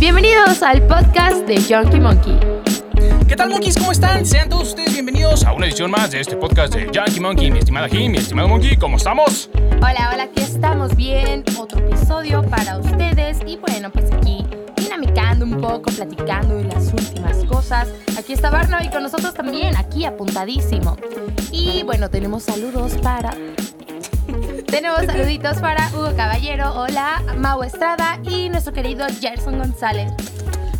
Bienvenidos 0.00 0.60
al 0.64 0.82
podcast 0.88 1.46
de 1.46 1.62
Junkie 1.62 2.00
Monkey. 2.00 2.36
¿Qué 3.28 3.36
tal, 3.36 3.50
monkeys? 3.50 3.76
¿Cómo 3.78 3.92
están? 3.92 4.26
Sean 4.26 4.48
todos 4.48 4.70
ustedes 4.70 4.92
bienvenidos 4.92 5.44
a 5.44 5.52
una 5.52 5.66
edición 5.66 5.88
más 5.92 6.10
de 6.10 6.20
este 6.20 6.36
podcast 6.36 6.74
de 6.74 6.90
Yankee 6.90 7.20
Monkey. 7.20 7.52
Mi 7.52 7.60
estimada 7.60 7.88
Jim, 7.88 8.10
mi 8.10 8.18
estimado 8.18 8.48
Monkey, 8.48 8.76
¿cómo 8.76 8.96
estamos? 8.96 9.50
Hola, 9.76 10.10
hola, 10.12 10.24
aquí 10.24 10.42
estamos 10.42 10.96
bien. 10.96 11.44
Otro 11.56 11.78
episodio 11.78 12.42
para 12.42 12.78
ustedes. 12.78 13.38
Y 13.46 13.56
bueno, 13.58 13.92
pues 13.92 14.10
aquí 14.10 14.44
dinamicando 14.76 15.44
un 15.44 15.60
poco, 15.60 15.92
platicando 15.92 16.56
de 16.56 16.64
las 16.64 16.92
últimas 16.92 17.44
cosas. 17.44 17.88
Aquí 18.18 18.32
está 18.32 18.50
Barno 18.50 18.78
y 18.82 18.90
con 18.90 19.04
nosotros 19.04 19.32
también, 19.32 19.76
aquí 19.76 20.04
apuntadísimo. 20.04 20.96
Y 21.52 21.84
bueno, 21.84 22.10
tenemos 22.10 22.42
saludos 22.42 22.94
para 23.00 23.32
tenemos 24.74 25.04
saluditos 25.06 25.58
para 25.58 25.88
Hugo 25.90 26.14
Caballero, 26.16 26.72
hola, 26.74 27.22
Mau 27.36 27.62
Estrada 27.62 28.18
y 28.24 28.48
nuestro 28.48 28.72
querido 28.72 29.06
Gerson 29.20 29.58
González. 29.58 30.12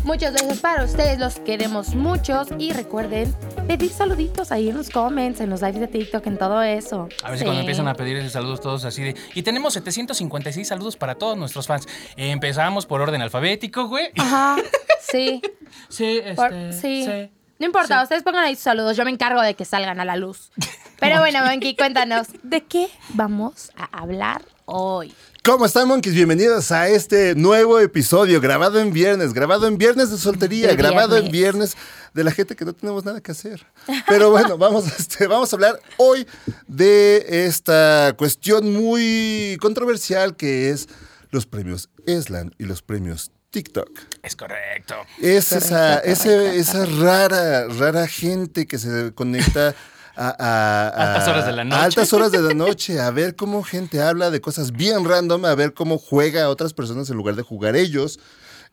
Muchos 0.03 0.33
besos 0.33 0.59
para 0.59 0.83
ustedes, 0.83 1.17
los 1.17 1.39
queremos 1.39 1.95
muchos 1.95 2.49
y 2.59 2.73
recuerden 2.73 3.33
pedir 3.67 3.89
saluditos 3.89 4.51
ahí 4.51 4.69
en 4.69 4.77
los 4.77 4.89
comments, 4.91 5.39
en 5.39 5.49
los 5.49 5.61
lives 5.61 5.79
de 5.79 5.87
TikTok, 5.87 6.27
en 6.27 6.37
todo 6.37 6.61
eso. 6.61 7.09
A 7.23 7.29
ver 7.29 7.37
si 7.37 7.39
Sí. 7.39 7.45
cuando 7.45 7.61
empiezan 7.61 7.87
a 7.87 7.95
pedir 7.95 8.17
esos 8.17 8.33
saludos 8.33 8.61
todos 8.61 8.85
así 8.85 9.01
de... 9.01 9.15
Y 9.33 9.41
tenemos 9.41 9.73
756 9.73 10.67
saludos 10.67 10.95
para 10.95 11.15
todos 11.15 11.35
nuestros 11.37 11.65
fans. 11.65 11.87
Empezamos 12.17 12.85
por 12.85 13.01
orden 13.01 13.21
alfabético, 13.23 13.87
güey. 13.87 14.09
Ajá, 14.17 14.57
sí. 15.01 15.41
Sí, 15.89 16.21
por- 16.35 16.53
este... 16.53 16.73
sí. 16.81 17.31
No 17.57 17.65
importa, 17.65 18.03
ustedes 18.03 18.21
pongan 18.21 18.43
ahí 18.43 18.53
sus 18.55 18.65
saludos, 18.65 18.97
yo 18.97 19.05
me 19.05 19.11
encargo 19.11 19.41
de 19.41 19.53
que 19.55 19.63
salgan 19.65 19.99
a 20.01 20.05
la 20.05 20.17
luz. 20.17 20.51
Pero 20.99 21.19
bueno, 21.19 21.43
Monkey, 21.45 21.75
cuéntanos, 21.75 22.27
¿de 22.43 22.61
qué 22.63 22.87
vamos 23.13 23.71
a 23.75 23.85
hablar 24.01 24.43
hoy? 24.65 25.13
¿Cómo 25.43 25.65
están, 25.65 25.87
monkeys? 25.87 26.15
Bienvenidos 26.15 26.71
a 26.71 26.87
este 26.87 27.35
nuevo 27.35 27.79
episodio 27.79 28.41
grabado 28.41 28.79
en 28.79 28.91
viernes, 28.93 29.33
grabado 29.33 29.67
en 29.67 29.77
viernes 29.77 30.09
de 30.09 30.17
soltería, 30.17 30.69
De 30.69 30.75
grabado 30.75 31.17
en 31.17 31.29
viernes. 31.31 31.75
de 32.13 32.23
la 32.23 32.31
gente 32.31 32.55
que 32.55 32.65
no 32.65 32.73
tenemos 32.73 33.03
nada 33.05 33.21
que 33.21 33.31
hacer. 33.31 33.65
Pero 34.07 34.31
bueno, 34.31 34.57
vamos, 34.59 34.87
este, 34.87 35.27
vamos 35.27 35.51
a 35.51 35.55
hablar 35.57 35.79
hoy 35.97 36.25
de 36.67 37.45
esta 37.45 38.13
cuestión 38.17 38.73
muy 38.73 39.57
controversial 39.61 40.35
que 40.35 40.69
es 40.69 40.87
los 41.29 41.45
premios 41.45 41.89
ESLAN 42.07 42.55
y 42.57 42.63
los 42.63 42.81
premios 42.81 43.31
TikTok. 43.51 43.89
Es 44.23 44.35
correcto. 44.35 44.95
Es 45.21 45.49
Correcto, 45.49 45.65
esa, 45.67 45.99
ese- 45.99 46.29
correcto. 46.29 46.59
esa 46.59 46.85
rara, 46.85 47.67
rara 47.67 48.07
gente 48.07 48.65
que 48.65 48.79
se 48.79 49.13
conecta 49.13 49.75
a, 50.15 51.13
Altas 51.13 51.27
horas 51.27 51.45
de 51.45 51.51
la 51.51 51.63
noche. 51.63 51.75
a 51.79 51.83
altas 51.83 52.13
horas 52.13 52.31
de 52.31 52.41
la 52.41 52.53
noche, 52.53 52.99
a 52.99 53.11
ver 53.11 53.35
cómo 53.35 53.63
gente 53.63 54.01
habla 54.01 54.29
de 54.29 54.41
cosas 54.41 54.71
bien 54.71 55.05
random, 55.05 55.45
a 55.45 55.55
ver 55.55 55.73
cómo 55.73 55.97
juega 55.97 56.43
a 56.43 56.49
otras 56.49 56.73
personas 56.73 57.09
en 57.09 57.17
lugar 57.17 57.35
de 57.35 57.43
jugar 57.43 57.75
ellos. 57.75 58.19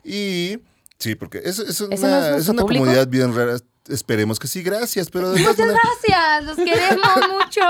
Y 0.05 0.59
sí, 1.03 1.15
porque 1.15 1.41
es, 1.45 1.59
es 1.59 1.81
una, 1.81 1.95
¿Ese 1.95 2.07
no 2.07 2.19
es 2.37 2.43
es 2.43 2.49
una 2.49 2.63
comunidad 2.63 3.07
bien 3.09 3.35
rara. 3.35 3.57
Esperemos 3.89 4.39
que 4.39 4.47
sí, 4.47 4.63
gracias, 4.63 5.11
pero 5.11 5.31
Muchas 5.31 5.59
maneras- 5.59 5.81
gracias, 5.83 6.45
los 6.45 6.57
queremos 6.57 7.07
mucho. 7.33 7.61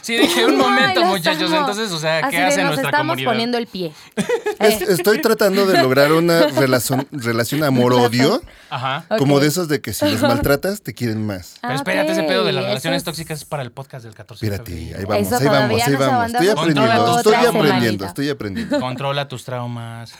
Sí, 0.00 0.16
dije 0.16 0.46
un 0.46 0.52
Ay, 0.52 0.56
momento, 0.56 1.00
los 1.00 1.08
muchachos. 1.10 1.50
amo. 1.52 1.58
Entonces, 1.60 1.92
o 1.92 1.98
sea, 1.98 2.20
Así 2.20 2.30
¿qué 2.30 2.38
de, 2.38 2.44
hace 2.46 2.56
nos 2.62 2.66
nuestra 2.68 2.88
estamos 2.88 3.12
comunidad? 3.12 3.30
poniendo 3.30 3.58
el 3.58 3.66
pie. 3.66 3.92
es- 4.60 4.80
Eh, 4.80 4.86
estoy 4.88 5.20
tratando 5.20 5.66
de 5.66 5.82
lograr 5.82 6.12
una 6.12 6.46
relación, 6.46 7.06
relación 7.12 7.64
amor-odio, 7.64 8.40
como 9.18 9.40
de 9.40 9.48
esos 9.48 9.68
de 9.68 9.82
que 9.82 9.92
si 9.92 10.10
los 10.10 10.22
maltratas, 10.22 10.80
te 10.80 10.94
quieren 10.94 11.26
más. 11.26 11.56
Pero 11.60 11.74
Ah, 11.74 11.76
espérate, 11.76 12.12
ese 12.12 12.22
ok, 12.22 12.28
pedo 12.28 12.44
de 12.44 12.52
las 12.52 12.64
relaciones 12.64 12.98
es- 13.00 13.04
tóxicas 13.04 13.40
es 13.40 13.44
para 13.44 13.62
el 13.62 13.70
podcast 13.70 14.06
del 14.06 14.14
14 14.14 14.46
de 14.48 14.52
Espérate, 14.56 14.72
ahí 14.96 15.04
vamos, 15.04 15.26
Eso 15.26 15.36
ahí 15.36 15.44
vamos, 15.48 15.82
ahí 15.82 15.94
vamos. 15.96 16.26
Estoy 16.32 16.48
aprendiendo, 16.48 17.18
estoy 17.18 17.34
aprendiendo, 17.34 18.04
estoy 18.06 18.28
aprendiendo. 18.30 18.80
Controla 18.80 19.28
tus 19.28 19.44
traumas. 19.44 20.12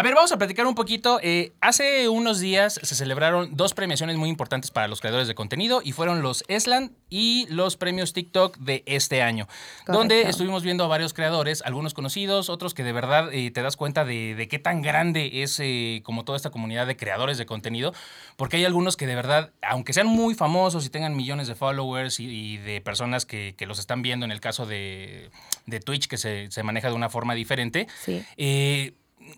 A 0.00 0.02
ver, 0.02 0.14
vamos 0.14 0.32
a 0.32 0.38
platicar 0.38 0.66
un 0.66 0.74
poquito. 0.74 1.20
Eh, 1.22 1.52
hace 1.60 2.08
unos 2.08 2.40
días 2.40 2.80
se 2.82 2.94
celebraron 2.94 3.54
dos 3.54 3.74
premiaciones 3.74 4.16
muy 4.16 4.30
importantes 4.30 4.70
para 4.70 4.88
los 4.88 4.98
creadores 4.98 5.28
de 5.28 5.34
contenido 5.34 5.82
y 5.84 5.92
fueron 5.92 6.22
los 6.22 6.42
ESLAN 6.48 6.92
y 7.10 7.46
los 7.50 7.76
premios 7.76 8.14
TikTok 8.14 8.56
de 8.56 8.82
este 8.86 9.20
año, 9.20 9.46
Correcto. 9.46 9.92
donde 9.92 10.22
estuvimos 10.22 10.62
viendo 10.62 10.84
a 10.84 10.86
varios 10.86 11.12
creadores, 11.12 11.60
algunos 11.66 11.92
conocidos, 11.92 12.48
otros 12.48 12.72
que 12.72 12.82
de 12.82 12.92
verdad 12.92 13.30
eh, 13.30 13.50
te 13.50 13.60
das 13.60 13.76
cuenta 13.76 14.06
de, 14.06 14.34
de 14.36 14.48
qué 14.48 14.58
tan 14.58 14.80
grande 14.80 15.42
es 15.42 15.60
eh, 15.60 16.00
como 16.02 16.24
toda 16.24 16.36
esta 16.36 16.48
comunidad 16.48 16.86
de 16.86 16.96
creadores 16.96 17.36
de 17.36 17.44
contenido, 17.44 17.92
porque 18.38 18.56
hay 18.56 18.64
algunos 18.64 18.96
que 18.96 19.06
de 19.06 19.16
verdad, 19.16 19.50
aunque 19.60 19.92
sean 19.92 20.06
muy 20.06 20.34
famosos 20.34 20.86
y 20.86 20.88
tengan 20.88 21.14
millones 21.14 21.46
de 21.46 21.56
followers 21.56 22.20
y, 22.20 22.24
y 22.24 22.56
de 22.56 22.80
personas 22.80 23.26
que, 23.26 23.54
que 23.54 23.66
los 23.66 23.78
están 23.78 24.00
viendo 24.00 24.24
en 24.24 24.32
el 24.32 24.40
caso 24.40 24.64
de, 24.64 25.28
de 25.66 25.80
Twitch, 25.80 26.06
que 26.08 26.16
se, 26.16 26.50
se 26.50 26.62
maneja 26.62 26.88
de 26.88 26.94
una 26.94 27.10
forma 27.10 27.34
diferente, 27.34 27.86
Sí. 28.02 28.24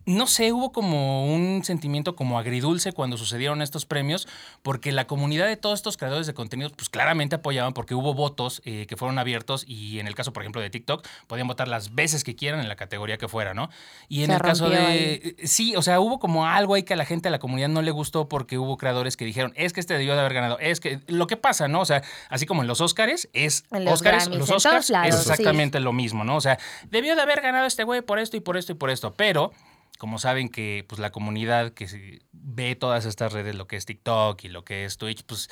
No 0.05 0.27
sé, 0.27 0.53
hubo 0.53 0.73
como 0.73 1.33
un 1.33 1.63
sentimiento 1.65 2.17
como 2.17 2.39
agridulce 2.39 2.93
cuando 2.93 3.17
sucedieron 3.17 3.63
estos 3.63 3.87
premios, 3.87 4.27
porque 4.63 4.93
la 4.93 5.07
comunidad 5.07 5.47
de 5.47 5.57
todos 5.57 5.79
estos 5.79 5.97
creadores 5.97 6.27
de 6.27 6.35
contenidos, 6.35 6.73
pues 6.73 6.89
claramente 6.89 7.37
apoyaban, 7.37 7.73
porque 7.73 7.95
hubo 7.95 8.15
votos 8.15 8.63
eh, 8.65 8.87
que 8.87 8.97
fueron 8.97 9.19
abiertos 9.19 9.65
y 9.67 10.01
en 10.01 10.07
el 10.07 10.15
caso, 10.15 10.33
por 10.33 10.43
ejemplo, 10.43 10.61
de 10.61 10.71
TikTok, 10.71 11.07
podían 11.27 11.47
votar 11.47 11.69
las 11.69 11.95
veces 11.95 12.25
que 12.25 12.35
quieran 12.35 12.61
en 12.61 12.69
la 12.69 12.77
categoría 12.77 13.19
que 13.19 13.29
fuera, 13.29 13.55
¿no? 13.55 13.71
Y 14.09 14.23
en 14.23 14.31
Se 14.31 14.37
el 14.37 14.41
caso 14.43 14.69
de... 14.69 15.15
eh, 15.15 15.47
Sí, 15.47 15.77
o 15.77 15.83
sea, 15.83 16.01
hubo 16.01 16.19
como 16.19 16.47
algo 16.47 16.75
ahí 16.75 16.83
que 16.83 16.95
a 16.95 16.97
la 16.97 17.05
gente, 17.05 17.29
a 17.29 17.31
la 17.31 17.39
comunidad 17.39 17.69
no 17.69 17.83
le 17.83 17.91
gustó 17.91 18.29
porque 18.29 18.59
hubo 18.59 18.77
creadores 18.77 19.17
que 19.17 19.25
dijeron, 19.25 19.53
es 19.57 19.73
que 19.73 19.81
este 19.81 19.95
debió 19.95 20.15
de 20.15 20.21
haber 20.21 20.35
ganado, 20.35 20.59
es 20.59 20.81
que 20.81 21.01
lo 21.07 21.27
que 21.27 21.37
pasa, 21.37 21.69
¿no? 21.69 21.81
O 21.81 21.85
sea, 21.85 22.03
así 22.29 22.47
como 22.47 22.63
en 22.63 22.69
los 22.69 22.81
Oscars, 22.81 23.29
es... 23.33 23.65
En 23.71 23.85
los 23.85 23.95
Óscares, 23.95 24.29
Grammys, 24.29 24.49
los 24.49 24.67
es 24.67 24.87
sí. 24.87 24.95
exactamente 24.95 25.81
lo 25.81 25.93
mismo, 25.93 26.25
¿no? 26.25 26.37
O 26.37 26.41
sea, 26.41 26.59
debió 26.91 27.15
de 27.15 27.23
haber 27.23 27.41
ganado 27.41 27.67
este 27.67 27.85
güey 27.85 28.03
por 28.03 28.19
esto 28.19 28.37
y 28.37 28.41
por 28.41 28.57
esto 28.57 28.73
y 28.73 28.75
por 28.75 28.91
esto, 28.91 29.15
pero 29.15 29.53
como 29.99 30.19
saben 30.19 30.49
que 30.49 30.85
pues 30.89 30.99
la 30.99 31.11
comunidad 31.11 31.73
que 31.73 32.21
ve 32.33 32.75
todas 32.77 33.05
estas 33.05 33.33
redes, 33.33 33.55
lo 33.55 33.67
que 33.67 33.77
es 33.77 33.85
TikTok 33.87 34.43
y 34.45 34.49
lo 34.49 34.65
que 34.65 34.85
es 34.85 34.97
Twitch, 34.99 35.25
pues 35.25 35.49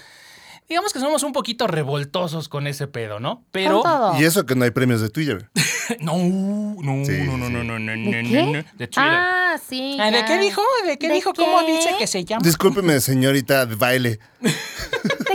digamos 0.68 0.92
que 0.92 0.98
somos 1.00 1.22
un 1.22 1.32
poquito 1.32 1.66
revoltosos 1.66 2.48
con 2.48 2.66
ese 2.66 2.86
pedo, 2.88 3.20
¿no? 3.20 3.44
Pero. 3.52 3.82
Y 4.18 4.24
eso 4.24 4.46
que 4.46 4.54
no 4.54 4.64
hay 4.64 4.70
premios 4.70 5.00
de 5.00 5.08
Twitter. 5.10 5.50
no, 6.00 6.14
no, 6.16 7.04
Sí, 7.04 7.12
no, 7.24 7.36
no, 7.36 7.46
sí. 7.46 7.52
no, 7.52 7.64
no, 7.64 7.78
no, 7.78 7.92
¿De 7.92 7.96
no, 8.22 8.28
qué? 8.28 8.42
no, 8.44 8.46
no, 8.46 8.52
de 8.52 8.86
Twitter. 8.86 8.92
Ah, 8.96 9.56
sí. 9.64 9.96
Ah, 10.00 10.10
¿De 10.10 10.24
qué 10.24 10.38
dijo? 10.38 10.62
¿De 10.86 10.98
qué 10.98 11.08
¿De 11.08 11.14
dijo? 11.14 11.32
¿Cómo 11.34 11.62
dice 11.62 11.94
que 11.98 12.06
se 12.06 12.24
llama? 12.24 12.42
Discúlpeme, 12.44 13.00
señorita 13.00 13.66
de 13.66 13.74
baile. 13.76 14.18
¿De 14.40 14.50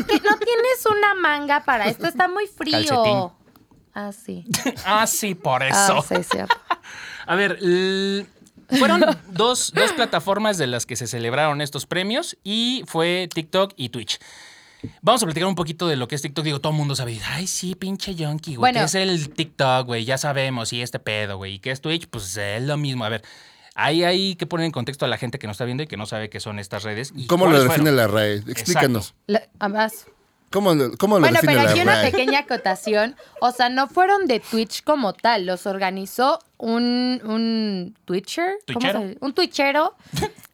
que 0.03 0.19
no 0.21 0.37
tienes 0.37 0.85
una 0.89 1.13
manga 1.15 1.63
para 1.63 1.87
esto? 1.87 2.07
Está 2.07 2.27
muy 2.27 2.47
frío. 2.47 2.73
Calcetín. 2.73 3.29
Ah, 3.93 4.11
sí. 4.11 4.45
Ah, 4.85 5.07
sí, 5.07 5.35
por 5.35 5.63
Ah, 5.63 5.69
eso. 5.69 6.01
sí, 6.01 6.21
cierto. 6.29 6.55
A 7.27 7.35
ver, 7.35 7.57
l- 7.61 8.25
fueron 8.69 9.03
dos, 9.31 9.71
dos 9.73 9.91
plataformas 9.93 10.57
de 10.57 10.67
las 10.67 10.85
que 10.85 10.95
se 10.95 11.07
celebraron 11.07 11.61
estos 11.61 11.85
premios 11.85 12.37
y 12.43 12.83
fue 12.87 13.27
TikTok 13.33 13.73
y 13.75 13.89
Twitch. 13.89 14.19
Vamos 15.01 15.23
a 15.23 15.25
platicar 15.25 15.47
un 15.47 15.55
poquito 15.55 15.87
de 15.87 15.95
lo 15.95 16.07
que 16.07 16.15
es 16.15 16.21
TikTok. 16.21 16.45
Digo, 16.45 16.61
todo 16.61 16.71
el 16.71 16.77
mundo 16.77 16.95
sabe. 16.95 17.19
Ay, 17.29 17.47
sí, 17.47 17.73
pinche 17.73 18.13
junkie, 18.13 18.51
güey. 18.55 18.71
Bueno. 18.71 18.79
¿Qué 18.81 18.85
es 18.85 18.95
el 18.95 19.29
TikTok, 19.29 19.87
güey? 19.87 20.05
Ya 20.05 20.17
sabemos. 20.19 20.71
Y 20.73 20.81
este 20.83 20.99
pedo, 20.99 21.37
güey. 21.37 21.55
¿Y 21.55 21.59
qué 21.59 21.71
es 21.71 21.81
Twitch? 21.81 22.07
Pues 22.07 22.37
es 22.37 22.61
lo 22.61 22.77
mismo. 22.77 23.03
A 23.03 23.09
ver, 23.09 23.23
ahí 23.73 24.03
hay 24.03 24.35
que 24.35 24.45
poner 24.45 24.65
en 24.67 24.71
contexto 24.71 25.05
a 25.05 25.07
la 25.07 25.17
gente 25.17 25.39
que 25.39 25.47
no 25.47 25.51
está 25.53 25.65
viendo 25.65 25.81
y 25.81 25.87
que 25.87 25.97
no 25.97 26.05
sabe 26.05 26.29
qué 26.29 26.39
son 26.39 26.59
estas 26.59 26.83
redes. 26.83 27.13
y 27.15 27.25
¿Cómo 27.25 27.47
lo 27.47 27.57
define 27.63 27.77
fueron. 27.91 27.95
la 27.95 28.07
RAE? 28.07 28.35
Explícanos. 28.47 29.15
La- 29.25 29.47
además, 29.57 30.05
¿Cómo, 30.51 30.73
lo- 30.73 30.97
cómo 30.97 31.15
lo 31.15 31.21
Bueno, 31.21 31.35
define 31.41 31.57
pero 31.57 31.69
aquí 31.69 31.81
una 31.81 32.01
pequeña 32.01 32.39
acotación. 32.39 33.15
O 33.41 33.51
sea, 33.51 33.69
no 33.69 33.87
fueron 33.87 34.25
de 34.27 34.39
Twitch 34.39 34.83
como 34.83 35.11
tal, 35.13 35.45
los 35.45 35.65
organizó 35.65 36.39
un, 36.57 37.19
un 37.25 37.95
Twitcher. 38.05 38.55
¿Cómo 38.67 38.79
se 38.81 38.97
dice? 38.99 39.17
Un 39.21 39.33
Twitchero. 39.33 39.95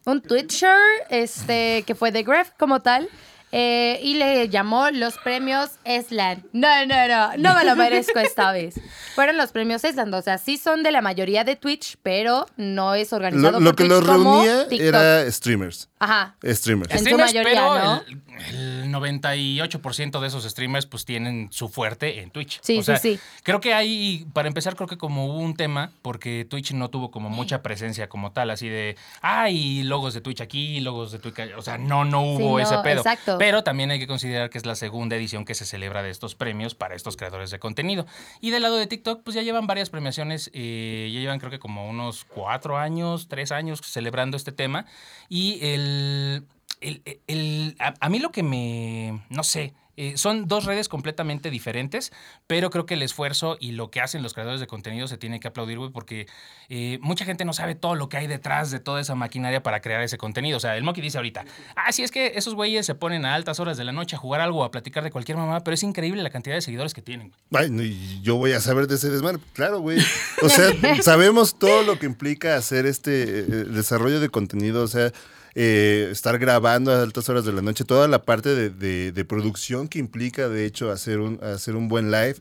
un 0.04 0.20
Twitcher, 0.22 0.76
este, 1.08 1.84
que 1.86 1.94
fue 1.94 2.10
de 2.10 2.22
Gref 2.24 2.50
como 2.58 2.80
tal. 2.80 3.08
Eh, 3.52 4.00
y 4.02 4.14
le 4.14 4.48
llamó 4.48 4.90
los 4.90 5.18
premios 5.18 5.70
Eslan. 5.84 6.42
No, 6.52 6.86
no, 6.86 7.06
no, 7.08 7.36
no 7.36 7.54
me 7.54 7.64
lo 7.64 7.76
merezco 7.76 8.18
esta 8.18 8.50
vez. 8.52 8.80
Fueron 9.14 9.36
los 9.36 9.52
premios 9.52 9.84
Eslan. 9.84 10.12
O 10.14 10.22
sea, 10.22 10.38
sí 10.38 10.56
son 10.56 10.82
de 10.82 10.90
la 10.90 11.02
mayoría 11.02 11.44
de 11.44 11.54
Twitch, 11.56 11.96
pero 12.02 12.46
no 12.56 12.94
es 12.94 13.12
organizado 13.12 13.52
Lo, 13.52 13.60
lo 13.60 13.70
por 13.70 13.76
que 13.76 13.84
Twitch 13.84 13.90
los 13.90 14.06
reunía 14.06 14.68
TikTok. 14.68 14.86
era 14.88 15.30
streamers. 15.30 15.88
Ajá. 15.98 16.34
Streamers. 16.44 16.90
En 16.90 16.98
su 16.98 17.04
Streamers, 17.04 17.32
mayoría, 17.34 17.52
pero 17.52 17.78
¿no? 17.84 18.02
el, 18.08 18.84
el 18.84 18.92
98% 18.92 20.20
de 20.20 20.26
esos 20.26 20.44
streamers 20.44 20.86
pues 20.86 21.04
tienen 21.04 21.48
su 21.52 21.68
fuerte 21.68 22.20
en 22.22 22.30
Twitch. 22.30 22.58
Sí, 22.62 22.78
O 22.78 22.82
sea, 22.82 22.96
sí, 22.96 23.14
sí. 23.16 23.20
Creo 23.42 23.60
que 23.60 23.74
hay, 23.74 24.26
para 24.32 24.48
empezar, 24.48 24.74
creo 24.76 24.88
que 24.88 24.98
como 24.98 25.26
hubo 25.26 25.38
un 25.38 25.54
tema, 25.54 25.92
porque 26.02 26.46
Twitch 26.48 26.72
no 26.72 26.88
tuvo 26.90 27.10
como 27.10 27.28
mucha 27.30 27.62
presencia 27.62 28.08
como 28.08 28.32
tal, 28.32 28.50
así 28.50 28.68
de, 28.68 28.96
ay, 29.20 29.82
logos 29.84 30.14
de 30.14 30.20
Twitch 30.20 30.40
aquí, 30.40 30.80
logos 30.80 31.12
de 31.12 31.18
Twitch 31.18 31.38
allá". 31.38 31.58
O 31.58 31.62
sea, 31.62 31.78
no, 31.78 32.04
no 32.04 32.22
Sí, 32.36 32.42
hubo 32.42 32.58
no, 32.58 32.64
ese 32.64 32.78
pedo. 32.78 32.98
exacto. 33.00 33.38
Pero 33.42 33.64
también 33.64 33.90
hay 33.90 33.98
que 33.98 34.06
considerar 34.06 34.50
que 34.50 34.58
es 34.58 34.66
la 34.66 34.76
segunda 34.76 35.16
edición 35.16 35.44
que 35.44 35.54
se 35.56 35.66
celebra 35.66 36.00
de 36.04 36.10
estos 36.10 36.36
premios 36.36 36.76
para 36.76 36.94
estos 36.94 37.16
creadores 37.16 37.50
de 37.50 37.58
contenido. 37.58 38.06
Y 38.40 38.50
del 38.50 38.62
lado 38.62 38.76
de 38.76 38.86
TikTok, 38.86 39.24
pues 39.24 39.34
ya 39.34 39.42
llevan 39.42 39.66
varias 39.66 39.90
premiaciones, 39.90 40.48
eh, 40.54 41.10
ya 41.12 41.18
llevan 41.18 41.40
creo 41.40 41.50
que 41.50 41.58
como 41.58 41.88
unos 41.90 42.24
cuatro 42.24 42.78
años, 42.78 43.26
tres 43.26 43.50
años 43.50 43.80
celebrando 43.82 44.36
este 44.36 44.52
tema. 44.52 44.86
Y 45.28 45.58
el... 45.60 46.46
el- 46.80 47.02
el- 47.26 47.74
a, 47.80 47.94
a 47.98 48.08
mí 48.08 48.20
lo 48.20 48.30
que 48.30 48.44
me, 48.44 49.24
no 49.28 49.42
sé, 49.42 49.74
Eh, 49.96 50.16
son 50.16 50.48
dos 50.48 50.64
redes 50.64 50.88
completamente 50.88 51.50
diferentes, 51.50 52.12
pero 52.46 52.70
creo 52.70 52.86
que 52.86 52.94
el 52.94 53.02
esfuerzo 53.02 53.56
y 53.60 53.72
lo 53.72 53.90
que 53.90 54.00
hacen 54.00 54.22
los 54.22 54.32
creadores 54.32 54.60
de 54.60 54.66
contenido 54.66 55.06
se 55.06 55.18
tiene 55.18 55.40
que 55.40 55.48
aplaudir, 55.48 55.78
güey, 55.78 55.90
porque 55.90 56.26
eh, 56.68 56.98
mucha 57.02 57.24
gente 57.24 57.44
no 57.44 57.52
sabe 57.52 57.74
todo 57.74 57.94
lo 57.94 58.08
que 58.08 58.16
hay 58.16 58.26
detrás 58.26 58.70
de 58.70 58.80
toda 58.80 59.00
esa 59.00 59.14
maquinaria 59.14 59.62
para 59.62 59.80
crear 59.80 60.02
ese 60.02 60.16
contenido. 60.16 60.56
O 60.56 60.60
sea, 60.60 60.76
el 60.76 60.82
Moki 60.82 61.00
dice 61.00 61.18
ahorita, 61.18 61.44
ah, 61.76 61.92
sí, 61.92 62.02
es 62.02 62.10
que 62.10 62.32
esos 62.36 62.54
güeyes 62.54 62.86
se 62.86 62.94
ponen 62.94 63.26
a 63.26 63.34
altas 63.34 63.60
horas 63.60 63.76
de 63.76 63.84
la 63.84 63.92
noche 63.92 64.16
a 64.16 64.18
jugar 64.18 64.40
algo, 64.40 64.64
a 64.64 64.70
platicar 64.70 65.04
de 65.04 65.10
cualquier 65.10 65.36
mamá, 65.36 65.60
pero 65.60 65.74
es 65.74 65.82
increíble 65.82 66.22
la 66.22 66.30
cantidad 66.30 66.54
de 66.54 66.62
seguidores 66.62 66.94
que 66.94 67.02
tienen. 67.02 67.32
Ay, 67.52 68.20
yo 68.22 68.36
voy 68.36 68.52
a 68.52 68.60
saber 68.60 68.86
de 68.86 68.94
ese 68.94 69.10
desmadre. 69.10 69.38
Claro, 69.52 69.80
güey. 69.80 69.98
O 70.40 70.48
sea, 70.48 70.70
sabemos 71.02 71.58
todo 71.58 71.82
lo 71.82 71.98
que 71.98 72.06
implica 72.06 72.56
hacer 72.56 72.86
este 72.86 73.22
eh, 73.22 73.42
desarrollo 73.42 74.20
de 74.20 74.28
contenido, 74.28 74.82
o 74.82 74.88
sea, 74.88 75.12
eh, 75.54 76.08
estar 76.10 76.38
grabando 76.38 76.92
a 76.92 77.02
altas 77.02 77.28
horas 77.28 77.44
de 77.44 77.52
la 77.52 77.62
noche, 77.62 77.84
toda 77.84 78.08
la 78.08 78.22
parte 78.22 78.54
de, 78.54 78.70
de- 78.70 79.12
de 79.12 79.24
producción 79.24 79.88
que 79.88 79.98
implica, 79.98 80.48
de 80.48 80.64
hecho, 80.66 80.90
hacer 80.90 81.18
un, 81.20 81.38
hacer 81.42 81.76
un 81.76 81.88
buen 81.88 82.10
live. 82.10 82.36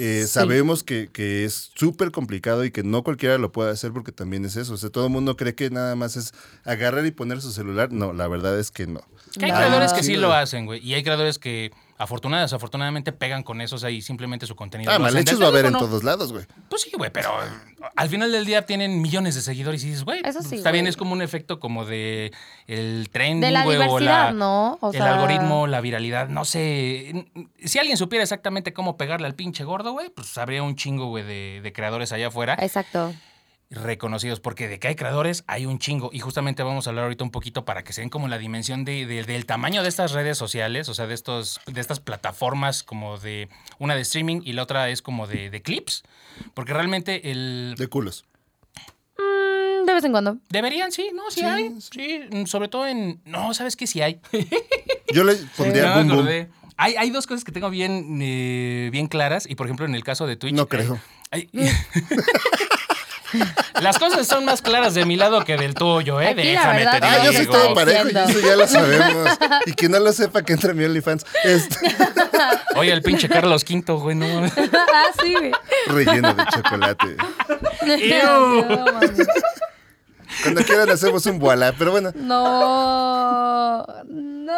Eh, 0.00 0.22
Sí. 0.22 0.28
Sabemos 0.28 0.84
que, 0.84 1.08
que 1.12 1.44
es 1.44 1.72
súper 1.74 2.12
complicado 2.12 2.64
y 2.64 2.70
que 2.70 2.84
no 2.84 3.02
cualquiera 3.02 3.36
lo 3.36 3.50
puede 3.50 3.72
hacer 3.72 3.92
porque 3.92 4.12
también 4.12 4.44
es 4.44 4.54
eso. 4.54 4.74
O 4.74 4.76
sea, 4.76 4.90
todo 4.90 5.06
el 5.06 5.10
mundo 5.12 5.36
cree 5.36 5.56
que 5.56 5.70
nada 5.70 5.96
más 5.96 6.16
es 6.16 6.32
agarrar 6.64 7.04
y 7.04 7.10
poner 7.10 7.40
su 7.42 7.50
celular. 7.50 7.90
No, 7.92 8.12
la 8.12 8.28
verdad 8.28 8.60
es 8.60 8.70
que 8.70 8.86
no. 8.86 9.00
Que 9.36 9.46
hay 9.46 9.50
creadores 9.50 9.92
que 9.92 10.04
sí 10.04 10.14
lo 10.16 10.32
hacen, 10.32 10.66
güey. 10.66 10.78
Y 10.86 10.94
hay 10.94 11.02
creadores 11.02 11.40
que 11.40 11.72
afortunadamente, 11.98 12.44
desafortunadamente 12.46 13.12
pegan 13.12 13.42
con 13.42 13.60
eso, 13.60 13.76
o 13.76 13.78
sea, 13.78 13.90
y 13.90 14.00
simplemente 14.00 14.46
su 14.46 14.56
contenido. 14.56 14.90
Ah, 14.90 14.98
lo 14.98 15.04
hacen 15.06 15.14
mal 15.16 15.22
hechos 15.22 15.38
del 15.38 15.42
va 15.42 15.46
a 15.46 15.50
haber 15.50 15.66
en 15.66 15.72
todos 15.72 16.04
lados, 16.04 16.32
güey. 16.32 16.46
Pues 16.68 16.82
sí, 16.82 16.90
güey, 16.96 17.10
pero 17.12 17.30
al 17.96 18.08
final 18.08 18.32
del 18.32 18.44
día 18.44 18.64
tienen 18.66 19.02
millones 19.02 19.34
de 19.34 19.40
seguidores 19.42 19.82
y 19.84 19.88
dices, 19.88 20.04
güey, 20.04 20.20
Eso 20.24 20.42
sí, 20.42 20.56
está 20.56 20.70
bien, 20.70 20.86
es 20.86 20.96
como 20.96 21.12
un 21.12 21.22
efecto 21.22 21.58
como 21.60 21.84
de 21.84 22.32
el 22.66 23.08
De 23.12 23.50
la 23.50 23.64
güey, 23.64 23.76
o 23.76 23.80
diversidad, 23.82 24.26
la- 24.26 24.32
¿no? 24.32 24.78
O 24.80 24.90
el 24.92 24.96
sea- 24.98 25.14
algoritmo, 25.14 25.66
la 25.66 25.80
viralidad, 25.80 26.28
no 26.28 26.44
sé. 26.44 27.26
Si 27.64 27.78
alguien 27.78 27.96
supiera 27.96 28.22
exactamente 28.22 28.72
cómo 28.72 28.96
pegarle 28.96 29.26
al 29.26 29.34
pinche 29.34 29.64
gordo, 29.64 29.92
güey, 29.92 30.08
pues 30.10 30.36
habría 30.38 30.62
un 30.62 30.76
chingo, 30.76 31.06
güey, 31.08 31.24
de, 31.24 31.60
de 31.62 31.72
creadores 31.72 32.12
allá 32.12 32.28
afuera 32.28 32.56
Exacto. 32.60 33.12
Reconocidos, 33.70 34.40
porque 34.40 34.66
de 34.66 34.78
que 34.78 34.88
hay 34.88 34.94
creadores 34.94 35.44
hay 35.46 35.66
un 35.66 35.78
chingo. 35.78 36.08
Y 36.12 36.20
justamente 36.20 36.62
vamos 36.62 36.86
a 36.86 36.90
hablar 36.90 37.04
ahorita 37.04 37.22
un 37.24 37.30
poquito 37.30 37.64
para 37.64 37.84
que 37.84 37.92
se 37.92 38.00
den 38.00 38.08
como 38.10 38.26
la 38.28 38.38
dimensión 38.38 38.84
de, 38.84 39.04
de- 39.06 39.24
del 39.24 39.44
tamaño 39.46 39.82
de 39.82 39.88
estas 39.90 40.12
redes 40.12 40.38
sociales, 40.38 40.88
o 40.88 40.94
sea, 40.94 41.06
de, 41.06 41.14
estos, 41.14 41.60
de 41.66 41.80
estas 41.80 42.00
plataformas 42.00 42.82
como 42.82 43.18
de 43.18 43.48
una 43.78 43.94
de 43.94 44.00
streaming 44.02 44.40
y 44.44 44.52
la 44.54 44.62
otra 44.62 44.88
es 44.88 45.02
como 45.02 45.26
de, 45.26 45.50
de 45.50 45.60
clips, 45.62 46.02
porque 46.54 46.72
realmente 46.72 47.30
el... 47.30 47.74
De 47.76 47.88
culos. 47.88 48.24
Mm, 49.18 49.84
de 49.86 49.94
vez 49.94 50.04
en 50.04 50.12
cuando. 50.12 50.38
Deberían, 50.48 50.90
sí, 50.92 51.10
no, 51.14 51.30
sí, 51.30 51.40
Sí, 51.40 51.46
hay. 51.46 51.74
Sí, 51.80 52.20
mm, 52.30 52.46
sobre 52.46 52.68
todo 52.68 52.86
en... 52.86 53.20
No, 53.26 53.52
¿sabes 53.52 53.76
qué? 53.76 53.86
Sí 53.86 54.00
hay. 54.00 54.20
Yo 55.12 55.24
le 55.24 55.34
pondría 55.56 55.96
me 55.96 56.04
boom 56.04 56.24
boom. 56.24 56.48
Hay, 56.80 56.94
hay 56.94 57.10
dos 57.10 57.26
cosas 57.26 57.42
que 57.44 57.50
tengo 57.52 57.70
bien, 57.70 58.20
eh, 58.22 58.88
bien 58.92 59.08
claras 59.08 59.46
y 59.50 59.56
por 59.56 59.66
ejemplo 59.66 59.84
en 59.84 59.94
el 59.94 60.04
caso 60.04 60.26
de 60.26 60.36
Twitch... 60.36 60.54
No 60.54 60.62
eh, 60.62 60.68
creo. 60.68 60.98
hay- 61.30 61.50
Las 63.80 63.98
cosas 63.98 64.26
son 64.26 64.44
más 64.44 64.62
claras 64.62 64.94
de 64.94 65.04
mi 65.04 65.16
lado 65.16 65.44
que 65.44 65.56
del 65.56 65.74
tuyo, 65.74 66.20
¿eh? 66.20 66.28
Aquí 66.28 66.36
la 66.44 66.50
Déjame 66.50 66.78
verdad 66.78 67.00
te 67.00 67.06
Ah, 67.06 67.24
yo 67.24 67.32
soy 67.32 67.40
digo. 67.42 67.52
todo 67.52 67.74
parejo 67.74 68.08
y 68.08 68.16
eso 68.16 68.40
ya 68.40 68.56
lo 68.56 68.66
sabemos. 68.68 69.38
Y 69.66 69.72
que 69.74 69.88
no 69.88 69.98
lo 69.98 70.12
sepa 70.12 70.42
que 70.42 70.52
entra 70.54 70.70
en 70.70 70.76
mi 70.78 70.84
OnlyFans. 70.84 71.24
Este, 71.44 71.76
Oye, 72.76 72.92
el 72.92 73.02
pinche 73.02 73.28
Carlos 73.28 73.64
V, 73.68 73.92
güey, 73.94 74.16
no 74.16 74.26
ah, 74.44 75.04
sí, 75.22 75.34
güey. 75.34 75.52
relleno 75.86 76.34
de 76.34 76.44
chocolate. 76.46 77.16
Cuando 80.42 80.62
quieran 80.64 80.90
hacemos 80.90 81.26
un 81.26 81.38
voilá. 81.38 81.72
Pero 81.78 81.90
bueno, 81.92 82.12
No. 82.14 83.84
No. 84.06 84.54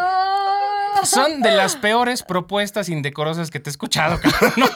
Son 1.05 1.41
de 1.41 1.51
las 1.53 1.77
peores 1.77 2.23
propuestas 2.23 2.89
indecorosas 2.89 3.51
que 3.51 3.59
te 3.61 3.71
he 3.71 3.73
escuchado, 3.73 4.21
cabrón. 4.21 4.53
¿no? 4.57 4.67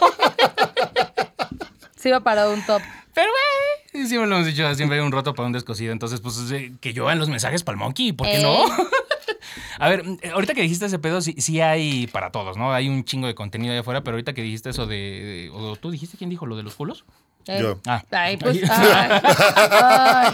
Sí 1.96 2.10
va 2.10 2.20
para 2.20 2.48
un 2.48 2.64
top. 2.64 2.82
Pero, 3.14 3.28
güey, 3.92 4.06
siempre 4.06 4.28
lo 4.28 4.36
hemos 4.36 4.46
dicho, 4.46 4.74
siempre 4.74 4.98
hay 4.98 5.04
un 5.04 5.12
roto 5.12 5.34
para 5.34 5.46
un 5.46 5.52
descosido. 5.52 5.92
Entonces, 5.92 6.20
pues, 6.20 6.36
que 6.80 6.92
lluevan 6.92 7.18
los 7.18 7.28
mensajes 7.28 7.62
para 7.62 7.74
el 7.74 7.78
monkey, 7.80 8.12
¿por 8.12 8.26
qué 8.26 8.40
Eh. 8.40 8.42
no? 8.42 8.64
A 9.78 9.88
ver, 9.88 10.04
eh, 10.22 10.30
ahorita 10.32 10.54
que 10.54 10.62
dijiste 10.62 10.86
ese 10.86 10.98
pedo, 10.98 11.20
sí, 11.20 11.34
sí 11.38 11.60
hay 11.60 12.06
para 12.08 12.30
todos, 12.30 12.56
¿no? 12.56 12.72
Hay 12.72 12.88
un 12.88 13.04
chingo 13.04 13.26
de 13.26 13.34
contenido 13.34 13.72
allá 13.72 13.80
afuera, 13.80 14.02
pero 14.02 14.14
ahorita 14.16 14.32
que 14.32 14.42
dijiste 14.42 14.70
eso 14.70 14.86
de... 14.86 14.96
de- 14.96 15.50
¿O 15.52 15.76
tú 15.76 15.90
dijiste 15.90 16.16
quién 16.16 16.30
dijo 16.30 16.46
lo 16.46 16.56
de 16.56 16.62
los 16.62 16.74
culos? 16.74 17.04
Eh, 17.46 17.58
Yo. 17.60 17.78
Ah. 17.86 18.02
Ay, 18.10 18.36
pues. 18.36 18.58
ay. 18.70 19.20
Ay. 19.70 20.32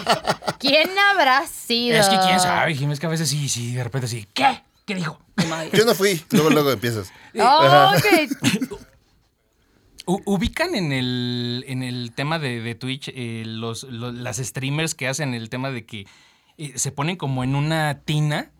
¿Quién 0.59 0.89
habrá 0.97 1.45
sido? 1.47 1.97
Es 1.97 2.07
que 2.07 2.17
quién 2.25 2.39
sabe, 2.39 2.73
Jim, 2.75 2.91
es 2.91 2.99
que 2.99 3.05
a 3.07 3.09
veces 3.09 3.29
sí, 3.29 3.49
sí, 3.49 3.73
de 3.73 3.83
repente 3.83 4.07
sí. 4.07 4.27
¿Qué? 4.33 4.61
¿Qué 4.85 4.95
dijo? 4.95 5.19
yo 5.73 5.85
no 5.85 5.93
fui. 5.95 6.23
Luego, 6.31 6.49
luego 6.49 6.71
empiezas. 6.71 7.11
Oh, 7.39 7.91
ok. 7.95 8.77
Ubican 10.05 10.75
en 10.75 10.91
el, 10.91 11.63
en 11.67 11.83
el 11.83 12.11
tema 12.13 12.39
de, 12.39 12.61
de 12.61 12.75
Twitch 12.75 13.09
eh, 13.13 13.43
los, 13.45 13.83
lo- 13.83 14.11
las 14.11 14.37
streamers 14.37 14.95
que 14.95 15.07
hacen 15.07 15.33
el 15.33 15.49
tema 15.49 15.69
de 15.71 15.85
que 15.85 16.05
eh, 16.57 16.73
se 16.75 16.91
ponen 16.91 17.15
como 17.15 17.43
en 17.43 17.55
una 17.55 17.99
tina 18.03 18.51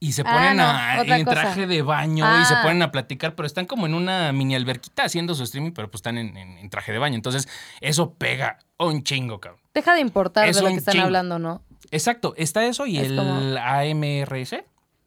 y 0.00 0.12
se 0.12 0.22
Ah, 0.26 0.32
ponen 0.32 0.56
no, 0.56 0.62
a- 0.64 1.00
en 1.02 1.24
cosa. 1.24 1.40
traje 1.42 1.66
de 1.66 1.82
baño 1.82 2.24
y 2.40 2.44
se 2.44 2.54
Ah. 2.54 2.62
ponen 2.62 2.82
a 2.82 2.90
platicar, 2.92 3.34
pero 3.34 3.46
están 3.46 3.66
como 3.66 3.86
en 3.86 3.94
una 3.94 4.32
mini 4.32 4.54
alberquita 4.54 5.04
haciendo 5.04 5.34
su 5.34 5.42
streaming, 5.44 5.72
pero 5.72 5.90
pues 5.90 6.00
están 6.00 6.18
en, 6.18 6.36
en- 6.36 6.58
en 6.58 6.70
traje 6.70 6.92
de 6.92 6.98
baño. 6.98 7.14
Entonces, 7.14 7.48
eso 7.80 8.14
pega 8.14 8.58
un 8.78 9.02
chingo, 9.02 9.40
cabrón. 9.40 9.60
Deja 9.74 9.94
de 9.94 10.00
importar 10.00 10.48
Es 10.48 10.56
de 10.56 10.62
lo 10.62 10.68
que 10.68 10.74
están 10.76 10.92
chingo. 10.92 11.06
hablando, 11.06 11.38
¿no? 11.38 11.62
Exacto, 11.90 12.34
está 12.36 12.66
eso 12.66 12.86
y 12.86 12.98
Es 12.98 13.08
el 13.08 13.16
como- 13.16 13.34
AMRS. 13.58 14.56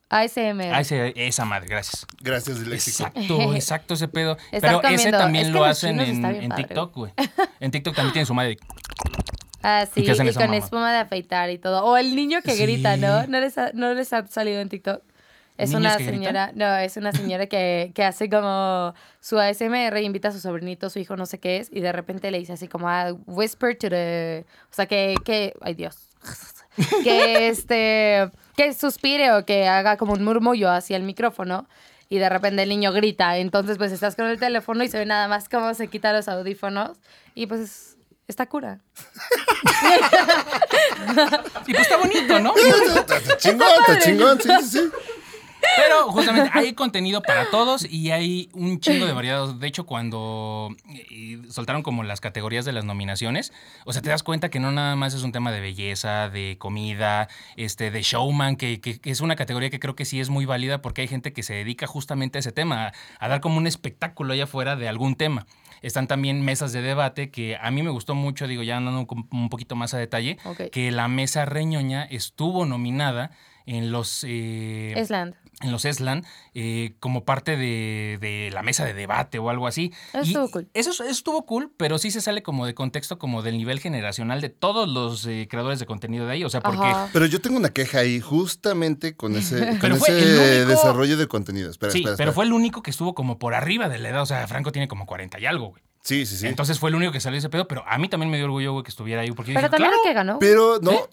ASMR. 0.09 0.73
Esa 1.15 1.45
madre, 1.45 1.67
gracias. 1.67 2.05
Gracias, 2.21 2.59
Léxico. 2.59 3.03
Exacto, 3.15 3.53
exacto 3.55 3.93
ese 3.93 4.07
pedo. 4.07 4.37
Pero 4.51 4.83
ese 4.83 5.11
también 5.11 5.45
Es 5.47 5.51
que 5.51 5.57
lo 5.57 5.63
hacen 5.65 5.99
en, 5.99 6.49
TikTok, 6.51 6.95
güey. 6.95 7.13
En 7.59 7.71
TikTok 7.71 7.95
también 7.95 8.13
tienen 8.13 8.25
su 8.25 8.33
madre. 8.33 8.57
Ah, 9.61 9.85
sí, 9.93 10.01
¿Y 10.01 10.15
con 10.15 10.25
mamá? 10.35 10.57
espuma 10.57 10.91
de 10.91 10.99
afeitar 10.99 11.49
y 11.49 11.57
todo. 11.57 11.83
O 11.83 11.97
el 11.97 12.15
niño 12.15 12.41
que 12.41 12.53
Sí. 12.53 12.61
grita, 12.63 12.97
¿no? 12.97 13.27
¿No 13.27 13.39
les, 13.39 13.57
ha, 13.57 13.71
¿No 13.73 13.93
les 13.93 14.11
ha 14.13 14.25
salido 14.27 14.61
en 14.61 14.69
TikTok? 14.69 15.03
Es 15.57 15.71
¿Niños 15.71 15.81
una 15.81 15.97
que 15.97 16.03
gritan? 16.05 16.19
señora, 16.21 16.51
no, 16.55 16.77
es 16.77 16.95
una 16.95 17.11
señora 17.11 17.47
que, 17.47 17.91
que 17.93 18.05
hace 18.05 18.29
como 18.29 18.93
su 19.19 19.37
ASMR, 19.37 19.97
invita 20.01 20.29
a 20.29 20.31
su 20.31 20.39
sobrinito, 20.39 20.89
su 20.89 20.99
hijo, 20.99 21.17
no 21.17 21.25
sé 21.25 21.39
qué 21.39 21.57
es, 21.57 21.69
y 21.73 21.81
de 21.81 21.91
repente 21.91 22.31
le 22.31 22.39
dice 22.39 22.53
así 22.53 22.69
como, 22.69 22.87
ah, 22.87 23.11
whisper 23.25 23.77
to 23.77 23.89
the... 23.89 24.45
O 24.71 24.73
sea, 24.73 24.85
que, 24.85 25.15
que, 25.25 25.53
ay 25.59 25.73
Dios, 25.73 25.97
que 27.03 27.47
este, 27.47 28.31
que 28.55 28.73
suspire 28.73 29.31
o 29.33 29.45
que 29.45 29.67
haga 29.67 29.97
como 29.97 30.13
un 30.13 30.23
murmullo 30.23 30.69
hacia 30.69 30.97
el 30.97 31.03
micrófono, 31.03 31.67
y 32.09 32.17
de 32.17 32.27
repente 32.29 32.63
el 32.63 32.69
niño 32.69 32.91
grita, 32.91 33.37
entonces 33.37 33.77
pues 33.77 33.91
estás 33.91 34.15
con 34.15 34.25
el 34.25 34.39
teléfono 34.39 34.83
y 34.83 34.89
se 34.89 34.97
ve 34.97 35.05
nada 35.05 35.27
más 35.27 35.47
cómo 35.47 35.73
se 35.73 35.87
quita 35.87 36.11
los 36.11 36.27
audífonos, 36.27 36.97
y 37.35 37.45
pues 37.45 37.97
está 38.27 38.47
cura. 38.47 38.79
Y 41.67 41.73
pues 41.73 41.81
está 41.81 41.97
bonito, 41.97 42.39
¿no? 42.39 42.53
Está 42.55 43.37
chingón, 43.37 43.67
está 43.79 43.99
chingón, 43.99 44.41
sí, 44.41 44.49
sí, 44.61 44.69
sí. 44.69 44.91
Pero 45.75 46.11
justamente 46.11 46.49
hay 46.53 46.73
contenido 46.73 47.21
para 47.21 47.49
todos 47.49 47.85
y 47.89 48.11
hay 48.11 48.49
un 48.53 48.79
chingo 48.79 49.05
de 49.05 49.13
variedad. 49.13 49.47
De 49.53 49.67
hecho, 49.67 49.85
cuando 49.85 50.75
eh, 50.89 51.41
soltaron 51.49 51.83
como 51.83 52.03
las 52.03 52.21
categorías 52.21 52.65
de 52.65 52.71
las 52.73 52.85
nominaciones, 52.85 53.51
o 53.85 53.93
sea, 53.93 54.01
te 54.01 54.09
das 54.09 54.23
cuenta 54.23 54.49
que 54.49 54.59
no 54.59 54.71
nada 54.71 54.95
más 54.95 55.13
es 55.13 55.23
un 55.23 55.31
tema 55.31 55.51
de 55.51 55.59
belleza, 55.61 56.29
de 56.29 56.57
comida, 56.59 57.27
este, 57.55 57.91
de 57.91 58.01
showman, 58.01 58.55
que, 58.55 58.79
que- 58.81 58.99
que 58.99 59.11
es 59.11 59.21
una 59.21 59.35
categoría 59.35 59.69
que 59.69 59.79
creo 59.79 59.95
que 59.95 60.05
sí 60.05 60.19
es 60.19 60.29
muy 60.29 60.45
válida 60.45 60.81
porque 60.81 61.01
hay 61.01 61.07
gente 61.07 61.33
que 61.33 61.43
se 61.43 61.53
dedica 61.53 61.87
justamente 61.87 62.37
a 62.37 62.39
ese 62.39 62.51
tema, 62.51 62.87
a, 62.87 62.93
a 63.19 63.27
dar 63.27 63.41
como 63.41 63.57
un 63.57 63.67
espectáculo 63.67 64.33
allá 64.33 64.45
afuera 64.45 64.75
de 64.75 64.87
algún 64.87 65.15
tema. 65.15 65.45
Están 65.81 66.07
también 66.07 66.41
mesas 66.43 66.73
de 66.73 66.81
debate 66.81 67.31
que 67.31 67.55
a 67.55 67.71
mí 67.71 67.83
me 67.83 67.89
gustó 67.89 68.13
mucho, 68.13 68.47
digo, 68.47 68.63
ya 68.63 68.77
andando 68.77 69.07
un, 69.31 69.49
poquito 69.49 69.75
más 69.77 69.93
a 69.93 69.97
detalle, 69.97 70.37
que 70.71 70.91
la 70.91 71.07
mesa 71.07 71.45
reñoña 71.45 72.03
estuvo 72.03 72.65
nominada 72.65 73.31
en 73.65 73.91
los... 73.91 74.25
eh, 74.27 74.93
Esland. 74.97 75.35
En 75.61 75.71
los 75.71 75.83
ESLAN 75.85 76.25
eh, 76.53 76.93
como 76.99 77.25
parte 77.25 77.57
de, 77.57 78.17
de 78.21 78.49
la 78.53 78.61
mesa 78.63 78.85
de 78.85 78.93
debate 78.93 79.39
o 79.39 79.49
algo 79.49 79.67
así. 79.67 79.91
Eso 80.13 80.23
Y 80.23 80.27
estuvo 80.29 80.49
cool. 80.51 80.69
Eso, 80.73 80.89
eso 80.91 81.03
estuvo 81.03 81.45
cool, 81.45 81.71
pero 81.75 81.97
sí 81.97 82.11
se 82.11 82.21
sale 82.21 82.41
como 82.43 82.65
de 82.65 82.73
contexto, 82.73 83.17
como 83.19 83.41
del 83.41 83.57
nivel 83.57 83.79
generacional 83.79 84.41
de 84.41 84.49
todos 84.49 84.87
los 84.87 85.25
eh, 85.25 85.47
creadores 85.49 85.79
de 85.79 85.85
contenido 85.85 86.25
de 86.25 86.33
ahí. 86.33 86.43
O 86.43 86.49
sea, 86.49 86.61
porque 86.61 86.85
Ajá. 86.85 87.09
Pero 87.11 87.25
yo 87.25 87.41
tengo 87.41 87.57
una 87.57 87.69
queja 87.69 87.99
ahí 87.99 88.19
justamente 88.21 89.15
con 89.15 89.35
ese, 89.35 89.59
con 89.69 89.79
Pero 89.79 89.95
ese 89.95 90.11
único- 90.13 90.69
desarrollo 90.69 91.17
de 91.17 91.27
contenido. 91.27 91.69
Espera, 91.69 91.91
sí, 91.91 91.99
espera, 91.99 92.15
pero 92.17 92.29
espera. 92.29 92.33
fue 92.33 92.45
el 92.45 92.53
único 92.53 92.81
que 92.81 92.91
estuvo 92.91 93.13
como 93.13 93.37
por 93.39 93.53
arriba 93.53 93.89
de 93.89 93.97
la 93.99 94.09
edad. 94.09 94.21
O 94.21 94.25
sea, 94.25 94.47
Franco 94.47 94.71
tiene 94.71 94.87
como 94.87 95.05
40 95.05 95.39
y 95.39 95.45
algo, 95.45 95.69
güey. 95.69 95.83
Sí, 96.01 96.25
sí, 96.25 96.37
sí. 96.37 96.47
Entonces 96.47 96.79
fue 96.79 96.89
el 96.89 96.95
único 96.95 97.11
que 97.11 97.19
salió 97.19 97.37
ese 97.37 97.49
pedo, 97.49 97.67
pero 97.67 97.83
a 97.85 97.97
mí 97.97 98.07
también 98.07 98.31
me 98.31 98.37
dio 98.37 98.45
orgullo, 98.45 98.71
güey, 98.71 98.83
que 98.83 98.89
estuviera 98.89 99.21
ahí. 99.21 99.31
Porque 99.31 99.51
Pero 99.53 99.67
dije, 99.67 99.69
también 99.71 99.89
claro, 99.91 100.01
el 100.03 100.09
que 100.09 100.13
ganó. 100.13 100.39
pero 100.39 100.79
no, 100.81 100.91
¿Eh? 100.91 101.03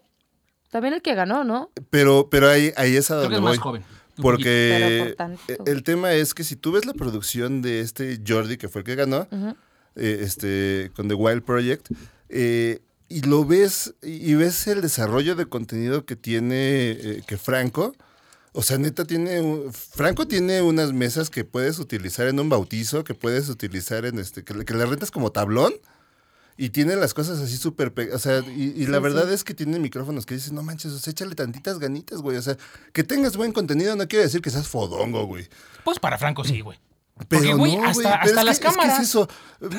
También 0.71 0.95
el 0.95 1.03
que 1.03 1.15
ganó, 1.15 1.43
¿no? 1.45 1.71
pero, 1.91 2.29
pero 2.31 2.49
ahí, 2.49 2.73
ahí 2.76 2.97
es 2.97 3.11
a 3.11 3.17
creo 3.19 3.29
que 3.31 3.35
donde 3.35 3.37
es 3.37 3.41
voy. 3.43 3.50
más 3.50 3.59
joven. 3.59 3.85
Porque 4.23 5.05
por 5.07 5.15
tantito. 5.17 5.65
el 5.67 5.83
tema 5.83 6.13
es 6.15 6.35
que 6.35 6.45
si 6.45 6.57
tú 6.57 6.73
ves 6.73 6.87
la 6.87 6.95
producción 6.95 7.63
de 7.63 7.81
este 7.81 8.21
Jordi, 8.27 8.57
que 8.57 8.69
fue 8.69 8.81
el 8.81 8.85
que 8.85 8.95
ganó, 8.95 9.29
eh, 9.95 10.19
este, 10.23 10.91
con 10.95 11.09
The 11.09 11.15
Wild 11.15 11.43
Project, 11.43 11.89
eh, 12.29 12.81
y 13.09 13.21
lo 13.23 13.45
ves, 13.45 13.95
y 14.03 14.35
ves 14.35 14.67
el 14.67 14.81
desarrollo 14.83 15.35
de 15.37 15.47
contenido 15.47 16.05
que 16.05 16.17
tiene, 16.17 16.91
eh, 16.93 17.23
que 17.27 17.37
Franco, 17.37 17.95
O 18.59 18.63
sea, 18.63 18.79
neta 18.79 19.05
tiene. 19.05 19.43
un- 19.43 19.71
Franco 19.71 20.27
tiene 20.27 20.63
unas 20.63 20.95
mesas 20.95 21.29
que 21.29 21.45
puedes 21.45 21.79
utilizar 21.79 22.27
en 22.27 22.41
un 22.41 22.49
bautizo, 22.49 23.05
que 23.05 23.13
puedes 23.13 23.51
utilizar 23.51 24.07
en 24.07 24.19
este. 24.19 24.45
que, 24.45 24.65
que 24.65 24.73
le 24.75 24.87
rentas 24.87 25.11
como 25.11 25.31
tablón. 25.31 25.75
Y 26.59 26.71
tiene 26.71 26.97
las 26.97 27.13
cosas 27.13 27.39
así 27.41 27.57
súper. 27.57 27.93
pe- 27.93 28.13
O 28.15 28.19
sea, 28.19 28.39
y, 28.41 28.73
y 28.77 28.87
la 28.87 28.97
Sí, 28.99 29.03
verdad 29.03 29.29
sí. 29.29 29.35
es 29.35 29.45
que 29.45 29.53
tiene 29.55 29.79
micrófonos 29.79 30.25
que 30.25 30.35
dices, 30.35 30.53
no 30.53 30.63
manches, 30.63 30.93
o 30.93 30.99
sea, 30.99 31.11
échale 31.11 31.35
tantitas 31.35 31.79
ganitas, 31.79 32.23
güey. 32.23 32.37
O 32.39 32.43
sea, 32.43 32.57
que 32.93 33.05
tengas 33.05 33.37
buen 33.37 33.53
contenido 33.53 33.95
no 33.97 34.09
quiere 34.09 34.25
decir 34.25 34.41
que 34.41 34.51
seas 34.51 34.67
fodongo, 34.67 35.27
güey. 35.27 35.49
Pues 35.85 35.99
para 35.99 36.17
Franco 36.19 36.45
sí, 36.45 36.61
güey. 36.61 36.79
Pero 37.29 37.41
Porque, 37.41 37.55
güey, 37.55 37.77
no, 37.77 37.85
hasta, 37.85 37.93
güey, 37.95 38.05
pero 38.05 38.15
hasta 38.25 38.41
es 38.41 38.47
las 38.47 38.61
que- 38.61 38.67
es 38.69 38.75
que 38.75 38.79
cámaras. 38.81 39.01
es 39.03 39.09
eso. 39.09 39.29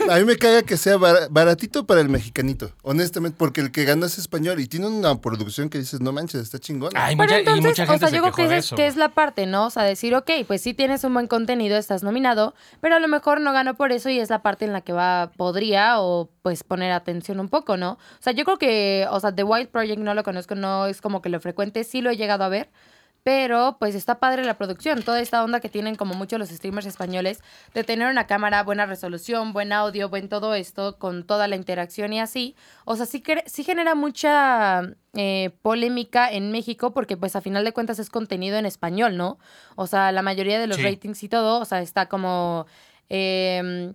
A 0.09 0.15
mí 0.17 0.25
me 0.25 0.37
caga 0.37 0.63
que 0.63 0.75
sea 0.75 0.97
bar- 0.97 1.27
baratito 1.29 1.85
para 1.85 2.01
el 2.01 2.09
mexicanito, 2.09 2.71
honestamente, 2.81 3.35
porque 3.37 3.61
el 3.61 3.71
que 3.71 3.85
gana 3.85 4.07
es 4.07 4.17
español 4.17 4.59
y 4.59 4.65
tiene 4.65 4.87
una 4.87 5.21
producción 5.21 5.69
que 5.69 5.77
dices, 5.77 6.01
no 6.01 6.11
manches, 6.11 6.41
está 6.41 6.57
chingón. 6.57 6.91
Ay, 6.95 7.15
Pero 7.15 7.27
mucha, 7.27 7.37
entonces, 7.37 7.63
y 7.63 7.67
mucha 7.67 7.85
gente 7.85 7.95
o 7.95 7.99
sea, 7.99 8.07
se 8.09 8.15
yo 8.15 8.21
creo 8.23 8.33
que, 8.33 8.47
de 8.47 8.57
es, 8.57 8.65
eso. 8.65 8.75
que 8.75 8.87
es 8.87 8.95
la 8.95 9.09
parte, 9.09 9.45
¿no? 9.45 9.67
O 9.67 9.69
sea, 9.69 9.83
decir, 9.83 10.15
ok, 10.15 10.31
pues 10.47 10.61
sí 10.61 10.73
tienes 10.73 11.03
un 11.03 11.13
buen 11.13 11.27
contenido, 11.27 11.77
estás 11.77 12.01
nominado, 12.01 12.55
pero 12.81 12.95
a 12.95 12.99
lo 12.99 13.07
mejor 13.07 13.39
no 13.39 13.53
ganó 13.53 13.75
por 13.75 13.91
eso 13.91 14.09
y 14.09 14.19
es 14.19 14.31
la 14.31 14.41
parte 14.41 14.65
en 14.65 14.73
la 14.73 14.81
que 14.81 14.93
va, 14.93 15.29
podría 15.37 16.01
o 16.01 16.31
pues 16.41 16.63
poner 16.63 16.91
atención 16.91 17.39
un 17.39 17.49
poco, 17.49 17.77
¿no? 17.77 17.91
O 17.91 18.21
sea, 18.21 18.33
yo 18.33 18.45
creo 18.45 18.57
que, 18.57 19.05
o 19.11 19.19
sea, 19.19 19.31
The 19.35 19.43
Wild 19.43 19.69
Project 19.69 19.99
no 19.99 20.15
lo 20.15 20.23
conozco, 20.23 20.55
no 20.55 20.87
es 20.87 21.01
como 21.01 21.21
que 21.21 21.29
lo 21.29 21.39
frecuente, 21.39 21.83
sí 21.83 22.01
lo 22.01 22.09
he 22.09 22.17
llegado 22.17 22.43
a 22.43 22.49
ver, 22.49 22.71
pero 23.27 23.75
pues 23.77 23.93
está 23.93 24.21
padre 24.21 24.45
la 24.45 24.57
producción, 24.57 25.03
toda 25.03 25.19
esta 25.19 25.43
onda 25.43 25.59
que 25.59 25.67
tienen 25.67 25.95
como 25.95 26.13
muchos 26.13 26.39
los 26.39 26.47
streamers 26.47 26.85
españoles 26.85 27.41
de 27.73 27.83
tener 27.83 28.09
una 28.09 28.25
cámara, 28.25 28.63
buena 28.63 28.85
resolución, 28.85 29.51
buen 29.51 29.73
audio, 29.73 30.07
buen 30.07 30.29
todo 30.29 30.55
esto, 30.55 30.97
con 30.97 31.25
toda 31.25 31.49
la 31.49 31.57
interacción 31.57 32.13
y 32.13 32.21
así. 32.21 32.55
O 32.85 32.95
sea, 32.95 33.05
sí, 33.05 33.19
que, 33.19 33.43
sí 33.45 33.65
genera 33.65 33.95
mucha 33.95 34.81
eh, 35.13 35.49
polémica 35.61 36.31
en 36.31 36.53
México 36.53 36.93
porque 36.93 37.17
pues 37.17 37.35
a 37.35 37.41
final 37.41 37.65
de 37.65 37.73
cuentas 37.73 37.99
es 37.99 38.09
contenido 38.09 38.57
en 38.57 38.65
español, 38.65 39.17
¿no? 39.17 39.39
O 39.75 39.87
sea, 39.87 40.13
la 40.13 40.21
mayoría 40.21 40.57
de 40.57 40.67
los 40.67 40.77
Sí. 40.77 40.83
ratings 40.83 41.21
y 41.23 41.27
todo, 41.27 41.59
o 41.59 41.65
sea, 41.65 41.81
está 41.81 42.05
como 42.05 42.65
eh, 43.09 43.91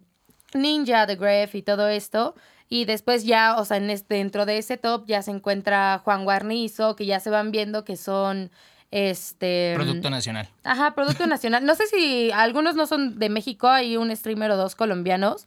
Ninja, 0.52 1.06
The 1.06 1.16
Gref 1.16 1.54
y 1.54 1.62
todo 1.62 1.88
esto. 1.88 2.34
Y 2.68 2.84
después 2.84 3.24
ya, 3.24 3.56
o 3.56 3.64
sea, 3.64 3.78
en 3.78 3.88
este, 3.88 4.16
dentro 4.16 4.44
de 4.44 4.58
ese 4.58 4.76
top 4.76 5.06
ya 5.06 5.22
se 5.22 5.30
encuentra 5.30 6.02
Juan 6.04 6.24
Guarnizo, 6.24 6.96
que 6.96 7.06
ya 7.06 7.18
se 7.18 7.30
van 7.30 7.50
viendo 7.50 7.84
que 7.86 7.96
son 7.96 8.50
este 8.92 9.72
Producto 9.74 10.08
nacional. 10.10 10.48
Ajá, 10.62 10.94
producto 10.94 11.26
nacional. 11.26 11.64
No 11.64 11.74
sé 11.74 11.86
si 11.88 12.30
algunos 12.30 12.76
no 12.76 12.86
son 12.86 13.18
de 13.18 13.28
México, 13.30 13.68
hay 13.68 13.96
un 13.96 14.14
streamer 14.14 14.52
o 14.52 14.56
dos 14.56 14.76
colombianos. 14.76 15.46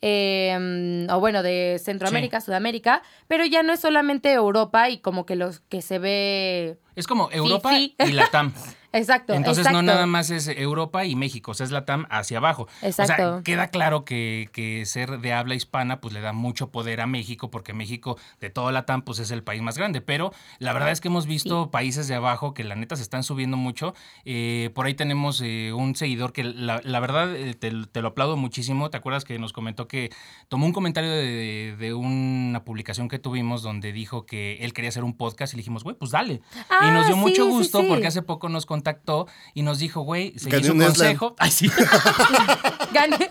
eh, 0.00 1.06
o 1.10 1.18
bueno, 1.20 1.42
de 1.42 1.80
Centroamérica, 1.82 2.40
Sudamérica, 2.40 3.02
pero 3.26 3.44
ya 3.44 3.62
no 3.64 3.72
es 3.72 3.80
solamente 3.80 4.32
Europa 4.32 4.88
y 4.90 4.98
como 4.98 5.26
que 5.26 5.34
los 5.36 5.60
que 5.68 5.82
se 5.82 5.98
ve. 5.98 6.76
Es 6.98 7.06
como 7.06 7.30
Europa 7.30 7.78
y 7.78 7.94
Latam. 8.10 8.52
Exacto. 8.92 9.34
Entonces 9.34 9.66
exacto. 9.66 9.82
no 9.82 9.82
nada 9.82 10.06
más 10.06 10.30
es 10.30 10.48
Europa 10.48 11.04
y 11.04 11.14
México, 11.14 11.50
o 11.50 11.54
sea, 11.54 11.64
es 11.64 11.70
Latam 11.70 12.06
hacia 12.10 12.38
abajo. 12.38 12.68
O 12.82 12.86
Exacto. 12.86 13.34
sea, 13.34 13.42
queda 13.42 13.68
claro 13.68 14.04
que, 14.04 14.48
que 14.52 14.86
ser 14.86 15.20
de 15.20 15.32
habla 15.32 15.54
hispana 15.54 16.00
pues 16.00 16.14
le 16.14 16.20
da 16.20 16.32
mucho 16.32 16.70
poder 16.70 17.00
a 17.00 17.06
México, 17.06 17.50
porque 17.50 17.74
México 17.74 18.18
de 18.40 18.48
todo 18.50 18.70
Latam 18.70 19.02
pues 19.02 19.18
es 19.18 19.30
el 19.30 19.42
país 19.42 19.60
más 19.60 19.76
grande. 19.76 20.00
Pero 20.00 20.32
la 20.58 20.72
verdad 20.72 20.90
es 20.90 21.00
que 21.00 21.08
hemos 21.08 21.26
visto 21.26 21.70
países 21.70 22.08
de 22.08 22.14
abajo 22.14 22.54
que 22.54 22.64
la 22.64 22.76
neta 22.76 22.96
se 22.96 23.02
están 23.02 23.24
subiendo 23.24 23.56
mucho. 23.56 23.94
Eh, 24.24 24.70
por 24.74 24.86
ahí 24.86 24.94
tenemos 24.94 25.42
eh, 25.42 25.72
un 25.74 25.94
seguidor 25.94 26.32
que 26.32 26.44
la, 26.44 26.80
la 26.82 27.00
verdad 27.00 27.36
eh, 27.36 27.54
te, 27.54 27.70
te 27.92 28.02
lo 28.02 28.08
aplaudo 28.08 28.36
muchísimo. 28.36 28.88
¿Te 28.88 28.96
acuerdas 28.96 29.24
que 29.24 29.38
nos 29.38 29.52
comentó 29.52 29.86
que 29.86 30.10
tomó 30.48 30.64
un 30.64 30.72
comentario 30.72 31.10
de, 31.10 31.76
de 31.78 31.92
una 31.92 32.64
publicación 32.64 33.08
que 33.08 33.18
tuvimos 33.18 33.62
donde 33.62 33.92
dijo 33.92 34.24
que 34.24 34.58
él 34.62 34.72
quería 34.72 34.88
hacer 34.88 35.04
un 35.04 35.14
podcast 35.14 35.52
y 35.52 35.56
le 35.56 35.60
dijimos, 35.60 35.84
güey, 35.84 35.94
pues 35.94 36.10
dale. 36.10 36.40
Y 36.88 36.90
Ah, 36.90 36.94
nos 36.94 37.06
dio 37.06 37.14
sí, 37.16 37.20
mucho 37.20 37.46
gusto 37.46 37.80
sí. 37.80 37.86
porque 37.88 38.06
hace 38.06 38.22
poco 38.22 38.48
nos 38.48 38.66
contactó 38.66 39.26
y 39.54 39.62
nos 39.62 39.78
dijo, 39.78 40.00
güey, 40.00 40.32
Gané 40.42 40.64
su 40.66 40.72
un 40.72 40.80
consejo. 40.80 41.34
Ay, 41.38 41.50
sí. 41.50 41.70
Gané. 42.92 43.28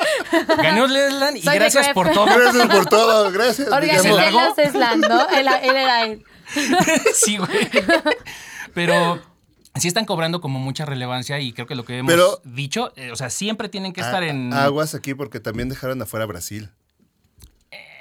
Gané 0.57 0.83
un 0.83 0.93
Leslan 0.93 1.37
y 1.37 1.41
Soy 1.41 1.55
gracias 1.55 1.89
por 1.89 2.11
todo. 2.11 2.25
Gracias 2.25 2.67
por 2.67 2.85
todo, 2.85 3.31
gracias. 3.31 3.67
¿Se 4.01 4.11
largó? 4.11 4.41
los 4.41 4.57
Eslan, 4.57 5.01
¿no? 5.01 5.29
Él, 5.29 5.47
él 5.63 5.75
era 5.75 6.05
él. 6.05 6.23
sí, 7.13 7.37
güey. 7.37 7.69
Pero 8.73 9.19
sí 9.75 9.87
están 9.87 10.05
cobrando 10.05 10.41
como 10.41 10.59
mucha 10.59 10.85
relevancia 10.85 11.39
y 11.39 11.53
creo 11.53 11.67
que 11.67 11.75
lo 11.75 11.85
que 11.85 11.97
hemos 11.99 12.11
Pero- 12.11 12.41
dicho, 12.43 12.93
eh, 12.95 13.11
o 13.11 13.15
sea, 13.15 13.29
siempre 13.29 13.69
tienen 13.69 13.93
que 13.93 14.01
estar 14.01 14.23
A- 14.23 14.27
en... 14.27 14.53
Aguas 14.53 14.95
aquí 14.95 15.13
porque 15.13 15.39
también 15.39 15.69
dejaron 15.69 16.01
afuera 16.01 16.25
Brasil. 16.25 16.69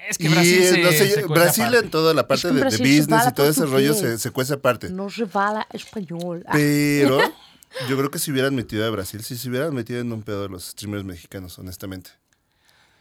Es 0.08 0.18
que 0.18 0.24
y 0.24 0.28
Brasil 0.28 0.62
se, 0.62 0.78
no 0.82 0.90
sé, 0.90 1.10
se 1.10 1.22
Brasil 1.26 1.64
aparte. 1.64 1.84
en 1.84 1.90
toda 1.90 2.14
la 2.14 2.26
parte 2.28 2.48
que 2.48 2.54
de, 2.54 2.64
business 2.64 3.22
y 3.28 3.32
todo 3.34 3.48
ese 3.48 3.66
rollo 3.66 3.94
se, 3.94 4.18
se 4.18 4.30
cuece 4.30 4.54
aparte. 4.54 4.90
No 4.90 5.10
se 5.10 5.26
fala 5.26 5.66
español. 5.72 6.44
Ah, 6.46 6.52
Pero 6.54 7.18
yo 7.88 7.96
creo 7.96 8.10
que 8.10 8.18
si 8.18 8.30
hubieran 8.30 8.54
metido 8.54 8.86
a 8.86 8.90
Brasil, 8.90 9.22
si 9.24 9.36
se 9.36 9.48
hubieran 9.48 9.74
metido 9.74 10.00
en 10.00 10.12
un 10.12 10.22
pedo 10.22 10.42
de 10.42 10.48
los 10.48 10.64
streamers 10.66 11.04
mexicanos, 11.04 11.58
honestamente. 11.58 12.10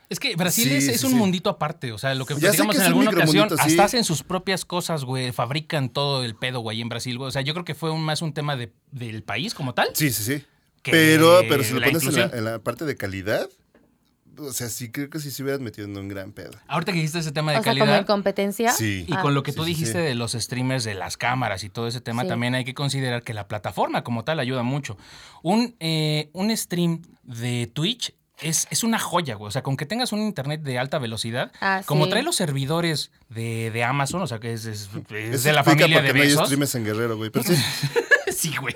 Es 0.07 0.19
que 0.19 0.35
Brasil 0.35 0.65
Sí, 0.69 0.75
es, 0.75 0.85
sí, 0.85 0.91
es 0.91 1.03
un 1.03 1.11
sí. 1.11 1.15
mundito 1.15 1.49
aparte, 1.49 1.91
o 1.91 1.97
sea, 1.97 2.13
lo 2.13 2.25
que 2.27 2.35
que 2.35 2.45
en 2.45 2.53
es 2.53 2.59
un 2.59 2.69
alguna 2.79 3.09
ocasión, 3.09 3.47
hasta 3.57 3.83
hacen 3.83 4.03
sus 4.03 4.21
propias 4.21 4.63
cosas, 4.63 5.03
güey, 5.03 5.31
fabrican 5.31 5.89
todo 5.89 6.23
el 6.23 6.35
pedo, 6.35 6.59
güey, 6.59 6.79
en 6.81 6.89
Brasil, 6.89 7.17
güey. 7.17 7.29
O 7.29 7.31
sea, 7.31 7.41
yo 7.41 7.53
creo 7.53 7.65
que 7.65 7.73
fue 7.73 7.89
un- 7.89 8.03
más 8.03 8.21
un 8.21 8.31
tema 8.31 8.55
de, 8.55 8.71
del 8.91 9.23
país 9.23 9.55
como 9.55 9.73
tal. 9.73 9.89
Sí, 9.93 10.11
sí, 10.11 10.23
sí. 10.23 10.45
Pero, 10.83 11.41
pero 11.49 11.63
si 11.63 11.73
lo 11.73 11.81
pones 11.81 12.03
en 12.03 12.13
la, 12.13 12.21
inclusión. 12.21 12.31
en 12.35 12.45
la 12.45 12.59
parte 12.59 12.85
de 12.85 12.95
calidad, 12.95 13.49
o 14.37 14.51
sea, 14.53 14.69
sí 14.69 14.91
creo 14.91 15.09
que 15.09 15.19
sí 15.19 15.31
se 15.31 15.43
hubieran 15.43 15.63
metido 15.63 15.87
en 15.87 15.97
un 15.97 16.07
gran 16.07 16.31
pedo. 16.31 16.51
Ahorita 16.67 16.91
que 16.91 16.97
dijiste 16.97 17.19
ese 17.19 17.31
tema 17.31 17.51
de 17.51 17.59
o 17.59 17.63
sea, 17.63 17.71
como 17.73 17.79
calidad. 17.79 17.99
en 17.99 18.05
competencia. 18.05 18.71
Sí. 18.71 19.05
Y 19.07 19.13
Ah. 19.13 19.21
con 19.21 19.33
lo 19.33 19.43
que 19.43 19.51
tú 19.53 19.63
Sí, 19.63 19.69
dijiste 19.69 19.93
sí. 19.93 19.97
de 19.99 20.15
los 20.15 20.33
streamers, 20.33 20.83
de 20.83 20.93
las 20.95 21.17
cámaras 21.17 21.63
y 21.63 21.69
todo 21.69 21.87
ese 21.87 22.01
tema, 22.01 22.23
Sí. 22.23 22.27
también 22.29 22.55
hay 22.55 22.65
que 22.65 22.73
considerar 22.73 23.23
que 23.23 23.33
la 23.33 23.47
plataforma 23.47 24.03
como 24.03 24.23
tal 24.23 24.39
ayuda 24.39 24.63
mucho. 24.63 24.97
Un, 25.43 25.75
eh, 25.79 26.29
un 26.33 26.55
stream 26.55 27.01
de 27.23 27.69
Twitch 27.73 28.13
es, 28.41 28.67
es 28.69 28.83
una 28.83 28.99
joya, 28.99 29.35
güey. 29.35 29.47
O 29.47 29.51
sea, 29.51 29.63
con 29.63 29.77
que 29.77 29.85
tengas 29.85 30.11
un 30.11 30.19
internet 30.21 30.61
de 30.61 30.77
alta 30.77 30.99
velocidad, 30.99 31.53
Ah, 31.61 31.81
como 31.85 32.03
sí. 32.03 32.09
trae 32.11 32.21
los 32.23 32.35
servidores 32.35 33.11
de, 33.29 33.71
de 33.71 33.83
Amazon, 33.85 34.21
o 34.21 34.27
sea, 34.27 34.39
que 34.39 34.51
es, 34.51 34.65
es- 34.65 34.89
es 35.09 35.43
de 35.43 35.53
la 35.53 35.63
familia 35.63 36.01
de 36.01 36.07
qué 36.09 36.13
no 36.13 36.21
hay 36.21 36.27
Bezos. 36.27 36.45
streamers 36.47 36.75
en 36.75 36.83
Guerrero, 36.83 37.15
güey. 37.15 37.29
Pero 37.29 37.45
sí. 37.45 37.55
sí, 38.45 38.55
güey. 38.57 38.75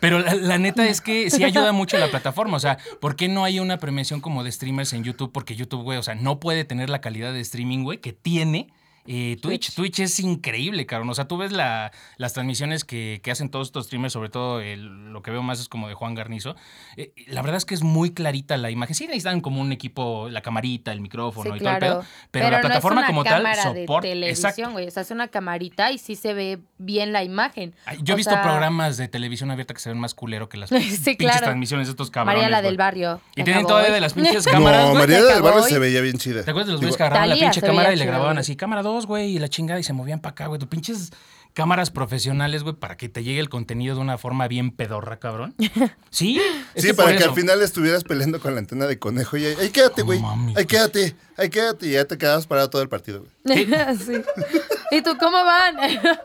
Pero 0.00 0.20
la, 0.20 0.58
neta 0.58 0.86
es 0.86 1.00
que 1.00 1.30
sí 1.30 1.42
ayuda 1.44 1.72
mucho 1.72 1.98
la 1.98 2.08
plataforma. 2.08 2.56
O 2.56 2.60
sea, 2.60 2.78
¿por 3.00 3.16
qué 3.16 3.28
no 3.28 3.44
hay 3.44 3.58
una 3.60 3.78
premiación 3.78 4.20
como 4.20 4.44
de 4.44 4.52
streamers 4.52 4.92
en 4.92 5.04
YouTube? 5.04 5.32
Porque 5.32 5.56
YouTube, 5.56 5.82
güey, 5.82 5.98
o 5.98 6.02
sea, 6.02 6.14
no 6.14 6.38
puede 6.38 6.64
tener 6.64 6.88
la 6.88 7.00
calidad 7.00 7.32
de 7.32 7.40
streaming, 7.40 7.82
güey, 7.84 7.98
que 7.98 8.12
tiene. 8.12 8.68
Eh, 9.10 9.36
Twitch. 9.40 9.74
Twitch 9.74 10.00
es 10.00 10.20
increíble, 10.20 10.84
cabrón. 10.86 11.08
O 11.10 11.14
sea, 11.14 11.26
tú 11.26 11.38
ves 11.38 11.50
la- 11.50 11.90
las 12.18 12.34
transmisiones 12.34 12.84
que, 12.84 13.20
que 13.22 13.30
hacen 13.30 13.48
todos 13.50 13.68
estos 13.68 13.86
streamers, 13.86 14.12
sobre 14.12 14.28
todo 14.28 14.60
el- 14.60 15.12
lo 15.12 15.22
que 15.22 15.30
veo 15.30 15.42
más 15.42 15.60
es 15.60 15.68
como 15.68 15.88
de 15.88 15.94
Juan 15.94 16.14
Garnizo. 16.14 16.54
Eh, 16.96 17.12
la 17.26 17.40
verdad 17.42 17.56
es 17.56 17.64
que 17.64 17.74
es 17.74 17.82
muy 17.82 18.12
clarita 18.12 18.56
la 18.58 18.70
imagen. 18.70 18.94
Sí 18.94 19.06
necesitan 19.06 19.40
como 19.40 19.60
un 19.60 19.72
equipo, 19.72 20.28
la 20.28 20.42
camarita, 20.42 20.92
el 20.92 21.00
micrófono 21.00 21.50
Sí, 21.52 21.56
y 21.56 21.60
todo 21.60 21.70
el 21.72 21.78
pedo. 21.78 22.04
Pero, 22.30 22.50
la 22.50 22.60
plataforma 22.60 23.00
no 23.00 23.06
es 23.06 23.08
una 23.10 23.14
como 23.16 23.24
tal 23.24 23.42
cámara 23.42 23.62
soporta. 23.62 24.08
televisión, 24.08 24.72
güey. 24.72 24.86
O 24.86 24.90
sea, 24.90 25.02
es 25.02 25.10
una 25.10 25.28
camarita 25.28 25.90
y 25.90 25.98
sí 25.98 26.14
se 26.14 26.34
ve 26.34 26.58
bien 26.76 27.12
la 27.12 27.24
imagen. 27.24 27.74
Yo 28.02 28.12
he 28.12 28.14
O 28.14 28.16
visto 28.16 28.32
sea, 28.32 28.42
programas 28.42 28.96
de 28.98 29.08
televisión 29.08 29.50
abierta 29.50 29.72
que 29.72 29.80
se 29.80 29.88
ven 29.88 29.98
más 29.98 30.14
culero 30.14 30.48
que 30.48 30.58
las 30.58 30.68
Sí, 30.98 31.14
pinches 31.16 31.40
transmisiones 31.40 31.86
de 31.86 31.92
estos 31.92 32.10
cabrones. 32.10 32.42
María 32.42 32.50
la 32.50 32.60
del 32.62 32.76
barrio. 32.76 33.20
Y 33.32 33.44
tienen 33.44 33.54
acabó 33.64 33.68
todavía 33.68 33.92
de 33.94 34.00
las 34.00 34.12
pinches 34.12 34.44
cámaras, 34.46 34.88
no. 34.88 34.94
María 34.94 35.22
del 35.22 35.30
acabó 35.30 35.44
Barrio 35.48 35.62
se 35.62 35.78
veía 35.78 36.00
bien 36.02 36.18
chida. 36.18 36.42
¿Te 36.44 36.50
acuerdas 36.50 36.66
de 36.66 36.72
los 36.72 36.80
güeyes 36.80 36.96
que 36.96 37.02
agarraban 37.04 37.28
la 37.30 37.36
pinche 37.36 37.60
cámara 37.62 37.92
y 37.92 37.96
le 37.96 38.04
grababan 38.04 38.36
así, 38.38 38.56
cámara 38.56 38.82
2, 38.82 38.97
güey, 39.06 39.36
y 39.36 39.38
la 39.38 39.48
chingada 39.48 39.80
y 39.80 39.82
se 39.82 39.92
movían 39.92 40.20
para 40.20 40.32
acá, 40.32 40.46
güey? 40.46 40.58
Tus 40.58 40.68
pinches 40.68 41.10
cámaras 41.54 41.90
profesionales, 41.90 42.62
güey, 42.62 42.76
para 42.76 42.96
que 42.96 43.08
te 43.08 43.24
llegue 43.24 43.40
el 43.40 43.48
contenido 43.48 43.96
de 43.96 44.00
una 44.00 44.16
forma 44.18 44.46
bien 44.48 44.70
pedorra, 44.70 45.18
cabrón. 45.18 45.54
Sí, 46.10 46.40
es 46.74 46.82
Sí, 46.82 46.88
que 46.88 46.94
para 46.94 47.10
que 47.12 47.16
eso. 47.18 47.28
al 47.30 47.34
final 47.34 47.60
estuvieras 47.62 48.04
peleando 48.04 48.40
con 48.40 48.54
la 48.54 48.60
antena 48.60 48.86
de 48.86 48.98
conejo 48.98 49.36
y 49.36 49.46
ahí, 49.46 49.54
ahí 49.60 49.70
quédate, 49.70 50.02
güey. 50.02 50.20
ahí 50.56 50.64
quédate, 50.66 51.14
ahí 51.36 51.48
quédate 51.50 51.86
y 51.88 51.92
ya 51.92 52.04
te 52.06 52.16
quedabas 52.16 52.46
parado 52.46 52.70
todo 52.70 52.82
el 52.82 52.88
partido, 52.88 53.24
güey. 53.44 53.66
sí. 53.98 54.22
¿Y 54.90 55.02
tú 55.02 55.16
cómo 55.18 55.36
van? 55.44 55.76
Ya, 55.76 56.22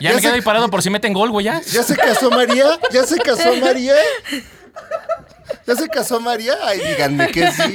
Ya 0.00 0.14
me 0.14 0.20
quedo 0.20 0.34
ahí 0.34 0.42
parado 0.42 0.68
por 0.70 0.82
si 0.82 0.90
meten 0.90 1.12
gol, 1.12 1.30
güey, 1.30 1.46
ya. 1.46 1.60
¿Ya 1.62 1.82
se 1.82 1.96
casó 1.96 2.30
María? 2.30 2.66
¿Ya 2.92 3.04
se 3.04 3.16
casó 3.18 3.56
María? 3.56 3.94
¿Ya 5.66 5.74
se 5.76 5.88
casó 5.88 6.20
María? 6.20 6.54
Ay, 6.64 6.80
díganme 6.80 7.28
que 7.28 7.50
sí. 7.50 7.74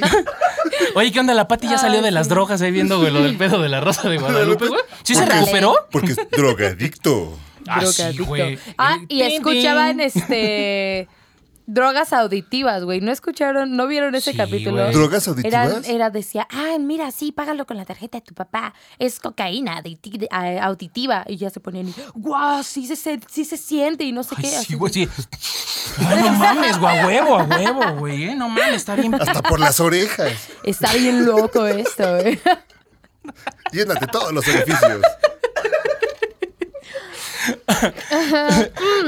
Oye, 0.96 1.12
¿qué 1.12 1.20
onda? 1.20 1.34
La 1.34 1.48
Pati 1.48 1.68
ya 1.68 1.78
salió 1.78 2.01
de 2.01 2.12
las 2.12 2.30
drogas 2.30 2.62
ahí 2.62 2.72
viendo, 2.72 3.00
güey, 3.00 3.12
lo 3.12 3.22
del 3.22 3.38
pedo 3.38 3.62
de 3.62 3.70
la 3.70 3.82
Rosa 3.82 4.10
de 4.10 4.18
Guadalupe, 4.20 4.68
güey. 4.68 4.82
¿Sí 5.04 5.16
se 5.16 5.25
recuperó? 5.25 5.75
Porque 5.92 6.12
es 6.13 6.18
drogadicto. 6.32 7.38
Ah, 7.68 7.86
sí, 7.86 8.18
güey. 8.20 8.58
Ah, 8.78 8.98
y 9.08 9.22
escuchaban 9.22 10.00
este 10.00 11.08
drogas 11.74 12.12
auditivas, 12.13 12.84
güey. 12.84 13.01
¿No 13.01 13.12
escucharon, 13.12 13.75
no 13.75 13.88
vieron 13.88 14.13
ese 14.16 14.32
Sí, 14.32 14.38
capítulo? 14.38 14.84
güey. 14.84 14.94
¿Drogas 14.94 15.28
auditivas? 15.28 15.70
Era, 15.86 15.88
era, 15.88 16.10
decía, 16.10 16.48
ah, 16.51 16.78
mira, 16.80 17.12
sí, 17.12 17.32
págalo 17.32 17.66
con 17.66 17.78
la 17.78 17.86
tarjeta 17.86 18.18
de 18.18 18.22
tu 18.22 18.34
papá. 18.34 18.74
Es 19.00 19.20
cocaína 19.20 19.82
auditi- 19.82 20.28
eh, 20.30 20.60
auditiva. 20.60 21.24
Y 21.28 21.38
ya 21.38 21.50
se 21.50 21.60
ponían, 21.60 21.88
y, 21.90 21.96
guau, 22.13 22.63
sí 22.63 22.86
se, 22.88 22.96
se- 22.96 23.20
sí 23.30 23.46
se 23.46 23.58
siente 23.58 24.04
y 24.04 24.12
no 24.12 24.24
sé 24.24 24.36
Ay, 24.38 24.44
qué. 24.44 24.50
sí, 24.50 24.56
así. 24.56 24.75
güey, 24.75 24.94
sí. 24.94 25.08
Ay, 26.00 26.24
no 26.24 26.32
mames, 26.34 26.78
güey, 26.80 27.00
a 27.00 27.06
huevo, 27.08 27.38
a 27.40 27.44
huevo, 27.44 27.94
güey. 28.00 28.24
eh, 28.25 28.36
No 28.36 28.50
mames, 28.50 28.75
está 28.75 28.96
bien. 28.96 29.13
Hasta 29.16 29.42
por 29.42 29.60
las 29.60 29.80
orejas. 29.80 30.32
Está 30.63 30.94
bien 30.94 31.25
loco 31.25 31.66
esto, 31.66 32.04
güey. 32.22 32.40
Llénate 33.72 34.08
todos 34.08 34.34
los 34.34 34.48
edificios. 34.48 35.01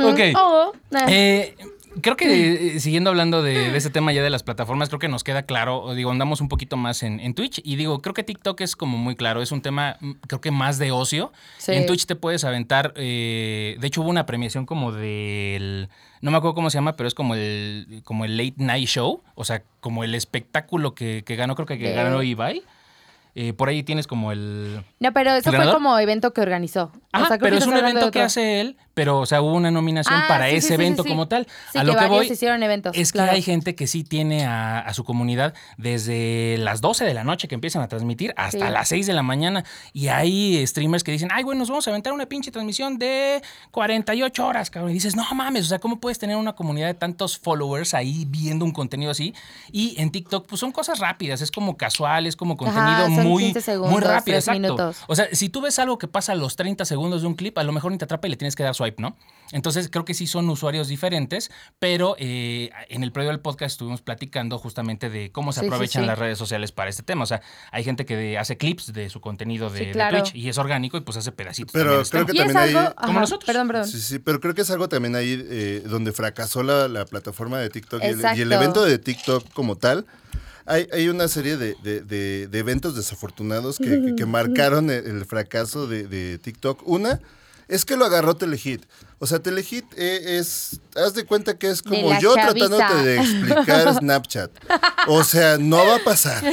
ok. 0.03 0.19
Oh, 0.37 0.71
eh. 1.07 1.55
Creo 2.01 2.15
que 2.15 2.25
eh, 2.75 2.79
siguiendo 2.79 3.09
hablando 3.09 3.43
de, 3.43 3.71
de 3.71 3.77
ese 3.77 3.89
tema 3.89 4.11
ya 4.13 4.23
de 4.23 4.29
las 4.29 4.43
plataformas, 4.43 4.89
creo 4.89 4.99
que 4.99 5.07
nos 5.07 5.23
queda 5.23 5.43
claro, 5.43 5.93
digo, 5.93 6.11
andamos 6.11 6.41
un 6.41 6.49
poquito 6.49 6.77
más 6.77 7.03
en, 7.03 7.19
en 7.19 7.33
Twitch 7.33 7.61
y 7.63 7.75
digo, 7.75 8.01
creo 8.01 8.13
que 8.13 8.23
TikTok 8.23 8.61
es 8.61 8.75
como 8.75 8.97
muy 8.97 9.15
claro, 9.15 9.41
es 9.41 9.51
un 9.51 9.61
tema 9.61 9.97
mm, 9.99 10.11
creo 10.27 10.41
que 10.41 10.51
más 10.51 10.79
de 10.79 10.91
ocio. 10.91 11.31
Sí. 11.57 11.73
En 11.73 11.85
Twitch 11.85 12.05
te 12.05 12.15
puedes 12.15 12.43
aventar, 12.43 12.93
eh, 12.95 13.77
de 13.79 13.87
hecho 13.87 14.01
hubo 14.01 14.09
una 14.09 14.25
premiación 14.25 14.65
como 14.65 14.91
del, 14.91 15.89
no 16.21 16.31
me 16.31 16.37
acuerdo 16.37 16.55
cómo 16.55 16.69
se 16.69 16.77
llama, 16.77 16.95
pero 16.95 17.07
es 17.07 17.13
como 17.13 17.35
el, 17.35 18.01
como 18.03 18.25
el 18.25 18.37
late 18.37 18.55
night 18.57 18.87
show, 18.87 19.21
o 19.35 19.43
sea, 19.43 19.63
como 19.79 20.03
el 20.03 20.15
espectáculo 20.15 20.95
que, 20.95 21.23
que 21.25 21.35
ganó, 21.35 21.55
creo 21.55 21.65
que, 21.65 21.77
que 21.77 21.93
ganó 21.93 22.23
Ibai. 22.23 22.63
Eh, 23.35 23.53
por 23.53 23.67
ahí 23.67 23.81
tienes 23.81 24.05
como 24.05 24.31
el... 24.31 24.83
No, 24.99 25.11
pero 25.11 25.31
eso 25.31 25.49
¿El 25.49 25.55
fue 25.55 25.71
como 25.71 25.97
evento 25.97 26.33
que 26.33 26.41
organizó. 26.41 26.91
Ajá, 27.13 27.23
o 27.23 27.27
sea, 27.27 27.37
creo 27.37 27.45
pero 27.47 27.57
que 27.57 27.63
es 27.63 27.67
un 27.67 27.77
evento 27.77 28.11
que 28.11 28.21
hace 28.21 28.59
él, 28.59 28.75
pero 28.93 29.19
o 29.19 29.25
sea, 29.25 29.41
hubo 29.41 29.53
una 29.53 29.71
nominación 29.71 30.15
Ah, 30.15 30.25
para 30.27 30.49
sí, 30.49 30.55
ese 30.57 30.67
sí, 30.69 30.73
evento 30.73 31.03
sí. 31.03 31.09
como 31.09 31.27
tal. 31.27 31.47
A 31.69 31.79
que 31.79 31.83
lo 31.85 31.93
que 31.93 31.95
varios 31.95 32.17
voy 32.17 32.31
hicieron 32.31 32.61
eventos, 32.63 32.95
es 32.97 33.11
que 33.11 33.21
hay 33.21 33.41
gente 33.41 33.75
que 33.75 33.87
sí 33.87 34.03
tiene 34.03 34.45
a, 34.45 34.79
a 34.79 34.93
su 34.93 35.03
comunidad 35.03 35.53
desde 35.77 36.57
las 36.59 36.81
12 36.81 37.05
de 37.05 37.13
la 37.13 37.23
noche 37.23 37.47
que 37.47 37.55
empiezan 37.55 37.81
a 37.83 37.87
transmitir 37.87 38.33
hasta 38.35 38.69
las 38.69 38.87
6 38.89 39.05
de 39.07 39.13
la 39.13 39.21
mañana 39.23 39.63
y 39.93 40.07
hay 40.07 40.65
streamers 40.65 41.03
que 41.03 41.11
dicen, 41.11 41.29
"Ay, 41.31 41.43
güey, 41.43 41.57
nos 41.57 41.69
vamos 41.69 41.87
a 41.87 41.91
aventar 41.91 42.13
una 42.13 42.25
pinche 42.25 42.51
transmisión 42.51 42.97
de 42.97 43.41
48 43.71 44.45
horas, 44.47 44.69
cabrón." 44.69 44.91
Y 44.91 44.95
dices, 44.95 45.15
"No 45.15 45.23
mames, 45.35 45.65
o 45.65 45.69
sea, 45.69 45.79
¿cómo 45.79 45.99
puedes 45.99 46.17
tener 46.19 46.35
una 46.35 46.53
comunidad 46.53 46.87
de 46.87 46.93
tantos 46.95 47.37
followers 47.37 47.93
ahí 47.93 48.25
viendo 48.27 48.65
un 48.65 48.71
contenido 48.71 49.11
así?" 49.11 49.33
Y 49.71 49.95
en 50.01 50.11
TikTok 50.11 50.47
pues 50.47 50.59
son 50.59 50.71
cosas 50.71 50.99
rápidas, 50.99 51.41
es 51.41 51.51
como 51.51 51.77
casual, 51.77 52.25
es 52.25 52.35
como 52.35 52.57
contenido 52.57 52.83
Ajá, 53.05 53.07
muy 53.09 53.43
15 53.45 53.61
segundos, 53.61 53.91
muy 53.91 54.01
rápido, 54.01 54.37
exacto. 54.37 54.59
minutos. 54.59 54.97
O 55.07 55.15
sea, 55.15 55.27
si 55.31 55.49
tú 55.49 55.61
ves 55.61 55.77
algo 55.77 55.97
que 55.99 56.07
pasa 56.07 56.31
a 56.31 56.35
los 56.35 56.55
30 56.55 56.85
segundos 56.85 57.02
de 57.11 57.27
un 57.27 57.35
clip, 57.35 57.57
a 57.57 57.63
lo 57.63 57.71
mejor 57.71 57.91
ni 57.91 57.97
te 57.97 58.05
atrapa 58.05 58.27
y 58.27 58.31
le 58.31 58.37
tienes 58.37 58.55
que 58.55 58.63
dar 58.63 58.73
swipe, 58.75 59.01
¿no? 59.01 59.15
Entonces 59.51 59.89
creo 59.89 60.03
que 60.05 60.13
sí 60.13 60.25
son 60.25 60.49
usuarios 60.49 60.87
diferentes, 60.87 61.51
pero 61.77 62.15
eh, 62.17 62.71
en 62.89 63.03
el 63.03 63.11
previo 63.11 63.29
del 63.29 63.39
podcast 63.39 63.73
estuvimos 63.73 64.01
platicando 64.01 64.57
justamente 64.57 65.09
de 65.09 65.31
cómo 65.31 65.51
se 65.51 65.59
Sí, 65.59 65.67
aprovechan 65.67 66.03
sí. 66.03 66.07
las 66.07 66.17
redes 66.17 66.37
sociales 66.37 66.71
para 66.71 66.89
este 66.89 67.03
tema. 67.03 67.23
O 67.23 67.27
sea, 67.27 67.41
hay 67.71 67.83
gente 67.83 68.05
que 68.05 68.15
de- 68.15 68.37
hace 68.37 68.57
clips 68.57 68.93
de 68.93 69.09
su 69.09 69.21
contenido 69.21 69.69
de, 69.69 69.79
Sí, 69.79 69.85
de 69.85 69.91
claro. 69.91 70.23
Twitch 70.23 70.35
y 70.35 70.49
es 70.49 70.57
orgánico 70.57 70.97
y 70.97 71.01
pues 71.01 71.17
hace 71.17 71.31
pedacitos. 71.31 71.71
Pero 71.73 71.89
creo 71.89 72.01
este 72.01 72.17
que 72.25 72.33
también 72.37 72.57
ahí- 72.57 72.73
Como 72.73 72.87
ajá, 73.11 73.19
nosotros. 73.19 73.45
Perdón, 73.45 73.67
perdón. 73.67 73.87
Sí, 73.87 73.99
sí, 73.99 74.19
pero 74.19 74.39
creo 74.39 74.55
que 74.55 74.61
es 74.61 74.71
algo 74.71 74.89
también 74.89 75.15
ahí 75.15 75.39
eh, 75.49 75.83
donde 75.85 76.11
fracasó 76.13 76.63
la, 76.63 76.87
la 76.87 77.05
plataforma 77.05 77.59
de 77.59 77.69
TikTok 77.69 78.01
y 78.01 78.07
el, 78.07 78.21
y 78.37 78.41
el 78.41 78.51
evento 78.51 78.83
de 78.83 78.97
TikTok 78.97 79.51
como 79.53 79.75
tal. 79.75 80.05
Hay, 80.65 80.87
hay 80.93 81.09
una 81.09 81.27
serie 81.27 81.57
de, 81.57 81.75
de- 81.83 82.01
de- 82.01 82.47
de 82.47 82.59
eventos 82.59 82.95
desafortunados 82.95 83.77
que, 83.77 84.01
que- 84.01 84.15
que 84.15 84.25
marcaron 84.25 84.89
el, 84.89 85.05
el 85.05 85.25
fracaso 85.25 85.87
de, 85.87 86.07
de 86.07 86.37
TikTok. 86.37 86.87
Una 86.87 87.19
es 87.67 87.85
que 87.85 87.97
lo 87.97 88.05
agarró 88.05 88.35
Telehit. 88.35 88.83
O 89.19 89.25
sea, 89.27 89.39
Telehit 89.39 89.85
eh, 89.97 90.37
es, 90.37 90.79
haz 90.95 91.13
de 91.13 91.25
cuenta 91.25 91.57
que 91.57 91.69
es 91.69 91.81
como 91.81 92.17
yo 92.19 92.35
chaviza. 92.35 92.67
tratándote 92.69 93.03
de 93.07 93.17
explicar 93.19 93.93
Snapchat. 93.99 94.51
O 95.07 95.23
sea, 95.23 95.57
no 95.57 95.77
va 95.77 95.95
a 95.97 96.03
pasar. 96.03 96.43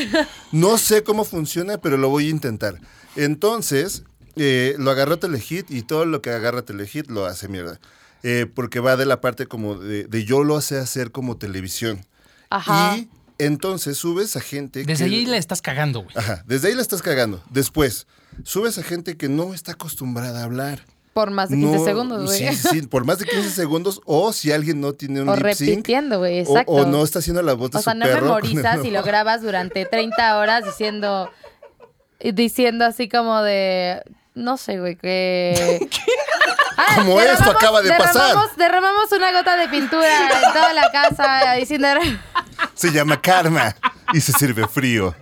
No 0.52 0.79
sé 0.79 1.02
cómo 1.02 1.25
funciona, 1.25 1.79
pero 1.79 1.97
lo 1.97 2.09
voy 2.09 2.26
a 2.26 2.31
intentar. 2.31 2.76
Entonces, 3.17 4.02
eh, 4.37 4.75
lo 4.79 4.90
agarró 4.90 5.19
Telehit 5.19 5.71
y 5.71 5.83
todo 5.83 6.05
lo 6.05 6.23
que 6.23 6.31
agarra 6.31 6.62
Telehit 6.62 7.09
lo 7.11 7.26
hace 7.26 7.49
mierda. 7.49 7.79
Eh, 8.23 8.47
porque 8.52 8.81
va 8.81 8.97
de 8.97 9.07
la 9.07 9.21
parte 9.21 9.47
como 9.47 9.76
de, 9.76 10.05
de 10.05 10.25
yo 10.25 10.43
lo 10.45 10.61
sé 10.61 10.79
hacer 10.79 11.11
como 11.11 11.37
televisión. 11.38 12.07
Ajá. 12.50 12.97
Y 12.97 13.09
entonces 13.47 13.99
subes 13.99 14.37
a 14.37 14.40
gente 14.40 14.85
Desde 14.85 15.09
que... 15.09 15.14
ahí 15.14 15.26
la 15.26 15.37
estás 15.37 15.61
cagando, 15.62 16.02
güey. 16.02 16.16
Ajá, 16.16 16.42
desde 16.47 16.68
ahí 16.68 16.75
la 16.75 16.82
estás 16.82 17.02
cagando. 17.02 17.42
Después, 17.50 18.06
subes 18.44 18.78
a 18.78 18.82
gente 18.82 19.16
que 19.16 19.28
no 19.28 19.54
está 19.54 19.73
acostumbrada 19.73 20.40
a 20.40 20.44
hablar. 20.44 20.80
Por 21.12 21.30
más 21.30 21.49
de 21.50 21.56
15 21.56 21.76
No, 21.78 21.85
segundos, 21.85 22.25
güey. 22.26 22.54
Sí, 22.54 22.68
sí, 22.70 22.82
por 22.82 23.04
más 23.04 23.18
de 23.18 23.26
15 23.26 23.50
segundos. 23.50 24.00
O 24.04 24.32
si 24.32 24.52
alguien 24.52 24.80
no 24.80 24.92
tiene 24.92 25.23
un 25.23 25.28
O 25.28 25.35
lip 25.37 25.54
sync. 25.54 25.68
repitiendo, 25.70 26.18
güey, 26.18 26.38
O, 26.38 26.42
exacto. 26.42 26.73
o 26.73 26.87
no 26.87 27.02
está 27.02 27.18
haciendo 27.18 27.42
la 27.42 27.54
voz 27.54 27.73
de 27.73 27.78
O 27.78 27.82
sea, 27.82 27.94
no 27.94 28.06
perro. 28.06 28.26
memorizas 28.26 28.85
y 28.85 28.90
lo 28.92 29.02
grabas 29.02 29.42
durante 29.42 29.85
30 29.87 30.38
horas 30.38 30.64
diciendo 30.64 31.28
diciendo 32.35 32.85
así 32.85 33.09
como 33.09 33.42
de 33.42 34.02
no 34.35 34.56
sé, 34.56 34.78
güey, 34.78 34.97
que 34.97 35.88
Ah, 36.76 36.94
Como 36.99 37.20
esto 37.20 37.50
acaba 37.50 37.83
de 37.83 37.90
pasar. 37.90 38.37
Derramamos 38.57 39.11
una 39.12 39.33
gota 39.33 39.57
de 39.57 39.68
pintura 39.68 40.29
en 40.46 40.53
toda 40.53 40.72
la 40.72 40.90
casa 40.92 41.53
diciendo 41.59 41.88
Se 42.75 42.90
llama 42.92 43.20
karma 43.20 43.75
y 44.12 44.20
se 44.20 44.33
sirve 44.33 44.66
frío. 44.66 45.14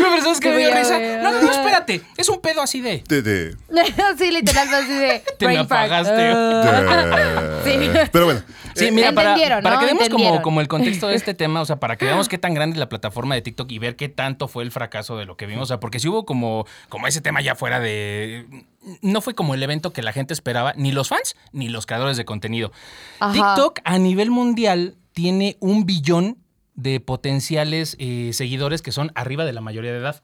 No, 0.00 0.06
pero 0.10 0.22
¿sabes 0.22 0.40
qué 0.40 0.50
me 0.50 0.58
dio 0.58 0.70
Güey, 0.70 0.82
risa? 0.82 0.98
güey. 0.98 1.16
No, 1.22 1.32
no, 1.32 1.42
no, 1.42 1.50
espérate. 1.50 2.02
Es 2.16 2.28
un 2.28 2.40
pedo 2.40 2.60
así 2.62 2.80
de... 2.80 3.02
De- 3.08 3.22
de- 3.22 3.56
así 4.14 4.30
literal 4.30 4.72
así 4.74 4.92
de 4.92 5.22
Te 5.38 5.46
me 5.46 5.52
brain 5.54 5.68
fart. 5.68 5.86
apagaste. 5.92 6.32
Ah, 6.34 7.60
sí. 7.64 7.90
Pero 8.12 8.24
bueno. 8.26 8.42
Sí, 8.74 8.86
eh, 8.86 8.92
mira, 8.92 9.12
para, 9.12 9.30
Entendieron, 9.30 9.62
para 9.62 9.76
¿no? 9.76 9.80
que 9.80 9.86
demos 9.86 10.08
como, 10.10 10.42
como 10.42 10.60
el 10.60 10.68
contexto 10.68 11.08
de 11.08 11.14
este 11.16 11.32
tema, 11.34 11.60
o 11.62 11.64
sea, 11.64 11.76
para 11.76 11.96
que 11.96 12.04
veamos 12.04 12.28
qué 12.28 12.36
tan 12.38 12.52
grande 12.54 12.74
es 12.74 12.78
la 12.80 12.88
plataforma 12.88 13.34
de 13.34 13.42
TikTok 13.42 13.70
y 13.72 13.78
ver 13.78 13.96
qué 13.96 14.08
tanto 14.08 14.48
fue 14.48 14.64
el 14.64 14.70
fracaso 14.70 15.16
de 15.16 15.24
lo 15.24 15.36
que 15.36 15.46
vimos. 15.46 15.62
O 15.64 15.66
sea, 15.66 15.80
porque 15.80 15.98
si 16.00 16.08
hubo 16.08 16.26
como, 16.26 16.66
como 16.88 17.06
ese 17.06 17.20
tema 17.20 17.40
ya 17.40 17.54
fuera 17.54 17.80
de. 17.80 18.46
No 19.02 19.20
fue 19.20 19.34
como 19.34 19.54
el 19.54 19.62
evento 19.62 19.92
que 19.92 20.02
la 20.02 20.12
gente 20.12 20.34
esperaba, 20.34 20.72
ni 20.76 20.92
los 20.92 21.08
fans, 21.08 21.36
ni 21.52 21.68
los 21.68 21.86
creadores 21.86 22.16
de 22.16 22.24
contenido. 22.24 22.70
Ajá. 23.18 23.32
TikTok 23.32 23.80
a 23.84 23.98
nivel 23.98 24.30
mundial 24.30 24.94
tiene 25.16 25.56
un 25.60 25.86
billón 25.86 26.36
de 26.74 27.00
potenciales 27.00 27.96
eh, 27.98 28.32
seguidores 28.34 28.82
que 28.82 28.92
son 28.92 29.12
arriba 29.14 29.46
de 29.46 29.54
la 29.54 29.62
mayoría 29.62 29.90
de 29.92 29.98
edad. 29.98 30.22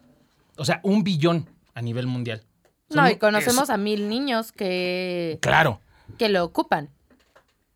O 0.59 0.67
sea, 0.67 0.81
un 0.83 1.03
billón 1.03 1.49
a 1.73 1.81
nivel 1.81 2.07
mundial. 2.07 2.43
No, 2.91 3.09
y 3.09 3.17
conocemos 3.17 3.65
es- 3.65 3.71
a 3.71 3.79
mil 3.79 4.11
niños 4.11 4.53
que, 4.53 5.39
Claro. 5.41 5.81
que 6.19 6.29
lo 6.29 6.45
ocupan. 6.45 6.91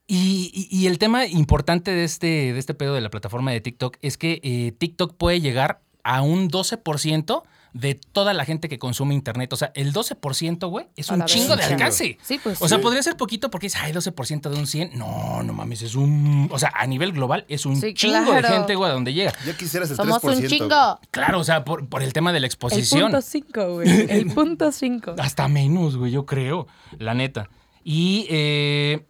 Y, 0.07 0.51
y- 0.53 0.69
y 0.79 0.87
el 0.89 0.99
tema 0.99 1.25
importante 1.27 1.91
de 1.91 2.05
este, 2.05 2.53
de 2.53 2.59
este 2.59 2.75
pedo 2.75 2.93
de 2.93 3.01
la 3.01 3.09
plataforma 3.09 3.51
de 3.51 3.63
TikTok 3.63 3.97
es 4.03 4.19
que 4.19 4.41
eh, 4.43 4.73
TikTok 4.77 5.15
puede 5.17 5.41
llegar 5.41 5.81
a 6.05 6.21
un 6.21 6.51
12% 6.51 7.45
de 7.79 7.95
toda 7.95 8.33
la 8.33 8.45
gente 8.47 8.69
que 8.71 8.79
consume 8.79 9.15
internet. 9.15 9.53
O 9.53 9.57
sea, 9.57 9.71
el 9.75 9.93
12%, 9.93 10.69
güey, 10.69 10.87
es 10.97 11.11
un 11.11 11.23
chingo 11.27 11.51
de 11.51 11.63
verga. 11.63 11.75
alcance. 11.75 12.17
Sí, 12.23 12.41
pues 12.43 12.61
O 12.63 12.69
sea, 12.69 12.79
sí. 12.79 12.83
podría 12.83 13.03
ser 13.03 13.17
poquito 13.17 13.51
porque 13.51 13.67
dices, 13.67 13.81
ay, 13.85 13.93
12% 13.93 14.49
de 14.49 14.59
un 14.59 14.67
100. 14.67 14.99
No, 14.99 15.43
no 15.43 15.53
mames, 15.53 15.83
es 15.83 15.95
un... 15.95 16.49
O 16.51 16.59
sea, 16.59 16.73
a 16.75 16.87
nivel 16.87 17.13
global 17.13 17.45
es 17.49 17.67
un 17.67 17.77
Sí, 17.81 17.93
chingo 17.93 18.33
de 18.33 18.41
claro. 18.41 18.49
gente, 18.49 18.75
güey, 18.77 18.91
a 18.91 18.95
donde 18.95 19.13
llega. 19.13 19.33
Ya 19.45 19.57
quisieras 19.57 19.91
el 19.91 19.97
Somos 19.97 20.23
3%. 20.23 20.37
un 20.43 20.47
chingo. 20.49 21.01
Claro, 21.11 21.39
o 21.41 21.45
sea, 21.45 21.65
por, 21.65 21.87
por 21.89 22.03
el 22.03 22.13
tema 22.15 22.33
de 22.33 22.41
la 22.41 22.47
El 22.47 22.53
exposición. 22.53 23.03
punto 23.13 23.21
5, 23.21 23.75
güey. 23.75 23.89
El 24.11 24.27
punto 24.35 24.73
5. 24.73 25.15
Hasta 25.19 25.47
menos, 25.49 25.97
güey, 25.99 26.13
yo 26.13 26.25
creo, 26.25 26.67
la 26.99 27.13
neta. 27.15 27.51
Y 27.85 28.27
eh, 28.31 29.07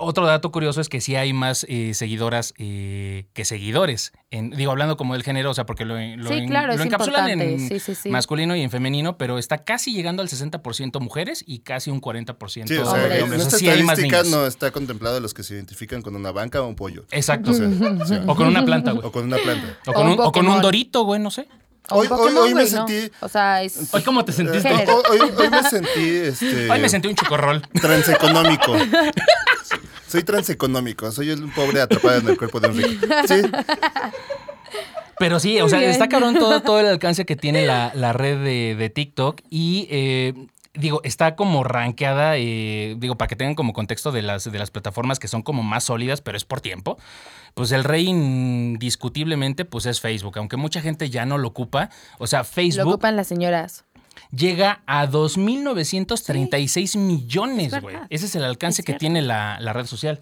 otro 0.00 0.26
dato 0.26 0.50
curioso 0.50 0.80
es 0.80 0.88
que 0.88 1.00
sí 1.00 1.14
hay 1.16 1.32
más 1.32 1.64
eh, 1.68 1.92
seguidoras 1.94 2.54
eh, 2.58 3.26
que 3.34 3.44
seguidores. 3.44 4.12
En, 4.30 4.50
digo, 4.50 4.70
hablando 4.72 4.96
como 4.96 5.14
del 5.14 5.22
género, 5.22 5.50
o 5.50 5.54
sea, 5.54 5.66
porque 5.66 5.84
lo, 5.84 5.94
lo, 5.94 6.28
Sí, 6.28 6.34
en- 6.38 6.48
claro, 6.48 6.68
lo 6.68 6.74
es 6.74 6.80
encapsulan 6.80 7.30
importante. 7.30 7.54
en 7.62 7.68
Sí, 7.68 7.78
sí, 7.80 7.94
sí. 7.94 8.08
masculino 8.10 8.56
y 8.56 8.62
en 8.62 8.70
femenino, 8.70 9.16
pero 9.18 9.38
está 9.38 9.58
casi 9.58 9.92
llegando 9.92 10.22
al 10.22 10.28
60% 10.28 11.00
mujeres 11.00 11.44
y 11.46 11.60
casi 11.60 11.90
un 11.90 12.00
40% 12.00 12.66
Sí, 12.68 12.76
o 12.76 12.84
sea, 12.84 12.94
Hombres. 12.94 13.22
en 13.22 13.32
esta 13.34 13.50
sea, 13.50 13.58
sí 13.58 13.68
hay 13.68 13.82
más 13.82 13.98
estadística 13.98 14.36
no 14.36 14.46
está 14.46 14.70
contemplado 14.70 15.20
los 15.20 15.34
que 15.34 15.42
se 15.42 15.54
identifican 15.54 16.02
con 16.02 16.16
una 16.16 16.32
banca 16.32 16.62
o 16.62 16.66
un 16.66 16.76
pollo. 16.76 17.04
Exacto. 17.10 17.50
O 17.50 17.54
sea, 17.54 17.68
sí. 18.06 18.14
O 18.26 18.34
con 18.34 18.46
una 18.48 18.64
planta, 18.64 18.92
güey. 18.92 19.06
O 19.06 19.12
con 19.12 19.24
una 19.24 19.36
planta. 19.38 19.78
O 19.86 19.92
con, 19.92 20.02
O 20.06 20.06
un 20.06 20.12
un, 20.12 20.12
o 20.12 20.16
con 20.16 20.26
un 20.26 20.32
Pokémon. 20.32 20.62
dorito, 20.62 21.04
güey, 21.04 21.20
no 21.20 21.30
sé. 21.30 21.46
Hoy- 21.92 22.06
hoy- 22.08 22.34
hoy 22.36 22.54
me 22.54 22.66
sentí- 22.66 23.10
O 23.20 23.28
sea, 23.28 23.62
es... 23.64 23.92
Hoy, 23.92 24.02
¿cómo 24.02 24.24
te 24.24 24.30
sentiste? 24.32 24.68
Hoy 24.70 25.50
me 25.50 25.62
sentí 25.64 26.08
este, 26.08 26.70
Hoy 26.70 26.78
me 26.78 26.88
sentí 26.88 27.08
un 27.08 27.16
chocorrol. 27.16 27.62
transeconómico. 27.80 28.76
Soy 30.10 30.24
transeconómico, 30.24 31.12
soy 31.12 31.30
un 31.30 31.50
pobre 31.50 31.80
atrapado 31.80 32.18
en 32.18 32.28
el 32.28 32.36
cuerpo 32.36 32.58
de 32.58 32.68
un 32.68 32.76
rico. 32.76 33.06
Sí, 33.28 33.42
Pero 35.20 35.38
sí, 35.38 35.60
o 35.60 35.68
sea, 35.68 35.82
está 35.82 36.08
cabrón 36.08 36.34
todo, 36.34 36.62
todo 36.62 36.80
el 36.80 36.86
alcance 36.86 37.24
que 37.24 37.36
tiene 37.36 37.64
la, 37.66 37.92
la 37.94 38.12
red 38.12 38.42
de, 38.42 38.74
de 38.74 38.90
TikTok 38.90 39.42
y 39.50 39.86
eh, 39.90 40.34
digo, 40.74 41.00
está 41.04 41.36
como 41.36 41.62
rankeada, 41.62 42.36
eh, 42.38 42.96
digo, 42.98 43.16
para 43.16 43.28
que 43.28 43.36
tengan 43.36 43.54
como 43.54 43.72
contexto 43.72 44.12
de 44.12 44.22
las, 44.22 44.50
de 44.50 44.58
las 44.58 44.70
plataformas 44.70 45.18
que 45.18 45.28
son 45.28 45.42
como 45.42 45.62
más 45.62 45.84
sólidas, 45.84 46.20
pero 46.20 46.36
es 46.36 46.44
por 46.44 46.60
tiempo. 46.60 46.98
Pues 47.54 47.70
el 47.72 47.84
rey 47.84 48.06
indiscutiblemente 48.08 49.64
pues 49.64 49.86
es 49.86 50.00
Facebook, 50.00 50.38
aunque 50.38 50.56
mucha 50.56 50.80
gente 50.80 51.10
ya 51.10 51.26
no 51.26 51.36
lo 51.38 51.48
ocupa. 51.48 51.90
O 52.18 52.26
sea, 52.26 52.40
Lo 52.40 52.44
Facebook 52.44 52.88
ocupan 52.88 53.16
las 53.16 53.26
señoras. 53.26 53.84
Llega 54.30 54.82
a 54.86 55.06
2.936 55.06 56.98
millones, 56.98 57.72
Es 57.72 57.82
güey. 57.82 57.96
Ese 58.10 58.26
es 58.26 58.34
el 58.34 58.44
alcance 58.44 58.82
Es 58.82 58.86
que 58.86 58.94
tiene 58.94 59.22
la, 59.22 59.58
la 59.60 59.72
red 59.72 59.86
social. 59.86 60.20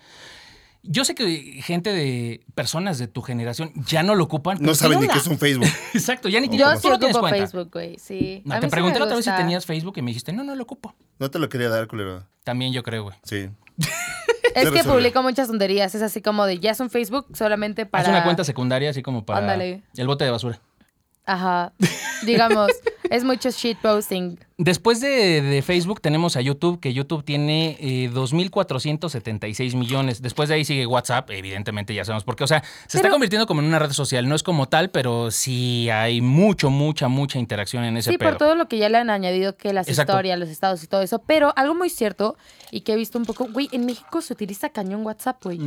Yo 0.83 1.05
sé 1.05 1.15
que 1.15 1.61
gente 1.63 1.93
de 1.93 2.45
personas 2.55 2.99
de 2.99 3.09
tu 3.09 3.21
generación 3.21 3.73
ya 3.87 4.03
no 4.03 4.15
lo 4.15 4.25
ocupan. 4.25 4.59
no 4.61 4.75
saben 4.75 5.01
ni 5.01 5.09
qué 5.09 5.19
es 5.19 5.27
un 5.27 5.39
Facebook. 5.39 5.69
Exacto, 5.95 6.29
ya 6.29 6.41
ni 6.41 6.49
Yo 6.57 6.75
sí 6.77 6.89
ocupo 6.89 7.21
cuenta. 7.21 7.39
Facebook, 7.41 7.71
güey, 7.73 7.99
sí. 7.99 8.43
No, 8.45 8.55
te 8.61 8.67
sí 8.67 8.71
pregunté 8.71 8.99
la 8.99 9.05
otra 9.05 9.17
vez 9.17 9.25
si 9.25 9.33
tenías 9.33 9.67
Facebook 9.67 9.95
y 9.99 10.03
me 10.03 10.11
dijiste, 10.11 10.33
no, 10.33 10.45
no 10.45 10.55
lo 10.55 10.63
ocupo. 10.63 10.95
No 11.19 11.31
te 11.31 11.39
lo 11.39 11.49
quería 11.49 11.69
dar, 11.69 11.89
culero. 11.89 12.25
También 12.45 12.73
yo 12.73 12.83
creo, 12.83 13.05
güey. 13.05 13.17
Sí. 13.25 13.49
Es 14.55 14.71
que 14.71 14.83
publico 14.83 15.23
muchas 15.23 15.47
tonterías. 15.47 15.95
Es 15.95 16.03
así 16.03 16.21
como 16.21 16.45
de, 16.47 16.59
ya 16.59 16.73
es 16.73 16.81
un 16.81 16.91
Facebook 16.91 17.27
solamente 17.37 17.87
para... 17.87 18.03
Haz 18.03 18.09
una 18.09 18.25
cuenta 18.25 18.43
secundaria 18.43 18.91
así 18.91 19.03
como 19.03 19.25
para 19.25 19.41
Ándale. 19.41 19.83
el 19.97 20.07
bote 20.07 20.25
de 20.25 20.31
basura. 20.33 20.61
Ajá. 21.27 21.73
Digamos, 22.25 22.71
es 23.11 23.25
mucho 23.25 23.51
shit 23.51 23.79
posting 23.81 24.39
Después 24.61 25.01
de, 25.01 25.41
de 25.41 25.63
Facebook 25.63 26.01
tenemos 26.01 26.37
a 26.37 26.41
YouTube, 26.41 26.81
que 26.81 26.93
YouTube 26.93 27.23
tiene 27.25 27.77
eh, 27.81 28.11
2.476 28.13 29.77
millones. 29.77 30.21
Después 30.21 30.49
de 30.49 30.57
ahí 30.57 30.65
sigue 30.65 30.85
WhatsApp, 30.85 31.31
evidentemente 31.31 31.95
ya 31.95 32.05
sabemos 32.05 32.25
por 32.25 32.35
qué. 32.35 32.43
O 32.43 32.47
sea, 32.49 32.65
se 32.89 32.99
está 32.99 33.09
convirtiendo 33.09 33.47
como 33.47 33.61
en 33.61 33.69
una 33.69 33.79
red 33.79 33.93
social. 33.93 34.29
No 34.29 34.35
es 34.35 34.43
como 34.43 34.67
tal, 34.69 34.91
pero 34.91 35.31
sí 35.31 35.89
hay 35.91 36.21
mucho, 36.21 36.71
mucha, 36.71 37.07
mucha 37.07 37.39
interacción 37.39 37.85
en 37.85 37.97
ese 37.99 38.11
Sí, 38.11 38.19
pedo. 38.19 38.31
por 38.31 38.39
todo 38.39 38.55
lo 38.57 38.67
que 38.67 38.79
ya 38.79 38.89
le 38.89 38.99
han 38.99 39.11
añadido, 39.11 39.57
que 39.57 39.73
las 39.73 39.89
Exacto. 39.89 40.13
historias, 40.15 40.39
los 40.41 40.49
estados 40.49 40.83
y 40.83 40.89
todo 40.89 41.03
eso. 41.03 41.21
Pero 41.21 41.53
algo 41.55 41.77
muy 41.77 41.89
cierto 41.89 42.37
y 42.73 42.81
que 42.81 42.95
he 42.95 42.97
visto 42.97 43.17
un 43.17 43.27
poco, 43.27 43.47
güey, 43.53 43.69
en 43.71 43.87
México 43.87 44.21
se 44.23 44.33
utiliza 44.33 44.71
cañón 44.71 45.07
WhatsApp, 45.07 45.43
güey. 45.45 45.61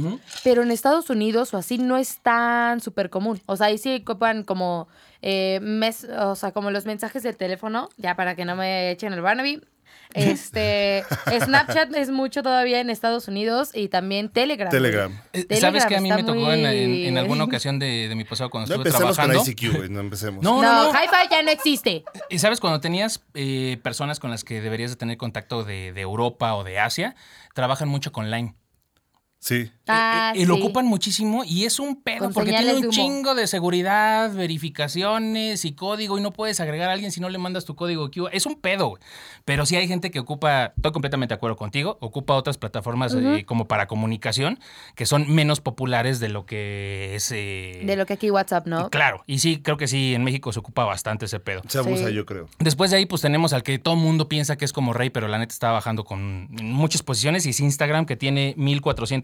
Pero 0.44 0.64
en 0.64 0.72
Estados 0.72 1.10
Unidos 1.10 1.54
o 1.54 1.58
así 1.58 1.78
no 1.78 1.96
es 1.98 2.20
tan 2.20 2.82
súper 2.82 3.10
común. 3.10 3.42
O 3.46 3.56
sea, 3.56 3.68
ahí 3.68 3.78
sí 3.78 4.02
copan 4.02 4.44
como, 4.44 4.90
eh, 5.22 5.60
mes, 5.62 6.04
o 6.06 6.36
sea, 6.36 6.52
como 6.52 6.72
los 6.72 6.86
mensajes 6.86 7.24
de 7.24 7.34
teléfono, 7.34 7.90
ya 7.98 8.16
para 8.16 8.36
que 8.36 8.44
no 8.44 8.56
me 8.56 8.81
echen 8.90 9.14
el 9.14 9.22
Barnaby. 9.22 9.62
Este, 10.14 11.06
Snapchat 11.40 11.96
es 11.96 12.10
mucho 12.10 12.44
todavía 12.44 12.82
en 12.82 12.90
Estados 12.90 13.30
Unidos 13.30 13.72
y 13.74 13.88
también 13.88 14.28
Telegram. 14.28 14.70
Telegram. 14.70 15.10
Eh, 15.32 15.46
Telegram 15.46 15.60
¿Sabes 15.62 15.86
que 15.86 15.96
a 15.96 16.02
mí 16.02 16.12
me 16.12 16.24
tocó 16.24 16.52
en, 16.52 16.66
en- 16.66 16.90
muy- 16.90 17.06
en 17.08 17.18
alguna 17.18 17.46
ocasión 17.46 17.80
de, 17.80 18.10
de 18.10 18.16
mi 18.16 18.26
pasado 18.26 18.50
cuando 18.50 18.68
No 18.68 18.76
estuve 18.84 18.90
empecemos 18.90 19.18
con 19.18 19.26
trabajando? 19.32 19.52
ICQ, 19.80 19.90
no 19.90 20.00
empecemos. 20.02 20.44
No, 20.44 20.62
No, 20.62 20.74
no, 20.74 20.84
no. 20.92 21.00
Hi-Fi 21.00 21.30
ya 21.32 21.42
no 21.44 21.52
existe. 21.52 22.04
Y 22.30 22.40
sabes, 22.40 22.60
cuando 22.60 22.82
tenías 22.82 23.24
eh, 23.36 23.80
personas 23.84 24.20
con 24.20 24.32
las 24.32 24.44
que 24.44 24.60
deberías 24.60 24.90
de 24.92 24.98
tener 24.98 25.16
contacto 25.16 25.64
de, 25.64 25.94
de 25.94 26.02
Europa 26.02 26.56
o 26.56 26.66
de 26.66 26.78
Asia, 26.78 27.16
trabajan 27.54 27.88
mucho 27.88 28.12
con 28.12 28.30
Line. 28.32 28.56
Sí. 29.42 29.72
Ah, 29.88 30.34
y 30.36 30.46
lo 30.46 30.56
sí. 30.56 30.62
ocupan 30.62 30.86
muchísimo 30.86 31.44
y 31.44 31.66
es 31.66 31.80
un 31.80 32.02
pedo 32.02 32.26
Con 32.26 32.34
porque 32.34 32.52
tiene 32.52 32.76
un 32.76 32.92
chingo 32.92 33.34
de 33.36 33.48
seguridad, 33.48 34.32
verificaciones 34.34 35.66
y 35.66 35.74
código 35.74 36.18
y 36.18 36.22
no 36.22 36.32
puedes 36.32 36.60
agregar 36.60 36.90
a 36.90 36.94
alguien 36.94 37.12
si 37.12 37.20
no 37.20 37.28
le 37.28 37.40
mandas 37.40 37.66
tu 37.66 37.76
código. 37.76 38.10
Es 38.32 38.46
un 38.46 38.56
pedo, 38.56 38.90
güey. 38.90 39.02
Pero 39.44 39.66
sí 39.66 39.76
hay 39.76 39.88
gente 39.88 40.12
que 40.12 40.20
ocupa, 40.20 40.74
estoy 40.76 40.92
completamente 40.92 41.34
de 41.34 41.38
acuerdo 41.38 41.58
contigo, 41.58 41.98
ocupa 42.02 42.36
otras 42.36 42.58
plataformas 42.60 43.16
eh, 43.16 43.44
como 43.46 43.68
para 43.68 43.88
comunicación 43.88 44.60
que 44.96 45.06
son 45.08 45.34
menos 45.34 45.60
populares 45.60 46.20
de 46.20 46.30
lo 46.30 46.46
que 46.46 47.16
es... 47.16 47.32
eh, 47.32 47.82
De 47.84 47.96
lo 47.96 48.06
que 48.06 48.14
aquí 48.14 48.30
WhatsApp, 48.32 48.68
¿no? 48.68 48.90
Claro, 48.92 49.24
y 49.26 49.40
sí, 49.40 49.60
creo 49.62 49.76
que 49.78 49.88
sí, 49.88 50.14
en 50.14 50.24
México 50.24 50.54
se 50.54 50.60
ocupa 50.60 50.86
bastante 50.86 51.26
ese 51.26 51.40
pedo. 51.40 51.64
Se 51.68 51.80
abusa, 51.80 52.08
Sí. 52.10 52.14
yo 52.14 52.26
creo. 52.28 52.48
Después 52.60 52.92
de 52.92 52.98
ahí, 52.98 53.06
pues 53.08 53.22
tenemos 53.24 53.54
al 53.54 53.64
que 53.64 53.80
todo 53.80 53.96
mundo 53.96 54.30
piensa 54.30 54.56
que 54.56 54.66
es 54.66 54.72
como 54.74 54.94
rey, 54.94 55.10
pero 55.10 55.28
la 55.28 55.40
neta 55.40 55.52
está 55.54 55.72
bajando 55.72 56.04
con 56.04 56.48
muchas 56.52 57.02
posiciones. 57.04 57.46
Y 57.46 57.50
es 57.50 57.60
Instagram, 57.60 58.06
que 58.06 58.16
tiene 58.16 58.54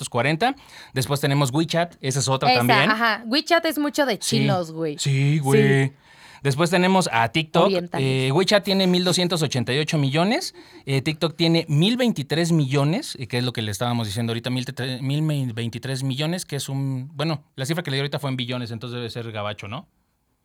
1440. 0.10 0.56
Después 0.93 1.20
tenemos 1.20 1.52
WeChat, 1.52 1.96
esa 2.02 2.20
es 2.20 2.28
otra 2.28 2.50
Esa, 2.50 2.60
también. 2.60 2.89
ajá. 2.89 3.24
WeChat 3.26 3.65
es 3.65 3.78
mucho 3.78 4.06
de 4.06 4.17
chinos, 4.20 4.72
güey. 4.72 4.98
Sí, 4.98 5.39
güey. 5.39 5.93
Después 6.43 6.70
tenemos 6.70 7.10
a 7.12 7.28
TikTok. 7.30 7.72
Eh, 7.93 8.32
WeChat 8.32 8.63
tiene 8.63 8.88
1.288 8.88 9.98
millones. 9.98 10.54
Eh, 10.86 11.02
TikTok 11.02 11.36
tiene 11.36 11.65
1.023 11.67 12.54
millones, 12.54 13.17
eh, 13.20 13.28
que 13.28 13.39
es 13.39 13.43
lo 13.43 13.54
que 13.54 13.62
le 13.62 13.72
estábamos 13.72 14.08
diciendo 14.08 14.32
ahorita, 14.32 14.50
1.023 14.50 15.02
1.023 15.02 16.04
millones, 16.04 16.46
que 16.46 16.56
es 16.56 16.70
un... 16.70 17.10
Bueno, 17.15 17.43
la 17.56 17.65
cifra 17.65 17.84
que 17.84 17.91
le 17.91 17.98
di 17.98 18.02
ahorita 18.02 18.20
fue 18.20 18.30
en 18.30 18.38
billones, 18.38 18.72
entonces 18.72 18.96
debe 18.96 19.10
ser 19.10 19.32
gabacho, 19.32 19.67
¿no? 19.67 19.88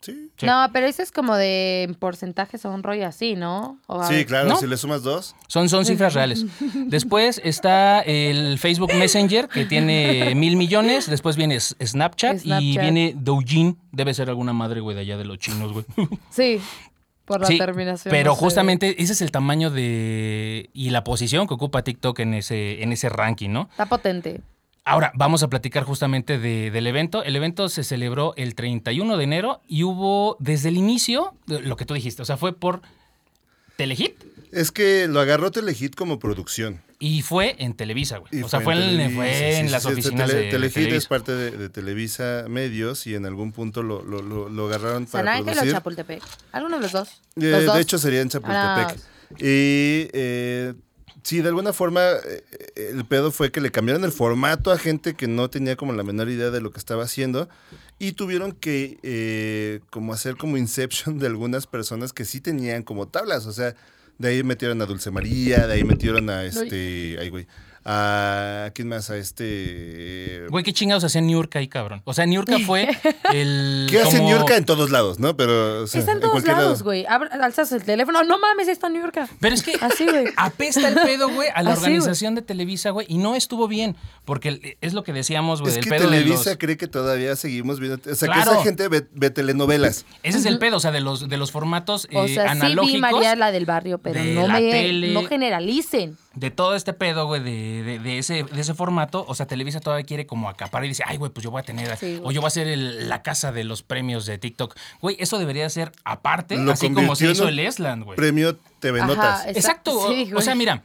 Sí. 0.02 0.30
Sí. 0.36 0.46
No, 0.46 0.66
pero 0.72 0.86
eso 0.86 1.00
es 1.02 1.12
como 1.12 1.36
de 1.36 1.94
porcentajes 2.00 2.64
o 2.64 2.70
un 2.70 2.82
rollo 2.82 3.06
así, 3.06 3.36
¿no? 3.36 3.78
O 3.86 4.04
Sí, 4.06 4.24
claro, 4.24 4.48
¿No? 4.48 4.56
si 4.56 4.66
le 4.66 4.76
sumas 4.76 5.02
dos. 5.02 5.34
Son, 5.46 5.68
son 5.68 5.86
cifras 5.86 6.12
reales. 6.14 6.44
Después 6.86 7.40
está 7.44 8.00
el 8.00 8.58
Facebook 8.58 8.92
Messenger, 8.94 9.48
que 9.48 9.64
tiene 9.64 10.34
mil 10.34 10.56
millones. 10.56 11.08
Después 11.08 11.36
viene 11.36 11.58
Snapchat, 11.60 12.40
y 12.44 12.76
viene 12.78 13.14
Douyin. 13.16 13.78
Debe 13.92 14.12
ser 14.12 14.28
alguna 14.28 14.52
madre, 14.52 14.80
güey, 14.80 14.94
de 14.96 15.02
allá 15.02 15.16
de 15.16 15.24
los 15.24 15.38
chinos, 15.38 15.72
güey. 15.72 15.84
Sí, 16.30 16.60
por 17.24 17.40
la 17.40 17.46
Sí, 17.46 17.56
terminación. 17.58 18.10
Pero 18.10 18.30
no 18.32 18.34
sé. 18.36 18.40
justamente 18.40 19.00
ese 19.02 19.12
es 19.12 19.22
el 19.22 19.30
tamaño 19.30 19.70
de 19.70 20.68
y 20.72 20.90
la 20.90 21.04
posición 21.04 21.46
que 21.46 21.54
ocupa 21.54 21.82
TikTok 21.84 22.18
en 22.18 22.34
ese, 22.34 22.82
en 22.82 22.90
ese 22.92 23.08
ranking, 23.08 23.50
¿no? 23.50 23.68
Está 23.70 23.86
potente. 23.86 24.40
Ahora, 24.84 25.12
vamos 25.14 25.42
a 25.44 25.48
platicar 25.48 25.84
justamente 25.84 26.38
de- 26.38 26.70
del 26.72 26.86
evento. 26.88 27.22
El 27.22 27.36
evento 27.36 27.68
se 27.68 27.84
celebró 27.84 28.34
el 28.36 28.54
31 28.56 29.16
de 29.16 29.24
enero 29.24 29.60
y 29.68 29.84
hubo 29.84 30.36
desde 30.40 30.70
el 30.70 30.76
inicio, 30.76 31.34
lo 31.46 31.76
que 31.76 31.84
tú 31.86 31.94
dijiste, 31.94 32.22
o 32.22 32.24
sea, 32.24 32.36
fue 32.36 32.52
por 32.52 32.82
Telehit 33.76 34.14
Es 34.50 34.70
que 34.72 35.06
lo 35.08 35.20
agarró 35.20 35.50
Telehit 35.50 35.94
como 35.94 36.18
producción. 36.18 36.82
y 36.98 37.22
fue 37.22 37.54
en 37.58 37.74
Televisa, 37.74 38.18
güey. 38.18 38.30
Y 38.32 38.42
O 38.42 38.48
sea, 38.48 38.60
fue, 38.60 38.74
en, 38.74 38.80
Televisa, 38.80 39.14
fue 39.16 39.34
sí, 39.34 39.44
en 39.60 39.66
sí, 39.66 39.72
las 39.72 39.82
sí, 39.82 39.88
este 39.88 40.00
oficinas 40.00 40.30
Tele- 40.30 40.38
de, 40.38 40.44
de 40.46 40.50
Telehit 40.50 40.68
es 40.68 40.74
Televisa. 40.84 41.08
parte 41.08 41.32
de, 41.32 41.50
de 41.52 41.68
Televisa 41.68 42.44
Medios 42.48 43.06
y 43.06 43.14
en 43.14 43.24
algún 43.24 43.52
punto 43.52 43.82
lo, 43.84 44.02
lo, 44.02 44.20
lo- 44.20 44.48
lo 44.48 44.66
agarraron 44.66 45.06
San 45.06 45.20
para 45.24 45.32
Ángel 45.36 45.48
o 45.48 45.52
producir. 45.52 45.72
Chapultepec. 45.72 46.22
Alguno 46.52 46.76
de 46.76 46.82
los 46.82 46.92
dos. 46.92 47.08
Eh, 47.36 47.50
Los 47.50 47.64
dos. 47.66 47.74
de 47.76 47.80
hecho, 47.82 47.98
sería 47.98 48.20
en 48.20 48.28
Ah. 48.28 48.30
Chapultepec. 48.30 49.04
Y 49.40 50.08
eh, 50.12 50.74
sí, 51.22 51.40
de 51.40 51.48
alguna 51.48 51.72
forma, 51.72 52.02
eh, 52.02 52.44
el 52.76 53.04
pedo 53.04 53.30
fue 53.30 53.50
que 53.50 53.60
le 53.60 53.70
cambiaron 53.70 54.04
el 54.04 54.12
formato 54.12 54.70
a 54.70 54.78
gente 54.78 55.14
que 55.14 55.28
no 55.28 55.50
tenía 55.50 55.76
como 55.76 55.92
la 55.92 56.02
menor 56.02 56.28
idea 56.28 56.50
de 56.50 56.60
lo 56.60 56.70
que 56.70 56.78
estaba 56.78 57.04
haciendo. 57.04 57.48
Y 57.98 58.12
tuvieron 58.12 58.52
que 58.52 58.98
eh, 59.02 59.80
como 59.90 60.12
hacer 60.12 60.36
como 60.36 60.56
inception 60.56 61.18
de 61.18 61.26
algunas 61.26 61.66
personas 61.66 62.12
que 62.12 62.24
sí 62.24 62.40
tenían 62.40 62.82
como 62.82 63.08
tablas. 63.08 63.46
O 63.46 63.52
sea, 63.52 63.74
de 64.18 64.28
ahí 64.28 64.42
metieron 64.42 64.80
a 64.82 64.86
Dulce 64.86 65.10
María, 65.10 65.66
de 65.66 65.74
ahí 65.74 65.84
metieron 65.84 66.28
a 66.30 66.44
este. 66.44 67.16
Ay, 67.18 67.30
güey. 67.30 67.46
A. 67.84 68.70
¿Quién 68.74 68.88
más? 68.88 69.10
A 69.10 69.16
este. 69.16 70.46
Güey, 70.50 70.64
qué 70.64 70.72
chingados 70.72 71.04
hacía 71.04 71.20
Niurka 71.20 71.58
ahí, 71.58 71.68
cabrón. 71.68 72.02
O 72.04 72.14
sea, 72.14 72.26
Niurka 72.26 72.58
fue 72.60 72.88
el. 73.32 73.86
¿Qué 73.90 74.00
hace 74.00 74.18
como- 74.18 74.28
Niurka 74.28 74.56
en 74.56 74.64
todos 74.64 74.90
lados, 74.90 75.18
no? 75.18 75.36
Pero. 75.36 75.82
o 75.82 75.86
sea, 75.86 76.00
Está 76.00 76.12
en 76.12 76.20
todos 76.20 76.44
lados, 76.44 76.78
lado. 76.78 76.84
güey. 76.84 77.04
Alzas 77.06 77.72
el 77.72 77.82
teléfono. 77.82 78.22
No 78.24 78.38
mames, 78.38 78.68
está 78.68 78.86
en 78.86 78.92
New 78.94 79.02
York. 79.02 79.28
Pero 79.40 79.54
es 79.54 79.62
que 79.62 79.74
Así, 79.80 80.04
güey. 80.06 80.26
apesta 80.36 80.88
el 80.88 80.94
pedo, 80.94 81.28
güey, 81.28 81.48
a 81.54 81.62
la 81.62 81.72
Así, 81.72 81.80
güey. 81.80 81.92
organización 81.94 82.34
de 82.34 82.42
Televisa, 82.42 82.90
güey, 82.90 83.06
y 83.08 83.18
no 83.18 83.34
estuvo 83.34 83.66
bien, 83.68 83.96
porque 84.24 84.76
es 84.80 84.92
lo 84.94 85.02
que 85.02 85.12
decíamos, 85.12 85.60
güey, 85.60 85.70
Es 85.70 85.74
del 85.76 85.84
que 85.84 85.90
pedo 85.90 86.08
de 86.10 86.18
Televisa 86.18 86.50
los... 86.50 86.58
cree 86.58 86.76
que 86.76 86.86
todavía 86.86 87.34
seguimos 87.36 87.80
viendo. 87.80 87.98
O 88.10 88.14
sea, 88.14 88.26
Claro. 88.28 88.50
que 88.52 88.56
esa 88.58 88.62
gente 88.64 88.88
ve, 88.88 89.06
ve 89.12 89.30
telenovelas. 89.30 90.04
Ese 90.22 90.38
es 90.38 90.46
el 90.46 90.58
pedo, 90.58 90.76
o 90.76 90.80
sea, 90.80 90.92
de 90.92 91.00
los, 91.00 91.28
de 91.28 91.36
los 91.36 91.50
formatos 91.52 92.06
O 92.14 92.24
eh, 92.24 92.34
sea, 92.34 92.44
sí 92.44 92.48
analógicos. 92.50 92.92
vi 92.94 93.00
María 93.00 93.36
la 93.36 93.50
del 93.50 93.66
barrio, 93.66 93.98
pero 93.98 94.22
de 94.22 94.34
no 94.34 94.46
me 94.48 94.60
tele. 94.60 95.12
no 95.12 95.24
generalicen. 95.24 96.16
De 96.34 96.50
todo 96.50 96.74
este 96.74 96.92
pedo, 96.92 97.26
güey, 97.26 97.42
de, 97.42 97.82
de- 97.82 97.98
de 97.98 98.18
ese, 98.18 98.44
de 98.44 98.60
ese 98.60 98.74
formato, 98.74 99.24
o 99.28 99.34
sea, 99.34 99.46
Televisa 99.46 99.80
todavía 99.80 100.04
quiere 100.06 100.26
como 100.26 100.48
acaparar 100.48 100.84
y 100.86 100.88
dice, 100.88 101.02
ay, 101.06 101.16
güey, 101.18 101.30
pues 101.30 101.44
yo 101.44 101.50
voy 101.50 101.60
a 101.60 101.64
tener, 101.64 101.96
Sí, 101.96 102.20
o 102.22 102.32
yo 102.32 102.40
voy 102.40 102.48
a 102.48 102.50
ser 102.50 102.68
el- 102.68 103.08
la 103.08 103.22
casa 103.22 103.52
de 103.52 103.64
los 103.64 103.82
premios 103.82 104.24
de 104.26 104.38
TikTok. 104.38 104.74
Güey, 105.00 105.16
eso 105.18 105.38
debería 105.38 105.68
ser 105.70 105.92
aparte, 106.04 106.56
Lo 106.56 106.72
así 106.72 106.90
como 106.92 107.14
se 107.16 107.30
hizo 107.30 107.48
el 107.48 107.58
Esland, 107.58 108.04
güey. 108.04 108.16
Premio 108.16 108.56
TV 108.82 108.98
Ajá, 109.00 109.06
Notas. 109.06 109.46
Exacto, 109.46 109.96
o- 109.98 110.08
Sí, 110.12 110.24
o, 110.28 110.32
güey. 110.34 110.44
sea, 110.44 110.54
mira, 110.56 110.82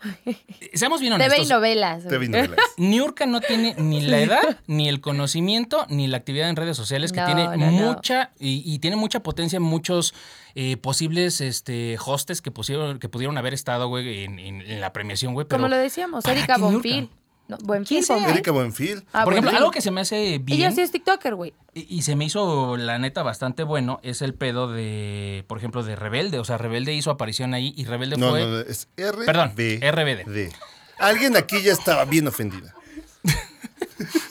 seamos 0.74 1.00
bien 1.00 1.14
TV 1.14 1.24
y 1.24 1.26
honestos. 1.28 1.48
novelas. 1.48 2.04
güey. 2.04 2.10
TV 2.10 2.28
Novelas. 2.28 2.58
Niurka 2.76 3.26
no 3.26 3.40
tiene 3.40 3.74
ni 3.78 4.00
la 4.02 4.20
edad, 4.20 4.58
ni 4.66 4.88
el 4.88 5.00
conocimiento, 5.00 5.86
ni 5.88 6.06
la 6.06 6.18
actividad 6.18 6.48
en 6.50 6.56
redes 6.56 6.76
sociales, 6.76 7.10
que 7.12 7.20
No, 7.20 7.26
tiene 7.26 7.44
no, 7.44 7.56
no. 7.56 7.70
mucha 7.70 8.30
y, 8.38 8.62
y 8.64 8.78
tiene 8.78 8.96
mucha 8.96 9.20
potencia 9.22 9.56
en 9.56 9.62
muchos 9.62 10.14
eh, 10.54 10.76
posibles 10.76 11.40
este, 11.40 11.96
hostes 12.04 12.42
que, 12.42 12.50
pusieron, 12.50 12.98
que 12.98 13.08
pudieron 13.08 13.38
haber 13.38 13.54
estado, 13.54 13.88
güey, 13.88 14.24
en, 14.24 14.38
en- 14.38 14.60
en 14.62 14.80
la 14.80 14.92
premiación, 14.92 15.32
güey. 15.34 15.46
Como 15.46 15.64
pero 15.64 15.68
lo 15.68 15.76
decíamos, 15.82 16.24
¿para 16.24 16.36
Erika 16.38 16.54
qué 16.54 16.60
Niurka? 16.60 16.72
Bonfil. 16.74 17.10
No, 17.48 17.56
Buenfil. 17.62 18.04
Bonfil. 18.06 18.28
Erika 18.30 18.50
Buenfil. 18.52 19.04
Ah, 19.12 19.24
Por 19.24 19.32
ejemplo, 19.32 19.50
Buenfil. 19.50 19.56
algo 19.56 19.70
que 19.70 19.80
se 19.80 19.90
me 19.90 20.02
hace 20.02 20.38
bien 20.38 20.58
Ella 20.60 20.70
sí 20.70 20.82
es 20.82 20.90
TikToker, 20.92 21.34
güey. 21.34 21.54
y, 21.74 21.86
y 21.96 22.02
se 22.02 22.14
me 22.14 22.26
hizo, 22.26 22.76
la 22.76 22.98
neta, 22.98 23.22
bastante 23.22 23.62
bueno 23.62 24.00
es 24.02 24.20
el 24.22 24.34
pedo 24.34 24.70
de, 24.70 25.44
por 25.48 25.56
ejemplo, 25.58 25.82
de 25.82 25.96
Rebelde. 25.96 26.38
O 26.38 26.44
sea, 26.44 26.58
Rebelde 26.58 26.92
hizo 26.94 27.10
aparición 27.10 27.54
ahí 27.54 27.72
y 27.76 27.84
Rebelde 27.86 28.16
No, 28.18 28.30
fue... 28.30 28.40
no, 28.40 28.48
no, 28.48 28.58
es 28.60 28.88
RBD. 28.98 29.24
Perdón, 29.24 29.52
RBD. 29.56 30.52
Alguien 30.98 31.36
aquí 31.36 31.62
ya 31.62 31.72
estaba 31.72 32.04
bien 32.04 32.28
ofendida. 32.28 32.74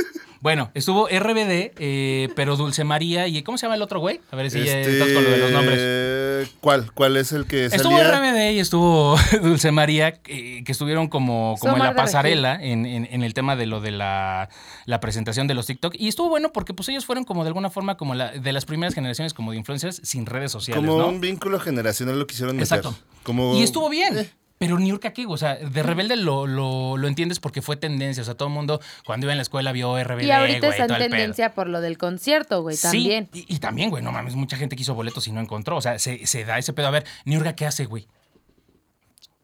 Bueno, 0.47 0.71
estuvo 0.75 1.09
RBD, 1.09 1.73
eh, 1.77 2.29
pero 2.33 2.55
Dulce 2.55 2.85
María 2.85 3.27
y... 3.27 3.43
¿Cómo 3.43 3.57
se 3.57 3.65
llama 3.65 3.75
el 3.75 3.81
otro 3.81 3.99
güey? 3.99 4.21
A 4.31 4.37
ver 4.37 4.49
si 4.49 4.63
ya 4.63 4.79
Este, 4.79 4.93
estás 4.93 5.11
con 5.11 5.21
lo 5.25 5.29
de 5.29 5.37
los 5.39 5.51
nombres. 5.51 6.49
¿Cuál? 6.61 6.89
¿Cuál 6.93 7.17
es 7.17 7.33
el 7.33 7.45
que 7.47 7.65
Estuvo 7.65 7.97
salía? 7.97 8.17
RBD 8.17 8.53
y 8.53 8.59
estuvo 8.59 9.17
Dulce 9.41 9.71
María, 9.73 10.21
eh, 10.25 10.63
que 10.63 10.71
estuvieron 10.71 11.09
como, 11.09 11.57
como 11.59 11.75
en 11.75 11.83
la 11.83 11.95
pasarela 11.95 12.57
en, 12.61 12.85
en- 12.85 13.09
en 13.11 13.23
el 13.23 13.33
tema 13.33 13.57
de 13.57 13.65
lo 13.65 13.81
de 13.81 13.91
la, 13.91 14.47
la 14.85 15.01
presentación 15.01 15.47
de 15.47 15.53
los 15.53 15.65
TikTok. 15.65 15.95
Y 15.99 16.07
estuvo 16.07 16.29
bueno 16.29 16.53
porque 16.53 16.73
pues 16.73 16.87
ellos 16.87 17.05
fueron 17.05 17.25
como 17.25 17.43
de 17.43 17.49
alguna 17.49 17.69
forma 17.69 17.97
como 17.97 18.15
la, 18.15 18.31
de 18.31 18.53
las 18.53 18.63
primeras 18.63 18.95
generaciones 18.95 19.33
como 19.33 19.51
de 19.51 19.57
influencers 19.57 19.99
sin 20.05 20.25
redes 20.25 20.53
sociales, 20.53 20.81
Como 20.81 20.97
¿no? 20.97 21.09
un 21.09 21.19
vínculo 21.19 21.59
generacional 21.59 22.17
lo 22.17 22.25
quisieron 22.25 22.55
meter. 22.55 22.77
Exacto. 22.77 22.97
Como, 23.23 23.53
Y 23.57 23.63
estuvo 23.63 23.89
bien. 23.89 24.17
Eh, 24.17 24.29
Pero 24.59 24.79
Niurka, 24.79 25.13
¿qué? 25.13 25.25
O 25.27 25.37
sea, 25.37 25.55
de 25.55 25.83
Rebelde 25.83 26.15
lo, 26.15 26.47
lo, 26.47 26.97
lo 26.97 27.07
entiendes 27.07 27.39
porque 27.39 27.61
fue 27.61 27.75
tendencia. 27.77 28.21
O 28.21 28.25
sea, 28.25 28.33
todo 28.33 28.47
el 28.47 28.53
mundo 28.55 28.81
cuando 29.05 29.25
iba 29.27 29.33
en 29.33 29.37
la 29.37 29.43
escuela 29.43 29.71
vio 29.71 30.01
RBD, 30.03 30.23
Y 30.23 30.31
ahorita 30.31 30.67
güey, 30.67 30.81
está 30.81 30.95
en 30.97 31.11
tendencia 31.11 31.53
por 31.53 31.67
lo 31.69 31.79
del 31.79 31.97
concierto, 31.99 32.63
güey, 32.63 32.75
también. 32.75 33.29
Sí, 33.31 33.45
y, 33.47 33.55
y 33.55 33.59
también, 33.59 33.91
güey, 33.91 34.03
no 34.03 34.11
mames, 34.11 34.33
mucha 34.35 34.57
gente 34.57 34.75
quiso 34.75 34.95
boletos 34.95 35.27
y 35.27 35.31
no 35.31 35.41
encontró. 35.41 35.77
O 35.77 35.81
sea, 35.81 35.99
se, 35.99 36.25
se 36.25 36.43
da 36.43 36.57
ese 36.57 36.73
pedo. 36.73 36.87
A 36.87 36.91
ver, 36.91 37.05
Niurka, 37.25 37.55
¿qué 37.55 37.67
hace, 37.67 37.85
güey? 37.85 38.07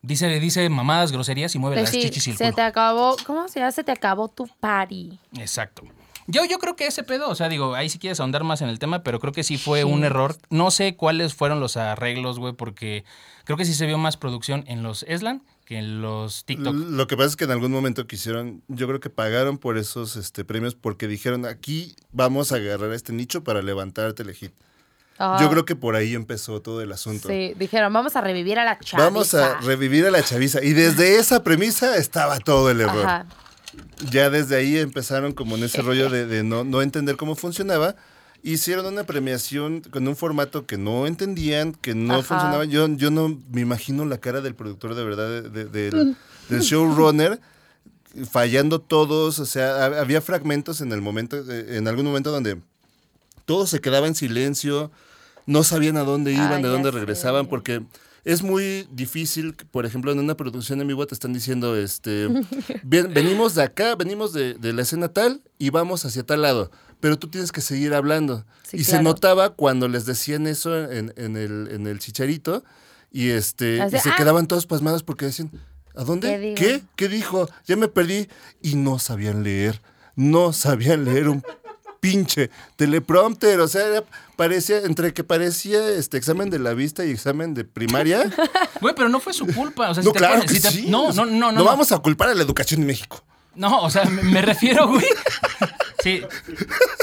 Dice, 0.01 0.27
dice 0.39 0.67
mamadas, 0.67 1.11
groserías 1.11 1.53
y 1.55 1.59
mueve 1.59 1.77
las 1.77 1.91
Decir, 1.91 2.09
chichis 2.09 2.27
y 2.27 2.31
el 2.31 2.37
se 2.37 2.43
culo. 2.45 2.55
te 2.55 2.61
acabó, 2.63 3.15
¿cómo 3.25 3.47
se 3.47 3.59
llama? 3.59 3.71
Se 3.71 3.83
te 3.85 3.91
acabó 3.91 4.27
tu 4.27 4.47
party. 4.59 5.17
Exacto. 5.37 5.83
Yo, 6.27 6.45
yo 6.45 6.59
creo 6.59 6.75
que 6.75 6.87
ese 6.87 7.03
pedo, 7.03 7.29
o 7.29 7.35
sea, 7.35 7.49
digo, 7.49 7.75
ahí 7.75 7.89
si 7.89 7.99
quieres 7.99 8.19
ahondar 8.19 8.43
más 8.43 8.61
en 8.61 8.69
el 8.69 8.79
tema, 8.79 9.03
pero 9.03 9.19
creo 9.19 9.33
que 9.33 9.43
sí 9.43 9.57
fue 9.57 9.83
un 9.83 10.03
error. 10.03 10.37
No 10.49 10.71
sé 10.71 10.95
cuáles 10.95 11.33
fueron 11.33 11.59
los 11.59 11.77
arreglos, 11.77 12.39
güey, 12.39 12.53
porque 12.53 13.03
creo 13.43 13.57
que 13.57 13.65
sí 13.65 13.73
se 13.73 13.85
vio 13.85 13.97
más 13.97 14.17
producción 14.17 14.63
en 14.67 14.83
los 14.83 15.03
Eslan 15.03 15.43
que 15.65 15.77
en 15.77 16.01
los 16.01 16.45
TikTok. 16.45 16.73
Lo 16.75 17.07
que 17.07 17.15
pasa 17.15 17.29
es 17.29 17.35
que 17.35 17.45
en 17.45 17.51
algún 17.51 17.71
momento 17.71 18.05
quisieron, 18.05 18.63
yo 18.67 18.87
creo 18.87 18.99
que 18.99 19.09
pagaron 19.09 19.57
por 19.57 19.77
esos 19.77 20.15
este, 20.17 20.43
premios 20.43 20.75
porque 20.75 21.07
dijeron, 21.07 21.45
aquí 21.45 21.95
vamos 22.11 22.51
a 22.51 22.55
agarrar 22.57 22.91
este 22.91 23.13
nicho 23.13 23.43
para 23.43 23.61
levantar 23.61 24.13
Telehit. 24.13 24.51
Ah, 25.19 25.37
Yo 25.39 25.49
creo 25.49 25.63
que 25.63 25.75
por 25.75 25.95
ahí 25.95 26.15
empezó 26.15 26.61
todo 26.61 26.81
el 26.81 26.91
asunto. 26.91 27.29
Sí, 27.29 27.53
dijeron, 27.57 27.93
vamos 27.93 28.15
a 28.15 28.21
revivir 28.21 28.59
a 28.59 28.65
la 28.65 28.79
chaviza. 28.79 28.97
Vamos 28.97 29.33
a 29.35 29.59
revivir 29.59 30.05
a 30.07 30.11
la 30.11 30.23
chaviza. 30.23 30.63
Y 30.63 30.73
desde 30.73 31.17
esa 31.17 31.43
premisa 31.43 31.97
estaba 31.97 32.39
todo 32.39 32.71
el 32.71 32.81
error. 32.81 33.05
Ajá. 33.05 33.25
Ya 34.11 34.29
desde 34.29 34.55
ahí 34.57 34.77
empezaron 34.77 35.31
como 35.33 35.55
en 35.55 35.63
ese 35.63 35.81
rollo 35.81 36.09
de, 36.09 36.25
de 36.25 36.43
no, 36.43 36.63
no 36.63 36.81
entender 36.81 37.15
cómo 37.17 37.35
funcionaba. 37.35 37.95
Hicieron 38.43 38.85
una 38.85 39.05
premiación 39.05 39.81
con 39.81 40.07
un 40.07 40.15
formato 40.17 40.65
que 40.65 40.77
no 40.77 41.07
entendían, 41.07 41.71
que 41.73 41.95
no 41.95 42.15
Ajá. 42.15 42.23
funcionaba. 42.23 42.65
Yo, 42.65 42.87
yo 42.89 43.09
no 43.09 43.39
me 43.51 43.61
imagino 43.61 44.03
la 44.05 44.17
cara 44.17 44.41
del 44.41 44.53
productor 44.55 44.95
de 44.95 45.03
verdad, 45.03 45.29
de- 45.43 45.49
de- 45.49 45.65
del, 45.65 46.17
del 46.49 46.59
showrunner, 46.61 47.39
fallando 48.29 48.79
todos. 48.79 49.39
O 49.39 49.45
sea, 49.45 49.85
ha- 49.85 50.01
había 50.01 50.21
fragmentos 50.21 50.81
en 50.81 50.91
el 50.91 51.01
momento, 51.01 51.37
eh, 51.49 51.77
en 51.77 51.87
algún 51.87 52.05
momento 52.05 52.31
donde 52.31 52.57
todo 53.45 53.65
se 53.65 53.79
quedaba 53.79 54.07
en 54.07 54.15
silencio, 54.15 54.91
no 55.45 55.63
sabían 55.63 55.97
a 55.97 56.03
dónde 56.03 56.31
iban, 56.33 56.53
Ah, 56.53 56.57
de 56.57 56.67
dónde 56.67 56.91
sé. 56.91 56.97
regresaban, 56.97 57.47
porque 57.47 57.81
es 58.23 58.41
muy 58.43 58.87
difícil, 58.91 59.55
por 59.71 59.85
ejemplo, 59.85 60.11
en 60.11 60.19
una 60.19 60.35
producción 60.37 60.79
en 60.81 60.87
vivo 60.87 61.05
te 61.07 61.13
están 61.13 61.33
diciendo, 61.33 61.75
este, 61.75 62.27
"Ven- 62.83 63.13
venimos 63.13 63.55
de 63.55 63.63
acá, 63.63 63.95
venimos 63.95 64.33
de, 64.33 64.53
de 64.55 64.73
la 64.73 64.81
escena 64.83 65.09
tal 65.09 65.41
y 65.59 65.69
vamos 65.69 66.05
hacia 66.05 66.23
tal 66.23 66.41
lado, 66.41 66.71
pero 66.99 67.17
tú 67.19 67.27
tienes 67.27 67.51
que 67.51 67.61
seguir 67.61 67.93
hablando. 67.93 68.45
Sí, 68.63 68.77
y 68.77 68.83
se 68.85 69.01
notaba 69.03 69.49
cuando 69.51 69.87
les 69.87 70.05
decían 70.05 70.47
eso 70.47 70.89
en, 70.91 71.13
en 71.17 71.35
el, 71.37 71.67
en 71.71 71.85
el 71.87 71.99
chicharito 71.99 72.63
y, 73.11 73.29
este, 73.29 73.77
y 73.87 73.99
se 73.99 74.09
"Ah". 74.09 74.15
quedaban 74.17 74.47
todos 74.47 74.65
pasmados 74.65 75.03
porque 75.03 75.25
decían, 75.25 75.51
¿a 75.95 76.03
dónde? 76.03 76.55
¿Qué? 76.55 76.55
¿Qué? 76.55 76.83
¿Qué 76.95 77.07
dijo? 77.09 77.47
Ya 77.65 77.75
me 77.75 77.87
perdí. 77.87 78.27
Y 78.61 78.75
no 78.75 78.99
sabían 78.99 79.43
leer, 79.43 79.81
no 80.15 80.53
sabían 80.53 81.03
leer 81.05 81.27
un 81.29 81.43
pinche 82.03 82.49
teleprompter, 82.75 83.61
o 83.61 83.67
sea, 83.69 83.87
era- 83.87 84.03
parecía, 84.35 84.79
entre 84.79 85.13
que 85.13 85.23
parecía 85.23 85.87
este 85.91 86.17
examen 86.17 86.49
de 86.49 86.59
la 86.59 86.73
vista 86.73 87.05
y 87.05 87.11
examen 87.11 87.53
de 87.53 87.63
primaria. 87.63 88.29
Güey, 88.81 88.93
pero 88.93 89.07
no 89.07 89.21
fue 89.21 89.31
su 89.31 89.47
culpa. 89.47 89.89
O 89.89 89.93
sea, 89.93 90.03
no, 90.03 90.09
si 90.09 90.13
te 90.13 90.19
claro 90.19 90.35
pones- 90.41 90.47
que 90.49 90.55
si 90.55 90.61
te- 90.61 90.71
sí. 90.71 90.85
No, 90.89 91.13
no, 91.13 91.25
no, 91.25 91.51
no. 91.53 91.59
No 91.59 91.63
vamos 91.63 91.93
a 91.93 91.99
culpar 91.99 92.27
a 92.27 92.33
la 92.35 92.43
educación 92.43 92.81
en 92.81 92.87
México. 92.87 93.23
No, 93.55 93.81
o 93.83 93.89
sea, 93.89 94.03
me, 94.05 94.21
me 94.23 94.41
refiero, 94.41 94.87
güey. 94.89 95.05
Sí. 96.03 96.21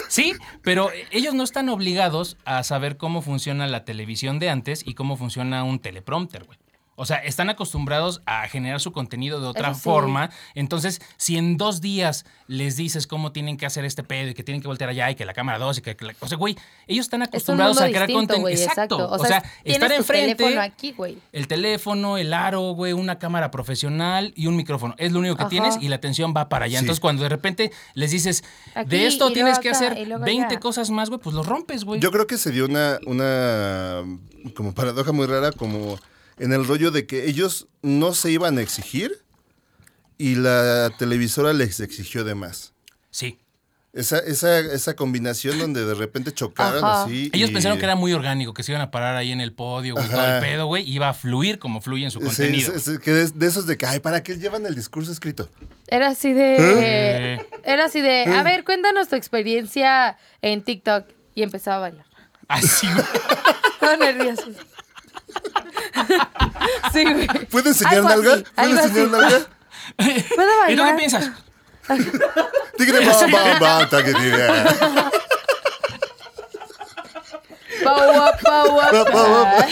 Sí, 0.09 0.35
pero 0.63 0.91
ellos 1.13 1.33
no 1.33 1.45
están 1.45 1.69
obligados 1.71 2.37
a 2.45 2.63
saber 2.65 2.97
cómo 2.99 3.23
funciona 3.23 3.67
la 3.69 3.85
televisión 3.87 4.39
de 4.39 4.51
antes 4.51 4.83
y 4.85 4.93
cómo 4.95 5.17
funciona 5.17 5.65
un 5.65 5.79
teleprompter, 5.79 6.45
güey. 6.45 6.59
O 7.01 7.07
sea, 7.07 7.17
están 7.17 7.49
acostumbrados 7.49 8.21
a 8.27 8.47
generar 8.47 8.79
su 8.79 8.93
contenido 8.93 9.41
de 9.41 9.47
otra 9.47 9.73
sí. 9.73 9.81
forma. 9.81 10.29
Entonces, 10.55 11.01
si 11.17 11.39
en 11.39 11.57
dos 11.57 11.81
días 11.81 12.27
les 12.47 12.77
dices 12.77 13.07
cómo 13.07 13.33
tienen 13.33 13.57
que 13.57 13.65
hacer 13.65 13.87
este 13.87 14.03
pedo 14.03 14.29
y 14.29 14.35
que 14.35 14.45
tienen 14.45 14.61
que 14.61 14.69
voltear 14.69 14.91
allá 14.91 15.11
y 15.11 15.15
que 15.15 15.25
la 15.25 15.33
cámara 15.33 15.59
2 15.59 15.79
y 15.79 15.81
que... 15.81 15.97
la- 16.01 16.15
o 16.21 16.29
sea, 16.29 16.37
güey, 16.37 16.57
ellos 16.87 17.07
están 17.07 17.23
Es 17.23 17.29
un 17.29 17.35
acostumbrados 17.35 17.77
mundo 17.81 17.89
a 17.89 17.91
crear 17.91 18.13
contenido. 18.13 18.49
Exacto. 18.49 18.97
exacto. 18.97 19.09
O 19.11 19.25
sea, 19.25 19.43
estar 19.65 19.91
enfrente 19.93 20.35
teléfono 20.35 20.61
aquí, 20.61 20.93
güey. 20.93 21.17
el 21.33 21.49
teléfono, 21.49 22.19
el 22.19 22.35
aro, 22.35 22.73
güey, 22.73 22.93
una 22.93 23.19
cámara 23.19 23.51
profesional 23.51 24.33
y 24.37 24.47
un 24.47 24.57
micrófono. 24.57 24.95
Es 24.99 25.13
lo 25.13 25.21
único 25.21 25.37
que 25.37 25.43
Ajá. 25.45 25.49
tienes 25.51 25.79
y 25.81 25.89
la 25.89 25.97
atención 25.97 26.35
va 26.37 26.51
para 26.51 26.67
allá. 26.67 26.81
Sí. 26.81 26.85
Entonces, 26.85 27.01
cuando 27.01 27.23
de 27.23 27.31
repente 27.31 27.71
les 27.95 28.11
dices, 28.11 28.45
Aquí 28.75 28.91
de 28.91 29.07
esto 29.07 29.31
tienes 29.33 29.59
que 29.59 29.71
acá, 29.71 29.79
hacer 29.79 29.97
y 29.99 30.05
luego 30.05 30.25
20 30.25 30.47
allá. 30.47 30.61
cosas 30.61 30.91
más, 30.91 31.09
güey, 31.09 31.19
pues 31.21 31.35
lo 31.35 31.43
rompes, 31.45 31.85
güey. 31.85 31.99
Yo 32.01 32.11
creo 32.11 32.27
que 32.27 32.37
se 32.37 32.51
dio 32.51 32.67
una, 32.67 32.99
una 33.07 34.03
como 34.55 34.75
paradoja 34.75 35.13
muy 35.13 35.27
rara, 35.27 35.53
como 35.53 35.99
en 36.41 36.53
el 36.53 36.67
rollo 36.67 36.91
de 36.91 37.07
que 37.07 37.27
ellos 37.29 37.69
no 37.83 38.13
se 38.15 38.31
iban 38.33 38.59
a 38.59 38.63
exigir 38.63 39.23
y 40.19 40.35
la 40.35 40.91
televisora 40.99 41.53
les 41.53 41.79
exigió 41.81 42.25
de 42.25 42.35
más. 42.35 42.73
Sí. 43.11 43.39
Esa, 43.93 44.19
esa, 44.19 44.61
esa 44.61 44.95
combinación 44.95 45.59
donde 45.59 45.85
de 45.85 45.95
repente 45.95 46.33
chocaron 46.33 46.85
Ajá. 46.85 47.03
así. 47.05 47.29
Ellos 47.33 47.51
y- 47.51 47.53
pensaron 47.53 47.77
que 47.79 47.85
era 47.85 47.97
muy 47.97 48.13
orgánico, 48.13 48.55
que 48.55 48.63
se 48.63 48.71
iban 48.71 48.83
a 48.83 48.91
parar 48.93 49.17
ahí 49.17 49.33
en 49.33 49.41
el 49.41 49.53
podio, 49.53 49.95
güey, 49.95 50.09
todo 50.09 50.25
el 50.25 50.41
pedo, 50.41 50.67
güey, 50.67 50.89
iba 50.89 51.09
a 51.09 51.15
fluir 51.15 51.59
como 51.59 51.81
fluye 51.81 52.05
en 52.05 52.13
su 52.13 52.21
Sí, 52.21 52.27
contenido. 52.27 52.73
sí, 52.75 52.79
sí, 52.93 52.99
que 53.03 53.11
de, 53.13 53.27
de 53.31 53.47
esos 53.49 53.67
de 53.67 53.77
que, 53.77 53.87
ay, 53.87 53.99
¿para 53.99 54.23
qué 54.23 54.37
llevan 54.39 54.65
el 54.65 54.77
discurso 54.77 55.11
escrito? 55.11 55.49
Era 55.89 56.09
así 56.09 56.33
de. 56.33 56.57
¿Eh? 57.35 57.47
Era 57.65 57.87
así 57.87 58.01
de. 58.01 58.27
A 58.27 58.45
ver, 58.45 58.63
cuéntanos 58.65 59.09
tu 59.09 59.17
experiencia 59.17 60.17
en 60.41 60.63
TikTok. 60.63 61.07
Y 61.35 61.43
empezaba 61.43 61.77
a 61.79 61.81
bailar. 61.91 62.07
Así, 62.47 62.87
güey. 62.93 63.05
Todo 63.81 63.97
nervioso. 63.97 64.45
sí, 66.93 67.03
güey. 67.05 67.27
¿Puede 67.47 67.69
enseñar 67.71 67.95
Algo 67.95 68.09
nalga? 68.09 68.33
así, 68.35 68.45
¿Puede 68.45 68.69
algo 68.71 68.81
enseñar 68.81 69.07
así. 69.07 69.11
nalga? 69.11 69.39
¿Puedo 70.37 70.59
bailar? 70.61 70.71
¿Y 70.71 70.77
tú 70.77 70.85
qué 70.85 70.93
piensas? 70.99 71.31
Tigre, 72.79 73.01
bam, 73.05 73.31
bam, 73.33 73.59
bam, 73.59 73.89
taque, 73.89 74.15
tigre. 74.15 74.47
Paua, 77.83 78.33
paua, 78.43 78.91
Pa, 78.91 79.05
pa, 79.05 79.13
pa. 79.13 79.67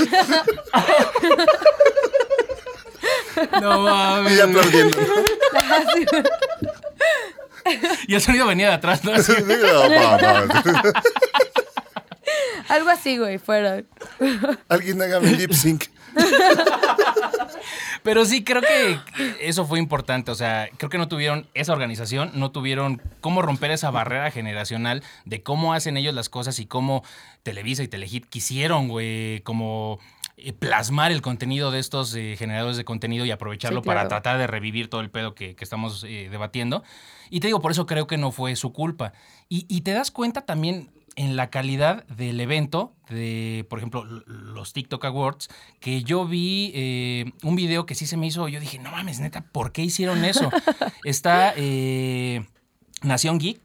No 3.60 3.80
mames. 3.82 4.36
Y 4.36 4.40
aplaudiendo. 4.40 4.96
Y 8.08 8.14
el 8.14 8.20
sonido 8.20 8.46
venía 8.46 8.68
de 8.68 8.74
atrás, 8.74 9.04
¿no? 9.04 9.12
Bam, 9.12 10.20
bam. 10.20 10.48
Algo 12.68 12.90
así, 12.90 13.18
güey, 13.18 13.38
fueron. 13.38 13.86
Alguien 14.68 15.00
hágame 15.00 15.32
lip 15.32 15.52
sync. 15.52 15.84
Pero 18.02 18.24
sí, 18.24 18.44
creo 18.44 18.62
que 18.62 18.98
eso 19.40 19.66
fue 19.66 19.78
importante. 19.78 20.30
O 20.30 20.34
sea, 20.34 20.68
creo 20.76 20.90
que 20.90 20.98
no 20.98 21.08
tuvieron 21.08 21.46
esa 21.54 21.72
organización, 21.72 22.30
no 22.34 22.50
tuvieron 22.50 23.02
cómo 23.20 23.42
romper 23.42 23.70
esa 23.70 23.90
barrera 23.90 24.30
generacional 24.30 25.02
de 25.24 25.42
cómo 25.42 25.74
hacen 25.74 25.96
ellos 25.96 26.14
las 26.14 26.28
cosas 26.28 26.58
y 26.58 26.66
cómo 26.66 27.02
Televisa 27.42 27.82
y 27.82 27.88
Telehit 27.88 28.26
quisieron, 28.26 28.88
güey, 28.88 29.40
como 29.40 29.98
eh, 30.36 30.52
plasmar 30.52 31.12
el 31.12 31.22
contenido 31.22 31.70
de 31.70 31.80
estos 31.80 32.14
eh, 32.14 32.36
generadores 32.38 32.76
de 32.76 32.84
contenido 32.84 33.24
y 33.24 33.30
aprovecharlo 33.30 33.82
Sí, 33.82 33.86
para 33.86 34.08
tratar 34.08 34.38
de 34.38 34.46
revivir 34.46 34.88
todo 34.88 35.00
el 35.00 35.10
pedo 35.10 35.34
que, 35.34 35.56
que 35.56 35.64
estamos 35.64 36.04
eh, 36.08 36.28
debatiendo. 36.30 36.84
Y 37.30 37.40
te 37.40 37.48
digo, 37.48 37.60
por 37.60 37.72
eso 37.72 37.86
creo 37.86 38.06
que 38.06 38.16
no 38.16 38.30
fue 38.30 38.56
su 38.56 38.72
culpa. 38.72 39.12
Y, 39.48 39.66
y 39.68 39.82
te 39.82 39.92
das 39.92 40.10
cuenta 40.10 40.42
también 40.42 40.90
en 41.18 41.34
la 41.34 41.50
calidad 41.50 42.06
del 42.06 42.40
evento, 42.40 42.94
de, 43.10 43.66
por 43.68 43.80
ejemplo, 43.80 44.04
los 44.04 44.72
TikTok 44.72 45.04
Awards, 45.04 45.48
que 45.80 46.04
yo 46.04 46.24
vi 46.26 46.70
eh, 46.76 47.32
un 47.42 47.56
video 47.56 47.86
que 47.86 47.96
sí 47.96 48.06
se 48.06 48.16
me 48.16 48.28
hizo, 48.28 48.46
yo 48.46 48.60
dije, 48.60 48.78
no 48.78 48.92
mames, 48.92 49.18
neta, 49.18 49.40
¿por 49.40 49.72
qué 49.72 49.82
hicieron 49.82 50.24
eso? 50.24 50.48
Está 51.04 51.54
eh, 51.56 52.46
Nación 53.02 53.38
Geek 53.38 53.60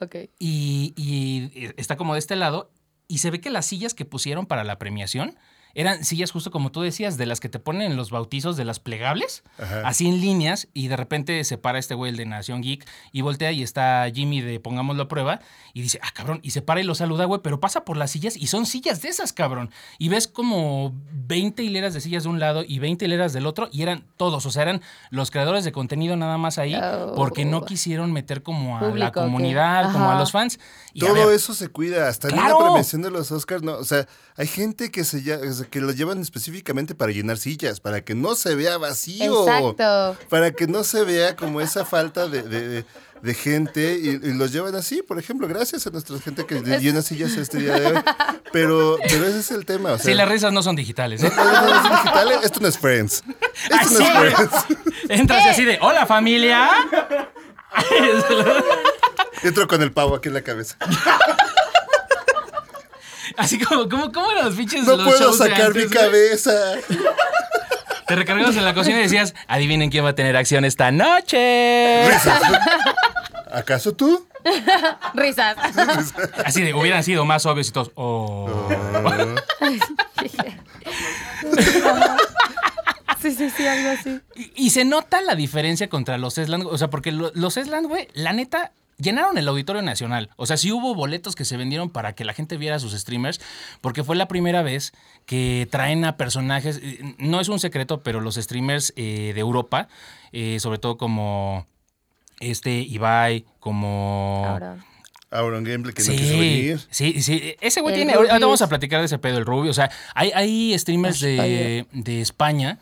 Ok. 0.00 0.16
y, 0.38 0.92
y 0.96 1.70
está 1.78 1.96
como 1.96 2.12
de 2.12 2.18
este 2.18 2.36
lado 2.36 2.70
y 3.08 3.18
se 3.18 3.30
ve 3.30 3.40
que 3.40 3.48
las 3.50 3.64
sillas 3.64 3.94
que 3.94 4.04
pusieron 4.04 4.44
para 4.44 4.62
la 4.62 4.78
premiación 4.78 5.34
eran 5.74 6.04
sillas 6.04 6.30
justo 6.30 6.50
como 6.50 6.70
tú 6.72 6.80
decías, 6.82 7.16
de 7.16 7.26
las 7.26 7.40
que 7.40 7.48
te 7.48 7.58
ponen 7.58 7.90
en 7.92 7.96
los 7.96 8.10
bautizos 8.10 8.56
de 8.56 8.64
las 8.64 8.80
plegables, 8.80 9.42
Ajá. 9.58 9.82
así 9.86 10.06
en 10.08 10.20
líneas, 10.20 10.68
y 10.74 10.88
de 10.88 10.96
repente 10.96 11.42
se 11.44 11.58
para 11.58 11.78
este 11.78 11.94
güey, 11.94 12.10
el 12.10 12.16
de 12.16 12.26
Nación 12.26 12.62
Geek, 12.62 12.86
y 13.12 13.20
voltea 13.22 13.52
y 13.52 13.62
está 13.62 14.06
Jimmy 14.12 14.40
de 14.40 14.60
Pongámoslo 14.60 15.04
a 15.04 15.08
prueba, 15.08 15.40
y 15.74 15.82
dice, 15.82 15.98
ah, 16.02 16.10
cabrón, 16.14 16.40
y 16.42 16.50
se 16.50 16.62
para 16.62 16.80
y 16.80 16.84
lo 16.84 16.94
saluda, 16.94 17.24
güey, 17.24 17.40
pero 17.42 17.60
pasa 17.60 17.84
por 17.84 17.96
las 17.96 18.10
sillas 18.10 18.36
y 18.36 18.46
son 18.48 18.66
sillas 18.66 19.02
de 19.02 19.08
esas, 19.08 19.32
cabrón. 19.32 19.70
Y 19.98 20.08
ves 20.08 20.28
como 20.28 20.94
20 21.12 21.62
hileras 21.62 21.94
de 21.94 22.00
sillas 22.00 22.24
de 22.24 22.28
un 22.28 22.40
lado 22.40 22.62
y 22.66 22.78
20 22.78 23.04
hileras 23.04 23.32
del 23.32 23.46
otro, 23.46 23.68
y 23.72 23.82
eran 23.82 24.04
todos, 24.16 24.46
o 24.46 24.50
sea, 24.50 24.62
eran 24.62 24.82
los 25.10 25.30
creadores 25.30 25.64
de 25.64 25.72
contenido 25.72 26.16
nada 26.16 26.38
más 26.38 26.58
ahí, 26.58 26.74
Oh. 26.74 27.14
porque 27.14 27.44
no 27.44 27.64
quisieron 27.64 28.12
meter 28.12 28.42
como 28.42 28.76
a 28.76 28.80
Público, 28.80 28.98
la 28.98 29.12
comunidad, 29.12 29.92
como 29.92 30.10
a 30.10 30.18
los 30.18 30.32
fans. 30.32 30.58
Y 30.94 31.04
a 31.04 31.08
Todo 31.08 31.26
ver, 31.26 31.34
eso 31.36 31.54
se 31.54 31.68
cuida, 31.68 32.08
hasta 32.08 32.28
en 32.28 32.34
¡Claro! 32.34 32.56
una 32.58 32.66
premiación 32.66 33.02
de 33.02 33.10
los 33.10 33.30
Oscars, 33.32 33.62
no, 33.62 33.74
o 33.76 33.84
sea, 33.84 34.06
hay 34.36 34.46
gente 34.46 34.90
que 34.90 35.04
se 35.04 35.22
lla- 35.22 35.40
o 35.48 35.61
sea, 35.62 35.70
que 35.70 35.80
lo 35.80 35.92
llevan 35.92 36.20
específicamente 36.20 36.94
para 36.94 37.12
llenar 37.12 37.38
sillas, 37.38 37.80
para 37.80 38.02
que 38.02 38.14
no 38.14 38.34
se 38.34 38.54
vea 38.54 38.78
vacío. 38.78 39.42
Exacto. 39.46 40.16
Para 40.28 40.50
que 40.52 40.66
no 40.66 40.84
se 40.84 41.04
vea 41.04 41.34
como 41.36 41.60
esa 41.60 41.84
falta 41.84 42.28
de, 42.28 42.42
de- 42.42 42.68
de- 42.68 42.84
de 43.22 43.34
gente 43.34 43.96
y, 44.02 44.08
y 44.08 44.34
los 44.34 44.50
llevan 44.50 44.74
así, 44.74 45.00
por 45.00 45.16
ejemplo, 45.16 45.46
gracias 45.46 45.86
a 45.86 45.90
nuestra 45.90 46.18
gente 46.18 46.44
que 46.44 46.60
llena 46.80 47.02
sillas 47.02 47.36
este 47.36 47.58
día 47.58 47.78
de 47.78 47.86
hoy. 47.86 48.02
Pero, 48.52 48.96
pero 49.08 49.24
ese 49.28 49.38
es 49.38 49.50
el 49.52 49.64
tema, 49.64 49.92
o 49.92 49.96
sea, 49.96 50.06
Sí, 50.06 50.14
las 50.14 50.28
risas 50.28 50.52
no 50.52 50.60
son 50.60 50.74
digitales, 50.74 51.22
¿eh? 51.22 51.30
no, 51.36 51.44
no, 51.44 51.52
no 51.62 51.76
es 51.76 51.82
digital, 51.84 52.32
esto 52.42 52.58
no 52.60 52.66
es 52.66 52.76
Friends. 52.78 53.22
Esto 53.70 53.70
Ah, 53.70 53.84
no 53.92 54.24
es. 54.24 54.34
Friends. 54.34 54.66
Entras 55.08 55.46
así 55.46 55.64
de, 55.64 55.78
hola 55.80 56.04
familia. 56.04 56.68
Entro 59.44 59.66
con 59.68 59.82
el 59.82 59.92
pavo 59.92 60.16
aquí 60.16 60.28
en 60.28 60.34
la 60.34 60.42
cabeza. 60.42 60.76
Así 63.36 63.58
como, 63.58 63.88
como, 63.88 64.12
¿cómo 64.12 64.30
eran 64.30 64.46
los 64.46 64.54
pinches 64.54 64.84
No 64.84 64.96
los 64.96 65.06
puedo 65.06 65.32
sacar 65.32 65.74
mi 65.74 65.82
antes, 65.82 65.98
cabeza. 65.98 66.52
Te 68.06 68.16
recargabas 68.16 68.56
en 68.56 68.64
la 68.64 68.74
cocina 68.74 68.98
y 68.98 69.02
decías, 69.04 69.34
adivinen 69.48 69.90
quién 69.90 70.04
va 70.04 70.10
a 70.10 70.14
tener 70.14 70.36
acción 70.36 70.64
esta 70.64 70.90
noche. 70.90 72.06
Risas. 72.08 72.42
¿Acaso 73.50 73.92
tú? 73.94 74.26
Risas. 75.14 75.56
Así 76.44 76.62
de, 76.62 76.74
hubieran 76.74 77.04
sido 77.04 77.24
más 77.24 77.46
obvios 77.46 77.68
y 77.68 77.70
todos. 77.72 77.90
Oh. 77.94 78.68
sí, 83.20 83.30
sí, 83.32 83.50
sí, 83.50 83.66
algo 83.66 83.90
así. 83.90 84.20
Y, 84.34 84.52
y 84.66 84.70
se 84.70 84.84
nota 84.84 85.20
la 85.22 85.34
diferencia 85.34 85.88
contra 85.88 86.18
los 86.18 86.38
Esland, 86.38 86.64
o 86.66 86.76
sea, 86.78 86.90
porque 86.90 87.12
lo- 87.12 87.30
los 87.34 87.56
Esland, 87.56 87.86
güey, 87.86 88.08
la 88.14 88.32
neta, 88.32 88.72
llenaron 88.98 89.38
el 89.38 89.48
Auditorio 89.48 89.82
Nacional. 89.82 90.30
O 90.36 90.46
sea, 90.46 90.56
sí 90.56 90.70
hubo 90.72 90.94
boletos 90.94 91.34
que 91.34 91.44
se 91.44 91.56
vendieron 91.56 91.90
para 91.90 92.14
que 92.14 92.24
la 92.24 92.32
gente 92.34 92.56
viera 92.56 92.76
a 92.76 92.78
sus 92.78 92.92
streamers, 92.92 93.40
porque 93.80 94.04
fue 94.04 94.16
la 94.16 94.28
primera 94.28 94.62
vez 94.62 94.92
que 95.26 95.68
traen 95.70 96.04
a 96.04 96.16
personajes, 96.16 96.80
eh, 96.82 97.14
no 97.18 97.40
es 97.40 97.48
un 97.48 97.58
secreto, 97.58 98.02
pero 98.02 98.20
los 98.20 98.36
streamers 98.36 98.92
eh, 98.96 99.32
de 99.34 99.40
Europa, 99.40 99.88
eh, 100.32 100.58
sobre 100.60 100.78
todo 100.78 100.96
como 100.96 101.66
este 102.40 102.80
Ibai, 102.80 103.44
como... 103.60 104.44
Ahora. 104.46 104.84
Auron 105.30 105.64
Gameplay 105.64 105.94
que 105.94 106.02
no 106.02 106.06
Sí, 106.12 106.16
quiso 106.18 106.32
venir. 106.38 106.80
sí, 106.90 107.22
sí. 107.22 107.54
Ese 107.62 107.80
güey 107.80 107.94
tiene. 107.94 108.12
Ahorita 108.12 108.34
Rubius. 108.34 108.46
vamos 108.46 108.60
a 108.62 108.68
platicar 108.68 109.00
de 109.00 109.06
ese 109.06 109.18
pedo, 109.18 109.38
el 109.38 109.46
Rubio. 109.46 109.70
O 109.70 109.74
sea, 109.74 109.90
hay, 110.14 110.30
hay 110.34 110.78
streamers 110.78 111.20
de, 111.20 111.86
de 111.90 112.20
España, 112.20 112.78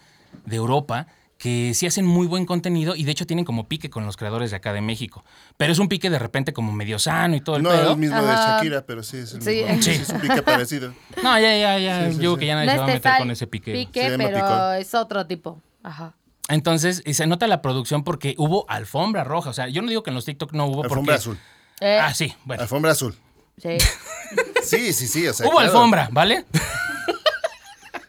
de 0.47 0.57
Europa, 0.57 1.07
que 1.41 1.73
sí 1.73 1.87
hacen 1.87 2.05
muy 2.05 2.27
buen 2.27 2.45
contenido 2.45 2.95
y 2.95 3.05
de 3.05 3.13
hecho 3.13 3.27
tienen 3.27 3.47
como 3.47 3.67
pique 3.67 3.89
con 3.89 4.05
los 4.05 4.19
creadores 4.19 4.51
de 4.51 4.59
acá 4.59 4.75
de 4.75 4.83
México. 4.83 5.25
Pero 5.57 5.73
es 5.73 5.79
un 5.79 5.89
pique 5.89 6.11
de 6.11 6.19
repente 6.19 6.53
como 6.53 6.71
medio 6.71 6.99
sano 6.99 7.35
y 7.35 7.41
todo 7.41 7.57
el 7.57 7.63
No 7.63 7.71
pedo. 7.71 7.93
el 7.93 7.97
mismo 7.97 8.21
de. 8.23 8.33
Shakira, 8.35 8.83
pero 8.85 9.03
sí 9.03 9.17
es 9.17 9.33
el 9.33 9.41
Sí. 9.43 9.51
mismo. 9.65 9.83
Sí. 9.83 9.95
Sí, 9.95 10.03
es 10.03 10.09
un 10.11 10.21
pique 10.21 10.43
parecido. 10.43 10.93
No, 11.23 11.39
ya, 11.41 11.57
ya, 11.57 11.79
ya. 11.79 12.07
Sí, 12.11 12.17
sí, 12.17 12.21
Yo 12.21 12.21
creo 12.21 12.35
sí. 12.35 12.41
que 12.41 12.47
ya 12.47 12.55
nadie 12.57 12.67
No 12.67 12.73
se 12.73 12.77
es 12.77 12.81
va 12.81 12.85
a 12.85 12.95
meter 12.95 13.13
con 13.19 13.31
ese 13.31 13.47
pique. 13.47 13.73
Pique, 13.73 14.11
llama 14.11 14.25
pero 14.25 14.37
picón. 14.37 14.75
es 14.75 14.95
otro 14.95 15.27
tipo. 15.27 15.63
Ajá. 15.83 16.13
Entonces, 16.49 17.01
y 17.07 17.15
se 17.15 17.27
nota 17.27 17.47
la 17.47 17.63
producción 17.63 18.05
porque 18.05 18.35
hubo 18.37 18.67
alfombra 18.69 19.25
roja. 19.25 19.49
O 19.49 19.53
sea, 19.55 19.69
yo 19.69 19.81
no 19.81 19.89
digo 19.89 20.03
que 20.03 20.11
en 20.11 20.17
los 20.17 20.27
TikTok 20.27 20.53
no 20.53 20.67
hubo 20.67 20.83
Alfombra 20.85 21.15
porque. 21.17 21.19
azul. 21.19 21.39
Eh, 21.81 21.99
Ah, 22.03 22.13
sí, 22.13 22.35
bueno. 22.45 22.63
Alfombra 22.63 22.91
azul. 22.93 23.17
sí. 23.57 23.79
Sí, 24.63 24.93
sí, 24.93 25.09
sí. 25.09 25.27
O 25.27 25.33
sea, 25.33 25.47
hubo 25.47 25.57
claro. 25.57 25.71
alfombra, 25.73 26.09
¿vale? 26.13 26.45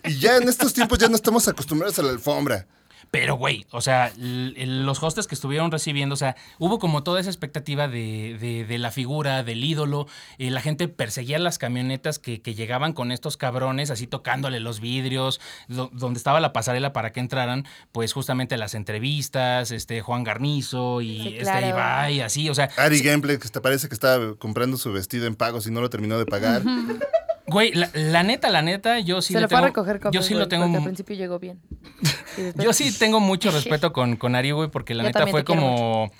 Y 0.04 0.17
ya 0.20 0.38
en 0.38 0.50
estos 0.50 0.74
tiempos 0.74 0.98
ya 1.00 1.08
no 1.08 1.15
estamos 1.15 1.48
acostumbrados 1.48 1.98
a 2.00 2.04
la 2.04 2.10
alfombra. 2.12 2.65
Pero, 3.12 3.36
güey, 3.36 3.65
o 3.71 3.82
sea, 3.82 4.13
los 4.17 5.04
hostes 5.04 5.28
que 5.28 5.36
estuvieron 5.36 5.69
recibiendo, 5.69 6.13
o 6.13 6.17
sea, 6.17 6.38
hubo 6.60 6.80
como 6.80 7.04
toda 7.04 7.19
esa 7.19 7.30
expectativa 7.30 7.89
de, 7.89 8.38
de- 8.39 8.63
de 8.65 8.78
la 8.78 8.89
figura, 8.89 9.43
del 9.43 9.65
ídolo. 9.65 10.08
eh, 10.38 10.50
la 10.50 10.62
gente 10.62 10.88
perseguía 10.88 11.38
las 11.38 11.58
camionetas 11.58 12.19
que, 12.19 12.41
que 12.41 12.56
llegaban 12.56 12.93
con 12.93 13.12
estos 13.12 13.36
cabrones, 13.36 13.91
así 13.91 14.08
tocándole 14.08 14.62
los 14.62 14.80
vidrios, 14.80 15.41
do- 15.67 15.89
donde 15.91 16.19
estaba 16.19 16.39
la 16.39 16.54
pasarela 16.54 16.93
para 16.93 17.12
que 17.12 17.19
entraran, 17.19 17.65
pues 17.91 18.13
justamente 18.13 18.56
las 18.56 18.76
entrevistas, 18.76 19.71
este 19.71 20.00
Juan 20.02 20.24
Garnizo 20.24 21.02
y 21.02 21.19
Sí, 21.21 21.28
este 21.34 21.41
claro. 21.43 21.67
Ibai, 21.67 22.21
así, 22.21 22.50
o 22.50 22.56
sea, 22.56 22.69
Ari 22.78 23.02
Gameplay, 23.02 23.38
que 23.39 23.50
te 23.50 23.60
parece 23.60 23.89
que 23.89 23.93
estaba 23.93 24.36
comprando 24.36 24.78
su 24.78 24.93
vestido 24.93 25.28
en 25.28 25.36
pagos 25.36 25.67
y 25.67 25.71
no 25.71 25.82
lo 25.82 25.89
terminó 25.89 26.17
de 26.17 26.26
pagar. 26.26 26.62
güey, 27.47 27.73
la, 27.73 27.89
la 27.93 28.23
neta, 28.23 28.49
la 28.49 28.62
neta, 28.62 28.99
yo 28.99 29.21
sí 29.21 29.34
Se 29.34 29.39
le 29.39 29.41
lo 29.41 29.47
fue 29.49 29.58
tengo, 29.58 29.65
a 29.65 29.67
recoger 29.67 29.99
Coppel, 29.99 30.12
yo 30.13 30.21
sí 30.23 30.34
güey, 30.34 30.39
lo 30.43 30.47
tengo 30.47 30.63
porque 30.65 30.77
al 30.77 30.84
principio 30.84 31.15
llegó 31.15 31.39
bien. 31.39 31.60
Después- 32.38 32.65
Yo 32.65 32.73
sí 32.73 32.97
tengo 32.97 33.19
mucho 33.19 33.51
respeto 33.51 33.91
con, 33.93 34.15
con 34.15 34.36
Ari, 34.36 34.51
güey, 34.51 34.69
porque 34.69 34.93
la 34.93 35.04
Yo 35.04 35.10
neta 35.10 35.27
fue 35.27 35.43
como, 35.43 36.12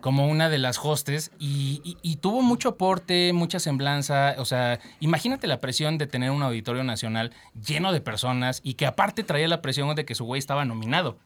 como 0.00 0.28
una 0.28 0.48
de 0.48 0.58
las 0.58 0.78
hostes 0.82 1.30
y, 1.38 1.80
y- 1.84 1.96
y 2.02 2.16
tuvo 2.16 2.42
mucho 2.42 2.70
aporte, 2.70 3.32
mucha 3.32 3.58
semblanza. 3.58 4.34
O 4.38 4.44
sea, 4.44 4.78
imagínate 5.00 5.46
la 5.46 5.60
presión 5.60 5.98
de 5.98 6.06
tener 6.06 6.30
un 6.30 6.42
auditorio 6.42 6.84
nacional 6.84 7.32
lleno 7.66 7.92
de 7.92 8.00
personas 8.00 8.60
y 8.62 8.74
que 8.74 8.86
aparte 8.86 9.22
traía 9.24 9.48
la 9.48 9.62
presión 9.62 9.94
de 9.96 10.04
que 10.04 10.14
su 10.14 10.24
güey 10.24 10.38
estaba 10.38 10.64
nominado. 10.64 11.18